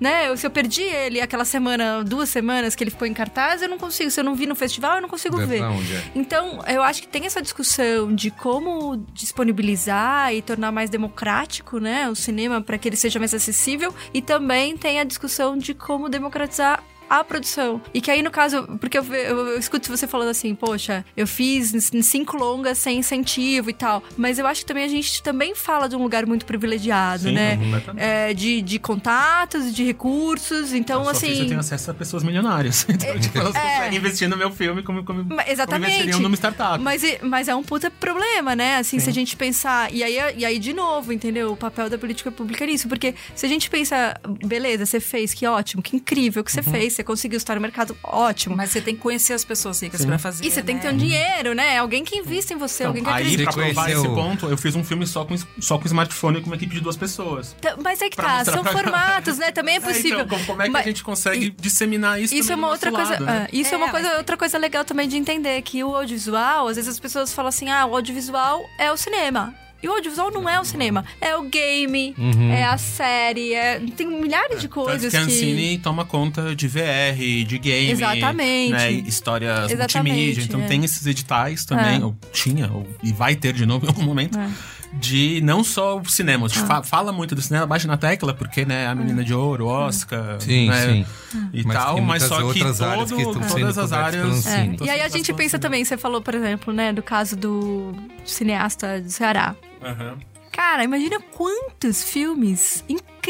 Né? 0.00 0.28
Eu- 0.28 0.36
se 0.36 0.46
eu 0.46 0.50
perdi 0.50 0.82
ele 0.82 1.20
aquela 1.20 1.44
semana, 1.44 2.02
duas 2.04 2.28
semanas 2.28 2.74
que 2.74 2.82
ele 2.84 2.90
ficou 2.90 3.06
em 3.06 3.12
cartaz, 3.14 3.62
eu 3.62 3.68
não 3.68 3.78
consigo. 3.78 4.10
Se 4.10 4.20
eu 4.20 4.24
não 4.24 4.34
vi 4.34 4.46
no 4.46 4.54
festival, 4.54 4.96
eu 4.96 5.02
não 5.02 5.08
consigo 5.08 5.36
Vai 5.36 5.46
ver. 5.46 5.62
é? 5.62 6.02
Então, 6.14 6.62
eu 6.66 6.82
acho 6.82 7.02
que 7.02 7.08
tem 7.08 7.26
essa 7.26 7.42
discussão 7.42 8.14
de 8.14 8.30
como 8.30 9.04
disponibilizar 9.12 10.32
e 10.34 10.42
tornar 10.42 10.70
mais 10.72 10.88
democrático, 10.90 11.78
né, 11.78 12.08
o 12.08 12.14
cinema 12.14 12.60
para 12.60 12.78
que 12.78 12.88
ele 12.88 12.96
seja 12.96 13.18
mais 13.18 13.34
acessível 13.34 13.94
e 14.14 14.22
também 14.22 14.76
tem 14.76 15.00
a 15.00 15.04
discussão 15.04 15.56
de 15.56 15.74
como 15.74 16.08
democratizar 16.08 16.82
a 17.10 17.24
produção. 17.24 17.80
E 17.92 18.00
que 18.00 18.10
aí, 18.10 18.22
no 18.22 18.30
caso, 18.30 18.62
porque 18.80 18.96
eu, 18.96 19.04
eu, 19.12 19.46
eu 19.48 19.58
escuto 19.58 19.88
você 19.94 20.06
falando 20.06 20.28
assim, 20.28 20.54
poxa, 20.54 21.04
eu 21.16 21.26
fiz 21.26 21.72
cinco 22.02 22.36
longas 22.36 22.78
sem 22.78 22.98
incentivo 22.98 23.68
e 23.68 23.72
tal. 23.74 24.02
Mas 24.16 24.38
eu 24.38 24.46
acho 24.46 24.60
que 24.60 24.66
também 24.66 24.84
a 24.84 24.88
gente 24.88 25.20
também 25.22 25.54
fala 25.54 25.88
de 25.88 25.96
um 25.96 26.02
lugar 26.02 26.24
muito 26.24 26.46
privilegiado, 26.46 27.24
Sim, 27.24 27.32
né? 27.32 27.56
completamente. 27.56 28.04
É, 28.04 28.32
de, 28.32 28.62
de 28.62 28.78
contatos, 28.78 29.74
de 29.74 29.84
recursos. 29.84 30.72
Então, 30.72 31.02
que 31.04 31.10
assim. 31.10 31.34
você 31.34 31.44
tem 31.46 31.56
acesso 31.56 31.90
a 31.90 31.94
pessoas 31.94 32.22
milionárias. 32.22 32.86
Então, 33.00 33.18
tipo, 33.18 33.38
elas 33.38 33.52
conseguem 33.56 33.98
investir 33.98 34.28
no 34.28 34.36
meu 34.36 34.50
filme 34.50 34.82
como, 34.82 35.02
como, 35.04 35.24
Ma- 35.24 35.36
como 35.42 35.42
Exatamente. 35.50 35.88
investiriam 35.94 36.20
numa 36.20 36.36
startup. 36.36 36.78
Mas, 36.82 37.02
mas 37.22 37.48
é 37.48 37.54
um 37.54 37.62
puta 37.62 37.90
problema, 37.90 38.54
né? 38.54 38.76
Assim, 38.76 38.98
se 38.98 39.08
a 39.08 39.12
gente 39.12 39.36
pensar. 39.36 39.92
E 39.92 40.02
aí, 40.04 40.16
e 40.36 40.44
aí, 40.44 40.58
de 40.58 40.72
novo, 40.74 41.12
entendeu? 41.12 41.52
O 41.52 41.56
papel 41.56 41.88
da 41.88 41.96
política 41.98 42.30
pública 42.30 42.64
nisso. 42.66 42.88
Porque 42.88 43.14
se 43.34 43.46
a 43.46 43.48
gente 43.48 43.68
pensa, 43.70 44.14
beleza, 44.44 44.84
você 44.86 45.00
fez, 45.00 45.32
que 45.32 45.46
ótimo, 45.46 45.82
que 45.82 45.96
incrível 45.96 46.44
que 46.44 46.52
você 46.52 46.60
Uhum. 46.60 46.64
fez, 46.72 46.92
você 47.00 47.04
conseguiu 47.04 47.36
estar 47.38 47.54
no 47.54 47.60
mercado, 47.60 47.96
ótimo. 48.02 48.56
Mas 48.56 48.70
você 48.70 48.80
tem 48.80 48.94
que 48.94 49.00
conhecer 49.00 49.32
as 49.32 49.44
pessoas 49.44 49.80
ricas 49.82 50.04
para 50.04 50.18
fazer. 50.18 50.44
e 50.44 50.50
você 50.50 50.62
tem 50.62 50.76
que 50.76 50.82
ter 50.82 50.88
né? 50.88 50.94
um 50.94 50.96
dinheiro, 50.96 51.54
né? 51.54 51.78
Alguém 51.78 52.04
que 52.04 52.16
invista 52.16 52.52
em 52.52 52.56
você, 52.56 52.82
Então, 52.84 52.88
alguém 52.90 53.04
que 53.04 53.10
aí, 53.10 53.14
acredita. 53.22 53.42
pra 53.44 53.52
Você 53.52 53.60
provar 53.74 53.90
esse 53.90 54.08
ponto, 54.08 54.46
eu 54.48 54.56
fiz 54.58 54.74
um 54.76 54.84
filme 54.84 55.06
só 55.06 55.24
com, 55.24 55.34
só 55.60 55.78
com 55.78 55.86
smartphone 55.86 56.40
com 56.40 56.46
uma 56.46 56.56
equipe 56.56 56.74
de 56.74 56.80
duas 56.80 56.96
pessoas. 56.96 57.56
Tá, 57.60 57.76
Mas 57.82 58.00
é 58.02 58.08
que 58.10 58.16
pra 58.16 58.44
tá, 58.44 58.52
são 58.52 58.62
pra- 58.62 58.72
formatos, 58.72 59.38
né? 59.38 59.50
Também 59.50 59.76
é 59.76 59.80
possível. 59.80 60.20
então, 60.20 60.38
como, 60.44 60.60
é 60.62 60.66
que 60.66 60.70
Mas- 60.70 60.82
a 60.84 60.88
gente 60.88 61.02
consegue 61.02 61.46
e- 61.46 61.50
disseminar 61.50 62.20
isso 62.20 62.34
Isso 62.34 62.52
é 62.52 62.54
uma 62.54 62.68
outra 62.68 62.90
coisa. 62.90 63.10
lado, 63.12 63.24
né? 63.24 63.46
ah, 63.46 63.50
isso 63.52 63.70
é, 63.70 63.74
É, 63.74 63.76
uma 63.76 63.86
mas- 63.86 64.02
coisa, 64.02 64.16
outra 64.18 64.36
coisa 64.36 64.58
legal 64.58 64.84
também 64.84 65.08
de 65.08 65.16
entender 65.16 65.60
que 65.62 65.82
o 65.82 65.94
audiovisual, 65.94 66.68
às 66.68 66.76
vezes 66.76 66.90
as 66.90 67.00
pessoas 67.00 67.32
falam 67.32 67.48
assim: 67.48 67.68
"Ah, 67.70 67.86
o 67.86 67.94
audiovisual 67.94 68.62
é 68.78 68.90
o 68.92 68.96
cinema". 68.96 69.54
E 69.82 69.88
o 69.88 69.92
audiovisual 69.92 70.30
não 70.30 70.46
é 70.48 70.60
o 70.60 70.64
cinema, 70.64 71.04
é 71.20 71.34
o 71.36 71.42
game, 71.44 72.14
é 72.52 72.64
a 72.64 72.76
série, 72.76 73.54
é... 73.54 73.80
tem 73.96 74.06
milhares 74.06 74.60
de 74.60 74.68
Tanto 74.68 74.74
coisas 74.84 75.10
que 75.10 75.16
a 75.16 75.22
Ancine 75.22 75.78
toma 75.78 76.04
conta 76.04 76.54
de 76.54 76.68
VR, 76.68 77.16
de 77.46 77.58
game, 77.58 77.90
Exatamente. 77.92 78.72
né, 78.72 78.90
histórias 78.92 79.70
Exatamente, 79.70 80.12
multimídia. 80.14 80.42
Então 80.44 80.60
é. 80.62 80.66
tem 80.66 80.84
esses 80.84 81.06
editais 81.06 81.64
também, 81.64 82.00
É. 82.00 82.04
ou 82.04 82.14
tinha, 82.32 82.70
ou, 82.70 82.86
e 83.02 83.10
vai 83.12 83.34
ter 83.34 83.54
de 83.54 83.64
novo 83.64 83.86
em 83.86 83.88
algum 83.88 84.02
momento, 84.02 84.38
É. 84.38 84.50
de 84.92 85.40
não 85.42 85.64
só 85.64 85.98
o 85.98 86.04
cinema. 86.10 86.44
A 86.44 86.48
gente 86.50 86.62
Ah. 86.62 86.66
fa- 86.66 86.82
fala 86.82 87.10
muito 87.12 87.34
do 87.34 87.40
cinema, 87.40 87.64
bate 87.66 87.86
na 87.86 87.96
tecla, 87.96 88.34
porque, 88.34 88.66
né, 88.66 88.86
a 88.86 88.94
menina 88.94 89.24
de 89.24 89.32
ouro, 89.32 89.66
Oscar, 89.66 90.40
Sim, 90.40 90.68
né, 90.68 90.86
sim. 90.86 91.06
e 91.54 91.62
Mas 91.64 91.76
tal, 91.76 92.00
mas 92.02 92.22
só 92.24 92.52
que 92.52 92.58
todo, 92.60 92.82
áreas 92.84 93.12
que 93.12 93.22
todas 93.24 93.78
as 93.78 93.92
áreas... 93.92 94.46
É. 94.46 94.70
E 94.82 94.90
aí 94.90 95.00
a 95.00 95.08
gente 95.08 95.32
pensa 95.32 95.58
também, 95.58 95.84
você 95.86 95.96
falou, 95.96 96.20
por 96.20 96.34
exemplo, 96.34 96.70
né, 96.72 96.92
do 96.92 97.02
caso 97.02 97.34
do 97.34 97.94
cineasta 98.26 99.00
do 99.00 99.08
Ceará. 99.10 99.54
Aham. 99.82 100.18
Cara, 100.52 100.84
imagina 100.84 101.20
quantos 101.20 102.02
filmes 102.04 102.84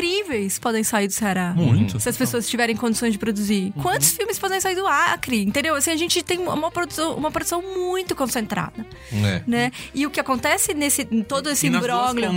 incríveis 0.05 0.59
podem 0.59 0.83
sair 0.83 1.07
do 1.07 1.13
Ceará. 1.13 1.53
Muito. 1.55 2.01
Se 2.01 2.09
as 2.09 2.17
pessoas 2.17 2.49
tiverem 2.49 2.75
condições 2.77 3.13
de 3.13 3.19
produzir. 3.19 3.73
Uhum. 3.77 3.83
Quantos 3.83 4.11
filmes 4.11 4.39
podem 4.39 4.61
sair 4.61 4.75
do 4.75 4.87
Acre? 4.87 5.43
Entendeu? 5.43 5.75
Assim, 5.75 5.91
a 5.91 5.97
gente 5.97 6.23
tem 6.23 6.39
uma 6.39 6.71
produção, 6.71 7.15
uma 7.15 7.31
produção 7.31 7.63
muito 7.63 8.15
concentrada, 8.17 8.87
É. 9.13 9.43
né? 9.47 9.73
E 9.95 10.07
o 10.07 10.11
que 10.11 10.19
acontece 10.21 10.75
nesse 10.75 11.05
todo 11.05 11.51
esse 11.51 11.67
E 11.67 11.71
imbróglio. 11.71 12.31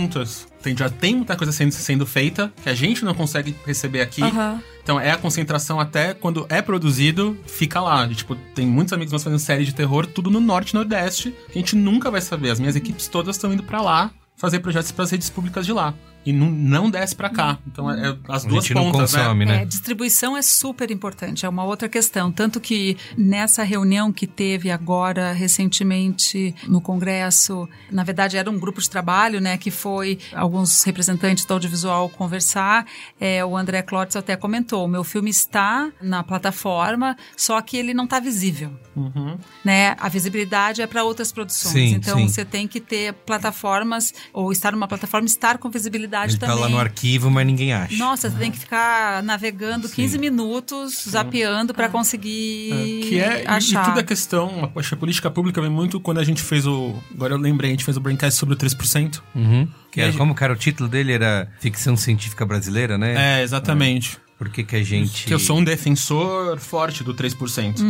Tem, 0.62 0.76
já 0.76 0.88
tem 0.88 1.16
muita 1.16 1.36
coisa 1.36 1.52
sendo, 1.52 1.72
sendo 1.72 2.06
feita 2.06 2.52
que 2.62 2.68
a 2.68 2.74
gente 2.74 3.04
não 3.04 3.14
consegue 3.14 3.54
receber 3.66 4.00
aqui. 4.00 4.22
Aham. 4.22 4.62
Então 4.82 5.00
é 5.00 5.10
a 5.10 5.16
concentração 5.16 5.80
até 5.80 6.12
quando 6.12 6.46
é 6.50 6.60
produzido, 6.60 7.38
fica 7.46 7.80
lá. 7.80 8.06
E, 8.06 8.14
tipo, 8.14 8.34
tem 8.54 8.66
muitos 8.66 8.92
amigos 8.92 9.12
meus 9.12 9.22
fazendo 9.22 9.38
série 9.38 9.64
de 9.64 9.74
terror, 9.74 10.06
tudo 10.06 10.30
no 10.30 10.40
norte 10.40 10.70
e 10.70 10.74
nordeste, 10.74 11.34
que 11.50 11.58
a 11.58 11.60
gente 11.60 11.74
nunca 11.76 12.10
vai 12.10 12.20
saber. 12.20 12.50
As 12.50 12.60
minhas 12.60 12.76
equipes 12.76 13.08
todas 13.08 13.36
estão 13.36 13.52
indo 13.52 13.62
pra 13.62 13.80
lá 13.80 14.10
fazer 14.36 14.60
projetos 14.60 14.90
para 14.92 15.04
as 15.04 15.10
redes 15.10 15.30
públicas 15.30 15.64
de 15.64 15.72
lá. 15.72 15.94
E 16.24 16.32
não, 16.32 16.50
não 16.50 16.90
desce 16.90 17.14
pra 17.14 17.28
cá. 17.28 17.58
Então 17.66 17.90
é, 17.90 18.10
é 18.10 18.16
as 18.28 18.44
A 18.44 18.48
duas 18.48 18.68
pontas, 18.68 19.12
consome, 19.12 19.44
né? 19.44 19.56
né? 19.56 19.62
É, 19.62 19.64
distribuição 19.66 20.36
é 20.36 20.42
super 20.42 20.90
importante, 20.90 21.44
é 21.44 21.48
uma 21.48 21.64
outra 21.64 21.88
questão. 21.88 22.32
Tanto 22.32 22.60
que 22.60 22.96
nessa 23.16 23.62
reunião 23.62 24.12
que 24.12 24.26
teve 24.26 24.70
agora 24.70 25.32
recentemente 25.32 26.54
no 26.66 26.80
Congresso, 26.80 27.68
na 27.90 28.02
verdade 28.02 28.36
era 28.36 28.50
um 28.50 28.58
grupo 28.58 28.80
de 28.80 28.88
trabalho, 28.88 29.40
né, 29.40 29.58
que 29.58 29.70
foi 29.70 30.18
alguns 30.32 30.82
representantes 30.84 31.44
do 31.44 31.52
audiovisual 31.52 32.08
conversar. 32.08 32.86
É, 33.20 33.44
o 33.44 33.56
André 33.56 33.82
Clotz 33.82 34.16
até 34.16 34.36
comentou: 34.36 34.84
o 34.84 34.88
meu 34.88 35.04
filme 35.04 35.30
está 35.30 35.90
na 36.00 36.22
plataforma, 36.22 37.16
só 37.36 37.60
que 37.60 37.76
ele 37.76 37.92
não 37.92 38.04
está 38.04 38.18
visível. 38.18 38.72
Uhum. 38.96 39.36
Né? 39.64 39.94
A 39.98 40.08
visibilidade 40.08 40.80
é 40.80 40.86
para 40.86 41.04
outras 41.04 41.32
produções. 41.32 41.72
Sim, 41.72 41.94
então 41.96 42.16
sim. 42.18 42.28
você 42.28 42.44
tem 42.44 42.66
que 42.66 42.80
ter 42.80 43.12
plataformas 43.12 44.14
ou 44.32 44.52
estar 44.52 44.72
numa 44.72 44.88
plataforma, 44.88 45.26
estar 45.26 45.58
com 45.58 45.68
visibilidade 45.68 46.13
Ele 46.22 46.38
também. 46.38 46.54
tá 46.56 46.60
lá 46.62 46.68
no 46.68 46.78
arquivo, 46.78 47.30
mas 47.30 47.46
ninguém 47.46 47.72
acha. 47.72 47.96
Nossa, 47.96 48.30
você 48.30 48.36
tem 48.38 48.50
que 48.50 48.58
ficar 48.58 49.22
navegando 49.22 49.88
15 49.88 50.18
minutos, 50.18 51.04
zapeando 51.08 51.74
pra 51.74 51.88
conseguir 51.88 53.06
Que 53.08 53.18
é, 53.20 53.42
e- 53.42 53.46
achar. 53.46 53.82
e 53.82 53.84
tudo 53.86 54.00
é 54.00 54.02
questão, 54.02 54.70
acho 54.76 54.88
que 54.88 54.94
a 54.94 54.98
política 54.98 55.30
pública 55.30 55.60
vem 55.60 55.70
muito 55.70 55.98
quando 56.00 56.18
a 56.18 56.24
gente 56.24 56.42
fez 56.42 56.66
o. 56.66 56.94
Agora 57.14 57.34
eu 57.34 57.38
lembrei, 57.38 57.70
a 57.70 57.72
gente 57.72 57.84
fez 57.84 57.96
o 57.96 58.00
Braincast 58.00 58.38
sobre 58.38 58.54
o 58.54 58.58
3%. 58.58 59.22
Uhum. 59.34 59.68
Que 59.90 59.98
E 59.98 60.02
era, 60.02 60.08
a 60.08 60.10
gente- 60.12 60.18
como 60.18 60.34
que 60.34 60.44
era 60.44 60.52
o 60.52 60.56
título 60.56 60.88
dele? 60.88 61.12
Era 61.12 61.48
Ficção 61.60 61.96
Científica 61.96 62.44
Brasileira, 62.46 62.96
né? 62.98 63.40
É, 63.40 63.42
exatamente. 63.42 64.18
Por 64.38 64.48
que 64.48 64.64
que 64.64 64.74
a 64.76 64.82
gente... 64.82 65.26
Que 65.26 65.32
eu 65.32 65.38
sou 65.38 65.58
um 65.58 65.64
defensor 65.64 66.58
forte 66.58 67.04
do 67.04 67.14
3%. 67.14 67.80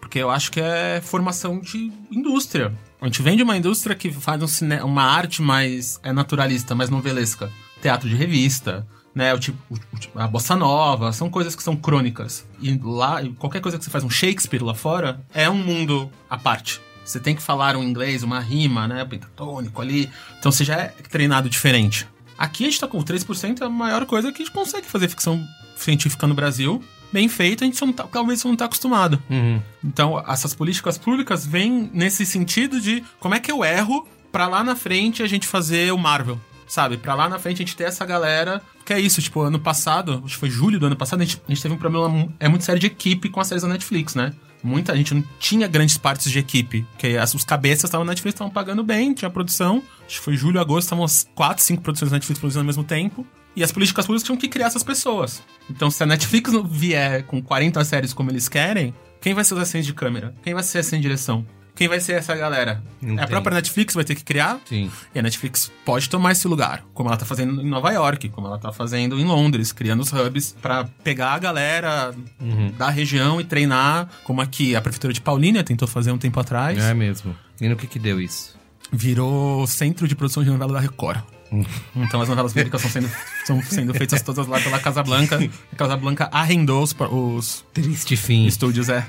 Porque 0.00 0.18
eu 0.20 0.30
acho 0.30 0.52
que 0.52 0.60
é 0.60 1.00
formação 1.02 1.58
de 1.60 1.90
indústria. 2.12 2.72
A 3.06 3.08
gente 3.08 3.22
vem 3.22 3.36
de 3.36 3.44
uma 3.44 3.56
indústria 3.56 3.94
que 3.94 4.10
faz 4.10 4.42
um 4.42 4.48
cine... 4.48 4.80
uma 4.80 5.04
arte 5.04 5.40
mais 5.40 6.00
é 6.02 6.12
naturalista, 6.12 6.74
mais 6.74 6.90
novelesca. 6.90 7.52
Teatro 7.80 8.08
de 8.08 8.16
revista, 8.16 8.84
né? 9.14 9.32
O 9.32 9.38
tipo, 9.38 9.56
o- 9.70 9.76
o- 9.76 10.20
a 10.20 10.26
bossa 10.26 10.56
nova, 10.56 11.12
são 11.12 11.30
coisas 11.30 11.54
que 11.54 11.62
são 11.62 11.76
crônicas. 11.76 12.44
E 12.60 12.76
lá, 12.82 13.22
qualquer 13.38 13.60
coisa 13.60 13.78
que 13.78 13.84
você 13.84 13.90
faz 13.92 14.02
um 14.02 14.10
Shakespeare 14.10 14.60
lá 14.60 14.74
fora 14.74 15.20
é 15.32 15.48
um 15.48 15.54
mundo 15.56 16.10
à 16.28 16.36
parte. 16.36 16.80
Você 17.04 17.20
tem 17.20 17.36
que 17.36 17.42
falar 17.42 17.76
um 17.76 17.84
inglês, 17.84 18.24
uma 18.24 18.40
rima, 18.40 18.88
né? 18.88 19.04
Pentatônico 19.04 19.80
ali. 19.80 20.10
Então 20.40 20.50
você 20.50 20.64
já 20.64 20.74
é 20.74 20.86
treinado 21.08 21.48
diferente. 21.48 22.08
Aqui 22.36 22.64
a 22.64 22.66
gente 22.66 22.80
tá 22.80 22.88
com 22.88 22.98
3%, 23.04 23.60
é 23.62 23.66
a 23.66 23.68
maior 23.68 24.04
coisa 24.04 24.32
que 24.32 24.42
a 24.42 24.44
gente 24.44 24.52
consegue 24.52 24.84
fazer 24.84 25.06
ficção 25.08 25.46
científica 25.76 26.26
no 26.26 26.34
Brasil. 26.34 26.82
Bem 27.12 27.28
feito, 27.28 27.64
a 27.64 27.66
gente 27.66 27.76
só 27.76 27.86
não 27.86 27.92
tá, 27.92 28.04
talvez 28.04 28.42
não 28.44 28.56
tá 28.56 28.64
acostumado. 28.64 29.22
Uhum. 29.30 29.60
Então, 29.84 30.22
essas 30.28 30.54
políticas 30.54 30.98
públicas 30.98 31.46
vêm 31.46 31.90
nesse 31.92 32.26
sentido 32.26 32.80
de 32.80 33.02
como 33.20 33.34
é 33.34 33.40
que 33.40 33.50
eu 33.50 33.64
erro 33.64 34.06
pra 34.32 34.46
lá 34.46 34.62
na 34.62 34.76
frente 34.76 35.22
a 35.22 35.26
gente 35.26 35.46
fazer 35.46 35.92
o 35.92 35.98
Marvel, 35.98 36.38
sabe? 36.66 36.96
Pra 36.96 37.14
lá 37.14 37.28
na 37.28 37.38
frente 37.38 37.62
a 37.62 37.64
gente 37.64 37.76
ter 37.76 37.84
essa 37.84 38.04
galera. 38.04 38.60
Que 38.84 38.92
é 38.92 39.00
isso, 39.00 39.22
tipo, 39.22 39.40
ano 39.40 39.58
passado, 39.58 40.22
acho 40.24 40.34
que 40.34 40.40
foi 40.40 40.50
julho 40.50 40.78
do 40.78 40.86
ano 40.86 40.96
passado, 40.96 41.22
a 41.22 41.24
gente, 41.24 41.40
a 41.46 41.50
gente 41.50 41.62
teve 41.62 41.74
um 41.74 41.78
problema 41.78 42.28
é 42.38 42.48
muito 42.48 42.64
sério 42.64 42.80
de 42.80 42.86
equipe 42.86 43.28
com 43.28 43.40
as 43.40 43.48
séries 43.48 43.62
da 43.62 43.68
Netflix, 43.68 44.14
né? 44.14 44.32
Muita 44.62 44.96
gente 44.96 45.14
não 45.14 45.24
tinha 45.38 45.68
grandes 45.68 45.96
partes 45.96 46.30
de 46.30 46.38
equipe, 46.38 46.84
porque 46.92 47.16
as, 47.16 47.34
os 47.34 47.44
cabeças 47.44 47.84
estavam 47.84 48.04
na 48.04 48.10
Netflix, 48.10 48.34
estavam 48.34 48.52
pagando 48.52 48.82
bem, 48.82 49.14
tinha 49.14 49.30
produção. 49.30 49.82
Acho 50.06 50.18
que 50.18 50.24
foi 50.24 50.36
julho, 50.36 50.60
agosto, 50.60 50.86
estavam 50.86 51.04
as 51.04 51.28
quatro, 51.34 51.62
cinco 51.62 51.82
produções 51.82 52.10
da 52.10 52.16
Netflix 52.16 52.38
produzindo 52.38 52.60
ao 52.60 52.66
mesmo 52.66 52.82
tempo. 52.84 53.26
E 53.56 53.64
as 53.64 53.72
políticas 53.72 54.04
públicas 54.06 54.22
tinham 54.24 54.36
que 54.36 54.48
criar 54.48 54.66
essas 54.66 54.84
pessoas. 54.84 55.42
Então, 55.70 55.90
se 55.90 56.02
a 56.02 56.06
Netflix 56.06 56.52
não 56.52 56.62
vier 56.62 57.22
com 57.24 57.42
40 57.42 57.82
séries 57.84 58.12
como 58.12 58.30
eles 58.30 58.48
querem, 58.48 58.94
quem 59.20 59.32
vai 59.34 59.42
ser 59.44 59.54
os 59.54 59.60
assistentes 59.60 59.86
de 59.86 59.94
câmera? 59.94 60.34
Quem 60.42 60.52
vai 60.54 60.62
ser 60.62 60.82
de 60.84 60.98
direção? 61.00 61.44
Quem 61.74 61.88
vai 61.88 62.00
ser 62.00 62.12
essa 62.12 62.34
galera? 62.34 62.82
Não 63.02 63.14
é 63.14 63.16
a 63.16 63.20
tem. 63.20 63.28
própria 63.28 63.54
Netflix 63.56 63.92
vai 63.94 64.02
ter 64.04 64.14
que 64.14 64.24
criar? 64.24 64.58
Sim. 64.64 64.90
E 65.14 65.18
a 65.18 65.22
Netflix 65.22 65.70
pode 65.84 66.08
tomar 66.08 66.32
esse 66.32 66.48
lugar, 66.48 66.82
como 66.94 67.08
ela 67.10 67.18
tá 67.18 67.26
fazendo 67.26 67.60
em 67.60 67.68
Nova 67.68 67.90
York, 67.90 68.30
como 68.30 68.46
ela 68.46 68.58
tá 68.58 68.72
fazendo 68.72 69.18
em 69.18 69.24
Londres, 69.26 69.72
criando 69.72 70.00
os 70.00 70.10
hubs 70.10 70.56
pra 70.62 70.84
pegar 71.04 71.32
a 71.32 71.38
galera 71.38 72.14
Uhum. 72.40 72.72
da 72.78 72.88
região 72.88 73.38
e 73.40 73.44
treinar, 73.44 74.08
como 74.24 74.40
aqui 74.40 74.74
a 74.74 74.80
prefeitura 74.80 75.12
de 75.12 75.20
Paulínia 75.20 75.62
tentou 75.62 75.86
fazer 75.86 76.12
um 76.12 76.18
tempo 76.18 76.40
atrás. 76.40 76.78
É 76.78 76.94
mesmo. 76.94 77.36
E 77.60 77.68
no 77.68 77.76
que 77.76 77.86
que 77.86 77.98
deu 77.98 78.18
isso? 78.20 78.56
Virou 78.90 79.66
centro 79.66 80.08
de 80.08 80.14
produção 80.14 80.42
de 80.42 80.48
novela 80.50 80.72
da 80.74 80.80
Record. 80.80 81.20
Então 81.96 82.20
as 82.20 82.28
novelas 82.28 82.52
bíblicas 82.52 82.84
estão 82.84 83.02
sendo, 83.02 83.12
são 83.44 83.62
sendo 83.62 83.94
feitas 83.94 84.20
todas 84.22 84.46
lá 84.46 84.60
pela 84.60 84.78
Casa 84.78 85.02
Blanca. 85.02 85.38
A 85.72 85.76
Casa 85.76 85.96
Blanca 85.96 86.28
arrendou 86.32 86.82
os, 86.82 86.94
os 87.10 87.64
Triste 87.72 88.16
fim. 88.16 88.46
estúdios, 88.46 88.88
é. 88.88 89.06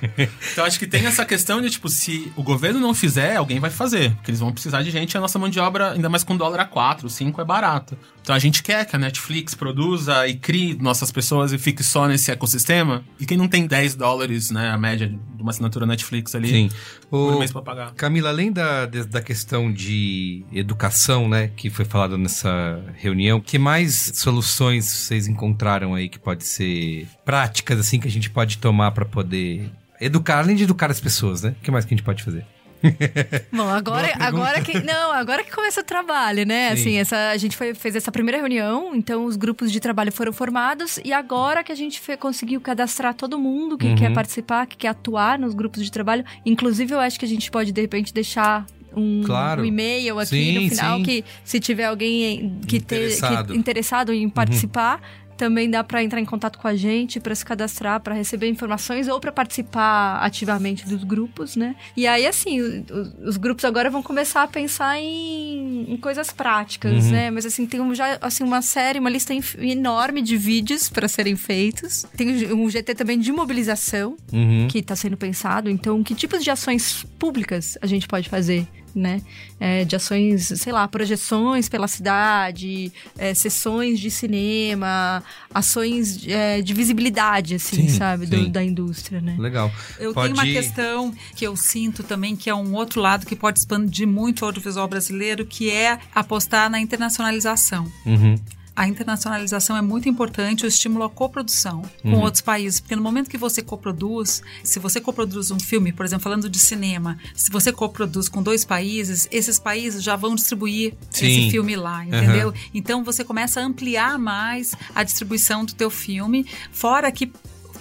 Então 0.51 0.65
acho 0.65 0.79
que 0.79 0.87
tem 0.87 1.05
essa 1.05 1.25
questão 1.25 1.61
de, 1.61 1.69
tipo, 1.69 1.89
se 1.89 2.31
o 2.35 2.43
governo 2.43 2.79
não 2.79 2.93
fizer, 2.93 3.35
alguém 3.35 3.59
vai 3.59 3.69
fazer. 3.69 4.11
Porque 4.15 4.31
eles 4.31 4.39
vão 4.39 4.51
precisar 4.51 4.81
de 4.83 4.91
gente 4.91 5.13
e 5.13 5.17
a 5.17 5.21
nossa 5.21 5.37
mão 5.37 5.49
de 5.49 5.59
obra, 5.59 5.91
ainda 5.91 6.09
mais 6.09 6.23
com 6.23 6.35
dólar 6.37 6.59
a 6.61 6.65
4, 6.65 7.09
5, 7.09 7.41
é 7.41 7.45
barato. 7.45 7.97
Então 8.21 8.35
a 8.35 8.39
gente 8.39 8.61
quer 8.63 8.85
que 8.85 8.95
a 8.95 8.99
Netflix 8.99 9.53
produza 9.55 10.27
e 10.27 10.35
crie 10.35 10.75
nossas 10.75 11.11
pessoas 11.11 11.51
e 11.53 11.57
fique 11.57 11.83
só 11.83 12.07
nesse 12.07 12.31
ecossistema. 12.31 13.03
E 13.19 13.25
quem 13.25 13.37
não 13.37 13.47
tem 13.47 13.65
10 13.67 13.95
dólares, 13.95 14.51
né, 14.51 14.69
a 14.69 14.77
média 14.77 15.07
de 15.07 15.41
uma 15.41 15.51
assinatura 15.51 15.85
Netflix 15.85 16.35
ali, 16.35 16.49
Sim. 16.49 16.69
por 17.09 17.35
O... 17.35 17.39
mês 17.39 17.51
pra 17.51 17.61
pagar. 17.61 17.91
Camila, 17.93 18.29
além 18.29 18.51
da, 18.51 18.85
da 18.85 19.21
questão 19.21 19.71
de 19.71 20.45
educação, 20.51 21.29
né, 21.29 21.49
que 21.55 21.69
foi 21.69 21.85
falado 21.85 22.17
nessa 22.27 22.83
reunião, 22.97 23.39
que 23.39 23.57
mais 23.57 24.11
soluções 24.15 24.85
vocês 24.85 25.27
encontraram 25.27 25.95
aí 25.95 26.09
que 26.09 26.19
pode 26.19 26.43
ser 26.43 27.07
práticas, 27.23 27.79
assim, 27.79 27.99
que 27.99 28.07
a 28.07 28.11
gente 28.11 28.29
pode 28.29 28.57
tomar 28.57 28.91
pra 28.91 29.05
poder 29.05 29.69
educar, 29.99 30.39
além 30.39 30.55
de 30.55 30.63
educar 30.63 30.91
as 30.91 30.99
pessoas, 30.99 31.41
né? 31.41 31.55
O 31.59 31.63
que 31.63 31.71
mais 31.71 31.85
que 31.85 31.93
a 31.93 31.97
gente 31.97 32.05
pode 32.05 32.23
fazer? 32.23 32.45
Bom, 33.51 33.67
agora, 33.67 34.13
agora 34.19 34.61
que. 34.61 34.79
Não, 34.83 35.11
agora 35.11 35.43
que 35.43 35.51
começa 35.51 35.81
o 35.81 35.83
trabalho, 35.83 36.45
né? 36.45 36.75
Sim. 36.75 36.81
Assim, 36.81 36.95
essa, 36.97 37.29
a 37.31 37.37
gente 37.37 37.57
foi, 37.57 37.73
fez 37.73 37.95
essa 37.95 38.11
primeira 38.11 38.37
reunião, 38.37 38.93
então 38.93 39.25
os 39.25 39.35
grupos 39.35 39.71
de 39.71 39.79
trabalho 39.79 40.11
foram 40.11 40.31
formados, 40.31 40.99
e 41.03 41.11
agora 41.11 41.63
que 41.63 41.71
a 41.71 41.75
gente 41.75 41.99
fe- 41.99 42.15
conseguiu 42.17 42.61
cadastrar 42.61 43.15
todo 43.15 43.39
mundo 43.39 43.77
que 43.79 43.87
Uhum. 43.87 43.95
quer 43.95 44.13
participar, 44.13 44.67
que 44.67 44.77
quer 44.77 44.89
atuar 44.89 45.39
nos 45.39 45.55
grupos 45.55 45.83
de 45.83 45.91
trabalho. 45.91 46.23
Inclusive, 46.45 46.93
eu 46.93 46.99
acho 46.99 47.17
que 47.17 47.25
a 47.25 47.27
gente 47.27 47.49
pode, 47.49 47.71
de 47.71 47.81
repente, 47.81 48.13
deixar. 48.13 48.63
Um, 48.97 49.21
Claro. 49.23 49.61
um 49.61 49.65
e-mail 49.65 50.17
aqui 50.19 50.29
Sim, 50.29 50.59
no 50.63 50.69
final 50.69 50.97
sim. 50.97 51.03
que 51.03 51.25
se 51.43 51.59
tiver 51.59 51.85
alguém 51.85 52.59
que 52.67 52.79
ter 52.79 52.95
Interessado. 53.05 53.53
que- 53.53 53.59
interessado 53.59 54.13
em 54.13 54.27
participar 54.29 54.99
também 55.37 55.69
dá 55.69 55.83
para 55.83 56.01
entrar 56.03 56.19
em 56.19 56.25
contato 56.25 56.57
com 56.57 56.67
a 56.67 56.75
gente 56.75 57.19
para 57.19 57.35
se 57.35 57.45
cadastrar, 57.45 57.99
para 58.01 58.15
receber 58.15 58.47
informações 58.49 59.07
ou 59.07 59.19
para 59.19 59.31
participar 59.31 60.17
ativamente 60.23 60.83
dos 60.87 61.03
grupos, 61.03 61.55
né? 61.55 61.75
E 61.95 62.07
aí 62.07 62.25
assim, 62.25 62.59
o- 62.59 62.83
o- 63.23 63.29
os 63.29 63.37
grupos 63.37 63.63
agora 63.63 63.87
vão 63.87 64.01
começar 64.01 64.41
a 64.41 64.47
pensar 64.47 64.99
em, 64.99 65.93
em 65.93 65.97
coisas 65.97 66.31
práticas, 66.31 67.05
Uhum. 67.05 67.11
né? 67.11 67.29
Mas 67.29 67.45
assim, 67.45 67.67
tem 67.67 67.79
um, 67.79 67.93
já 67.93 68.17
assim 68.19 68.43
uma 68.43 68.63
série, 68.63 68.97
uma 68.97 69.11
lista 69.11 69.31
enorme 69.59 70.23
de 70.23 70.35
vídeos 70.37 70.89
para 70.89 71.07
serem 71.07 71.35
feitos. 71.35 72.03
Tem 72.17 72.51
um 72.51 72.67
GT 72.67 72.95
também 72.95 73.19
de 73.19 73.31
mobilização 73.31 74.17
Uhum. 74.33 74.67
que 74.67 74.79
está 74.79 74.95
sendo 74.95 75.17
pensado. 75.17 75.69
Então, 75.69 76.01
que 76.01 76.15
tipos 76.15 76.43
de 76.43 76.49
ações 76.49 77.05
públicas 77.19 77.77
a 77.79 77.85
gente 77.85 78.07
pode 78.07 78.27
fazer? 78.27 78.65
Né? 78.95 79.21
É, 79.59 79.85
de 79.85 79.95
ações, 79.95 80.47
sei 80.55 80.73
lá, 80.73 80.87
projeções 80.87 81.69
pela 81.69 81.87
cidade, 81.87 82.91
é, 83.17 83.33
sessões 83.33 83.99
de 83.99 84.09
cinema, 84.09 85.23
ações 85.53 86.25
é, 86.27 86.61
de 86.61 86.73
visibilidade, 86.73 87.55
assim, 87.55 87.87
Sim, 87.87 87.89
sabe, 87.89 88.25
do- 88.25 88.49
da 88.49 88.63
indústria, 88.63 89.21
né? 89.21 89.35
Legal. 89.37 89.71
Eu 89.99 90.13
Pode- 90.13 90.33
tenho 90.33 90.35
uma 90.39 90.51
questão 90.51 91.13
que 91.35 91.45
eu 91.45 91.55
sinto 91.55 92.01
também, 92.03 92.35
que 92.35 92.49
é 92.49 92.55
um 92.55 92.73
outro 92.73 92.99
lado 93.01 93.25
que 93.25 93.35
pode 93.35 93.59
expandir 93.59 94.07
muito 94.07 94.41
o 94.41 94.45
audiovisual 94.45 94.87
brasileiro, 94.87 95.45
que 95.45 95.69
é 95.69 95.99
apostar 96.15 96.69
na 96.69 96.79
internacionalização. 96.79 97.91
Uhum. 98.05 98.35
A 98.77 98.87
internacionalização 98.87 99.75
é 99.75 99.81
muito 99.81 100.07
importante, 100.07 100.63
o 100.63 100.67
estímulo 100.67 101.03
à 101.03 101.09
coprodução 101.09 101.81
com 102.03 102.09
Uhum. 102.09 102.21
outros 102.21 102.41
países. 102.41 102.79
Porque 102.79 102.95
no 102.95 103.01
momento 103.01 103.27
que 103.27 103.37
você 103.37 103.59
coproduz, 103.63 104.43
se 104.63 104.77
você 104.77 105.01
coproduz 105.01 105.49
um 105.49 105.59
filme, 105.59 105.91
por 105.91 106.05
exemplo, 106.05 106.23
falando 106.23 106.47
de 106.47 106.59
cinema, 106.59 107.17
se 107.35 107.49
você 107.49 107.71
coproduz 107.71 108.29
com 108.29 108.43
dois 108.43 108.63
países, 108.63 109.27
esses 109.31 109.57
países 109.57 110.03
já 110.03 110.15
vão 110.15 110.35
distribuir 110.35 110.93
Sim. 111.09 111.25
esse 111.25 111.49
filme 111.49 111.75
lá, 111.75 112.05
entendeu? 112.05 112.53
Então 112.71 113.03
você 113.03 113.23
começa 113.23 113.59
a 113.59 113.63
ampliar 113.63 114.19
mais 114.19 114.75
a 114.93 115.01
distribuição 115.03 115.65
do 115.65 115.73
teu 115.73 115.89
filme, 115.89 116.45
fora 116.71 117.11
que 117.11 117.31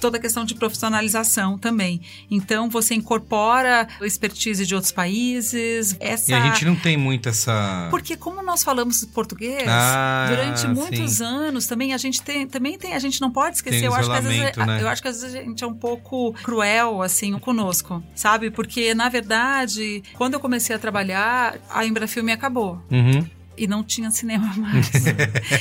toda 0.07 0.18
a 0.18 0.20
questão 0.20 0.44
de 0.44 0.54
profissionalização 0.54 1.59
também. 1.59 2.00
Então 2.30 2.70
você 2.70 2.94
incorpora 2.94 3.88
a 4.00 4.07
expertise 4.07 4.64
de 4.64 4.72
outros 4.72 4.92
países. 4.92 5.96
Essa 5.98 6.30
E 6.30 6.34
a 6.34 6.40
gente 6.40 6.64
não 6.64 6.76
tem 6.76 6.96
muito 6.96 7.28
essa. 7.28 7.88
porque 7.90 8.16
como 8.16 8.40
nós 8.40 8.62
falamos 8.62 9.04
português 9.07 9.64
Ah, 9.66 10.26
durante 10.28 10.68
muitos 10.68 11.14
sim. 11.14 11.24
anos, 11.24 11.66
também 11.66 11.92
a 11.92 11.96
gente 11.98 12.22
tem, 12.22 12.46
também 12.46 12.78
tem, 12.78 12.94
a 12.94 13.00
gente 13.00 13.20
não 13.20 13.32
pode 13.32 13.57
esquecer. 13.57 13.78
Tem 13.80 13.86
eu 13.86 13.94
acho 13.94 14.09
que 14.09 14.16
às 14.16 14.24
vezes, 14.24 14.57
né? 14.57 14.82
eu 14.82 14.88
acho 14.88 15.02
que 15.02 15.09
às 15.09 15.20
vezes 15.22 15.34
a 15.36 15.42
gente 15.42 15.64
é 15.64 15.66
um 15.66 15.74
pouco 15.74 16.32
cruel 16.44 17.02
assim 17.02 17.36
conosco, 17.40 18.00
sabe? 18.14 18.48
Porque 18.50 18.94
na 18.94 19.09
verdade, 19.09 20.04
quando 20.14 20.34
eu 20.34 20.40
comecei 20.40 20.76
a 20.76 20.78
trabalhar, 20.78 21.57
a 21.68 21.84
Embrafilme 21.84 22.30
acabou. 22.30 22.80
Uhum. 22.90 23.26
E 23.57 23.66
não 23.66 23.82
tinha 23.82 24.11
cinema 24.11 24.52
mais. 24.57 24.90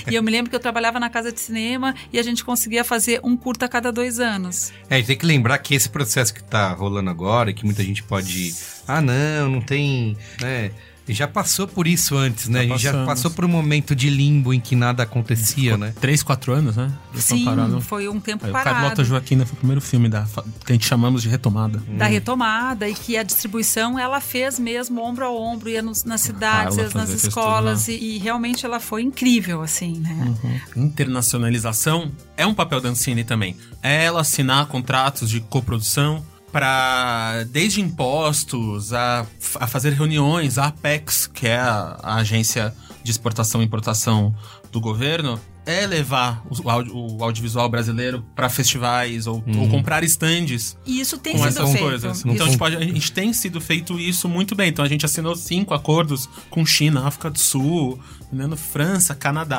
e 0.09 0.15
eu 0.15 0.23
me 0.23 0.31
lembro 0.31 0.49
que 0.49 0.55
eu 0.55 0.59
trabalhava 0.59 0.99
na 0.99 1.09
casa 1.09 1.31
de 1.31 1.39
cinema 1.39 1.95
e 2.11 2.19
a 2.19 2.23
gente 2.23 2.43
conseguia 2.43 2.83
fazer 2.83 3.19
um 3.23 3.35
curta 3.37 3.65
a 3.65 3.69
cada 3.69 3.91
dois 3.91 4.19
anos. 4.19 4.71
É, 4.89 4.95
a 4.95 4.97
gente 4.97 5.07
tem 5.07 5.17
que 5.17 5.25
lembrar 5.25 5.57
que 5.59 5.73
esse 5.75 5.89
processo 5.89 6.33
que 6.33 6.43
tá 6.43 6.71
rolando 6.73 7.09
agora, 7.09 7.53
que 7.53 7.65
muita 7.65 7.83
gente 7.83 8.03
pode. 8.03 8.53
Ah, 8.87 9.01
não, 9.01 9.49
não 9.49 9.61
tem. 9.61 10.17
Né? 10.41 10.71
Já 11.07 11.27
passou 11.27 11.67
por 11.67 11.85
isso 11.87 12.17
antes, 12.17 12.49
né? 12.49 12.59
Já 12.59 12.65
a 12.65 12.77
gente 12.77 12.81
já 12.83 13.05
passou 13.05 13.29
por 13.31 13.45
um 13.45 13.47
momento 13.47 13.95
de 13.95 14.09
limbo 14.09 14.53
em 14.53 14.59
que 14.59 14.75
nada 14.75 15.03
acontecia, 15.03 15.77
né? 15.77 15.93
Três, 16.01 16.23
quatro 16.23 16.51
anos, 16.53 16.75
né? 16.75 16.91
Sim, 17.15 17.45
foi 17.81 18.07
um 18.09 18.19
tempo 18.19 18.43
Aí, 18.45 18.49
o 18.49 18.53
parado. 18.53 18.75
Carlota 18.75 19.03
Joaquina 19.03 19.45
foi 19.45 19.53
o 19.53 19.57
primeiro 19.57 19.81
filme 19.81 20.09
da, 20.09 20.25
que 20.65 20.71
a 20.71 20.73
gente 20.73 20.87
chamamos 20.87 21.21
de 21.21 21.29
retomada. 21.29 21.81
da 21.97 22.05
retomada 22.07 22.89
e 22.89 22.93
que 22.95 23.15
a 23.17 23.23
distribuição 23.23 23.99
ela 23.99 24.19
fez 24.19 24.57
mesmo 24.59 25.01
ombro 25.01 25.25
a 25.25 25.31
ombro, 25.31 25.69
ia 25.69 25.81
nos- 25.81 26.03
nas 26.03 26.21
cidades, 26.21 26.75
ia 26.77 26.89
nas 26.93 27.09
escolas 27.11 27.87
e, 27.87 27.93
e 27.93 28.17
realmente 28.17 28.65
ela 28.65 28.79
foi 28.79 29.01
incrível, 29.03 29.61
assim, 29.61 29.99
né? 29.99 30.33
Internacionalização 30.75 32.11
é 32.35 32.45
um 32.45 32.53
papel 32.53 32.81
da 32.81 32.89
Ancine 32.89 33.23
também. 33.23 33.55
É 33.81 34.05
ela 34.05 34.21
assinar 34.21 34.65
contratos 34.67 35.29
de 35.29 35.39
coprodução 35.39 36.25
para 36.55 37.43
desde 37.49 37.81
impostos 37.81 38.93
a, 38.93 39.25
a 39.59 39.67
fazer 39.67 39.91
reuniões, 39.91 40.57
a 40.57 40.67
Apex, 40.67 41.27
que 41.27 41.49
é 41.49 41.57
a, 41.57 41.99
a 42.01 42.15
agência 42.15 42.73
de 43.03 43.11
exportação 43.11 43.61
e 43.61 43.65
importação 43.65 44.33
do 44.71 44.79
governo, 44.79 45.37
é 45.65 45.85
levar 45.87 46.43
o, 46.49 46.69
audio- 46.69 46.95
o 46.95 47.23
audiovisual 47.23 47.67
brasileiro 47.69 48.23
para 48.35 48.49
festivais 48.49 49.25
ou, 49.27 49.43
ou 49.57 49.67
comprar 49.69 50.03
estandes 50.03 50.77
E 50.85 50.99
isso 50.99 51.17
tem 51.17 51.33
com 51.33 51.39
sido 51.39 51.47
essas 51.49 51.69
feito. 51.71 51.83
coisas. 51.83 52.17
Isso- 52.17 52.27
Então, 52.29 52.49
tipo, 52.49 52.63
a 52.65 52.69
gente 52.71 53.11
tem 53.11 53.33
sido 53.33 53.59
feito 53.59 53.99
isso 53.99 54.29
muito 54.29 54.55
bem. 54.55 54.69
Então, 54.69 54.85
a 54.85 54.87
gente 54.87 55.05
assinou 55.05 55.35
cinco 55.35 55.73
acordos 55.73 56.29
com 56.49 56.65
China, 56.65 57.07
África 57.07 57.29
do 57.29 57.39
Sul, 57.39 57.99
entendeu? 58.31 58.55
França, 58.57 59.15
Canadá, 59.15 59.55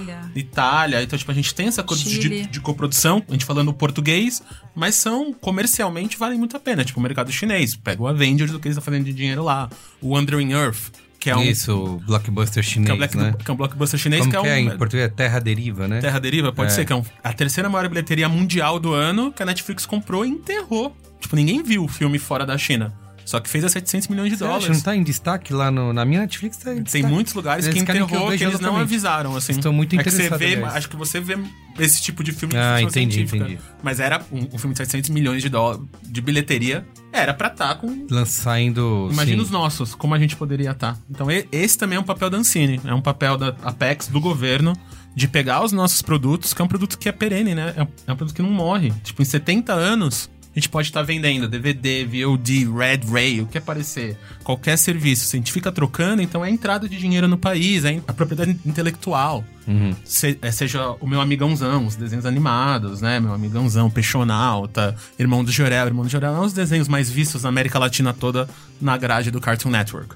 Itália. 0.00 0.30
Itália. 0.34 1.02
Então, 1.02 1.18
tipo, 1.18 1.30
a 1.30 1.34
gente 1.34 1.54
tem 1.54 1.66
esse 1.68 1.80
acordo 1.80 2.02
de, 2.02 2.46
de 2.46 2.60
coprodução, 2.60 3.22
a 3.28 3.32
gente 3.32 3.44
falando 3.44 3.72
português, 3.72 4.42
mas 4.74 4.94
são, 4.94 5.32
comercialmente, 5.34 6.16
valem 6.16 6.38
muito 6.38 6.56
a 6.56 6.60
pena. 6.60 6.84
Tipo, 6.84 6.98
o 6.98 7.02
mercado 7.02 7.30
chinês. 7.30 7.76
Pega 7.76 8.02
o 8.02 8.06
Avengers 8.06 8.50
do 8.50 8.58
que 8.58 8.68
eles 8.68 8.76
estão 8.76 8.84
fazendo 8.84 9.04
de 9.04 9.12
dinheiro 9.12 9.42
lá. 9.44 9.68
O 10.00 10.14
Wandering 10.14 10.52
Earth, 10.52 10.92
que 11.22 11.30
é 11.30 11.36
um... 11.36 11.42
Isso, 11.42 12.00
blockbuster 12.04 12.64
Que 12.64 12.68
é, 12.68 12.72
chinês, 12.72 12.90
um 12.90 12.96
black, 12.96 13.16
né? 13.16 13.34
que 13.44 13.48
é 13.48 13.54
um 13.54 13.56
blockbuster 13.56 14.00
chinês, 14.00 14.20
Como 14.22 14.32
que 14.32 14.36
é 14.36 14.40
que 14.42 14.46
um... 14.48 14.50
é 14.50 14.60
em 14.60 14.76
português? 14.76 15.12
Terra 15.14 15.38
Deriva, 15.38 15.86
né? 15.86 16.00
Terra 16.00 16.18
Deriva, 16.18 16.52
pode 16.52 16.72
É. 16.72 16.74
ser, 16.74 16.84
que 16.84 16.92
é 16.92 16.96
um- 16.96 17.04
a 17.22 17.32
terceira 17.32 17.68
maior 17.68 17.88
bilheteria 17.88 18.28
mundial 18.28 18.80
do 18.80 18.92
ano 18.92 19.30
que 19.32 19.40
a 19.40 19.46
Netflix 19.46 19.86
comprou 19.86 20.26
e 20.26 20.28
enterrou. 20.28 20.96
Tipo, 21.20 21.36
ninguém 21.36 21.62
viu 21.62 21.84
o 21.84 21.88
filme 21.88 22.18
fora 22.18 22.44
da 22.44 22.58
China. 22.58 22.92
Só 23.24 23.38
que 23.40 23.48
fez 23.48 23.64
a 23.64 23.68
700 23.68 24.08
milhões 24.08 24.30
de 24.30 24.36
Você 24.36 24.44
dólares. 24.44 24.64
acha? 24.64 24.72
Não 24.74 24.80
tá 24.80 24.96
em 24.96 25.02
destaque 25.02 25.52
lá 25.52 25.70
no, 25.70 25.92
na 25.92 26.04
minha 26.04 26.20
Netflix? 26.20 26.56
Tá 26.58 26.74
em 26.74 26.82
Tem 26.82 27.02
muitos 27.02 27.34
lugares 27.34 27.64
Eles 27.66 27.78
que 27.78 27.84
que 27.86 27.92
enterrou 27.92 28.24
que, 28.24 28.30
veja 28.30 28.44
eles 28.46 28.60
não 28.60 28.76
avisaram, 28.76 29.36
assim. 29.36 29.52
Estou 29.52 29.72
muito 29.72 29.94
é 29.98 30.02
que 30.02 30.10
você 30.10 30.26
interessado, 30.26 30.38
vê, 30.38 30.54
aliás. 30.56 30.74
acho 30.76 30.88
que 30.88 30.96
você 30.96 31.20
vê 31.20 31.38
esse 31.78 32.02
tipo 32.02 32.22
de 32.24 32.32
filme 32.32 32.52
de 32.54 32.60
Ah, 32.60 32.80
entendi, 32.82 33.14
científica. 33.14 33.44
entendi. 33.44 33.58
Mas 33.82 34.00
era 34.00 34.22
um, 34.32 34.40
um 34.54 34.58
filme 34.58 34.74
de 34.74 34.78
700 34.78 35.10
milhões 35.10 35.42
de 35.42 35.48
dólares 35.48 35.82
de 36.02 36.20
bilheteria. 36.20 36.86
Era 37.12 37.32
pra 37.34 37.48
estar 37.48 37.74
com 37.76 38.06
Lançar 38.10 38.60
indo... 38.60 39.08
Imagina 39.12 39.36
sim. 39.38 39.42
os 39.44 39.50
nossos, 39.50 39.94
como 39.94 40.14
a 40.14 40.18
gente 40.18 40.34
poderia 40.36 40.70
estar. 40.72 40.98
Então, 41.10 41.30
e- 41.30 41.46
esse 41.52 41.76
também 41.78 41.96
é 41.96 42.00
um 42.00 42.04
papel 42.04 42.28
da 42.30 42.38
Ancine. 42.38 42.80
É 42.84 42.92
um 42.94 43.00
papel 43.02 43.36
da 43.36 43.48
Apex, 43.62 44.08
do 44.08 44.20
governo, 44.20 44.74
de 45.14 45.28
pegar 45.28 45.62
os 45.62 45.72
nossos 45.72 46.00
produtos, 46.02 46.54
que 46.54 46.62
é 46.62 46.64
um 46.64 46.68
produto 46.68 46.98
que 46.98 47.08
é 47.08 47.12
perene, 47.12 47.54
né? 47.54 47.74
É 47.76 47.82
um, 47.82 47.86
é 48.08 48.12
um 48.12 48.16
produto 48.16 48.34
que 48.34 48.42
não 48.42 48.50
morre. 48.50 48.92
Tipo, 49.04 49.20
em 49.20 49.24
70 49.26 49.72
anos, 49.74 50.30
a 50.54 50.58
gente 50.58 50.68
pode 50.68 50.88
estar 50.88 51.02
vendendo 51.02 51.48
DVD, 51.48 52.04
VOD, 52.04 52.66
Red 52.70 53.00
Ray, 53.10 53.40
o 53.40 53.46
que 53.46 53.56
aparecer. 53.58 54.18
Qualquer 54.44 54.76
serviço. 54.76 55.24
Se 55.26 55.36
a 55.36 55.38
gente 55.38 55.50
fica 55.52 55.72
trocando, 55.72 56.20
então 56.20 56.44
é 56.44 56.48
a 56.48 56.50
entrada 56.50 56.88
de 56.88 56.98
dinheiro 56.98 57.26
no 57.26 57.38
país, 57.38 57.84
é 57.84 58.00
a 58.06 58.12
propriedade 58.12 58.58
intelectual. 58.66 59.44
Uhum. 59.66 59.94
Se- 60.04 60.38
é, 60.42 60.50
seja 60.50 60.90
o 61.00 61.06
meu 61.06 61.20
amigãozão, 61.20 61.86
os 61.86 61.96
desenhos 61.96 62.26
animados, 62.26 63.00
né? 63.00 63.18
Meu 63.20 63.32
amigãozão, 63.32 63.88
Peixonauta, 63.90 64.94
Irmão 65.18 65.42
do 65.44 65.50
Jorel. 65.50 65.86
Irmão 65.86 66.04
do 66.04 66.10
Jorel 66.10 66.34
é 66.34 66.38
um 66.38 66.42
dos 66.42 66.52
desenhos 66.52 66.88
mais 66.88 67.08
vistos 67.10 67.42
na 67.44 67.48
América 67.48 67.78
Latina 67.78 68.12
toda 68.12 68.48
na 68.80 68.96
grade 68.96 69.30
do 69.30 69.40
Cartoon 69.40 69.70
Network. 69.70 70.14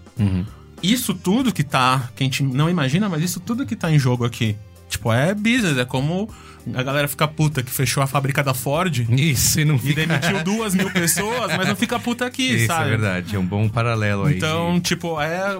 Isso 0.83 1.15
tudo 1.15 1.53
que 1.53 1.65
tá, 1.65 2.11
que 2.15 2.23
a 2.23 2.27
gente 2.27 2.43
não 2.43 2.69
imagina, 2.69 3.09
mas 3.09 3.23
isso 3.23 3.41
tudo 3.41 3.65
que 3.65 3.75
tá 3.75 3.91
em 3.91 3.99
jogo 3.99 4.25
aqui. 4.25 4.55
Tipo, 4.89 5.13
é 5.13 5.35
business, 5.35 5.79
é 5.79 5.85
como 5.85 6.29
a 6.75 6.83
galera 6.83 7.07
fica 7.09 7.27
puta 7.29 7.63
que 7.63 7.71
fechou 7.71 8.03
a 8.03 8.07
fábrica 8.07 8.43
da 8.43 8.55
Ford 8.55 9.07
Isso, 9.11 9.61
e 9.61 9.65
não 9.65 9.77
e 9.77 9.79
fica... 9.79 10.07
demitiu 10.07 10.43
duas 10.45 10.75
mil 10.75 10.91
pessoas, 10.91 11.57
mas 11.57 11.69
não 11.69 11.77
fica 11.77 11.99
puta 11.99 12.27
aqui, 12.27 12.43
Isso, 12.57 12.67
sabe? 12.67 12.87
é 12.87 12.89
verdade. 12.91 13.37
É 13.37 13.39
um 13.39 13.47
bom 13.47 13.69
paralelo 13.69 14.25
aí. 14.25 14.37
Então, 14.37 14.81
tipo, 14.81 15.21
é. 15.21 15.59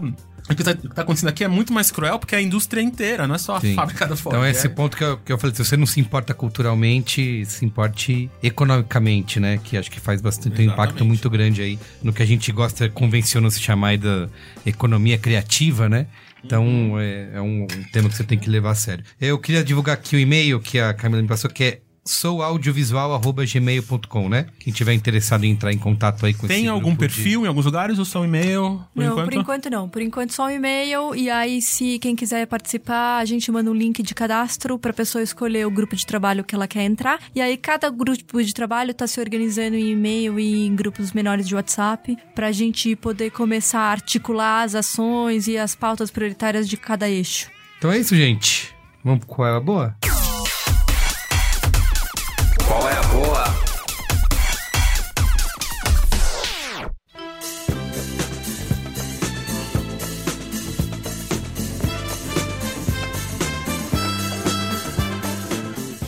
O 0.49 0.55
que, 0.55 0.63
tá, 0.63 0.71
o 0.71 0.77
que 0.77 0.95
tá 0.95 1.03
acontecendo 1.03 1.29
aqui 1.31 1.43
é 1.43 1.49
muito 1.49 1.73
mais 1.73 1.91
cruel 1.91 2.21
porque 2.21 2.33
é 2.33 2.39
a 2.39 2.41
indústria 2.41 2.81
inteira, 2.81 3.27
não 3.27 3.35
é 3.35 3.39
só 3.39 3.57
a 3.57 3.61
Sim. 3.61 3.75
fábrica 3.75 4.07
da 4.07 4.15
Ford. 4.15 4.33
Então 4.37 4.45
é 4.45 4.51
esse 4.53 4.67
é- 4.67 4.71
ponto 4.71 4.97
que 4.97 5.03
eu, 5.03 5.19
que 5.19 5.33
eu 5.33 5.39
falei, 5.39 5.53
se 5.57 5.65
você 5.65 5.77
não 5.77 5.87
se 5.87 5.99
importa 5.99 6.33
culturalmente, 6.33 7.45
se 7.47 7.65
importe 7.65 8.31
economicamente, 8.41 9.41
né? 9.41 9.59
Que 9.63 9.77
acho 9.77 9.91
que 9.91 9.99
faz 9.99 10.21
bastante 10.21 10.61
um 10.61 10.65
impacto 10.65 10.91
Exatamente. 10.91 11.09
muito 11.09 11.29
grande 11.31 11.63
aí 11.63 11.79
no 12.01 12.13
que 12.13 12.23
a 12.23 12.27
gente 12.27 12.53
gosta, 12.53 12.89
convenciona 12.89 13.51
se 13.51 13.61
chamar 13.61 13.89
aí 13.89 13.99
da 13.99 14.29
economia 14.65 15.19
criativa, 15.19 15.89
né? 15.89 16.07
Então 16.47 16.99
é, 16.99 17.31
é 17.35 17.41
um 17.41 17.67
tema 17.93 18.09
que 18.09 18.15
você 18.15 18.23
tem 18.23 18.39
que 18.39 18.49
levar 18.49 18.71
a 18.71 18.75
sério. 18.75 19.05
Eu 19.21 19.37
queria 19.39 19.65
divulgar 19.65 19.95
aqui 19.95 20.15
o 20.15 20.19
e-mail 20.19 20.61
que 20.61 20.79
a 20.79 20.95
Camila 20.95 21.21
me 21.21 21.29
passou, 21.29 21.51
que 21.51 21.65
é 21.65 21.81
souaudiovisual.gmail.com, 22.07 24.29
né? 24.29 24.47
Quem 24.59 24.73
tiver 24.73 24.93
interessado 24.95 25.45
em 25.45 25.51
entrar 25.51 25.73
em 25.73 25.79
contato 25.79 26.25
aí 26.27 26.35
com 26.35 26.47
Tem 26.47 26.61
esse 26.61 26.69
algum 26.69 26.91
grupo 26.95 27.07
de- 27.07 27.15
perfil 27.15 27.45
em 27.45 27.49
alguns 27.49 27.65
lugares 27.65 27.99
ou 27.99 28.05
só 28.05 28.21
um 28.21 28.25
e-mail? 28.25 28.81
Por 28.95 29.03
não, 29.03 29.13
enquanto? 29.13 29.25
por 29.25 29.35
enquanto 29.35 29.71
não. 29.71 29.89
Por 29.89 30.03
enquanto 30.03 30.33
só 30.33 30.47
um 30.47 30.51
e-mail. 30.51 31.15
E 31.15 31.31
aí, 31.31 31.61
se 31.61 31.99
quem 31.99 32.15
quiser 32.17 32.47
participar, 32.47 33.19
a 33.19 33.25
gente 33.25 33.51
manda 33.51 33.71
um 33.71 33.75
link 33.75 34.03
de 34.03 34.15
cadastro 34.15 34.79
pra 34.79 34.93
pessoa 34.93 35.23
escolher 35.23 35.67
o 35.67 35.71
grupo 35.71 35.97
de 35.97 36.07
trabalho 36.07 36.45
que 36.45 36.55
ela 36.55 36.67
quer 36.69 36.85
entrar. 36.85 37.19
E 37.35 37.41
aí, 37.41 37.57
cada 37.57 37.91
grupo 37.91 38.43
de 38.43 38.55
trabalho 38.55 38.95
tá 38.95 39.07
se 39.07 39.21
organizando 39.21 39.77
em 39.77 39.91
e-mail 39.93 40.39
e 40.39 40.67
em 40.67 40.75
grupos 40.75 41.13
menores 41.13 41.47
de 41.47 41.55
WhatsApp 41.55 42.17
pra 42.35 42.53
gente 42.53 42.95
poder 42.97 43.31
começar 43.31 43.81
a 43.81 43.91
articular 43.91 44.63
as 44.63 44.75
ações 44.75 45.49
e 45.49 45.57
as 45.59 45.75
pautas 45.75 46.11
prioritárias 46.11 46.69
de 46.69 46.77
cada 46.77 47.09
eixo. 47.09 47.51
Então 47.79 47.91
é 47.91 47.99
isso, 47.99 48.15
gente. 48.17 48.75
Vamos 49.05 49.25
pro 49.25 49.35
qual 49.37 49.49
é 49.49 49.57
a 49.57 49.61
boa? 49.61 49.95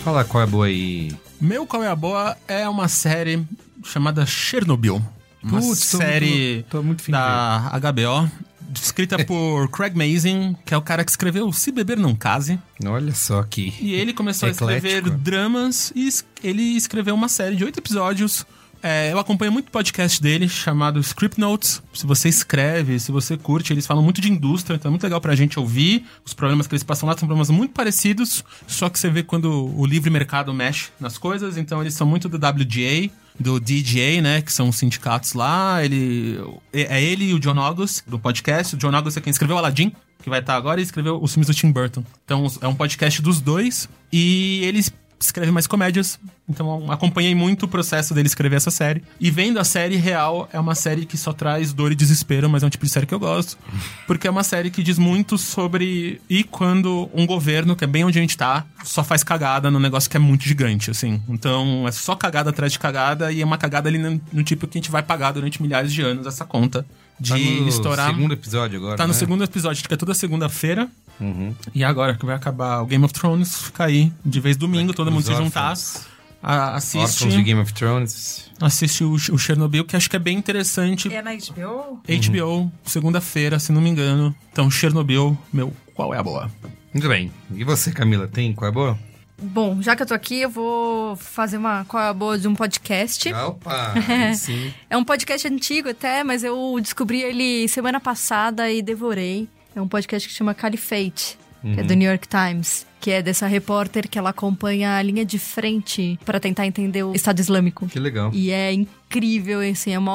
Fala 0.09 0.24
qual 0.24 0.40
é 0.40 0.44
a 0.44 0.46
boa 0.46 0.64
aí. 0.64 1.14
Meu 1.38 1.66
Qual 1.66 1.84
é 1.84 1.88
a 1.88 1.94
Boa 1.94 2.34
é 2.48 2.66
uma 2.66 2.88
série 2.88 3.44
chamada 3.84 4.24
Chernobyl. 4.24 5.02
Uma 5.42 5.61
Putz, 5.61 5.80
série 5.84 6.62
tô- 6.70 6.78
tô 6.78 6.82
muito 6.82 7.11
da 7.11 7.70
HBO, 7.78 8.30
escrita 8.74 9.22
por 9.26 9.68
Craig 9.68 9.94
Mazin, 9.94 10.56
que 10.64 10.72
é 10.72 10.76
o 10.78 10.80
cara 10.80 11.04
que 11.04 11.11
escreveu 11.11 11.52
Se 11.52 11.70
Beber 11.70 11.98
Não 11.98 12.14
Case. 12.14 12.59
Olha 12.86 13.14
só 13.14 13.42
que. 13.42 13.74
E 13.82 13.92
ele 13.92 14.14
começou 14.14 14.46
a 14.48 14.50
escrever 14.50 14.96
Eclético. 14.96 15.11
dramas 15.18 15.92
e 15.94 16.09
ele 16.42 16.62
escreveu 16.62 17.14
uma 17.14 17.28
série 17.28 17.54
de 17.54 17.64
oito 17.64 17.78
episódios. 17.78 18.46
É, 18.83 19.12
eu 19.12 19.18
acompanho 19.18 19.51
muito 19.51 19.70
podcast 19.70 20.22
dele 20.22 20.49
chamado 20.49 21.01
Script 21.01 21.41
Notes. 21.41 21.83
Se 21.93 22.07
você 22.07 22.29
escreve, 22.29 22.99
se 22.99 23.11
você 23.11 23.37
curte, 23.37 23.72
eles 23.72 23.87
falam 23.87 24.03
muito 24.03 24.20
de 24.20 24.31
indústria, 24.31 24.76
então 24.76 24.89
é 24.89 24.93
muito 24.93 25.03
legal 25.03 25.20
pra 25.20 25.35
gente 25.35 25.59
ouvir. 25.59 26.05
Os 26.24 26.33
problemas 26.33 26.66
que 26.66 26.74
eles 26.74 26.83
passam 26.83 27.09
lá 27.09 27.16
são 27.16 27.26
problemas 27.26 27.51
muito 27.51 27.72
parecidos, 27.72 28.45
só 28.66 28.89
que 28.89 28.99
você 28.99 29.11
vê 29.11 29.22
quando 29.22 29.72
o 29.76 29.85
livre 29.85 30.11
mercado 30.11 30.53
mexe 30.55 30.91
nas 31.01 31.18
coisas. 31.18 31.57
Então 31.57 31.81
eles 31.81 31.95
são 31.95 32.07
muito 32.07 32.29
do 32.29 32.37
WGA, 32.37 33.11
do 33.39 33.59
DGA, 33.59 34.20
né? 34.22 34.43
Que 34.43 34.53
são 34.53 34.68
os 34.68 34.76
sindicatos 34.76 35.33
lá. 35.33 35.85
Ele, 35.85 36.41
é 36.72 36.99
é 36.99 37.03
ele 37.03 37.31
e 37.31 37.35
o 37.35 37.41
John 37.41 37.59
August 37.59 38.03
do 38.07 38.18
podcast. 38.18 38.76
O 38.76 38.79
John 38.79 38.95
August 38.95 39.16
é 39.16 39.20
quem 39.20 39.31
escreveu 39.31 39.59
Aladdin 39.59 39.93
que 40.22 40.29
vai 40.29 40.41
estar 40.41 40.57
agora, 40.57 40.81
e 40.81 40.83
escreveu 40.83 41.22
os 41.22 41.33
filmes 41.33 41.47
do 41.47 41.55
Tim 41.55 41.70
Burton. 41.70 42.05
Então 42.24 42.47
é 42.61 42.68
um 42.68 42.74
podcast 42.74 43.22
dos 43.22 43.41
dois 43.41 43.89
e 44.12 44.61
eles 44.64 44.93
escrevem 45.21 45.53
mais 45.53 45.66
comédias. 45.66 46.19
Então 46.49 46.91
acompanhei 46.91 47.35
muito 47.35 47.64
o 47.64 47.69
processo 47.69 48.14
dele 48.14 48.27
escrever 48.27 48.57
essa 48.57 48.71
série. 48.71 49.03
E 49.21 49.31
vendo 49.31 49.59
a 49.59 49.64
série 49.64 49.97
real, 49.97 50.49
é 50.53 50.59
uma 50.59 50.75
série 50.75 51.05
que 51.05 51.16
só 51.16 51.33
traz 51.33 51.73
dor 51.73 51.93
e 51.93 51.95
desespero, 51.95 52.49
mas 52.49 52.62
é 52.62 52.66
um 52.66 52.71
tipo 52.71 52.85
de 52.87 52.91
série 52.91 53.07
que 53.07 53.14
eu 53.14 53.19
gosto. 53.19 53.59
Porque 54.07 54.27
é 54.27 54.31
uma 54.31 54.43
série 54.43 54.71
que 54.71 54.83
diz 54.83 54.99
muito 54.99 55.37
sobre 55.37 56.21
e 56.29 56.45
quando 56.45 57.11
um 57.12 57.27
governo, 57.27 57.77
que 57.77 57.85
é 57.85 57.87
bem 57.87 58.05
onde 58.05 58.19
a 58.19 58.23
gente 58.23 58.37
tá, 58.37 58.64
só 58.85 59.05
faz 59.05 59.23
cagada 59.23 59.71
no 59.71 59.79
negócio 59.79 60.09
que 60.09 60.16
é 60.16 60.21
muito 60.21 60.45
gigante, 60.45 60.91
assim. 60.91 61.23
Então 61.29 61.87
é 61.87 61.93
só 61.93 62.14
cagada 62.14 62.51
atrás 62.51 62.73
de 62.73 62.79
cagada 62.79 63.31
e 63.33 63.43
é 63.43 63.45
uma 63.45 63.59
cagada 63.59 63.89
ali 63.89 63.99
no, 63.99 64.21
no 64.33 64.43
tipo 64.43 64.66
que 64.66 64.79
a 64.79 64.81
gente 64.81 64.91
vai 64.91 65.03
pagar 65.03 65.33
durante 65.33 65.61
milhares 65.61 65.93
de 65.93 66.03
anos 66.03 66.27
essa 66.27 66.45
conta 66.45 66.87
de 67.21 67.31
Tá 67.31 67.39
no 67.39 67.69
estourar. 67.69 68.11
segundo 68.14 68.33
episódio 68.33 68.79
agora. 68.79 68.97
Tá 68.97 69.05
no 69.07 69.12
né? 69.12 69.19
segundo 69.19 69.45
episódio, 69.45 69.79
acho 69.81 69.89
que 69.89 69.95
é 69.95 69.97
toda 69.97 70.14
segunda-feira. 70.14 70.89
Uhum. 71.21 71.55
E 71.75 71.83
agora 71.85 72.14
que 72.14 72.25
vai 72.25 72.35
acabar 72.37 72.81
o 72.83 72.87
Game 72.87 73.05
of 73.05 73.12
Thrones, 73.12 73.62
fica 73.62 73.85
aí 73.85 74.12
de 74.25 74.41
vez 74.41 74.57
domingo, 74.57 74.93
todo 74.95 75.11
mundo 75.11 75.21
Os 75.21 75.27
se 75.27 75.35
juntar. 75.35 75.71
órfãos. 75.73 76.07
a- 76.43 76.75
assiste 76.77 76.99
Órfãos 77.25 77.35
de 77.35 77.43
Game 77.43 77.61
of 77.61 77.73
Thrones. 77.73 78.51
assiste 78.61 79.03
o, 79.05 79.12
o 79.12 79.39
Chernobyl, 79.39 79.85
que 79.85 79.97
acho 79.97 80.09
que 80.09 80.16
é 80.16 80.19
bem 80.21 80.37
interessante. 80.39 81.12
É 81.12 81.21
na 81.21 81.33
HBO? 81.33 82.01
HBO, 82.07 82.73
segunda-feira, 82.85 83.59
se 83.59 83.73
não 83.73 83.81
me 83.81 83.91
engano. 83.91 84.35
Então, 84.53 84.71
Chernobyl, 84.71 85.37
meu, 85.53 85.73
qual 85.95 86.14
é 86.14 86.19
a 86.19 86.23
boa? 86.23 86.51
Muito 86.95 87.09
bem. 87.09 87.33
E 87.55 87.64
você, 87.64 87.91
Camila, 87.93 88.27
tem 88.29 88.53
qual 88.53 88.66
é 88.66 88.71
a 88.71 88.73
boa? 88.75 88.99
Bom, 89.41 89.81
já 89.81 89.95
que 89.95 90.03
eu 90.03 90.07
tô 90.07 90.14
aqui, 90.14 90.41
eu 90.41 90.51
vou 90.51 91.14
fazer 91.14 91.59
uma 91.59 91.85
qual 91.85 92.03
é 92.03 92.09
a 92.09 92.12
boa 92.12 92.37
de 92.37 92.49
um 92.49 92.55
podcast. 92.57 93.33
Opa! 93.33 93.95
aí 94.09 94.35
sim. 94.35 94.73
É 94.91 94.97
um 94.97 95.05
podcast 95.05 95.47
antigo 95.47 95.89
até, 95.91 96.25
mas 96.25 96.43
eu 96.43 96.77
descobri 96.83 97.23
ele 97.23 97.69
semana 97.69 98.01
passada 98.01 98.69
e 98.71 98.83
devorei. 98.83 99.49
É 99.79 99.81
um 99.81 99.87
podcast 99.87 100.29
que 100.29 100.35
chama 100.35 100.55
Caliphate, 100.55 101.39
que 101.62 101.79
é 101.79 101.85
do 101.85 101.95
New 101.95 102.11
York 102.11 102.26
Times, 102.26 102.85
que 103.01 103.12
é 103.12 103.22
dessa 103.22 103.47
repórter 103.47 104.09
que 104.09 104.18
ela 104.18 104.31
acompanha 104.31 104.97
a 104.97 105.03
linha 105.03 105.24
de 105.24 105.39
frente 105.39 106.18
para 106.24 106.41
tentar 106.41 106.66
entender 106.66 107.05
o 107.05 107.14
Estado 107.14 107.39
Islâmico. 107.39 107.87
Que 107.87 108.01
legal. 108.01 108.33
E 108.35 108.51
é 108.51 108.72
incrível, 108.72 109.61
assim, 109.61 109.93
é 109.93 109.99
uma 109.99 110.14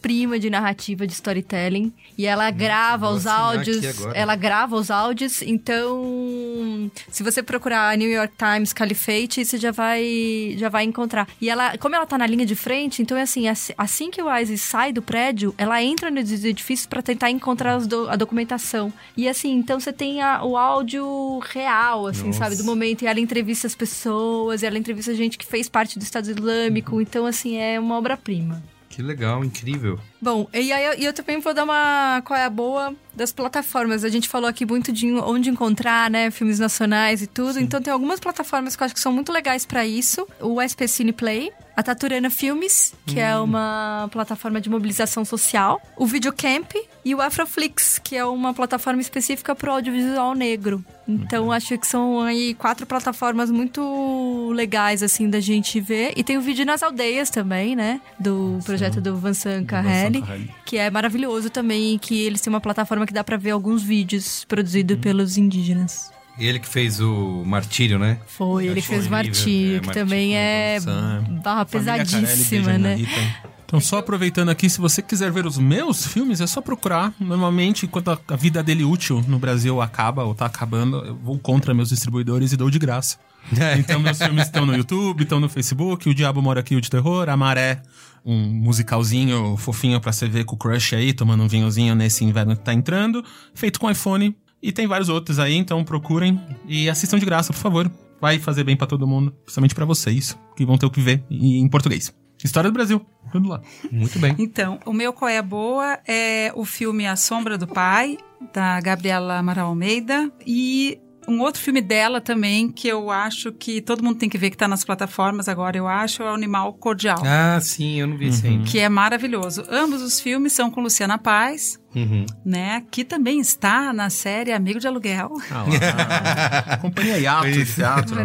obra-prima 0.00 0.38
de 0.38 0.48
narrativa, 0.50 1.06
de 1.06 1.12
storytelling. 1.12 1.92
E 2.16 2.26
ela 2.26 2.50
grava 2.50 3.10
os 3.10 3.26
áudios. 3.26 3.80
Ela 4.14 4.34
grava 4.34 4.76
os 4.76 4.90
áudios, 4.90 5.42
então 5.42 6.90
se 7.10 7.22
você 7.22 7.42
procurar 7.42 7.96
New 7.96 8.10
York 8.10 8.34
Times 8.36 8.72
Caliphate, 8.72 9.44
você 9.44 9.58
já 9.58 9.70
vai 9.70 10.54
já 10.56 10.68
vai 10.68 10.84
encontrar. 10.84 11.28
E 11.40 11.48
ela, 11.50 11.76
como 11.78 11.94
ela 11.94 12.06
tá 12.06 12.16
na 12.18 12.26
linha 12.26 12.46
de 12.46 12.54
frente, 12.54 13.02
então 13.02 13.16
é 13.16 13.22
assim, 13.22 13.46
assim- 13.48 14.10
que 14.10 14.22
o 14.22 14.34
Isis 14.38 14.62
sai 14.62 14.92
do 14.92 15.02
prédio, 15.02 15.54
ela 15.58 15.82
entra 15.82 16.10
nos 16.10 16.30
edifícios 16.44 16.86
para 16.86 17.02
tentar 17.02 17.30
encontrar 17.30 17.78
do- 17.80 18.08
a 18.08 18.16
documentação. 18.16 18.92
E 19.16 19.28
assim, 19.28 19.52
então 19.52 19.78
você 19.78 19.92
tem 19.92 20.22
a- 20.22 20.42
o 20.44 20.56
áudio 20.56 21.38
real, 21.52 22.06
assim, 22.06 22.26
Nossa. 22.28 22.38
sabe, 22.38 22.56
do 22.56 22.64
momento. 22.64 23.02
E 23.02 23.06
ela 23.06 23.20
entrevista 23.20 23.66
as 23.66 23.74
pessoas, 23.74 24.62
ela 24.62 24.78
entrevista 24.78 25.14
gente 25.14 25.36
que 25.36 25.46
fez 25.46 25.68
parte 25.68 25.98
do 25.98 26.02
Estado 26.02 26.30
Islâmico. 26.30 27.00
Então, 27.00 27.26
assim, 27.26 27.56
é 27.56 27.78
uma 27.78 27.96
obra-prima. 27.96 28.62
Que 28.90 29.02
legal, 29.02 29.44
incrível. 29.44 30.00
Bom, 30.20 30.48
e 30.52 30.72
aí 30.72 31.00
eu, 31.00 31.12
também 31.12 31.38
vou 31.38 31.54
dar 31.54 31.62
uma 31.62 32.20
qual 32.24 32.36
é 32.38 32.44
a 32.44 32.50
boa 32.50 32.92
das 33.14 33.30
plataformas. 33.30 34.02
A 34.02 34.08
gente 34.08 34.28
falou 34.28 34.50
aqui 34.50 34.66
muito 34.66 34.92
de 34.92 35.12
onde 35.12 35.48
encontrar, 35.48 36.10
né, 36.10 36.28
filmes 36.32 36.58
nacionais 36.58 37.22
e 37.22 37.28
tudo. 37.28 37.60
Então 37.60 37.80
tem 37.80 37.92
algumas 37.92 38.18
plataformas 38.18 38.74
que 38.74 38.82
eu 38.82 38.86
acho 38.86 38.94
que 38.94 39.00
são 39.00 39.12
muito 39.12 39.30
legais 39.30 39.64
pra 39.64 39.86
isso. 39.86 40.26
O 40.40 40.60
SP 40.60 40.88
Cine 40.88 41.12
Play, 41.12 41.52
a 41.80 41.82
Taturana 41.82 42.28
Filmes, 42.28 42.92
que 43.06 43.18
é 43.18 43.34
uma 43.36 44.06
plataforma 44.12 44.60
de 44.60 44.68
mobilização 44.68 45.24
social, 45.24 45.80
o 45.96 46.06
Videocamp 46.06 46.70
e 47.02 47.14
o 47.14 47.22
Afroflix, 47.22 47.98
que 47.98 48.14
é 48.14 48.24
uma 48.24 48.52
plataforma 48.52 49.00
específica 49.00 49.54
pro 49.54 49.72
audiovisual 49.72 50.34
negro. 50.34 50.84
Então 51.08 51.50
acho 51.50 51.76
que 51.78 51.86
são 51.86 52.20
aí 52.20 52.52
quatro 52.54 52.86
plataformas 52.86 53.50
muito 53.50 54.52
legais 54.54 55.02
assim 55.02 55.28
da 55.28 55.40
gente 55.40 55.80
ver. 55.80 56.12
E 56.16 56.22
tem 56.22 56.36
o 56.36 56.42
vídeo 56.42 56.66
nas 56.66 56.82
aldeias 56.82 57.30
também, 57.30 57.74
né, 57.74 58.00
do 58.18 58.58
projeto 58.64 59.00
do 59.00 59.16
Vansan 59.16 59.64
Carrelli, 59.64 60.22
que 60.66 60.76
é 60.76 60.90
maravilhoso 60.90 61.48
também, 61.48 61.98
que 61.98 62.20
eles 62.20 62.42
têm 62.42 62.52
uma 62.52 62.60
plataforma 62.60 63.06
que 63.06 63.14
dá 63.14 63.24
pra 63.24 63.38
ver 63.38 63.52
alguns 63.52 63.82
vídeos 63.82 64.44
produzidos 64.44 64.98
pelos 64.98 65.38
indígenas. 65.38 66.12
E 66.38 66.46
ele 66.46 66.58
que 66.58 66.68
fez 66.68 67.00
o 67.00 67.42
Martírio, 67.44 67.98
né? 67.98 68.18
Foi, 68.26 68.66
ele 68.66 68.80
que 68.80 68.86
fez 68.86 69.00
horrível, 69.00 69.18
Martírio, 69.18 69.76
é, 69.76 69.80
que 69.80 69.86
Martírio, 69.86 69.92
também 69.92 70.36
é 70.36 70.80
Sam, 70.80 71.24
barra 71.42 71.64
Carelli, 71.66 72.06
pesadíssima, 72.06 72.78
né? 72.78 72.94
Rita. 72.94 73.50
Então, 73.70 73.80
só 73.80 73.98
aproveitando 73.98 74.48
aqui, 74.48 74.68
se 74.68 74.80
você 74.80 75.00
quiser 75.00 75.30
ver 75.30 75.46
os 75.46 75.56
meus 75.56 76.04
filmes, 76.04 76.40
é 76.40 76.46
só 76.48 76.60
procurar. 76.60 77.14
Normalmente, 77.20 77.86
quando 77.86 78.10
a 78.10 78.18
a 78.26 78.34
vida 78.34 78.64
dele 78.64 78.82
útil 78.82 79.24
no 79.28 79.38
Brasil 79.38 79.80
acaba 79.80 80.24
ou 80.24 80.34
tá 80.34 80.46
acabando, 80.46 80.96
eu 81.04 81.14
vou 81.14 81.38
contra 81.38 81.72
meus 81.72 81.90
distribuidores 81.90 82.52
e 82.52 82.56
dou 82.56 82.68
de 82.68 82.80
graça. 82.80 83.16
Então, 83.78 84.00
meus 84.00 84.18
filmes 84.18 84.46
estão 84.46 84.66
no 84.66 84.76
YouTube, 84.76 85.22
estão 85.22 85.38
no 85.38 85.48
Facebook. 85.48 86.08
O 86.08 86.14
Diabo 86.14 86.42
Mora 86.42 86.60
Aqui, 86.60 86.74
o 86.74 86.80
de 86.80 86.90
Terror. 86.90 87.28
A 87.28 87.36
Maré, 87.36 87.80
um 88.24 88.36
musicalzinho 88.36 89.56
fofinho 89.56 90.00
pra 90.00 90.10
você 90.10 90.28
ver 90.28 90.44
com 90.44 90.56
o 90.56 90.58
crush 90.58 90.96
aí, 90.96 91.12
tomando 91.12 91.44
um 91.44 91.48
vinhozinho 91.48 91.94
nesse 91.94 92.24
inverno 92.24 92.56
que 92.56 92.64
tá 92.64 92.74
entrando. 92.74 93.24
Feito 93.54 93.78
com 93.78 93.88
iPhone. 93.88 94.36
E 94.62 94.72
tem 94.72 94.86
vários 94.86 95.08
outros 95.08 95.38
aí, 95.38 95.54
então 95.54 95.82
procurem 95.84 96.40
e 96.66 96.88
assistam 96.88 97.18
de 97.18 97.24
graça, 97.24 97.52
por 97.52 97.58
favor. 97.58 97.90
Vai 98.20 98.38
fazer 98.38 98.64
bem 98.64 98.76
pra 98.76 98.86
todo 98.86 99.06
mundo, 99.06 99.32
principalmente 99.44 99.74
pra 99.74 99.86
vocês, 99.86 100.36
que 100.54 100.66
vão 100.66 100.76
ter 100.76 100.86
o 100.86 100.90
que 100.90 101.00
ver 101.00 101.24
em 101.30 101.66
português. 101.68 102.14
História 102.42 102.70
do 102.70 102.74
Brasil, 102.74 103.04
tudo 103.32 103.48
lá. 103.48 103.60
Muito 103.90 104.18
bem. 104.18 104.34
Então, 104.38 104.78
o 104.86 104.92
meu 104.92 105.12
qual 105.12 105.28
é 105.28 105.38
a 105.38 105.42
boa 105.42 105.98
é 106.06 106.52
o 106.54 106.64
filme 106.64 107.06
A 107.06 107.16
Sombra 107.16 107.56
do 107.58 107.66
Pai, 107.66 108.18
da 108.52 108.80
Gabriela 108.80 109.38
Amaral 109.38 109.68
Almeida, 109.68 110.30
e 110.46 110.98
um 111.28 111.40
outro 111.40 111.60
filme 111.62 111.80
dela 111.80 112.20
também, 112.20 112.70
que 112.70 112.88
eu 112.88 113.10
acho 113.10 113.52
que 113.52 113.80
todo 113.80 114.02
mundo 114.02 114.18
tem 114.18 114.28
que 114.28 114.38
ver, 114.38 114.50
que 114.50 114.56
tá 114.56 114.66
nas 114.68 114.84
plataformas 114.84 115.48
agora, 115.48 115.76
eu 115.76 115.86
acho, 115.86 116.22
é 116.22 116.30
o 116.30 116.34
Animal 116.34 116.72
Cordial. 116.74 117.22
Ah, 117.24 117.58
sim, 117.60 118.00
eu 118.00 118.06
não 118.06 118.16
vi 118.16 118.28
isso 118.28 118.46
ainda. 118.46 118.64
Que 118.64 118.78
é 118.78 118.88
maravilhoso. 118.88 119.64
Ambos 119.70 120.02
os 120.02 120.20
filmes 120.20 120.52
são 120.52 120.70
com 120.70 120.80
Luciana 120.80 121.18
Paz, 121.18 121.78
Uhum. 121.94 122.24
né? 122.44 122.84
Que 122.90 123.04
também 123.04 123.40
está 123.40 123.92
na 123.92 124.08
série 124.10 124.52
Amigo 124.52 124.78
de 124.78 124.86
Aluguel. 124.86 125.30
Ah, 125.50 125.64
lá. 125.64 126.76
Companhia 126.82 127.18
Yato 127.18 127.50
de 127.50 127.64
teatro. 127.64 128.16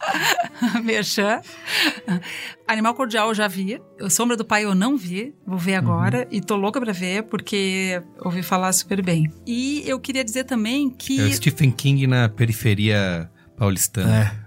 Merchan. 0.84 1.40
Animal 2.66 2.94
Cordial 2.94 3.28
eu 3.28 3.34
já 3.34 3.48
vi. 3.48 3.80
O 4.00 4.10
Sombra 4.10 4.36
do 4.36 4.44
Pai 4.44 4.64
eu 4.64 4.74
não 4.74 4.96
vi. 4.96 5.34
Vou 5.46 5.58
ver 5.58 5.74
agora. 5.76 6.26
E 6.30 6.40
tô 6.40 6.56
louca 6.56 6.80
pra 6.80 6.92
ver, 6.92 7.24
porque 7.24 8.02
ouvi 8.24 8.42
falar 8.42 8.72
super 8.72 9.02
bem. 9.02 9.30
E 9.46 9.82
eu 9.86 9.98
queria 10.00 10.24
dizer 10.24 10.44
também 10.44 10.90
que. 10.90 11.20
É 11.20 11.24
o 11.24 11.32
Stephen 11.32 11.70
King 11.70 12.06
na 12.06 12.28
periferia 12.28 13.30
paulistana. 13.56 14.40
É. 14.42 14.46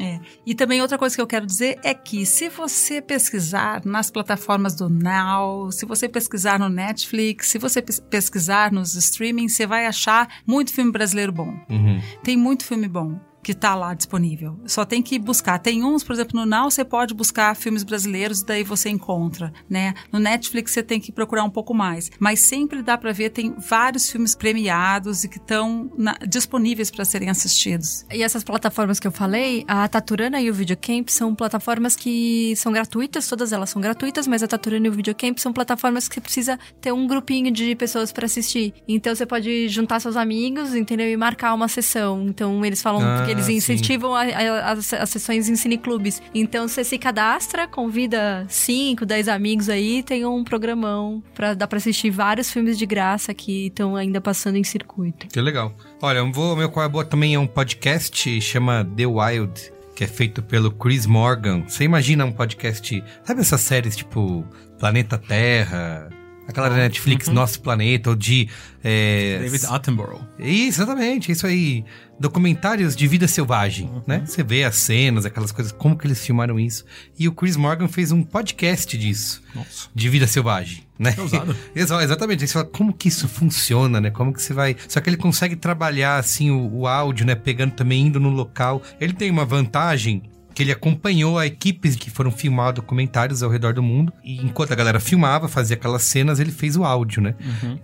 É. 0.00 0.20
E 0.46 0.54
também 0.54 0.80
outra 0.80 0.96
coisa 0.96 1.14
que 1.14 1.20
eu 1.20 1.26
quero 1.26 1.44
dizer 1.44 1.78
é 1.84 1.92
que 1.92 2.24
se 2.24 2.48
você 2.48 3.02
pesquisar 3.02 3.82
nas 3.84 4.10
plataformas 4.10 4.74
do 4.74 4.88
Now, 4.88 5.70
se 5.70 5.84
você 5.84 6.08
pesquisar 6.08 6.58
no 6.58 6.70
Netflix, 6.70 7.48
se 7.48 7.58
você 7.58 7.82
pes- 7.82 8.00
pesquisar 8.00 8.72
nos 8.72 8.94
streaming, 8.94 9.50
você 9.50 9.66
vai 9.66 9.84
achar 9.84 10.28
muito 10.46 10.72
filme 10.72 10.90
brasileiro 10.90 11.30
bom. 11.30 11.54
Uhum. 11.68 12.00
Tem 12.22 12.38
muito 12.38 12.64
filme 12.64 12.88
bom 12.88 13.20
que 13.44 13.54
tá 13.54 13.74
lá 13.74 13.94
disponível. 13.94 14.58
Só 14.66 14.84
tem 14.84 15.02
que 15.02 15.18
buscar. 15.18 15.58
Tem 15.58 15.84
uns, 15.84 16.02
por 16.02 16.14
exemplo, 16.14 16.40
no 16.40 16.46
Now 16.46 16.70
você 16.70 16.84
pode 16.84 17.14
buscar 17.14 17.54
filmes 17.54 17.84
brasileiros 17.84 18.40
e 18.40 18.46
daí 18.46 18.64
você 18.64 18.88
encontra, 18.88 19.52
né? 19.68 19.94
No 20.10 20.18
Netflix 20.18 20.72
você 20.72 20.82
tem 20.82 20.98
que 20.98 21.12
procurar 21.12 21.44
um 21.44 21.50
pouco 21.50 21.74
mais. 21.74 22.10
Mas 22.18 22.40
sempre 22.40 22.82
dá 22.82 22.96
pra 22.96 23.12
ver, 23.12 23.30
tem 23.30 23.54
vários 23.58 24.10
filmes 24.10 24.34
premiados 24.34 25.22
e 25.24 25.28
que 25.28 25.36
estão 25.36 25.90
disponíveis 26.26 26.90
para 26.90 27.04
serem 27.04 27.28
assistidos. 27.28 28.06
E 28.10 28.22
essas 28.22 28.42
plataformas 28.42 28.98
que 28.98 29.06
eu 29.06 29.12
falei, 29.12 29.64
a 29.68 29.86
Taturana 29.86 30.40
e 30.40 30.50
o 30.50 30.54
Videocamp 30.54 31.08
são 31.10 31.34
plataformas 31.34 31.94
que 31.94 32.54
são 32.56 32.72
gratuitas, 32.72 33.28
todas 33.28 33.52
elas 33.52 33.68
são 33.70 33.80
gratuitas, 33.82 34.26
mas 34.26 34.42
a 34.42 34.48
Taturana 34.48 34.86
e 34.86 34.90
o 34.90 34.92
Videocamp 34.92 35.36
são 35.38 35.52
plataformas 35.52 36.08
que 36.08 36.20
precisa 36.20 36.58
ter 36.80 36.92
um 36.92 37.06
grupinho 37.06 37.50
de 37.52 37.74
pessoas 37.76 38.10
pra 38.10 38.24
assistir. 38.24 38.72
Então 38.88 39.14
você 39.14 39.26
pode 39.26 39.68
juntar 39.68 40.00
seus 40.00 40.16
amigos, 40.16 40.74
entendeu? 40.74 41.08
E 41.10 41.16
marcar 41.16 41.52
uma 41.52 41.68
sessão. 41.68 42.26
Então 42.26 42.64
eles 42.64 42.80
falam 42.80 43.02
Ah, 43.02 43.24
que 43.26 43.33
eles 43.34 43.46
sim. 43.46 43.54
incentivam 43.56 44.14
a- 44.14 44.22
a- 44.22 44.72
as, 44.72 44.92
as 44.92 45.10
sessões 45.10 45.48
em 45.48 45.56
cineclubes. 45.56 46.22
Então 46.34 46.66
você 46.68 46.82
se 46.84 46.96
cadastra, 46.98 47.66
convida 47.68 48.46
5, 48.48 49.04
10 49.04 49.28
amigos 49.28 49.68
aí, 49.68 50.02
tem 50.02 50.24
um 50.24 50.42
programão 50.44 51.22
pra 51.34 51.54
dar 51.54 51.66
pra 51.66 51.76
assistir 51.78 52.10
vários 52.10 52.50
filmes 52.50 52.78
de 52.78 52.86
graça 52.86 53.32
que 53.34 53.66
estão 53.66 53.96
ainda 53.96 54.20
passando 54.20 54.56
em 54.56 54.64
circuito. 54.64 55.26
Que 55.28 55.40
legal. 55.40 55.74
Olha, 56.00 56.18
eu 56.18 56.32
vou, 56.32 56.56
meu 56.56 56.68
qual 56.70 56.84
é 56.86 56.88
boa 56.88 57.04
também 57.04 57.34
é 57.34 57.38
um 57.38 57.46
podcast, 57.46 58.40
chama 58.40 58.84
The 58.96 59.06
Wild, 59.06 59.72
que 59.94 60.04
é 60.04 60.06
feito 60.06 60.42
pelo 60.42 60.70
Chris 60.70 61.06
Morgan. 61.06 61.62
Você 61.68 61.84
imagina 61.84 62.24
um 62.24 62.32
podcast, 62.32 63.02
sabe 63.24 63.40
essas 63.40 63.60
séries 63.60 63.96
tipo 63.96 64.44
Planeta 64.78 65.16
Terra, 65.16 66.08
aquela 66.54 66.68
da 66.70 66.76
Netflix, 66.76 67.28
Nosso 67.28 67.60
Planeta, 67.60 68.10
ou 68.10 68.16
de... 68.16 68.48
é, 68.82 69.38
David 69.42 69.66
Attenborough. 69.66 70.20
Isso, 70.38 70.80
exatamente, 70.82 71.30
isso 71.32 71.46
aí. 71.46 71.84
Documentários 72.18 72.94
de 72.94 73.08
vida 73.08 73.26
selvagem, 73.26 73.90
né? 74.06 74.22
Você 74.24 74.44
vê 74.44 74.62
as 74.62 74.76
cenas, 74.76 75.26
aquelas 75.26 75.50
coisas, 75.50 75.72
como 75.72 75.98
que 75.98 76.06
eles 76.06 76.24
filmaram 76.24 76.60
isso. 76.60 76.84
E 77.18 77.26
o 77.26 77.32
Chris 77.32 77.56
Morgan 77.56 77.88
fez 77.88 78.12
um 78.12 78.22
podcast 78.22 78.96
disso, 78.96 79.42
Nossa. 79.52 79.88
de 79.92 80.08
vida 80.08 80.24
selvagem, 80.28 80.84
né? 80.96 81.12
Ousado. 81.18 81.56
Exa- 81.74 82.02
Exatamente. 82.04 82.42
Aí 82.44 82.46
você 82.46 82.52
fala, 82.52 82.66
como 82.66 82.92
que 82.92 83.08
isso 83.08 83.26
funciona, 83.28 84.00
né? 84.00 84.10
Como 84.12 84.32
que 84.32 84.40
você 84.40 84.54
vai... 84.54 84.76
Só 84.88 85.00
que 85.00 85.10
ele 85.10 85.16
consegue 85.16 85.56
trabalhar, 85.56 86.16
assim, 86.18 86.52
o, 86.52 86.72
o 86.72 86.86
áudio, 86.86 87.26
né? 87.26 87.34
Pegando 87.34 87.72
também, 87.72 88.06
indo 88.06 88.20
no 88.20 88.30
local. 88.30 88.80
Ele 89.00 89.12
tem 89.12 89.28
uma 89.28 89.44
vantagem 89.44 90.22
que 90.54 90.62
ele 90.62 90.70
acompanhou 90.72 91.38
a 91.38 91.46
equipes 91.46 91.96
que 91.96 92.08
foram 92.10 92.30
filmar 92.30 92.72
documentários 92.72 93.42
ao 93.42 93.50
redor 93.50 93.72
do 93.74 93.82
mundo. 93.82 94.12
E 94.22 94.36
enquanto 94.44 94.72
a 94.72 94.76
galera 94.76 95.00
filmava, 95.00 95.48
fazia 95.48 95.74
aquelas 95.76 96.02
cenas, 96.02 96.38
ele 96.38 96.52
fez 96.52 96.76
o 96.76 96.84
áudio, 96.84 97.20
né? 97.20 97.34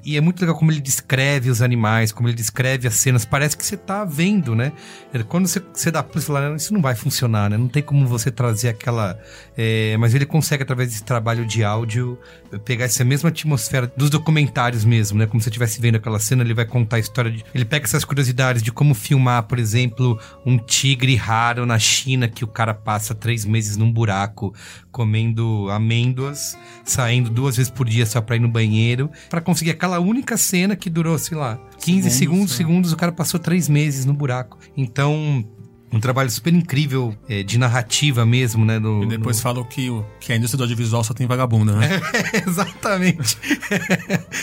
E 0.05 0.17
é 0.17 0.21
muito 0.21 0.41
legal 0.41 0.55
como 0.57 0.71
ele 0.71 0.81
descreve 0.81 1.51
os 1.51 1.61
animais, 1.63 2.13
como 2.13 2.29
ele 2.29 2.37
descreve 2.37 2.87
as 2.87 2.95
cenas. 2.95 3.25
Parece 3.25 3.57
que 3.57 3.67
você 3.67 3.77
tá 3.77 4.05
vendo, 4.05 4.55
né? 4.55 4.73
Ele- 5.13 5.25
Quando 5.25 5.49
você, 5.49 5.61
você 5.73 5.91
dá 5.91 6.03
play, 6.03 6.21
você 6.23 6.27
fala, 6.29 6.49
"Não, 6.49 6.57
isso 6.57 6.73
não 6.73 6.81
vai 6.81 6.95
funcionar, 6.95 7.51
né? 7.51 7.57
Não 7.57 7.69
tem 7.69 7.83
como 7.83 8.07
você 8.07 8.31
trazer 8.31 8.69
aquela... 8.69 9.19
é, 9.57 9.97
mas 9.99 10.15
ele 10.15 10.25
consegue, 10.27 10.63
através 10.63 10.91
desse 10.91 11.03
trabalho 11.03 11.45
de 11.45 11.65
áudio, 11.65 12.19
pegar 12.59 12.85
essa 12.87 13.05
mesma 13.05 13.29
atmosfera 13.29 13.93
dos 13.97 14.11
documentários 14.11 14.85
mesmo, 14.85 15.19
né? 15.19 15.27
Como 15.27 15.41
se 15.41 15.45
você 15.45 15.51
estivesse 15.51 15.81
vendo 15.81 15.97
aquela 15.97 16.19
cena, 16.19 16.43
ele 16.43 16.55
vai 16.55 16.65
contar 16.65 16.97
a 16.97 16.99
história 16.99 17.31
de... 17.31 17.45
Ele 17.55 17.65
pega 17.65 17.85
essas 17.85 18.05
curiosidades 18.05 18.63
de 18.63 18.73
como 18.73 18.95
filmar, 18.95 19.45
por 19.45 19.59
exemplo, 19.59 20.19
um 20.45 20.59
tigre 20.59 21.15
raro 21.15 21.65
na 21.65 21.79
China 21.79 22.29
que 22.29 22.45
o 22.45 22.49
cara 22.49 22.75
passa 22.75 23.15
três 23.15 23.45
meses 23.45 23.77
num 23.77 23.93
buraco 23.93 24.55
comendo 24.91 25.69
amêndoas, 25.71 26.59
saindo 26.85 27.31
duas 27.31 27.57
vezes 27.57 27.71
por 27.71 27.89
dia 27.89 28.05
só 28.07 28.21
pra 28.21 28.37
ir 28.37 28.41
no 28.41 28.49
banheiro, 28.49 29.11
pra 29.29 29.41
conseguir 29.41 29.71
aquela 29.71 30.01
única 30.01 30.37
cena 30.37 30.75
que 30.75 30.91
durou, 30.91 31.19
sei 31.19 31.37
lá, 31.37 31.59
15 31.81 32.11
Segundos, 32.11 32.19
segundos, 32.19 32.51
né? 32.51 32.57
segundos, 32.57 32.93
o 32.93 32.97
cara 32.97 33.13
passou 33.13 33.39
três 33.39 33.69
meses 33.69 34.05
no 34.05 34.13
buraco. 34.13 34.59
Então, 34.77 35.45
um 35.93 35.99
trabalho 35.99 36.31
super 36.31 36.53
incrível 36.55 37.17
é, 37.29 37.43
de 37.43 37.59
narrativa 37.59 38.25
mesmo, 38.25 38.65
né? 38.65 38.79
no- 38.79 39.03
E 39.03 39.07
depois 39.07 39.37
no- 39.39 39.43
falou 39.43 39.65
que, 39.65 39.91
o, 39.91 40.05
que 40.21 40.33
a 40.33 40.37
indústria 40.37 40.59
do 40.59 40.63
audiovisual 40.65 41.03
só 41.03 41.13
tem 41.13 41.27
vagabunda, 41.27 41.73
né? 41.75 41.89
Exatamente. 42.47 43.37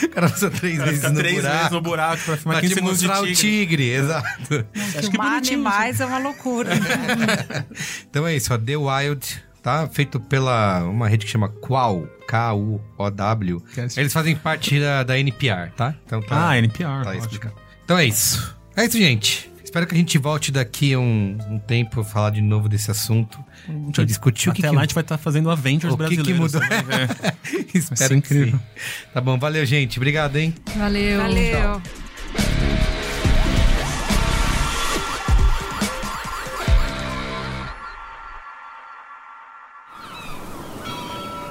o 0.03 0.09
cara 0.09 0.29
passou 0.29 0.49
três 0.51 0.77
cara 0.77 0.91
vezes 0.91 1.09
no 1.11 1.19
três 1.19 1.35
buraco. 1.35 1.57
vezes 1.57 1.71
no 1.71 1.81
buraco 1.81 2.23
pra 2.23 2.37
filmar 2.37 2.55
Pra 2.59 2.61
15 2.61 2.67
te 2.67 2.75
segundos 2.75 2.99
de 2.99 3.07
mostrar 3.07 3.23
o 3.23 3.27
tigre. 3.27 3.41
tigre, 3.67 3.89
exato. 3.91 4.65
Acho 4.75 4.93
que 4.93 5.01
Filmar 5.11 5.29
bonitinho, 5.31 5.53
animais 5.59 6.01
é 6.01 6.05
uma 6.05 6.17
loucura. 6.19 6.75
né? 6.75 7.65
Então 8.09 8.25
é 8.27 8.35
isso, 8.35 8.53
ó, 8.53 8.57
The 8.57 8.75
Wild, 8.77 9.41
tá? 9.63 9.87
Feito 9.87 10.19
pela 10.19 10.83
uma 10.83 11.07
rede 11.07 11.25
que 11.25 11.31
chama 11.31 11.49
Qual, 11.49 12.07
K-U-O-W. 12.27 13.61
Cast. 13.73 13.99
Eles 13.99 14.13
fazem 14.13 14.35
parte 14.35 14.79
da, 14.79 15.03
da 15.03 15.17
NPR, 15.19 15.71
tá? 15.75 15.93
Então 16.05 16.21
tá. 16.21 16.49
Ah, 16.49 16.57
NPR. 16.57 17.03
Tá 17.03 17.15
explicado. 17.15 17.55
Então 17.85 17.97
é 17.97 18.05
isso. 18.05 18.55
É 18.75 18.85
isso, 18.85 18.97
gente. 18.97 19.49
Espero 19.77 19.89
que 19.89 19.93
a 19.93 19.97
gente 19.99 20.17
volte 20.17 20.51
daqui 20.51 20.93
a 20.93 20.99
um, 20.99 21.37
um 21.51 21.59
tempo 21.59 22.01
a 22.01 22.03
falar 22.03 22.31
de 22.31 22.41
novo 22.41 22.67
desse 22.67 22.89
assunto. 22.89 23.37
A 23.95 24.03
discutir 24.03 24.49
o 24.49 24.51
que, 24.51 24.61
Até 24.61 24.69
que, 24.69 24.75
lá 24.75 24.81
a 24.81 24.83
gente 24.85 24.95
vai 24.95 25.03
estar 25.03 25.19
fazendo 25.19 25.51
Avengers 25.51 25.93
o 25.93 25.97
que, 25.99 26.17
que 26.17 26.33
brasileiros. 26.33 26.53
mudou. 26.53 26.61
ver. 26.67 27.35
Espero 27.75 28.09
que 28.09 28.15
incrível. 28.15 28.59
sim. 28.59 29.05
Tá 29.13 29.21
bom, 29.21 29.37
valeu, 29.37 29.63
gente. 29.67 29.99
Obrigado, 29.99 30.35
hein? 30.37 30.55
Valeu. 30.75 31.21
Valeu. 31.21 31.81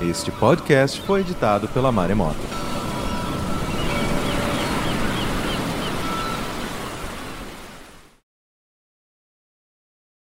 Este 0.01 0.33
podcast 0.33 1.01
foi 1.03 1.21
editado 1.21 1.69
pela 1.69 1.93
Maremoto. 1.93 2.76